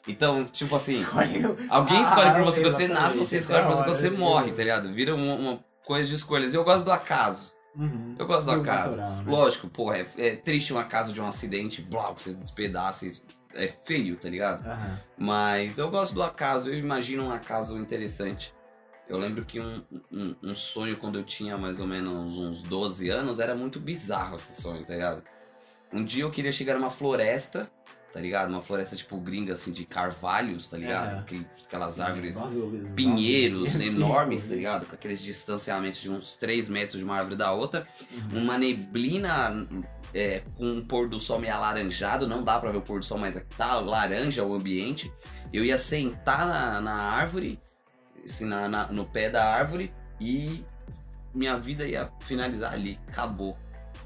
Então, 0.05 0.43
tipo 0.43 0.75
assim, 0.75 0.91
Escolhe 0.99 1.45
alguém 1.69 1.97
Ah, 1.97 2.01
escolhe 2.01 2.31
pra 2.31 2.43
você 2.43 2.61
quando 2.61 2.73
você 2.73 2.83
exatamente, 2.83 2.91
nasce, 2.91 3.17
você 3.19 3.37
escolhe 3.37 3.61
pra 3.61 3.69
você 3.69 3.83
quando 3.83 3.95
você 3.95 4.07
hora, 4.07 4.17
morre, 4.17 4.49
é. 4.49 4.53
tá 4.53 4.61
ligado? 4.61 4.93
Vira 4.93 5.15
uma, 5.15 5.35
uma 5.35 5.65
coisa 5.85 6.07
de 6.09 6.15
escolhas. 6.15 6.53
Eu 6.53 6.65
gosto 6.65 6.83
do 6.83 6.91
acaso. 6.91 7.53
Uhum. 7.75 8.15
Eu 8.19 8.27
gosto 8.27 8.47
do 8.47 8.59
acaso. 8.59 8.97
natural, 8.97 9.23
né? 9.23 9.31
Lógico, 9.31 9.69
pô, 9.69 9.93
é, 9.93 10.05
é 10.17 10.35
triste 10.35 10.73
um 10.73 10.77
acaso 10.77 11.13
de 11.13 11.21
um 11.21 11.27
acidente, 11.27 11.81
blá, 11.81 12.13
que 12.13 12.23
você 12.23 12.33
despedaça, 12.33 13.05
isso 13.05 13.23
é 13.56 13.68
feio, 13.86 14.16
tá 14.16 14.30
ligado? 14.30 14.66
Aham. 14.66 15.00
Mas 15.18 15.78
eu 15.78 15.89
gosto 15.89 16.14
do 16.14 16.24
acaso, 16.24 16.70
eu 16.70 16.78
imagino 16.78 17.24
um 17.24 17.32
acaso 17.32 17.78
interessante. 17.78 18.54
Eu 19.08 19.18
lembro 19.18 19.43
que 19.43 19.60
um, 19.60 19.82
um, 20.12 20.36
um 20.43 20.56
sonho 20.56 20.95
quando 20.97 21.18
eu 21.18 21.24
tinha 21.24 21.58
mais 21.58 21.80
ou 21.80 21.88
menos 21.88 22.38
uns 22.38 22.62
12 22.64 23.10
anos 23.10 23.39
era 23.39 23.56
muito 23.56 23.80
bizarro 23.80 24.36
esse 24.36 24.62
sonho, 24.62 24.86
tá 24.86 24.93
ligado? 24.93 25.24
Um 25.91 26.06
dia 26.06 26.24
eu 26.24 26.30
queria 26.30 26.52
chegar 26.52 26.76
numa 26.76 26.91
floresta, 26.91 27.72
tá 28.14 28.20
ligado? 28.20 28.50
Uma 28.50 28.62
floresta 28.62 28.95
tipo 28.95 29.18
gringa 29.18 29.54
assim 29.54 29.72
de 29.72 29.84
carvalhos, 29.84 30.68
tá 30.68 30.78
ligado? 30.78 31.22
Aquele- 31.22 31.47
Aquelas 31.66 32.00
árvores 32.00 32.38
os- 32.38 32.91
pinheiros 32.93 33.72
Sim, 33.74 33.95
enormes, 33.95 34.47
tá 34.47 34.54
ligado? 34.56 34.86
Com 34.86 34.93
aqueles 34.93 35.24
distanciamentos 35.24 36.00
de 36.00 36.12
uns 36.12 36.36
3 36.38 36.70
metros 36.70 37.00
de 37.00 37.04
uma 37.04 37.16
árvore 37.18 37.36
da 37.36 37.52
outra. 37.52 37.88
Uhum. 38.12 38.43
Uma 38.43 38.60
neblina 38.60 39.68
é, 40.14 40.41
com 40.57 40.66
um 40.66 40.86
pôr 40.86 41.07
do 41.10 41.20
sol 41.20 41.39
meio 41.39 41.53
alaranjado. 41.53 42.28
Não 42.28 42.43
dá 42.43 42.60
pra 42.60 42.72
ver 42.72 42.78
o 42.78 42.82
pôr 42.82 42.99
do 42.99 43.05
sol, 43.05 43.18
mas 43.18 43.41
tá 43.57 43.76
laranja 43.80 44.43
o 44.43 44.53
ambiente. 44.53 45.12
Eu 45.53 45.64
ia 45.66 45.78
sentar 45.78 46.47
na, 46.47 46.82
na 46.82 46.93
árvore, 46.93 47.60
assim, 48.26 48.45
na, 48.45 48.68
na- 48.70 48.88
no 48.88 49.05
pé 49.05 49.30
da 49.30 49.43
árvore 49.53 49.93
e 50.20 50.64
minha 51.34 51.55
vida 51.55 51.86
ia 51.88 52.12
finalizar 52.22 52.74
ali. 52.74 52.99
Acabou. 53.07 53.57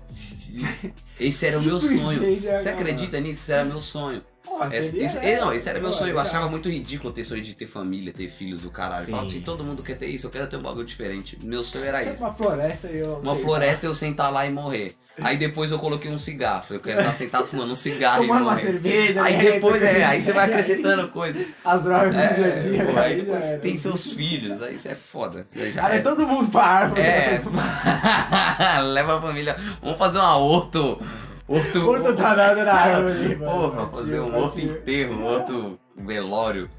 Esse 1.20 1.46
era 1.48 1.58
o 1.60 1.62
meu 1.62 1.80
sonho. 1.82 2.20
Você 2.62 2.70
acredita 2.70 3.20
nisso? 3.20 3.42
Esse 3.44 3.54
era 3.54 3.66
meu 3.66 3.82
sonho. 3.82 4.24
Esse, 4.72 5.00
esse- 5.00 5.20
né? 5.20 5.40
não, 5.40 5.54
esse 5.54 5.68
era 5.70 5.80
meu 5.80 5.90
Pô, 5.90 5.96
sonho. 5.96 6.12
Eu 6.12 6.16
legal. 6.18 6.24
achava 6.26 6.50
muito 6.50 6.70
ridículo 6.70 7.12
ter 7.14 7.24
sonho 7.24 7.42
de 7.42 7.54
ter 7.54 7.66
família, 7.68 8.14
ter 8.14 8.30
filhos 8.30 8.64
e 8.64 8.68
o 8.68 8.72
caralho. 8.72 9.04
Eu 9.04 9.08
falava 9.10 9.28
Sim. 9.30 9.36
assim, 9.38 9.42
todo 9.46 9.64
mundo 9.64 9.82
quer 9.82 9.98
ter 9.98 10.08
isso, 10.08 10.28
eu 10.28 10.32
quero 10.32 10.48
ter 10.48 10.58
um 10.58 10.62
bagulho 10.62 10.86
diferente. 10.86 11.38
Meu 11.44 11.64
sonho 11.64 11.86
era 11.86 12.04
É 12.04 12.14
isso. 12.14 12.24
Uma 12.24 12.34
floresta 12.34 12.88
e 12.90 13.00
eu. 13.00 13.16
Uma 13.18 13.36
floresta 13.36 13.86
eu 13.86 13.96
sentar 13.96 14.32
lá 14.32 14.46
e 14.46 14.52
morrer. 14.52 14.96
Aí 15.22 15.38
depois 15.38 15.72
eu 15.72 15.78
coloquei 15.78 16.10
um 16.10 16.18
cigarro. 16.18 16.64
Eu 16.72 16.80
quero 16.80 17.00
estar 17.00 17.14
sentado 17.14 17.46
fumando 17.46 17.72
um 17.72 17.76
cigarro 17.76 18.24
e 18.24 18.28
Tomando 18.28 18.42
uma 18.46 18.50
morrer. 18.52 18.62
cerveja. 18.64 19.22
Aí 19.24 19.38
né? 19.38 19.44
depois, 19.44 19.82
é, 19.84 20.04
aí 20.04 20.20
você 20.20 20.34
vai 20.34 20.46
acrescentando 20.50 21.08
coisa. 21.10 21.46
As 21.64 21.84
drogas 21.84 22.16
É, 22.16 22.28
do 22.30 22.36
dia 22.36 22.54
a 22.54 22.60
dia. 22.60 22.86
pô, 22.86 22.92
né? 22.94 23.02
aí 23.02 23.16
depois 23.22 23.46
era. 23.46 23.60
tem 23.60 23.78
seus 23.78 24.12
filhos, 24.14 24.60
aí 24.64 24.74
isso 24.74 24.88
é 24.88 24.96
foda. 24.96 25.46
Aí 25.56 25.72
já 25.72 25.82
Cara, 25.84 25.96
é 25.96 25.98
é. 26.00 26.02
todo 26.02 26.28
mundo 26.28 26.50
pra 26.50 26.64
árvore. 26.64 27.02
É, 27.02 27.42
leva 28.82 29.18
a 29.18 29.22
família. 29.22 29.56
Vamos 29.82 30.00
fazer 30.00 30.18
uma 30.18 30.36
horto. 30.36 31.00
Horto. 31.48 31.86
Outro 31.86 32.16
tarado 32.16 32.64
na 32.64 32.74
árvore, 32.74 33.36
mano. 33.36 33.52
Porra, 33.52 33.90
fazer 33.92 34.20
um 34.20 34.36
outro 34.36 34.62
enterro, 34.62 35.14
um 35.16 35.24
outro 35.24 35.80
velório, 35.98 36.70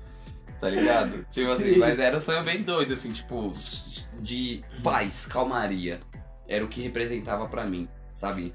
tá 0.59 0.69
ligado? 0.69 1.25
Tipo 1.31 1.53
assim, 1.53 1.75
Sim. 1.75 1.79
mas 1.79 1.99
era 1.99 2.17
um 2.17 2.21
sonho 2.21 2.43
bem 2.45 2.63
doido, 2.63 2.95
assim, 2.95 3.13
tipo, 3.13 3.53
de 4.21 4.65
paz, 4.83 5.27
calmaria. 5.27 6.01
Era 6.49 6.65
o 6.65 6.69
que 6.69 6.83
representava 6.83 7.47
pra 7.49 7.67
mim, 7.67 7.89
sabe? 8.15 8.55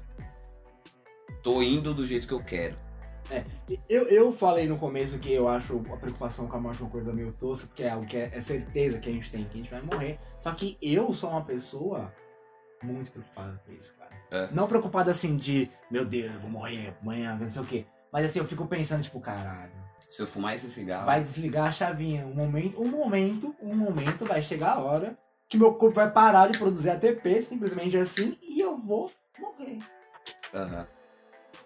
Tô 1.42 1.62
indo 1.62 1.94
do 1.94 2.06
jeito 2.06 2.26
que 2.26 2.34
eu 2.34 2.42
quero. 2.42 2.76
Eu, 3.88 4.08
eu 4.08 4.32
falei 4.32 4.66
no 4.66 4.76
começo 4.76 5.18
que 5.18 5.32
eu 5.32 5.46
acho 5.46 5.84
a 5.92 5.96
preocupação 5.96 6.48
com 6.48 6.56
a 6.56 6.60
morte 6.60 6.82
uma 6.82 6.90
coisa 6.90 7.12
meio 7.12 7.32
tosca, 7.32 7.68
porque 7.68 7.84
é 7.84 7.90
algo 7.90 8.04
que 8.04 8.16
é, 8.16 8.24
é 8.24 8.40
certeza 8.40 8.98
que 8.98 9.08
a 9.08 9.12
gente 9.12 9.30
tem, 9.30 9.44
que 9.44 9.54
a 9.54 9.56
gente 9.56 9.70
vai 9.70 9.82
morrer. 9.82 10.18
Só 10.40 10.52
que 10.52 10.76
eu 10.82 11.12
sou 11.14 11.30
uma 11.30 11.44
pessoa 11.44 12.12
muito 12.82 13.12
preocupada 13.12 13.62
com 13.64 13.72
isso, 13.72 13.94
cara. 13.96 14.10
É. 14.30 14.48
Não 14.52 14.66
preocupada 14.68 15.10
assim 15.10 15.36
de, 15.36 15.68
meu 15.90 16.04
Deus, 16.04 16.34
eu 16.34 16.40
vou 16.40 16.50
morrer 16.50 16.94
amanhã, 17.02 17.36
não 17.36 17.50
sei 17.50 17.62
o 17.62 17.66
quê. 17.66 17.86
Mas 18.12 18.24
assim, 18.26 18.38
eu 18.38 18.44
fico 18.44 18.66
pensando, 18.66 19.02
tipo, 19.02 19.20
caralho, 19.20 19.72
Se 20.08 20.22
eu 20.22 20.26
fumar 20.26 20.54
esse 20.54 20.70
cigarro. 20.70 21.06
vai 21.06 21.22
desligar 21.22 21.66
a 21.68 21.72
chavinha. 21.72 22.26
Um 22.26 22.34
momento, 22.34 22.82
um 22.82 22.88
momento, 22.88 23.54
um 23.60 23.74
momento 23.74 24.24
vai 24.24 24.40
chegar 24.42 24.72
a 24.74 24.80
hora 24.80 25.18
que 25.48 25.58
meu 25.58 25.74
corpo 25.74 25.96
vai 25.96 26.10
parar 26.10 26.48
de 26.48 26.58
produzir 26.58 26.90
ATP, 26.90 27.42
simplesmente 27.42 27.96
assim, 27.96 28.38
e 28.40 28.60
eu 28.60 28.76
vou 28.76 29.12
morrer. 29.38 29.78
Aham. 30.54 30.86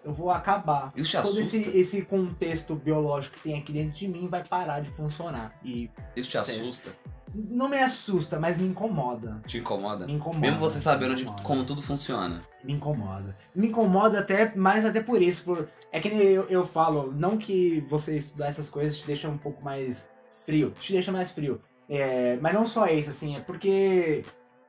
Eu 0.05 0.13
vou 0.13 0.29
acabar. 0.29 0.93
Isso 0.95 1.11
te 1.11 1.21
Todo 1.21 1.39
esse, 1.39 1.57
assusta? 1.57 1.77
esse 1.77 2.01
contexto 2.03 2.75
biológico 2.75 3.35
que 3.37 3.41
tem 3.41 3.57
aqui 3.57 3.73
dentro 3.73 3.97
de 3.97 4.07
mim 4.07 4.27
vai 4.27 4.43
parar 4.43 4.79
de 4.79 4.89
funcionar. 4.91 5.51
E 5.63 5.89
Isso 6.15 6.29
te 6.29 6.39
Sério. 6.41 6.61
assusta? 6.61 6.91
não 7.35 7.67
me 7.67 7.77
assusta, 7.79 8.39
mas 8.39 8.57
me 8.57 8.67
incomoda. 8.67 9.41
Te 9.45 9.57
incomoda? 9.57 10.05
Me 10.05 10.13
incomoda. 10.13 10.39
Mesmo 10.39 10.59
você 10.59 10.79
sabendo 10.79 11.15
de 11.15 11.25
como 11.25 11.65
tudo 11.65 11.81
funciona. 11.81 12.39
Me 12.63 12.73
incomoda. 12.73 13.35
Me 13.53 13.67
incomoda 13.67 14.19
até, 14.19 14.55
mais 14.55 14.85
até 14.85 15.01
por 15.01 15.21
isso. 15.21 15.43
Por, 15.43 15.67
é 15.91 15.99
que 15.99 16.09
nem 16.09 16.19
eu, 16.19 16.47
eu 16.49 16.65
falo, 16.65 17.11
não 17.11 17.37
que 17.37 17.81
você 17.89 18.15
estudar 18.15 18.47
essas 18.47 18.69
coisas 18.69 18.97
te 18.97 19.05
deixa 19.05 19.27
um 19.27 19.37
pouco 19.37 19.63
mais 19.63 20.09
frio. 20.31 20.71
Te 20.79 20.93
deixa 20.93 21.11
mais 21.11 21.31
frio. 21.31 21.61
É, 21.89 22.37
mas 22.41 22.53
não 22.53 22.65
só 22.65 22.87
isso, 22.87 23.09
assim, 23.09 23.35
é 23.35 23.39
porque 23.41 24.23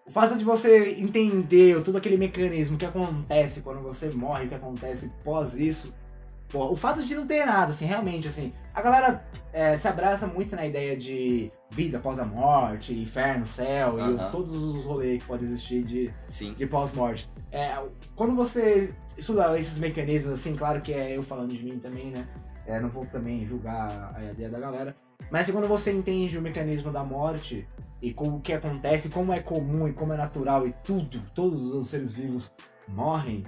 o 0.06 0.10
fato 0.10 0.38
de 0.38 0.44
você 0.44 0.96
entender 0.98 1.82
todo 1.82 1.98
aquele 1.98 2.16
mecanismo 2.16 2.78
que 2.78 2.86
acontece 2.86 3.62
quando 3.62 3.82
você 3.82 4.08
morre, 4.10 4.46
o 4.46 4.48
que 4.48 4.54
acontece 4.54 5.12
pós 5.24 5.54
isso. 5.54 5.92
Pô, 6.48 6.70
o 6.70 6.76
fato 6.76 7.04
de 7.04 7.12
não 7.16 7.26
ter 7.26 7.44
nada, 7.44 7.72
assim, 7.72 7.86
realmente, 7.86 8.28
assim. 8.28 8.52
A 8.72 8.80
galera 8.80 9.26
é, 9.52 9.76
se 9.76 9.88
abraça 9.88 10.28
muito 10.28 10.54
na 10.54 10.64
ideia 10.64 10.96
de 10.96 11.50
vida 11.70 11.98
após 11.98 12.20
a 12.20 12.24
morte, 12.24 12.94
inferno, 12.94 13.44
céu, 13.44 13.98
e 13.98 14.02
Aham. 14.02 14.30
todos 14.30 14.52
os 14.52 14.84
rolês 14.84 15.20
que 15.20 15.26
podem 15.26 15.44
existir 15.44 15.82
de, 15.82 16.14
Sim. 16.28 16.54
de 16.54 16.66
pós-morte. 16.66 17.28
É, 17.50 17.76
quando 18.14 18.36
você 18.36 18.94
estuda 19.18 19.58
esses 19.58 19.78
mecanismos, 19.78 20.34
assim, 20.34 20.54
claro 20.54 20.80
que 20.80 20.92
é 20.92 21.16
eu 21.16 21.22
falando 21.22 21.52
de 21.52 21.64
mim 21.64 21.80
também, 21.80 22.12
né? 22.12 22.24
É, 22.64 22.78
não 22.78 22.88
vou 22.88 23.06
também 23.06 23.44
julgar 23.44 24.14
a 24.14 24.22
ideia 24.22 24.48
da 24.48 24.60
galera. 24.60 24.94
Mas 25.30 25.42
assim, 25.42 25.52
quando 25.52 25.68
você 25.68 25.92
entende 25.92 26.38
o 26.38 26.42
mecanismo 26.42 26.92
da 26.92 27.04
morte 27.04 27.66
e 28.00 28.12
como 28.12 28.40
que 28.40 28.52
acontece, 28.52 29.10
como 29.10 29.32
é 29.32 29.40
comum 29.40 29.88
e 29.88 29.92
como 29.92 30.12
é 30.12 30.16
natural 30.16 30.66
e 30.66 30.72
tudo, 30.84 31.22
todos 31.34 31.72
os 31.72 31.88
seres 31.88 32.12
vivos 32.12 32.52
morrem, 32.88 33.44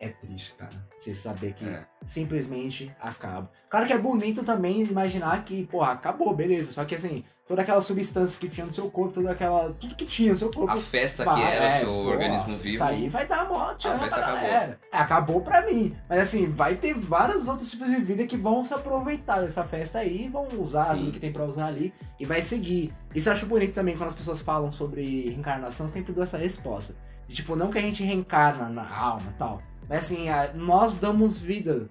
é 0.00 0.08
triste, 0.08 0.54
cara. 0.54 0.72
Você 0.98 1.14
saber 1.14 1.52
que 1.54 1.64
É. 1.64 1.84
simplesmente 2.06 2.94
acaba. 3.00 3.50
Claro 3.68 3.86
que 3.86 3.92
é 3.92 3.98
bonito 3.98 4.42
também 4.44 4.82
imaginar 4.82 5.44
que, 5.44 5.66
porra, 5.66 5.92
acabou, 5.92 6.34
beleza. 6.34 6.72
Só 6.72 6.84
que 6.84 6.94
assim, 6.94 7.24
todas 7.46 7.62
aquelas 7.62 7.84
substâncias 7.86 8.38
que 8.38 8.48
tinha 8.48 8.66
no 8.66 8.72
seu 8.72 8.90
corpo, 8.90 9.14
toda 9.14 9.30
aquela. 9.30 9.72
Tudo 9.80 9.94
que 9.94 10.04
tinha 10.06 10.32
no 10.32 10.38
seu 10.38 10.50
corpo. 10.52 10.72
A 10.72 10.76
festa 10.76 11.24
que 11.24 11.30
vai- 11.30 11.42
era 11.42 11.64
é, 11.66 11.70
seu 11.80 11.88
nossa, 11.92 12.08
organismo 12.10 12.48
vivo. 12.56 12.68
Isso 12.74 12.84
aí 12.84 13.08
vai 13.08 13.26
dar 13.26 13.48
morte 13.48 13.88
A 13.88 13.98
festa 13.98 14.20
acabou. 14.20 14.48
É, 14.48 14.78
acabou 14.92 15.40
pra 15.40 15.66
mim. 15.66 15.96
Mas 16.08 16.20
assim, 16.20 16.46
vai 16.48 16.74
ter 16.74 16.94
vários 16.94 17.48
outros 17.48 17.70
tipos 17.70 17.86
de 17.88 17.96
vida 17.96 18.26
que 18.26 18.36
vão 18.36 18.64
se 18.64 18.74
aproveitar 18.74 19.40
dessa 19.40 19.64
festa 19.64 19.98
aí, 19.98 20.28
vão 20.28 20.46
usar 20.58 20.92
Sim. 20.94 20.98
tudo 21.00 21.12
que 21.12 21.20
tem 21.20 21.32
pra 21.32 21.44
usar 21.44 21.66
ali 21.66 21.92
e 22.20 22.24
vai 22.26 22.42
seguir. 22.42 22.92
Isso 23.14 23.28
eu 23.28 23.32
acho 23.32 23.46
bonito 23.46 23.74
também 23.74 23.96
quando 23.96 24.08
as 24.10 24.14
pessoas 24.16 24.40
falam 24.42 24.70
sobre 24.72 25.28
reencarnação, 25.30 25.88
sempre 25.88 26.12
dou 26.12 26.22
essa 26.24 26.36
resposta. 26.38 26.94
De, 27.26 27.34
tipo, 27.34 27.56
não 27.56 27.70
que 27.72 27.78
a 27.78 27.82
gente 27.82 28.04
reencarna 28.04 28.68
na 28.68 28.88
alma 28.88 29.26
e 29.30 29.34
tal. 29.38 29.60
Mas 29.88 29.98
assim, 30.04 30.28
a- 30.28 30.52
nós 30.54 30.96
damos 30.98 31.38
vida 31.38 31.88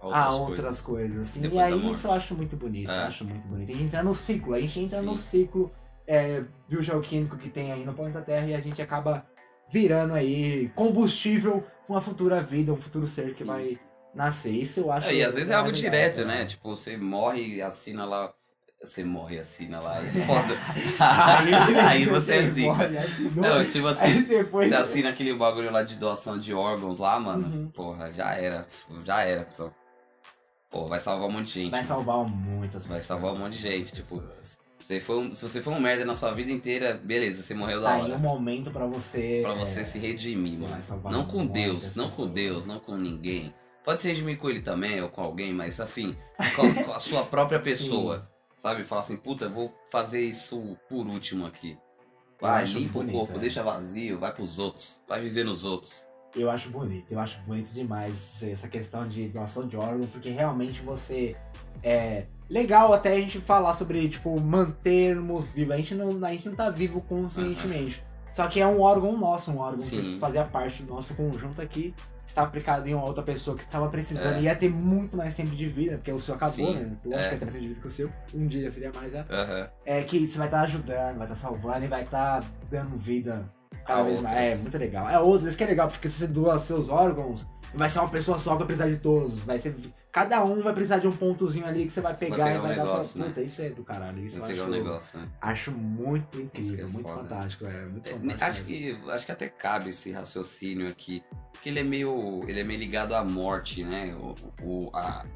a 0.00 0.34
outras 0.34 0.80
coisas. 0.80 1.18
assim. 1.20 1.46
E 1.48 1.58
aí 1.58 1.90
isso 1.90 2.06
eu 2.06 2.12
acho 2.12 2.34
muito 2.34 2.56
bonito. 2.56 2.90
É. 2.90 3.04
Acho 3.04 3.24
muito 3.24 3.46
bonito. 3.48 3.70
A 3.70 3.72
gente 3.72 3.84
entra 3.84 4.02
no 4.02 4.14
ciclo, 4.14 4.54
a 4.54 4.60
gente 4.60 4.80
entra 4.80 5.02
no 5.02 5.16
Sim. 5.16 5.40
ciclo 5.40 5.72
é, 6.06 6.44
biogeoquímico 6.68 7.36
que 7.38 7.48
tem 7.48 7.72
aí 7.72 7.84
no 7.84 7.94
planeta 7.94 8.20
Terra 8.20 8.46
e 8.46 8.54
a 8.54 8.60
gente 8.60 8.82
acaba 8.82 9.24
virando 9.72 10.12
aí 10.12 10.70
combustível 10.74 11.62
pra 11.86 11.94
uma 11.94 12.00
futura 12.00 12.42
vida, 12.42 12.72
um 12.72 12.76
futuro 12.76 13.06
ser 13.06 13.28
que 13.28 13.38
Sim. 13.38 13.44
vai 13.44 13.78
nascer. 14.14 14.50
Isso 14.50 14.80
eu 14.80 14.92
acho 14.92 15.08
É, 15.08 15.14
e 15.14 15.24
às 15.24 15.34
vezes 15.34 15.50
é 15.50 15.54
algo 15.54 15.72
direto, 15.72 16.16
cara. 16.16 16.28
né? 16.28 16.44
Tipo, 16.46 16.76
você 16.76 16.96
morre 16.98 17.40
e 17.56 17.62
assina 17.62 18.04
lá. 18.04 18.32
Você 18.84 19.02
morre 19.04 19.36
e 19.36 19.40
assina 19.40 19.80
lá. 19.80 19.96
É 19.98 20.10
foda. 20.26 20.58
Aí, 21.00 21.54
Aí 21.88 22.04
você 22.04 22.34
é 22.34 22.42
zica. 22.42 22.72
assinou, 23.00 23.44
Não, 23.44 23.64
tipo 23.64 23.86
assim, 23.86 24.04
aí 24.04 24.22
depois 24.22 24.68
você 24.68 24.74
assina 24.74 25.08
aquele 25.10 25.34
bagulho 25.34 25.70
lá 25.72 25.82
de 25.82 25.96
doação 25.96 26.38
de 26.38 26.52
órgãos 26.52 26.98
lá, 26.98 27.18
mano. 27.18 27.46
Uhum. 27.46 27.68
Porra, 27.70 28.12
já 28.12 28.32
era. 28.34 28.66
Já 29.04 29.22
era, 29.22 29.44
pessoal. 29.44 29.72
Pô, 30.70 30.88
vai 30.88 30.98
salvar 31.00 31.28
um 31.28 31.32
monte 31.32 31.46
de 31.46 31.52
gente. 31.62 31.70
vai 31.70 31.84
salvar 31.84 32.24
muitas 32.28 32.86
Vai 32.86 32.98
pessoas, 32.98 33.06
salvar 33.20 33.32
um 33.32 33.38
monte 33.44 33.52
de 33.56 33.62
gente, 33.62 33.92
tipo, 33.92 34.18
pessoas. 34.18 34.58
Você 34.76 35.00
foi 35.00 35.16
um- 35.18 35.34
se 35.34 35.48
você 35.48 35.62
foi 35.62 35.72
um 35.72 35.80
merda 35.80 36.04
na 36.04 36.14
sua 36.16 36.32
vida 36.32 36.50
inteira, 36.50 37.00
beleza, 37.02 37.42
você 37.42 37.54
morreu 37.54 37.80
da 37.80 37.92
Aí 37.94 38.00
é 38.00 38.04
hora. 38.04 38.14
um 38.16 38.18
momento 38.18 38.70
pra 38.72 38.84
você 38.86 39.40
Pra 39.42 39.54
você 39.54 39.84
se 39.84 39.98
redimir, 39.98 40.58
mano. 40.58 40.76
Não 41.10 41.24
com 41.26 41.46
Deus, 41.46 41.94
não 41.96 42.10
com. 42.10 42.26
Deus, 42.26 42.66
não 42.66 42.78
com 42.80 42.96
ninguém. 42.96 43.54
Pode 43.84 44.00
ser 44.00 44.08
redimir 44.08 44.36
com 44.38 44.50
ele 44.50 44.60
também, 44.62 45.00
ou 45.00 45.08
com 45.08 45.22
alguém, 45.22 45.52
mas 45.54 45.78
assim, 45.80 46.14
com, 46.56 46.84
com 46.84 46.92
a 46.92 46.98
sua 46.98 47.22
própria 47.24 47.60
pessoa. 47.62 48.28
Sabe? 48.64 48.82
Falar 48.82 49.02
assim, 49.02 49.18
puta, 49.18 49.44
eu 49.44 49.52
vou 49.52 49.74
fazer 49.90 50.24
isso 50.24 50.74
por 50.88 51.06
último 51.06 51.44
aqui. 51.44 51.76
Vai, 52.40 52.64
limpa 52.64 52.94
bonito, 52.94 53.14
o 53.14 53.18
corpo, 53.18 53.36
é. 53.36 53.40
deixa 53.40 53.62
vazio, 53.62 54.18
vai 54.18 54.32
pros 54.32 54.58
outros. 54.58 55.02
Vai 55.06 55.20
viver 55.20 55.44
nos 55.44 55.66
outros. 55.66 56.08
Eu 56.34 56.50
acho 56.50 56.70
bonito, 56.70 57.12
eu 57.12 57.20
acho 57.20 57.42
bonito 57.42 57.74
demais 57.74 58.42
essa 58.42 58.66
questão 58.66 59.06
de 59.06 59.28
doação 59.28 59.68
de 59.68 59.76
órgão, 59.76 60.06
porque 60.06 60.30
realmente 60.30 60.80
você. 60.80 61.36
É 61.82 62.24
legal 62.48 62.94
até 62.94 63.12
a 63.12 63.20
gente 63.20 63.38
falar 63.38 63.74
sobre, 63.74 64.08
tipo, 64.08 64.40
mantermos 64.40 65.52
vivos. 65.52 65.74
A 65.74 65.76
gente 65.76 65.94
não, 65.94 66.24
a 66.24 66.32
gente 66.32 66.48
não 66.48 66.56
tá 66.56 66.70
vivo 66.70 67.02
conscientemente. 67.02 68.02
Só 68.32 68.48
que 68.48 68.60
é 68.60 68.66
um 68.66 68.80
órgão 68.80 69.14
nosso, 69.14 69.50
um 69.50 69.58
órgão 69.58 69.84
que 69.84 70.02
Sim. 70.02 70.18
fazia 70.18 70.42
parte 70.42 70.84
do 70.84 70.94
nosso 70.94 71.14
conjunto 71.14 71.60
aqui. 71.60 71.94
Está 72.26 72.42
aplicado 72.42 72.88
em 72.88 72.94
uma 72.94 73.04
outra 73.06 73.22
pessoa 73.22 73.54
que 73.56 73.62
estava 73.62 73.88
precisando 73.88 74.36
É. 74.36 74.40
e 74.40 74.44
ia 74.44 74.56
ter 74.56 74.70
muito 74.70 75.16
mais 75.16 75.34
tempo 75.34 75.54
de 75.54 75.66
vida, 75.68 75.96
porque 75.96 76.10
o 76.10 76.18
seu 76.18 76.34
acabou, 76.34 76.54
Sim, 76.54 76.74
né? 76.74 76.96
Eu 77.04 77.12
é. 77.12 77.16
acho 77.16 77.28
que 77.28 77.34
é 77.34 77.38
ter 77.38 77.44
mais 77.44 77.54
tempo 77.54 77.62
de 77.62 77.68
vida 77.68 77.80
que 77.80 77.86
o 77.86 77.90
seu. 77.90 78.10
Um 78.34 78.46
dia 78.46 78.70
seria 78.70 78.90
mais 78.94 79.12
já. 79.12 79.26
Aham. 79.30 79.68
É 79.84 80.02
que 80.02 80.26
você 80.26 80.38
vai 80.38 80.46
estar 80.46 80.60
ajudando, 80.62 81.16
vai 81.18 81.26
estar 81.26 81.36
salvando 81.36 81.84
e 81.84 81.88
vai 81.88 82.02
estar 82.04 82.42
dando 82.70 82.96
vida 82.96 83.44
cada 83.84 84.00
A 84.00 84.04
vez 84.04 84.20
mais. 84.20 84.34
outras. 84.36 84.58
É, 84.58 84.62
muito 84.62 84.78
legal. 84.78 85.08
É 85.10 85.18
outros, 85.18 85.44
isso 85.48 85.58
que 85.58 85.64
é 85.64 85.66
legal, 85.66 85.88
porque 85.88 86.08
se 86.08 86.18
você 86.18 86.26
doa 86.26 86.58
seus 86.58 86.88
órgãos, 86.88 87.46
vai 87.74 87.88
ser 87.90 87.98
uma 88.00 88.08
pessoa 88.08 88.38
só 88.38 88.52
que 88.52 88.58
vai 88.58 88.66
precisar 88.66 88.88
de 88.90 88.98
todos. 88.98 89.38
Vai 89.40 89.58
ser. 89.58 89.76
Cada 90.12 90.44
um 90.44 90.60
vai 90.62 90.72
precisar 90.72 90.98
de 90.98 91.08
um 91.08 91.16
pontozinho 91.16 91.66
ali 91.66 91.84
que 91.86 91.90
você 91.90 92.00
vai 92.00 92.14
pegar 92.16 92.36
pegar 92.36 92.54
e 92.54 92.58
um 92.58 92.62
vai 92.62 92.76
negócio, 92.76 93.18
dar 93.18 93.26
né? 93.26 93.32
pra. 93.32 93.42
Puta, 93.42 93.42
isso 93.52 93.62
é 93.62 93.70
do 93.70 93.82
caralho. 93.82 94.24
Isso 94.24 94.36
eu 94.36 94.40
Vou 94.40 94.48
pegar 94.48 94.62
acho, 94.62 94.70
um 94.70 94.74
negócio, 94.74 95.18
né? 95.20 95.28
acho 95.40 95.70
muito 95.72 96.40
incrível, 96.40 96.86
é 96.86 96.88
muito 96.88 97.08
foda. 97.08 97.22
fantástico. 97.22 97.66
É, 97.66 97.84
muito 97.86 98.08
É, 98.08 98.12
fantástico. 98.12 98.44
acho 98.44 98.64
que 98.64 99.10
acho 99.10 99.26
que 99.26 99.32
até 99.32 99.48
cabe 99.48 99.90
esse 99.90 100.12
raciocínio 100.12 100.86
aqui, 100.88 101.22
porque 101.52 101.68
ele 101.68 101.80
é 101.80 101.84
meio 101.84 102.40
ele 102.46 102.60
é 102.60 102.64
meio 102.64 102.78
ligado 102.78 103.14
à 103.14 103.24
morte, 103.24 103.82
né? 103.82 104.14
O, 104.14 104.34
o- 104.62 104.90
a, 104.94 105.26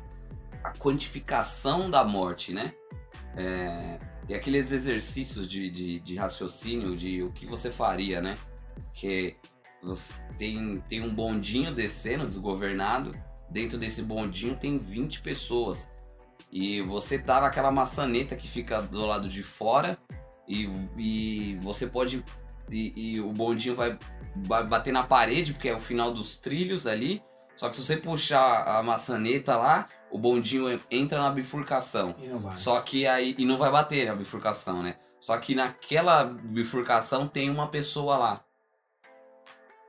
a 0.62 0.73
quantificação 0.75 1.91
da 1.91 2.05
morte, 2.05 2.53
né? 2.53 2.73
É, 3.37 3.99
e 4.29 4.35
aqueles 4.35 4.73
exercícios 4.73 5.49
de, 5.49 5.71
de, 5.71 6.01
de 6.01 6.17
raciocínio 6.17 6.97
de 6.97 7.23
o 7.23 7.31
que 7.33 7.47
você 7.47 7.71
faria, 7.71 8.21
né? 8.21 8.37
Que 8.95 9.37
você 9.94 10.23
tem, 10.36 10.82
tem 10.89 11.02
um 11.02 11.15
bondinho 11.15 11.74
descendo, 11.74 12.27
desgovernado. 12.27 13.15
Dentro 13.51 13.78
desse 13.78 14.02
bondinho 14.02 14.56
tem 14.56 14.78
20 14.78 15.23
pessoas. 15.23 15.90
E 16.52 16.82
você 16.82 17.19
tá 17.19 17.40
naquela 17.40 17.70
maçaneta 17.70 18.36
que 18.36 18.48
fica 18.48 18.81
do 18.81 19.05
lado 19.06 19.28
de 19.28 19.43
fora. 19.43 19.98
E, 20.47 20.69
e 20.97 21.59
você 21.62 21.86
pode. 21.86 22.24
E, 22.70 23.15
e 23.15 23.20
o 23.20 23.32
bondinho 23.32 23.74
vai, 23.74 23.98
vai 24.36 24.66
bater 24.66 24.93
na 24.93 25.02
parede, 25.02 25.55
porque 25.55 25.69
é 25.69 25.77
o 25.77 25.81
final 25.81 26.12
dos 26.12 26.36
trilhos 26.36 26.86
ali. 26.86 27.23
Só 27.56 27.69
que 27.69 27.77
se 27.77 27.85
você 27.85 27.97
puxar 27.97 28.65
a 28.69 28.82
maçaneta 28.82 29.56
lá, 29.56 29.89
o 30.10 30.19
bondinho 30.19 30.81
entra 30.90 31.20
na 31.20 31.31
bifurcação. 31.31 32.15
Só 32.55 32.81
que 32.81 33.06
aí. 33.06 33.35
E 33.36 33.44
não 33.44 33.59
vai 33.59 33.70
bater 33.70 34.06
na 34.06 34.15
bifurcação, 34.15 34.82
né? 34.82 34.97
Só 35.20 35.36
que 35.39 35.55
naquela 35.55 36.24
bifurcação 36.24 37.27
tem 37.27 37.51
uma 37.51 37.66
pessoa 37.69 38.16
lá. 38.16 38.44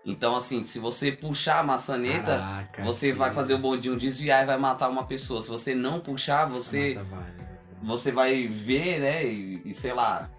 Então, 0.10 0.36
assim, 0.36 0.64
se 0.64 0.80
você 0.80 1.12
puxar 1.12 1.60
a 1.60 1.64
maçaneta, 1.64 2.38
Caraca, 2.38 2.84
você 2.84 3.14
vai 3.14 3.32
fazer 3.32 3.54
o 3.54 3.60
bondinho 3.60 3.98
desviar 3.98 4.44
e 4.44 4.48
vai 4.48 4.58
matar 4.58 4.90
uma 4.90 5.06
pessoa. 5.06 5.42
Se 5.42 5.50
você 5.50 5.76
não 5.76 6.00
puxar, 6.00 6.46
você 6.46 6.96
Mata 6.96 7.08
várias. 7.10 7.48
você 7.84 8.12
vai 8.12 8.48
ver, 8.48 9.00
né? 9.00 9.26
E, 9.26 9.62
e 9.66 9.74
sei 9.74 9.94
lá, 9.94 10.30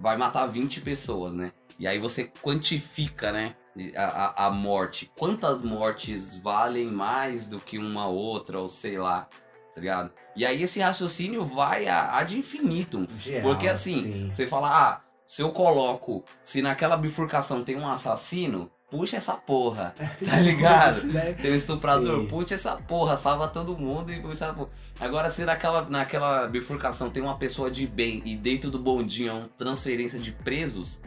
vai 0.00 0.16
matar 0.16 0.46
20 0.46 0.80
pessoas, 0.80 1.34
né? 1.34 1.52
E 1.78 1.86
aí 1.86 1.98
você 1.98 2.30
quantifica, 2.42 3.30
né? 3.30 3.54
A, 3.94 4.04
a, 4.04 4.46
a 4.46 4.50
morte. 4.50 5.10
Quantas 5.18 5.60
mortes 5.60 6.36
valem 6.36 6.86
mais 6.90 7.50
do 7.50 7.60
que 7.60 7.76
uma 7.76 8.06
outra, 8.06 8.58
ou 8.58 8.66
sei 8.68 8.96
lá. 8.96 9.28
tá 9.74 9.80
ligado? 9.82 10.10
E 10.34 10.46
aí 10.46 10.62
esse 10.62 10.80
raciocínio 10.80 11.44
vai 11.44 11.86
a, 11.86 12.16
a 12.16 12.24
de 12.24 12.38
infinito. 12.38 13.06
Geral, 13.20 13.42
Porque 13.42 13.68
assim, 13.68 13.94
sim. 14.02 14.30
você 14.32 14.46
fala, 14.46 14.70
ah, 14.70 15.00
se 15.26 15.42
eu 15.42 15.50
coloco, 15.50 16.24
se 16.42 16.62
naquela 16.62 16.96
bifurcação 16.96 17.62
tem 17.62 17.76
um 17.76 17.86
assassino, 17.86 18.70
puxa 18.90 19.16
essa 19.16 19.34
porra, 19.34 19.94
tá 20.24 20.36
ligado? 20.40 21.04
Né? 21.08 21.32
Tem 21.34 21.52
um 21.52 21.56
estuprador, 21.56 22.20
Sim. 22.20 22.26
puxa 22.28 22.54
essa 22.54 22.76
porra, 22.76 23.16
salva 23.16 23.48
todo 23.48 23.76
mundo 23.76 24.12
e 24.12 24.20
puxa 24.20 24.44
essa 24.44 24.52
porra. 24.52 24.70
Agora, 25.00 25.28
se 25.30 25.44
naquela, 25.44 25.82
naquela 25.88 26.46
bifurcação 26.46 27.10
tem 27.10 27.22
uma 27.22 27.36
pessoa 27.36 27.70
de 27.70 27.86
bem 27.86 28.22
e 28.24 28.36
dentro 28.36 28.70
do 28.70 28.78
bondinho 28.78 29.30
é 29.30 29.32
uma 29.34 29.48
transferência 29.58 30.18
de 30.18 30.32
presos, 30.32 31.02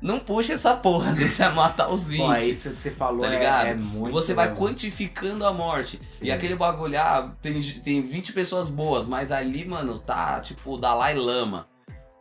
não 0.00 0.20
puxa 0.20 0.52
essa 0.52 0.76
porra, 0.76 1.12
deixa 1.16 1.50
matar 1.50 1.88
os 1.88 2.08
20. 2.10 2.18
Pô, 2.20 2.34
isso 2.36 2.70
que 2.74 2.82
você 2.82 2.90
falou 2.90 3.20
Tá 3.22 3.26
é- 3.26 3.30
ligado? 3.38 3.66
é, 3.66 3.74
muito... 3.74 4.08
E 4.10 4.12
você 4.12 4.32
vai 4.34 4.54
quantificando 4.54 5.44
a 5.44 5.52
morte. 5.52 5.96
Sim. 6.18 6.26
E 6.26 6.30
aquele 6.30 6.54
bagulho, 6.54 7.00
ah, 7.00 7.34
tem, 7.42 7.60
tem 7.60 8.00
20 8.06 8.32
pessoas 8.32 8.68
boas, 8.68 9.06
mas 9.06 9.32
ali, 9.32 9.64
mano, 9.64 9.98
tá 9.98 10.40
tipo 10.40 10.76
Dalai 10.76 11.14
Lama. 11.14 11.66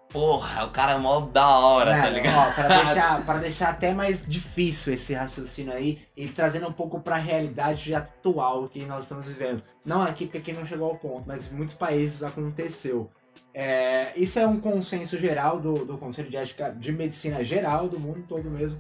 Porra, 0.10 0.66
o 0.66 0.72
cara 0.72 0.94
é 0.94 0.98
mó 0.98 1.20
da 1.20 1.50
hora, 1.50 1.92
tá 1.92 2.04
Mano, 2.04 2.16
ligado? 2.16 2.38
ó, 2.38 2.54
pra, 2.54 2.68
deixar, 2.84 3.26
pra 3.26 3.38
deixar 3.40 3.70
até 3.70 3.94
mais 3.94 4.26
difícil 4.26 4.94
esse 4.94 5.14
raciocínio 5.14 5.74
aí, 5.74 6.00
e 6.16 6.28
trazendo 6.30 6.68
um 6.68 6.72
pouco 6.72 7.02
pra 7.02 7.18
realidade 7.18 7.94
atual 7.94 8.70
que 8.70 8.84
nós 8.86 9.04
estamos 9.04 9.26
vivendo. 9.28 9.62
Não 9.86 10.02
aqui, 10.02 10.26
porque 10.26 10.38
aqui 10.38 10.54
não 10.54 10.66
chegou 10.66 10.90
ao 10.90 10.98
ponto, 10.98 11.28
mas 11.28 11.52
em 11.52 11.56
muitos 11.56 11.76
países 11.76 12.24
aconteceu. 12.24 13.10
É, 13.54 14.14
isso 14.16 14.40
é 14.40 14.48
um 14.48 14.60
consenso 14.60 15.18
geral 15.18 15.60
do, 15.60 15.84
do 15.84 15.98
Conselho 15.98 16.30
de 16.30 16.38
Ética 16.38 16.72
de 16.72 16.92
Medicina 16.92 17.44
Geral, 17.44 17.90
do 17.90 18.00
mundo 18.00 18.24
todo 18.28 18.50
mesmo, 18.50 18.80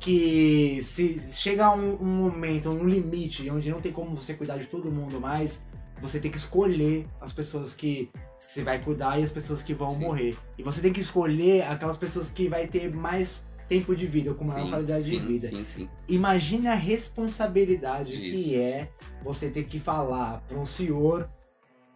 que 0.00 0.80
se 0.82 1.32
chega 1.32 1.66
a 1.66 1.72
um, 1.74 1.96
um 2.00 2.06
momento, 2.06 2.70
um 2.70 2.86
limite, 2.86 3.50
onde 3.50 3.70
não 3.70 3.80
tem 3.80 3.92
como 3.92 4.16
você 4.16 4.34
cuidar 4.34 4.58
de 4.58 4.66
todo 4.66 4.90
mundo 4.90 5.20
mais, 5.20 5.64
você 6.00 6.18
tem 6.18 6.30
que 6.30 6.36
escolher 6.38 7.06
as 7.20 7.32
pessoas 7.32 7.74
que 7.74 8.10
você 8.48 8.62
vai 8.62 8.78
cuidar 8.80 9.18
e 9.18 9.24
as 9.24 9.32
pessoas 9.32 9.62
que 9.62 9.72
vão 9.72 9.94
Sim. 9.94 10.00
morrer. 10.00 10.36
E 10.58 10.62
você 10.62 10.80
tem 10.80 10.92
que 10.92 11.00
escolher 11.00 11.62
aquelas 11.62 11.96
pessoas 11.96 12.30
que 12.30 12.48
vai 12.48 12.66
ter 12.66 12.92
mais 12.92 13.44
tempo 13.68 13.96
de 13.96 14.06
vida, 14.06 14.34
com 14.34 14.44
maior 14.44 14.64
Sim, 14.64 14.70
qualidade 14.70 15.04
sim, 15.04 15.10
de 15.20 15.26
vida. 15.26 15.48
Sim, 15.48 15.64
sim. 15.64 15.88
Imagine 16.08 16.68
a 16.68 16.74
responsabilidade 16.74 18.12
Disso. 18.12 18.48
que 18.48 18.60
é 18.60 18.90
você 19.22 19.48
ter 19.48 19.64
que 19.64 19.80
falar 19.80 20.42
para 20.46 20.58
um 20.58 20.66
senhor. 20.66 21.28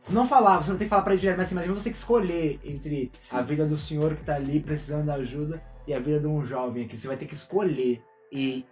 Não 0.09 0.27
falar, 0.27 0.62
você 0.62 0.70
não 0.70 0.78
tem 0.78 0.86
que 0.86 0.90
falar 0.90 1.02
pra 1.02 1.12
ele 1.12 1.20
direto, 1.20 1.36
mas 1.36 1.48
assim, 1.48 1.56
imagina 1.56 1.74
você 1.74 1.90
que 1.90 1.97
escolher 1.97 2.60
entre 2.64 3.10
a 3.32 3.43
vida 3.43 3.66
do 3.66 3.77
senhor 3.77 4.14
que 4.14 4.23
tá 4.23 4.36
ali 4.36 4.60
precisando 4.60 5.06
da 5.06 5.14
ajuda 5.14 5.60
e 5.86 5.93
a 5.93 5.98
vida 5.98 6.20
de 6.20 6.27
um 6.27 6.47
jovem 6.47 6.85
aqui. 6.85 6.97
Você 6.97 7.09
vai 7.09 7.16
ter 7.16 7.27
que 7.27 7.35
escolher. 7.35 8.01
E. 8.32 8.64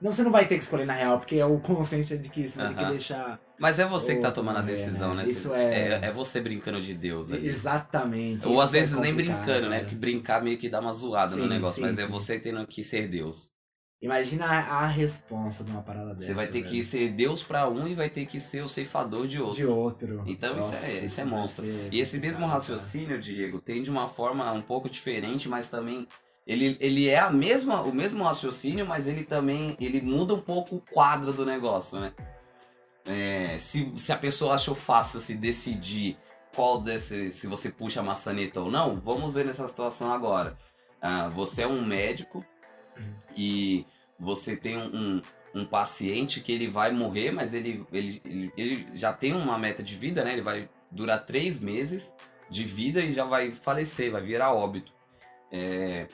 Não, 0.00 0.12
você 0.12 0.22
não 0.22 0.30
vai 0.30 0.46
ter 0.46 0.58
que 0.58 0.62
escolher 0.62 0.84
na 0.84 0.92
real, 0.92 1.18
porque 1.18 1.36
é 1.36 1.46
o 1.46 1.58
consenso 1.60 2.16
de 2.18 2.28
que 2.28 2.46
você 2.46 2.58
vai 2.58 2.74
ter 2.74 2.84
que 2.84 2.90
deixar. 2.90 3.40
Mas 3.62 3.78
é 3.78 3.86
você 3.86 4.16
que 4.16 4.20
tá 4.20 4.32
tomando 4.32 4.58
a 4.58 4.62
decisão, 4.62 5.14
né? 5.14 5.22
né? 5.22 5.30
Isso 5.30 5.50
Você- 5.50 5.54
é- 5.54 6.00
é. 6.02 6.12
você 6.12 6.40
brincando 6.40 6.82
de 6.82 6.94
Deus 6.94 7.30
ali. 7.30 7.46
Exatamente. 7.46 8.44
Ou 8.44 8.54
isso 8.54 8.62
às 8.62 8.74
é 8.74 8.80
vezes 8.80 8.98
nem 8.98 9.12
complicado, 9.12 9.36
brincando, 9.44 9.68
né? 9.70 9.80
Porque 9.82 9.94
brincar 9.94 10.42
meio 10.42 10.58
que 10.58 10.68
dá 10.68 10.80
uma 10.80 10.92
zoada 10.92 11.36
no 11.36 11.44
Sim, 11.44 11.48
negócio, 11.48 11.76
sim, 11.76 11.82
mas 11.82 11.96
é 11.96 12.04
sim. 12.04 12.10
você 12.10 12.40
tendo 12.40 12.66
que 12.66 12.82
ser 12.82 13.06
Deus. 13.06 13.52
Imagina 14.02 14.46
a, 14.46 14.80
a 14.80 14.86
responsa 14.88 15.62
de 15.62 15.70
uma 15.70 15.80
parada 15.80 16.12
dessa. 16.12 16.26
Você 16.26 16.34
vai 16.34 16.48
ter 16.48 16.62
velho. 16.62 16.70
que 16.72 16.84
ser 16.84 17.12
Deus 17.12 17.44
pra 17.44 17.68
um 17.68 17.86
e 17.86 17.94
vai 17.94 18.10
ter 18.10 18.26
que 18.26 18.40
ser 18.40 18.64
o 18.64 18.68
ceifador 18.68 19.28
de 19.28 19.40
outro. 19.40 19.54
De 19.62 19.64
outro. 19.64 20.24
Então 20.26 20.58
isso 20.58 20.72
Nossa, 20.72 20.86
é, 20.86 21.04
isso 21.04 21.20
é 21.20 21.24
monstro. 21.24 21.64
E 21.92 22.00
esse 22.00 22.18
mesmo 22.18 22.44
raciocínio, 22.46 23.20
Diego, 23.20 23.60
tem 23.60 23.80
de 23.80 23.90
uma 23.92 24.08
forma 24.08 24.50
um 24.50 24.60
pouco 24.60 24.90
diferente, 24.90 25.48
mas 25.48 25.70
também 25.70 26.08
ele, 26.44 26.76
ele 26.80 27.08
é 27.08 27.20
a 27.20 27.30
mesma, 27.30 27.80
o 27.82 27.94
mesmo 27.94 28.24
raciocínio, 28.24 28.84
mas 28.84 29.06
ele 29.06 29.22
também 29.22 29.76
ele 29.80 30.00
muda 30.00 30.34
um 30.34 30.40
pouco 30.40 30.74
o 30.74 30.80
quadro 30.80 31.32
do 31.32 31.46
negócio, 31.46 32.00
né? 32.00 32.12
É, 33.04 33.58
se, 33.58 33.92
se 33.98 34.12
a 34.12 34.16
pessoa 34.16 34.54
achou 34.54 34.74
fácil 34.74 35.20
se 35.20 35.34
decidir 35.34 36.16
qual 36.54 36.80
desse, 36.80 37.30
se 37.30 37.46
você 37.46 37.70
puxa 37.70 38.00
a 38.00 38.02
maçaneta 38.02 38.60
ou 38.60 38.70
não, 38.70 39.00
vamos 39.00 39.34
ver 39.34 39.44
nessa 39.44 39.66
situação 39.66 40.12
agora. 40.12 40.56
Ah, 41.00 41.28
você 41.28 41.62
é 41.62 41.66
um 41.66 41.84
médico 41.84 42.44
e 43.36 43.84
você 44.18 44.56
tem 44.56 44.76
um, 44.76 44.94
um, 44.94 45.22
um 45.54 45.64
paciente 45.64 46.40
que 46.40 46.52
ele 46.52 46.68
vai 46.68 46.92
morrer, 46.92 47.32
mas 47.32 47.54
ele, 47.54 47.84
ele, 47.92 48.22
ele, 48.24 48.52
ele 48.56 48.88
já 48.94 49.12
tem 49.12 49.32
uma 49.32 49.58
meta 49.58 49.82
de 49.82 49.96
vida, 49.96 50.24
né? 50.24 50.34
Ele 50.34 50.42
vai 50.42 50.68
durar 50.90 51.24
três 51.24 51.60
meses 51.60 52.14
de 52.48 52.64
vida 52.64 53.00
e 53.00 53.14
já 53.14 53.24
vai 53.24 53.50
falecer, 53.50 54.12
vai 54.12 54.22
virar 54.22 54.52
óbito. 54.52 54.92
É, 55.50 56.06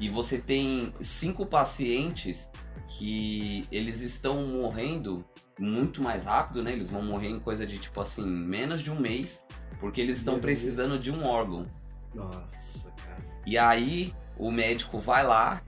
e 0.00 0.08
você 0.08 0.38
tem 0.38 0.92
cinco 1.00 1.46
pacientes 1.46 2.50
que 2.88 3.66
eles 3.70 4.00
estão 4.00 4.46
morrendo 4.46 5.24
muito 5.62 6.02
mais 6.02 6.24
rápido, 6.24 6.62
né? 6.62 6.72
Eles 6.72 6.90
vão 6.90 7.02
morrer 7.02 7.28
em 7.28 7.38
coisa 7.38 7.66
de 7.66 7.78
tipo 7.78 8.00
assim, 8.00 8.26
menos 8.26 8.82
de 8.82 8.90
um 8.90 8.98
mês, 8.98 9.46
porque 9.78 10.00
eles 10.00 10.18
estão 10.18 10.38
precisando 10.40 10.98
de 10.98 11.10
um 11.10 11.24
órgão. 11.24 11.66
Nossa, 12.14 12.90
cara. 12.90 13.18
E 13.46 13.56
aí 13.56 14.12
o 14.36 14.50
médico 14.50 14.98
vai 14.98 15.24
lá, 15.24 15.62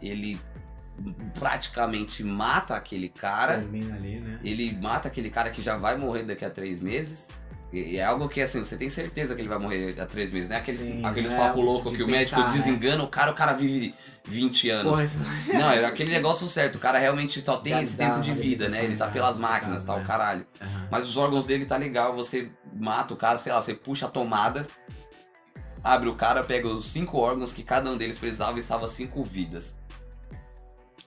ele 0.00 0.40
praticamente 1.38 2.22
mata 2.22 2.76
aquele 2.76 3.08
cara, 3.08 3.58
Termina 3.58 3.96
ali, 3.96 4.20
né? 4.20 4.38
ele 4.44 4.76
mata 4.76 5.08
aquele 5.08 5.30
cara 5.30 5.50
que 5.50 5.62
já 5.62 5.76
vai 5.76 5.96
morrer 5.96 6.24
daqui 6.24 6.44
a 6.44 6.50
três 6.50 6.80
meses. 6.80 7.28
E 7.72 7.98
é 7.98 8.04
algo 8.04 8.28
que 8.28 8.40
assim, 8.40 8.58
você 8.64 8.76
tem 8.76 8.90
certeza 8.90 9.34
que 9.34 9.40
ele 9.40 9.48
vai 9.48 9.58
morrer 9.58 9.94
há 10.00 10.04
três 10.04 10.32
meses, 10.32 10.48
né? 10.48 10.56
Aqueles, 10.56 10.80
Sim, 10.80 11.04
aqueles 11.04 11.32
é, 11.32 11.36
papo 11.36 11.60
louco 11.60 11.88
que 11.90 12.02
o 12.02 12.06
pensar, 12.06 12.18
médico 12.18 12.40
né? 12.40 12.46
desengana 12.46 13.02
o 13.04 13.08
cara, 13.08 13.30
o 13.30 13.34
cara 13.34 13.52
vive 13.52 13.94
20 14.24 14.70
anos. 14.70 14.90
Porra. 14.90 15.10
Não, 15.56 15.70
é 15.70 15.84
aquele 15.84 16.10
negócio 16.10 16.48
certo, 16.48 16.76
o 16.76 16.78
cara 16.80 16.98
realmente 16.98 17.40
só 17.44 17.58
tem 17.58 17.72
Já 17.74 17.82
esse 17.82 17.96
tempo 17.96 18.20
de 18.20 18.32
uma 18.32 18.40
vida, 18.40 18.68
né? 18.68 18.84
Ele 18.84 18.96
tá 18.96 19.06
pelas 19.06 19.38
né? 19.38 19.48
máquinas, 19.48 19.84
tá 19.84 19.94
o 19.94 20.00
Né? 20.00 20.04
caralho. 20.04 20.46
Aham. 20.60 20.88
Mas 20.90 21.08
os 21.08 21.16
órgãos 21.16 21.46
dele 21.46 21.64
tá 21.64 21.76
legal, 21.76 22.14
você 22.14 22.50
mata 22.74 23.14
o 23.14 23.16
cara, 23.16 23.38
sei 23.38 23.52
lá, 23.52 23.62
você 23.62 23.72
puxa 23.74 24.06
a 24.06 24.10
tomada, 24.10 24.66
abre 25.84 26.08
o 26.08 26.16
cara, 26.16 26.42
pega 26.42 26.66
os 26.66 26.90
cinco 26.90 27.18
órgãos 27.18 27.52
que 27.52 27.62
cada 27.62 27.88
um 27.88 27.96
deles 27.96 28.18
precisava 28.18 28.58
e 28.58 28.62
salva 28.62 28.88
cinco 28.88 29.22
vidas. 29.22 29.78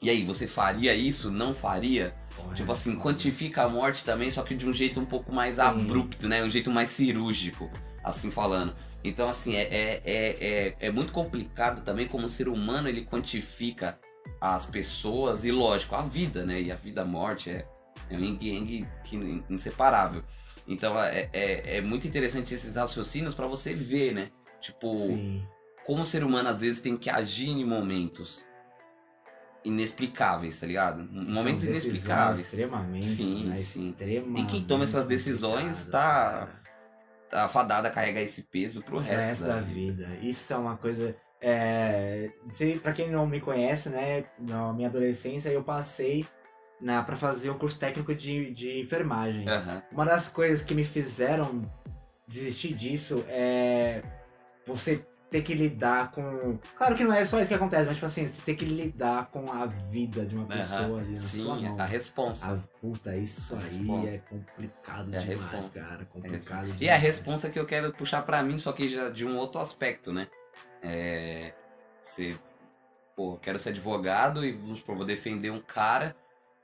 E 0.01 0.09
aí, 0.09 0.25
você 0.25 0.47
faria 0.47 0.93
isso? 0.93 1.29
Não 1.31 1.53
faria? 1.53 2.13
Tipo 2.55 2.69
é 2.69 2.71
assim, 2.71 2.97
quantifica 2.97 3.63
a 3.63 3.69
morte 3.69 4.03
também, 4.03 4.29
só 4.29 4.43
que 4.43 4.55
de 4.55 4.67
um 4.67 4.73
jeito 4.73 4.99
um 4.99 5.05
pouco 5.05 5.33
mais 5.33 5.55
Sim. 5.55 5.61
abrupto, 5.61 6.27
né? 6.27 6.43
Um 6.43 6.49
jeito 6.49 6.71
mais 6.71 6.89
cirúrgico, 6.89 7.69
assim 8.03 8.31
falando. 8.31 8.75
Então, 9.03 9.29
assim, 9.29 9.55
é, 9.55 9.63
é, 9.63 10.01
é, 10.05 10.37
é, 10.39 10.75
é 10.79 10.91
muito 10.91 11.11
complicado 11.11 11.83
também 11.83 12.07
como 12.07 12.25
o 12.25 12.29
ser 12.29 12.47
humano 12.47 12.87
ele 12.87 13.05
quantifica 13.05 13.99
as 14.39 14.65
pessoas 14.65 15.43
e, 15.45 15.51
lógico, 15.51 15.95
a 15.95 16.01
vida, 16.01 16.45
né? 16.45 16.61
E 16.61 16.71
a 16.71 16.75
vida, 16.75 17.01
a 17.01 17.05
morte 17.05 17.49
é, 17.49 17.65
é 18.09 18.15
um 18.15 18.19
yin-yang 18.19 18.87
que 19.03 19.15
inseparável. 19.49 20.23
Então, 20.67 20.97
é, 21.01 21.29
é, 21.33 21.77
é 21.77 21.81
muito 21.81 22.07
interessante 22.07 22.53
esses 22.53 22.75
raciocínios 22.75 23.35
pra 23.35 23.47
você 23.47 23.73
ver, 23.73 24.13
né? 24.13 24.29
Tipo, 24.61 24.95
Sim. 24.95 25.45
como 25.85 26.03
o 26.03 26.05
ser 26.05 26.23
humano 26.23 26.47
às 26.47 26.61
vezes 26.61 26.81
tem 26.81 26.95
que 26.95 27.09
agir 27.09 27.49
em 27.49 27.65
momentos 27.65 28.45
inexplicáveis, 29.63 30.59
tá 30.59 30.67
ligado? 30.67 31.07
Momentos 31.11 31.63
inexplicáveis. 31.63 32.41
Extremamente, 32.45 33.05
Sim, 33.05 33.45
né? 33.49 33.59
sim. 33.59 33.89
Extremamente 33.91 34.43
E 34.43 34.45
quem 34.47 34.63
toma 34.63 34.83
essas 34.83 35.05
decisões 35.05 35.87
tá-. 35.87 36.47
Tá 37.29 37.47
fadada 37.49 37.87
a 37.87 37.91
carregar 37.91 38.21
esse 38.21 38.43
peso 38.43 38.83
pro 38.83 38.97
O 38.97 38.99
resto, 38.99 39.25
resto 39.25 39.43
da 39.45 39.55
da 39.55 39.61
vida. 39.61 40.05
vida. 40.05 40.19
Isso 40.25 40.53
é 40.53 40.57
uma 40.57 40.77
coisa. 40.77 41.15
É, 41.41 42.29
se, 42.51 42.75
pra 42.79 42.93
quem 42.93 43.09
não 43.09 43.25
me 43.25 43.41
conhece, 43.41 43.89
né? 43.89 44.25
Na 44.39 44.71
minha 44.71 44.87
adolescência 44.87 45.49
eu 45.49 45.63
passei 45.63 46.27
na, 46.79 47.01
pra 47.01 47.15
fazer 47.15 47.49
um 47.49 47.57
curso 47.57 47.79
técnico 47.79 48.13
de, 48.13 48.53
de 48.53 48.79
enfermagem. 48.81 49.49
Aham. 49.49 49.81
Uma 49.91 50.05
das 50.05 50.29
coisas 50.29 50.63
que 50.63 50.75
me 50.75 50.83
fizeram 50.85 51.69
desistir 52.27 52.73
disso 52.73 53.25
é 53.27 54.03
você 54.67 55.03
ter 55.33 55.41
que 55.41 55.53
lidar 55.55 56.11
com. 56.11 56.57
Claro 56.77 56.95
que 56.95 57.03
não 57.03 57.11
é 57.13 57.25
só 57.25 57.39
isso 57.39 57.47
que 57.49 57.53
acontece, 57.55 57.85
mas 57.87 57.95
tipo 57.95 58.05
assim, 58.05 58.27
você 58.27 58.41
ter 58.43 58.55
que 58.55 58.65
lidar 58.65 59.31
com 59.31 59.51
a 59.51 59.65
vida 59.65 60.25
de 60.25 60.35
uma 60.35 60.45
pessoa 60.45 60.99
ali 61.01 61.13
na 61.15 61.19
sua 61.19 61.55
Sim, 61.55 61.63
mão. 61.69 61.79
a 61.81 61.85
responsa. 61.85 62.53
A 62.53 62.79
puta, 62.79 63.17
isso 63.17 63.55
A 63.55 63.59
aí 63.59 63.63
responsa. 63.65 64.09
é 64.09 64.17
complicado 64.19 65.07
É 65.15 65.19
demais, 65.19 65.25
responsa. 65.27 65.69
cara. 65.71 66.05
Complicado 66.05 66.63
demais. 66.65 66.81
E 66.81 66.89
a 66.89 66.95
responsa 66.95 67.49
que 67.49 67.59
eu 67.59 67.65
quero 67.65 67.91
puxar 67.93 68.21
pra 68.21 68.43
mim, 68.43 68.59
só 68.59 68.71
que 68.71 68.87
já 68.87 69.09
de 69.09 69.25
um 69.25 69.35
outro 69.37 69.59
aspecto, 69.59 70.13
né? 70.13 70.27
É. 70.81 71.53
Você. 72.01 72.37
Pô, 73.15 73.37
quero 73.37 73.57
ser 73.59 73.69
advogado 73.69 74.45
e 74.45 74.51
vamos 74.51 74.79
supor, 74.79 74.95
vou 74.95 75.05
defender 75.05 75.49
um 75.51 75.59
cara. 75.59 76.15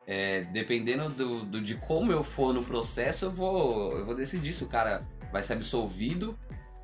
é, 0.08 0.42
dependendo 0.46 1.08
do, 1.10 1.44
do- 1.44 1.62
de 1.62 1.76
como 1.76 2.12
eu 2.12 2.24
for 2.24 2.52
no 2.54 2.64
processo, 2.64 3.26
eu 3.26 3.32
vou, 3.32 3.96
eu 3.98 4.06
vou 4.08 4.16
decidir 4.16 4.54
se 4.54 4.64
o 4.64 4.68
cara 4.68 5.04
vai 5.32 5.44
ser 5.44 5.54
absolvido 5.54 6.36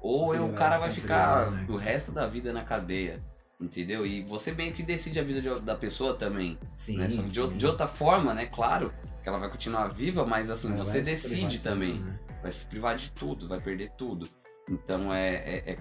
ou 0.05 0.31
Se 0.31 0.37
eu- 0.37 0.43
ele 0.45 0.53
o 0.53 0.55
cara 0.55 0.77
vai 0.77 0.91
ficar 0.91 1.49
né? 1.51 1.65
o 1.69 1.75
resto 1.77 2.11
da 2.11 2.27
vida 2.27 2.53
na 2.53 2.63
cadeia. 2.63 3.19
Entendeu? 3.59 4.05
E 4.05 4.21
você 4.23 4.51
meio 4.51 4.73
que 4.73 4.83
decide 4.83 5.17
a 5.19 5.23
vida 5.23 5.41
de- 5.41 5.61
da 5.61 5.75
pessoa 5.75 6.13
também. 6.13 6.59
Sim, 6.77 6.97
né? 6.97 7.07
De, 7.07 7.15
sim. 7.15 7.27
de 7.57 7.65
outra 7.65 7.87
forma, 7.87 8.33
né? 8.33 8.45
Claro 8.47 8.93
que 9.23 9.29
ela 9.29 9.39
vai 9.39 9.49
continuar 9.49 9.87
viva, 9.87 10.25
mas 10.25 10.49
assim, 10.51 10.73
Ela 10.73 10.83
você 10.83 11.01
decide 11.01 11.59
também 11.59 11.93
tudo, 11.93 12.05
né? 12.05 12.19
vai 12.43 12.51
se 12.51 12.65
privar 12.67 12.97
de 12.97 13.11
tudo, 13.11 13.47
vai 13.47 13.59
perder 13.61 13.91
tudo. 13.97 14.27
Então 14.69 15.13
é. 15.13 15.35
é- 15.35 15.71
é- 15.73 15.77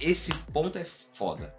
Esse 0.00 0.32
ponto 0.52 0.76
é 0.78 0.84
foda. 0.84 1.54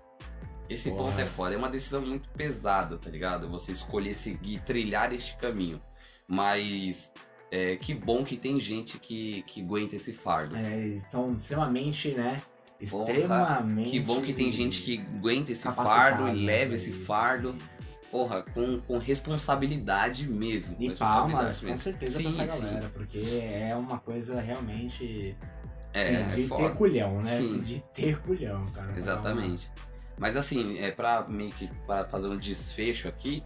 Esse 0.69 0.89
Porra. 0.91 1.03
ponto 1.11 1.19
é 1.21 1.25
foda. 1.25 1.53
É 1.53 1.57
uma 1.57 1.69
decisão 1.69 2.01
muito 2.01 2.27
pesada, 2.29 2.97
tá 2.97 3.09
ligado? 3.09 3.47
Você 3.49 3.71
escolher 3.71 4.15
seguir, 4.15 4.59
trilhar 4.63 5.13
este 5.13 5.37
caminho. 5.37 5.81
Mas 6.27 7.13
é, 7.51 7.75
que 7.77 7.93
bom 7.93 8.23
que 8.23 8.35
tem 8.37 8.59
gente 8.59 8.99
que, 8.99 9.41
que 9.43 9.61
aguenta 9.61 9.95
esse 9.95 10.13
fardo. 10.13 10.55
É, 10.55 10.85
estão 10.87 11.35
extremamente, 11.35 12.11
né? 12.11 12.41
Porra, 12.89 13.11
Extremamente. 13.11 13.89
Que 13.89 13.99
bom 13.99 14.21
que 14.21 14.33
tem 14.33 14.51
gente 14.51 14.83
que 14.83 14.99
aguenta 15.17 15.51
esse 15.51 15.71
fardo 15.71 16.27
e 16.29 16.45
leva 16.45 16.67
pra 16.67 16.75
esse 16.75 16.91
isso, 16.91 17.05
fardo, 17.05 17.49
assim. 17.49 17.59
porra, 18.11 18.43
com, 18.43 18.79
com 18.81 18.97
responsabilidade 18.99 20.27
mesmo. 20.29 20.75
com 20.75 20.83
E 20.83 20.89
responsabilidade 20.89 21.33
palmas, 21.33 21.59
com 21.59 21.65
mesmo. 21.65 21.77
certeza, 21.79 22.17
sim, 22.19 22.33
pra 22.33 22.43
essa 22.43 22.55
sim. 22.55 22.65
galera, 22.67 22.89
porque 22.93 23.19
é 23.41 23.75
uma 23.75 23.97
coisa 23.99 24.39
realmente. 24.39 25.35
É, 25.93 26.01
assim, 26.01 26.15
é 26.15 26.35
de 26.35 26.47
foda. 26.47 26.69
ter 26.69 26.75
culhão, 26.75 27.15
né? 27.17 27.23
Sim. 27.37 27.45
Assim, 27.45 27.61
de 27.63 27.79
ter 27.93 28.21
culhão, 28.21 28.65
cara. 28.67 28.93
Exatamente. 28.95 29.71
Mas 30.19 30.35
assim, 30.37 30.77
é 30.79 30.91
pra 30.91 31.25
meio 31.27 31.51
que 31.51 31.67
para 31.87 32.05
fazer 32.05 32.27
um 32.27 32.37
desfecho 32.37 33.07
aqui, 33.07 33.41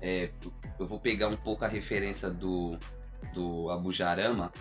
é, 0.00 0.30
eu 0.78 0.86
vou 0.86 1.00
pegar 1.00 1.28
um 1.28 1.36
pouco 1.36 1.64
a 1.64 1.68
referência 1.68 2.30
do 2.30 2.76
do 3.34 3.70
Abu 3.70 3.92
Jarama, 3.92 4.52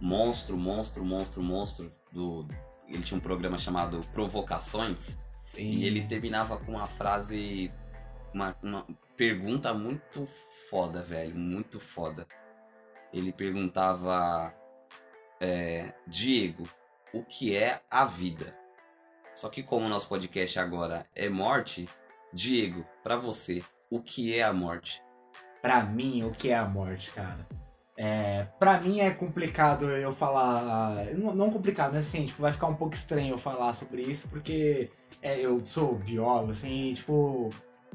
monstro, 0.00 0.56
monstro, 0.56 1.04
monstro, 1.04 1.42
monstro 1.42 1.92
do 2.12 2.46
ele 2.88 3.02
tinha 3.02 3.18
um 3.18 3.20
programa 3.20 3.58
chamado 3.58 4.00
Provocações 4.12 5.18
Sim. 5.46 5.62
e 5.62 5.84
ele 5.84 6.06
terminava 6.06 6.56
com 6.56 6.72
uma 6.72 6.86
frase 6.86 7.72
uma, 8.32 8.56
uma 8.62 8.86
pergunta 9.16 9.72
muito 9.72 10.28
foda, 10.70 11.02
velho, 11.02 11.34
muito 11.34 11.80
foda. 11.80 12.26
Ele 13.12 13.32
perguntava 13.32 14.54
é, 15.40 15.94
Diego, 16.06 16.68
o 17.12 17.24
que 17.24 17.56
é 17.56 17.80
a 17.90 18.04
vida? 18.04 18.56
Só 19.34 19.48
que 19.48 19.62
como 19.62 19.86
o 19.86 19.88
nosso 19.88 20.08
podcast 20.08 20.58
agora 20.58 21.06
é 21.14 21.28
morte, 21.28 21.88
Diego, 22.32 22.86
pra 23.02 23.16
você, 23.16 23.64
o 23.90 24.02
que 24.02 24.34
é 24.34 24.42
a 24.42 24.52
morte? 24.52 25.02
Pra 25.62 25.82
mim, 25.82 26.22
o 26.22 26.30
que 26.30 26.50
é 26.50 26.56
a 26.56 26.64
morte, 26.64 27.10
cara? 27.10 27.46
É, 27.98 28.46
pra 28.58 28.78
mim 28.80 29.00
é 29.00 29.10
complicado 29.10 29.88
eu 29.88 30.12
falar. 30.12 31.06
Não, 31.14 31.34
não 31.34 31.50
complicado, 31.50 31.94
mas 31.94 32.06
assim, 32.08 32.26
tipo, 32.26 32.42
vai 32.42 32.52
ficar 32.52 32.66
um 32.66 32.74
pouco 32.74 32.94
estranho 32.94 33.34
eu 33.34 33.38
falar 33.38 33.72
sobre 33.72 34.02
isso, 34.02 34.28
porque 34.28 34.90
é, 35.22 35.40
eu 35.40 35.64
sou 35.64 35.94
biólogo, 35.94 36.52
assim, 36.52 36.90
e, 36.90 36.94
tipo, 36.94 37.50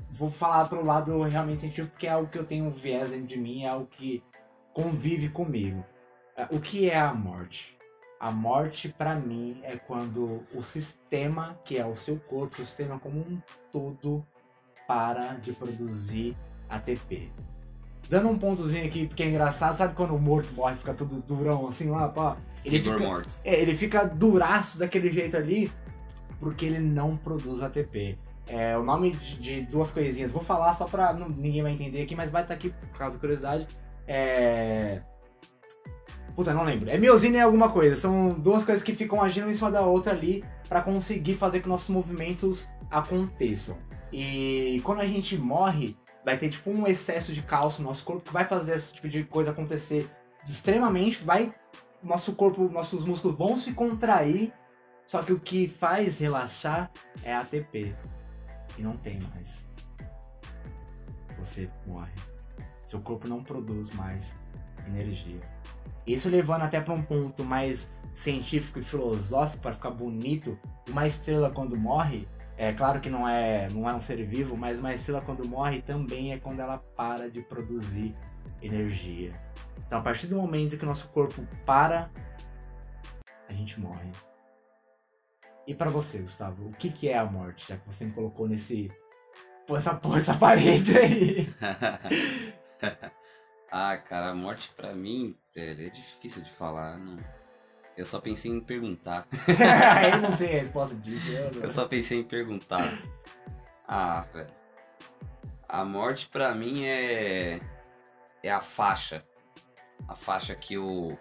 vou 0.10 0.30
falar 0.30 0.68
pro 0.68 0.84
lado 0.84 1.22
realmente 1.24 1.62
científico, 1.62 1.92
porque 1.92 2.08
é 2.08 2.12
algo 2.12 2.30
que 2.30 2.38
eu 2.38 2.46
tenho 2.46 2.66
um 2.66 2.72
viés 2.72 3.12
dentro 3.12 3.28
de 3.28 3.38
mim, 3.40 3.64
é 3.64 3.70
algo 3.70 3.86
que 3.86 4.24
convive 4.74 5.30
comigo. 5.30 5.86
É, 6.36 6.48
O 6.50 6.60
que 6.60 6.90
é 6.90 6.98
a 7.00 7.14
morte? 7.14 7.78
A 8.20 8.32
morte, 8.32 8.90
pra 8.90 9.16
mim, 9.16 9.60
é 9.64 9.78
quando 9.78 10.44
o 10.54 10.62
sistema, 10.62 11.60
que 11.66 11.78
é 11.78 11.86
o 11.86 11.96
seu 11.96 12.20
corpo, 12.20 12.54
o 12.54 12.66
sistema 12.66 13.00
como 13.00 13.20
um 13.20 13.42
todo, 13.72 14.26
para 14.88 15.36
de 15.36 15.54
produzir 15.54 16.36
ATP. 16.70 17.32
Dando 18.12 18.28
um 18.28 18.38
pontozinho 18.38 18.86
aqui, 18.86 19.08
porque 19.08 19.24
é 19.24 19.30
engraçado, 19.30 19.78
sabe 19.78 19.96
quando 19.96 20.14
o 20.14 20.20
morto 20.20 20.54
morre, 20.54 20.76
fica 20.76 20.94
tudo 20.94 21.24
durão 21.26 21.70
assim 21.70 21.90
lá, 21.90 22.10
pá? 22.10 22.36
Ele 22.66 22.76
Igor 22.76 22.96
fica, 22.98 23.08
Mortis. 23.08 23.42
é, 23.46 23.62
ele 23.62 23.74
fica 23.74 24.04
duraço 24.04 24.80
daquele 24.80 25.10
jeito 25.14 25.38
ali, 25.38 25.72
porque 26.38 26.66
ele 26.66 26.80
não 26.80 27.16
produz 27.16 27.62
ATP. 27.64 28.18
É, 28.48 28.78
o 28.78 28.84
nome 28.84 29.12
de, 29.12 29.36
de 29.38 29.62
duas 29.62 29.92
coisinhas, 29.92 30.30
vou 30.30 30.44
falar 30.44 30.74
só 30.74 30.88
pra. 30.88 31.14
Não, 31.14 31.30
ninguém 31.30 31.64
vai 31.64 31.72
entender 31.72 32.02
aqui, 32.02 32.14
mas 32.14 32.30
vai 32.30 32.42
estar 32.42 32.54
aqui 32.54 32.72
por 32.92 33.00
causa 33.00 33.16
da 33.16 33.22
curiosidade. 33.22 33.66
É. 34.06 35.00
Puta, 36.36 36.54
não 36.54 36.66
lembro. 36.66 36.90
É 36.90 36.98
miosina 36.98 37.38
e 37.38 37.40
alguma 37.40 37.70
coisa. 37.70 37.96
São 37.96 38.32
duas 38.32 38.66
coisas 38.66 38.84
que 38.84 38.94
ficam 38.94 39.22
agindo 39.22 39.50
em 39.50 39.54
cima 39.54 39.72
da 39.72 39.86
outra 39.86 40.12
ali 40.12 40.44
pra 40.68 40.82
conseguir 40.82 41.36
fazer 41.36 41.62
que 41.62 41.70
nossos 41.70 41.90
movimentos 41.90 42.68
aconteçam. 42.90 43.78
E 44.12 44.82
quando 44.84 45.00
a 45.00 45.08
gente 45.08 45.38
morre, 45.38 45.96
vai 46.24 46.38
ter 46.38 46.50
tipo 46.50 46.70
um 46.70 46.88
excesso 46.88 47.34
de 47.34 47.42
cálcio 47.42 47.82
no 47.82 47.90
nosso 47.90 48.06
corpo 48.06 48.22
que 48.22 48.34
vai 48.34 48.46
fazer 48.46 48.76
esse 48.76 48.94
tipo 48.94 49.10
de 49.10 49.24
coisa 49.24 49.52
acontecer 49.52 50.10
extremamente. 50.46 51.24
Vai. 51.24 51.54
Nosso 52.02 52.34
corpo, 52.34 52.68
nossos 52.70 53.06
músculos 53.06 53.38
vão 53.38 53.58
se 53.58 53.74
contrair. 53.74 54.54
Só 55.06 55.22
que 55.22 55.34
o 55.34 55.40
que 55.40 55.68
faz 55.68 56.20
relaxar 56.20 56.92
é 57.24 57.34
ATP. 57.34 57.96
E 58.78 58.82
não 58.82 58.98
tem 58.98 59.20
mais. 59.20 59.68
Você 61.38 61.70
morre. 61.86 62.14
Seu 62.86 63.02
corpo 63.02 63.28
não 63.28 63.44
produz 63.44 63.92
mais 63.92 64.36
energia. 64.88 65.42
Isso 66.06 66.30
levando 66.30 66.64
até 66.64 66.82
para 66.82 66.94
um 66.94 67.02
ponto 67.02 67.44
mais 67.44 67.92
científico 68.14 68.80
e 68.80 68.84
filosófico 68.84 69.62
para 69.62 69.74
ficar 69.74 69.92
bonito. 69.92 70.58
Uma 70.90 71.08
estrela 71.08 71.50
quando 71.50 71.78
morre, 71.78 72.28
é 72.62 72.72
claro 72.74 73.02
que 73.02 73.10
não 73.10 73.28
é, 73.28 73.68
não 73.72 73.90
é 73.90 73.94
um 73.96 74.00
ser 74.00 74.24
vivo, 74.24 74.56
mas 74.56 74.80
uma 74.80 74.94
estrela 74.94 75.20
quando 75.20 75.48
morre 75.48 75.82
também 75.82 76.32
é 76.32 76.38
quando 76.38 76.60
ela 76.60 76.78
para 76.78 77.28
de 77.28 77.42
produzir 77.42 78.16
energia. 78.62 79.34
Então, 79.80 79.98
a 79.98 80.02
partir 80.04 80.28
do 80.28 80.36
momento 80.36 80.78
que 80.78 80.84
o 80.84 80.88
nosso 80.88 81.10
corpo 81.10 81.44
para, 81.66 82.12
a 83.50 83.54
gente 83.54 83.80
morre. 83.80 84.12
E 85.66 85.74
para 85.74 85.90
você, 85.90 86.20
Gustavo, 86.20 86.68
o 86.68 86.74
que, 86.74 86.92
que 86.92 87.10
é 87.10 87.18
a 87.18 87.26
morte? 87.26 87.68
Já 87.68 87.78
que 87.78 87.88
você 87.88 88.06
me 88.06 88.12
colocou 88.12 88.48
nesse. 88.48 88.92
Pô, 89.66 89.76
essa, 89.76 89.96
pô, 89.96 90.16
essa 90.16 90.36
parede 90.38 90.96
aí. 91.00 91.50
ah, 93.72 93.98
cara, 93.98 94.30
a 94.30 94.36
morte 94.36 94.72
pra 94.76 94.94
mim, 94.94 95.36
velho, 95.56 95.88
é 95.88 95.90
difícil 95.90 96.44
de 96.44 96.52
falar. 96.52 97.00
Não. 97.00 97.41
Eu 97.98 98.06
só 98.06 98.20
pensei 98.20 98.52
em 98.52 98.62
perguntar. 98.62 99.28
eu 100.14 100.18
não 100.22 100.34
sei 100.36 100.48
a 100.58 100.62
resposta 100.62 100.96
disso. 100.96 101.32
Eu, 101.32 101.52
não- 101.54 101.64
Eu 101.64 101.72
só 101.72 101.88
pensei 101.88 102.20
em 102.20 102.24
perguntar. 102.24 102.98
Ah, 103.88 104.26
velho. 104.34 104.50
A 105.68 105.84
morte 105.86 106.28
pra 106.30 106.54
mim 106.56 106.86
é. 106.86 107.60
É 108.44 108.52
a 108.52 108.62
faixa. 108.62 109.24
A 110.08 110.16
faixa 110.16 110.56
que 110.56 110.78
o, 110.78 111.18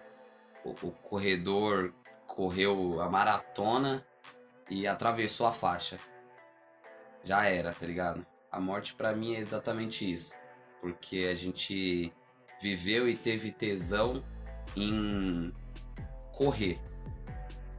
o, 0.63 0.69
o 0.81 0.91
corredor 0.91 1.93
correu 2.25 2.99
a 3.01 3.09
maratona 3.09 4.05
e 4.69 4.87
atravessou 4.87 5.45
a 5.47 5.53
faixa. 5.53 5.99
Já 7.23 7.45
era, 7.45 7.73
tá 7.73 7.85
ligado? 7.85 8.25
A 8.51 8.59
morte 8.59 8.95
pra 8.95 9.13
mim 9.13 9.35
é 9.35 9.39
exatamente 9.39 10.11
isso. 10.11 10.33
Porque 10.81 11.29
a 11.31 11.35
gente 11.35 12.11
viveu 12.61 13.07
e 13.07 13.15
teve 13.15 13.51
tesão 13.51 14.23
em 14.75 15.53
correr. 16.41 16.79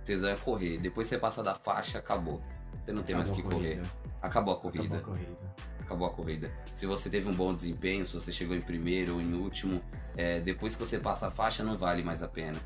Tesão 0.05 0.31
é 0.31 0.37
correr. 0.37 0.79
Depois 0.79 1.09
você 1.09 1.19
passa 1.19 1.43
da 1.43 1.55
faixa, 1.55 1.99
acabou. 1.99 2.41
Você 2.81 2.93
não 2.93 3.03
tem 3.03 3.17
mais 3.17 3.31
Acabou 3.31 3.51
que 3.51 3.57
a 3.57 3.59
correr. 3.59 3.83
Acabou 4.23 4.55
a 4.55 4.61
corrida. 4.61 4.97
Acabou 4.97 4.99
a 4.99 5.19
corrida. 5.19 5.55
Acabou 5.81 6.07
a 6.07 6.11
corrida. 6.11 6.53
Se 6.73 6.87
você 6.87 7.11
teve 7.11 7.29
um 7.29 7.35
bom 7.35 7.53
desempenho, 7.53 8.07
se 8.07 8.15
você 8.15 8.33
chegou 8.33 8.57
em 8.57 8.61
primeiro 8.61 9.15
ou 9.15 9.21
em 9.21 9.35
último, 9.35 9.83
é, 10.17 10.41
depois 10.41 10.77
que 10.77 10.87
você 10.87 10.99
passa 11.01 11.27
a 11.27 11.31
faixa, 11.31 11.65
não 11.65 11.77
vale 11.77 12.05
mais 12.05 12.23
a 12.23 12.29
pena. 12.29 12.59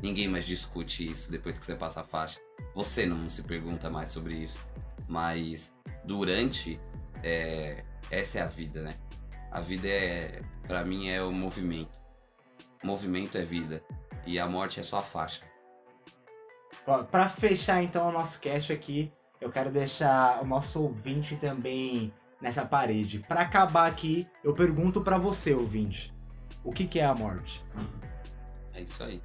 Ninguém 0.00 0.28
mais 0.28 0.44
discute 0.44 1.10
isso 1.10 1.30
depois 1.30 1.58
que 1.58 1.66
você 1.66 1.74
passa 1.74 2.02
a 2.02 2.04
faixa. 2.04 2.40
Você 2.74 3.04
não 3.04 3.28
se 3.28 3.42
pergunta 3.42 3.90
mais 3.90 4.12
sobre 4.12 4.34
isso. 4.34 4.60
Mas 5.08 5.74
durante, 6.04 6.78
é, 7.22 7.84
essa 8.10 8.38
é 8.38 8.42
a 8.42 8.46
vida, 8.46 8.80
né? 8.82 8.94
A 9.50 9.60
vida 9.60 9.88
é, 9.88 10.40
pra 10.68 10.84
mim, 10.84 11.08
é 11.08 11.20
o 11.20 11.32
movimento. 11.32 12.00
Movimento 12.82 13.38
é 13.38 13.42
vida. 13.42 13.82
E 14.26 14.38
a 14.38 14.46
morte 14.46 14.80
é 14.80 14.82
só 14.82 14.98
a 14.98 15.02
faixa. 15.02 15.42
Ó, 16.86 17.02
Pra 17.04 17.28
fechar 17.28 17.82
então 17.82 18.08
o 18.08 18.12
nosso 18.12 18.40
cast 18.40 18.72
aqui, 18.72 19.12
eu 19.40 19.50
quero 19.50 19.70
deixar 19.70 20.42
o 20.42 20.46
nosso 20.46 20.82
ouvinte 20.82 21.36
também 21.36 22.12
nessa 22.40 22.64
parede. 22.64 23.20
Pra 23.20 23.42
acabar 23.42 23.86
aqui, 23.86 24.26
eu 24.42 24.52
pergunto 24.54 25.00
pra 25.00 25.18
você, 25.18 25.54
ouvinte, 25.54 26.12
o 26.64 26.72
que, 26.72 26.86
que 26.86 26.98
é 27.00 27.04
a 27.04 27.14
morte? 27.14 27.62
É 28.74 28.80
isso 28.80 29.02
aí. 29.02 29.20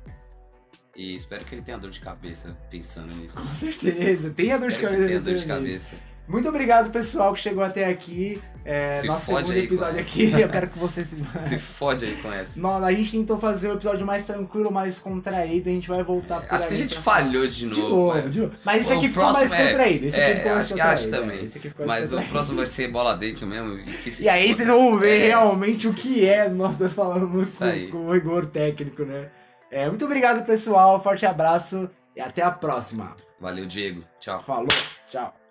E 0.95 1.15
espero 1.15 1.45
que 1.45 1.53
ele 1.53 1.61
tenha 1.61 1.77
dor 1.77 1.91
de 1.91 1.99
cabeça 1.99 2.57
pensando 2.71 3.13
nisso. 3.13 3.39
Com 3.39 3.47
certeza, 3.49 4.31
tem 4.31 4.51
a 4.51 4.57
dor 4.57 4.71
de 4.71 4.79
cabeça. 4.79 5.07
tenha 5.07 5.21
dor 5.21 5.35
de 5.35 5.45
cabeça. 5.45 5.95
Muito 6.27 6.49
obrigado, 6.49 6.91
pessoal, 6.91 7.33
que 7.33 7.39
chegou 7.39 7.63
até 7.63 7.85
aqui. 7.85 8.41
É, 8.69 8.95
Se 8.95 9.07
nosso 9.07 9.27
fode 9.31 9.47
segundo 9.47 9.53
aí, 9.61 9.63
episódio 9.63 9.99
aqui. 10.01 10.29
Eu 10.41 10.49
quero 10.49 10.67
que 10.67 10.77
você 10.77 11.01
se. 11.01 11.23
Se 11.47 11.57
fode 11.57 12.03
aí 12.03 12.15
com 12.17 12.33
essa. 12.33 12.59
Não, 12.59 12.83
a 12.83 12.91
gente 12.91 13.11
tentou 13.11 13.37
fazer 13.39 13.69
o 13.69 13.75
episódio 13.75 14.05
mais 14.05 14.25
tranquilo, 14.25 14.69
mais 14.69 14.99
contraído. 14.99 15.69
A 15.69 15.71
gente 15.71 15.87
vai 15.87 16.03
voltar 16.03 16.43
Acho 16.49 16.67
que 16.67 16.73
a 16.73 16.77
gente 16.77 16.93
pra 16.95 17.03
falhou 17.03 17.47
de 17.47 17.55
De 17.55 17.65
novo. 17.67 17.89
novo, 17.89 18.13
velho. 18.13 18.29
de 18.29 18.41
novo. 18.41 18.53
Mas 18.65 18.81
esse 18.81 18.91
aqui 18.93 19.07
ficou 19.07 19.31
mais 19.31 19.53
é- 19.53 19.67
contraído. 19.69 20.05
Esse 20.05 20.15
aqui 20.19 20.31
é, 20.31 20.35
ficou 20.35 20.51
mais 20.51 20.63
acho, 20.65 20.73
contraído. 20.73 20.95
acho 21.01 21.09
também. 21.09 21.37
é, 21.39 21.43
esse 21.45 21.57
aqui 21.57 21.69
ficou 21.69 21.85
mais 21.87 22.11
Mas 22.11 22.25
o 22.25 22.29
próximo 22.29 22.57
vai 22.57 22.65
ser 22.65 22.87
bola 22.89 23.15
dentro 23.15 23.47
mesmo. 23.47 23.79
e 23.79 23.89
se 24.11 24.23
E 24.25 24.27
aí 24.27 24.53
vocês 24.53 24.67
vão 24.67 24.99
ver 24.99 25.21
É, 25.21 25.27
realmente 25.27 25.87
o 25.87 25.93
que 25.93 26.25
é 26.27 26.49
nós 26.49 26.77
dois 26.77 26.97
aí. 27.61 27.87
com, 27.87 28.05
com 28.05 28.11
rigor 28.11 28.47
técnico, 28.47 29.03
né? 29.05 29.29
É, 29.71 29.87
muito 29.87 30.03
obrigado, 30.03 30.45
pessoal. 30.45 31.01
Forte 31.01 31.25
abraço 31.25 31.89
e 32.13 32.19
até 32.19 32.41
a 32.41 32.51
próxima. 32.51 33.15
Valeu, 33.39 33.65
Diego. 33.65 34.03
Tchau. 34.19 34.43
Falou, 34.45 34.67
tchau. 35.09 35.46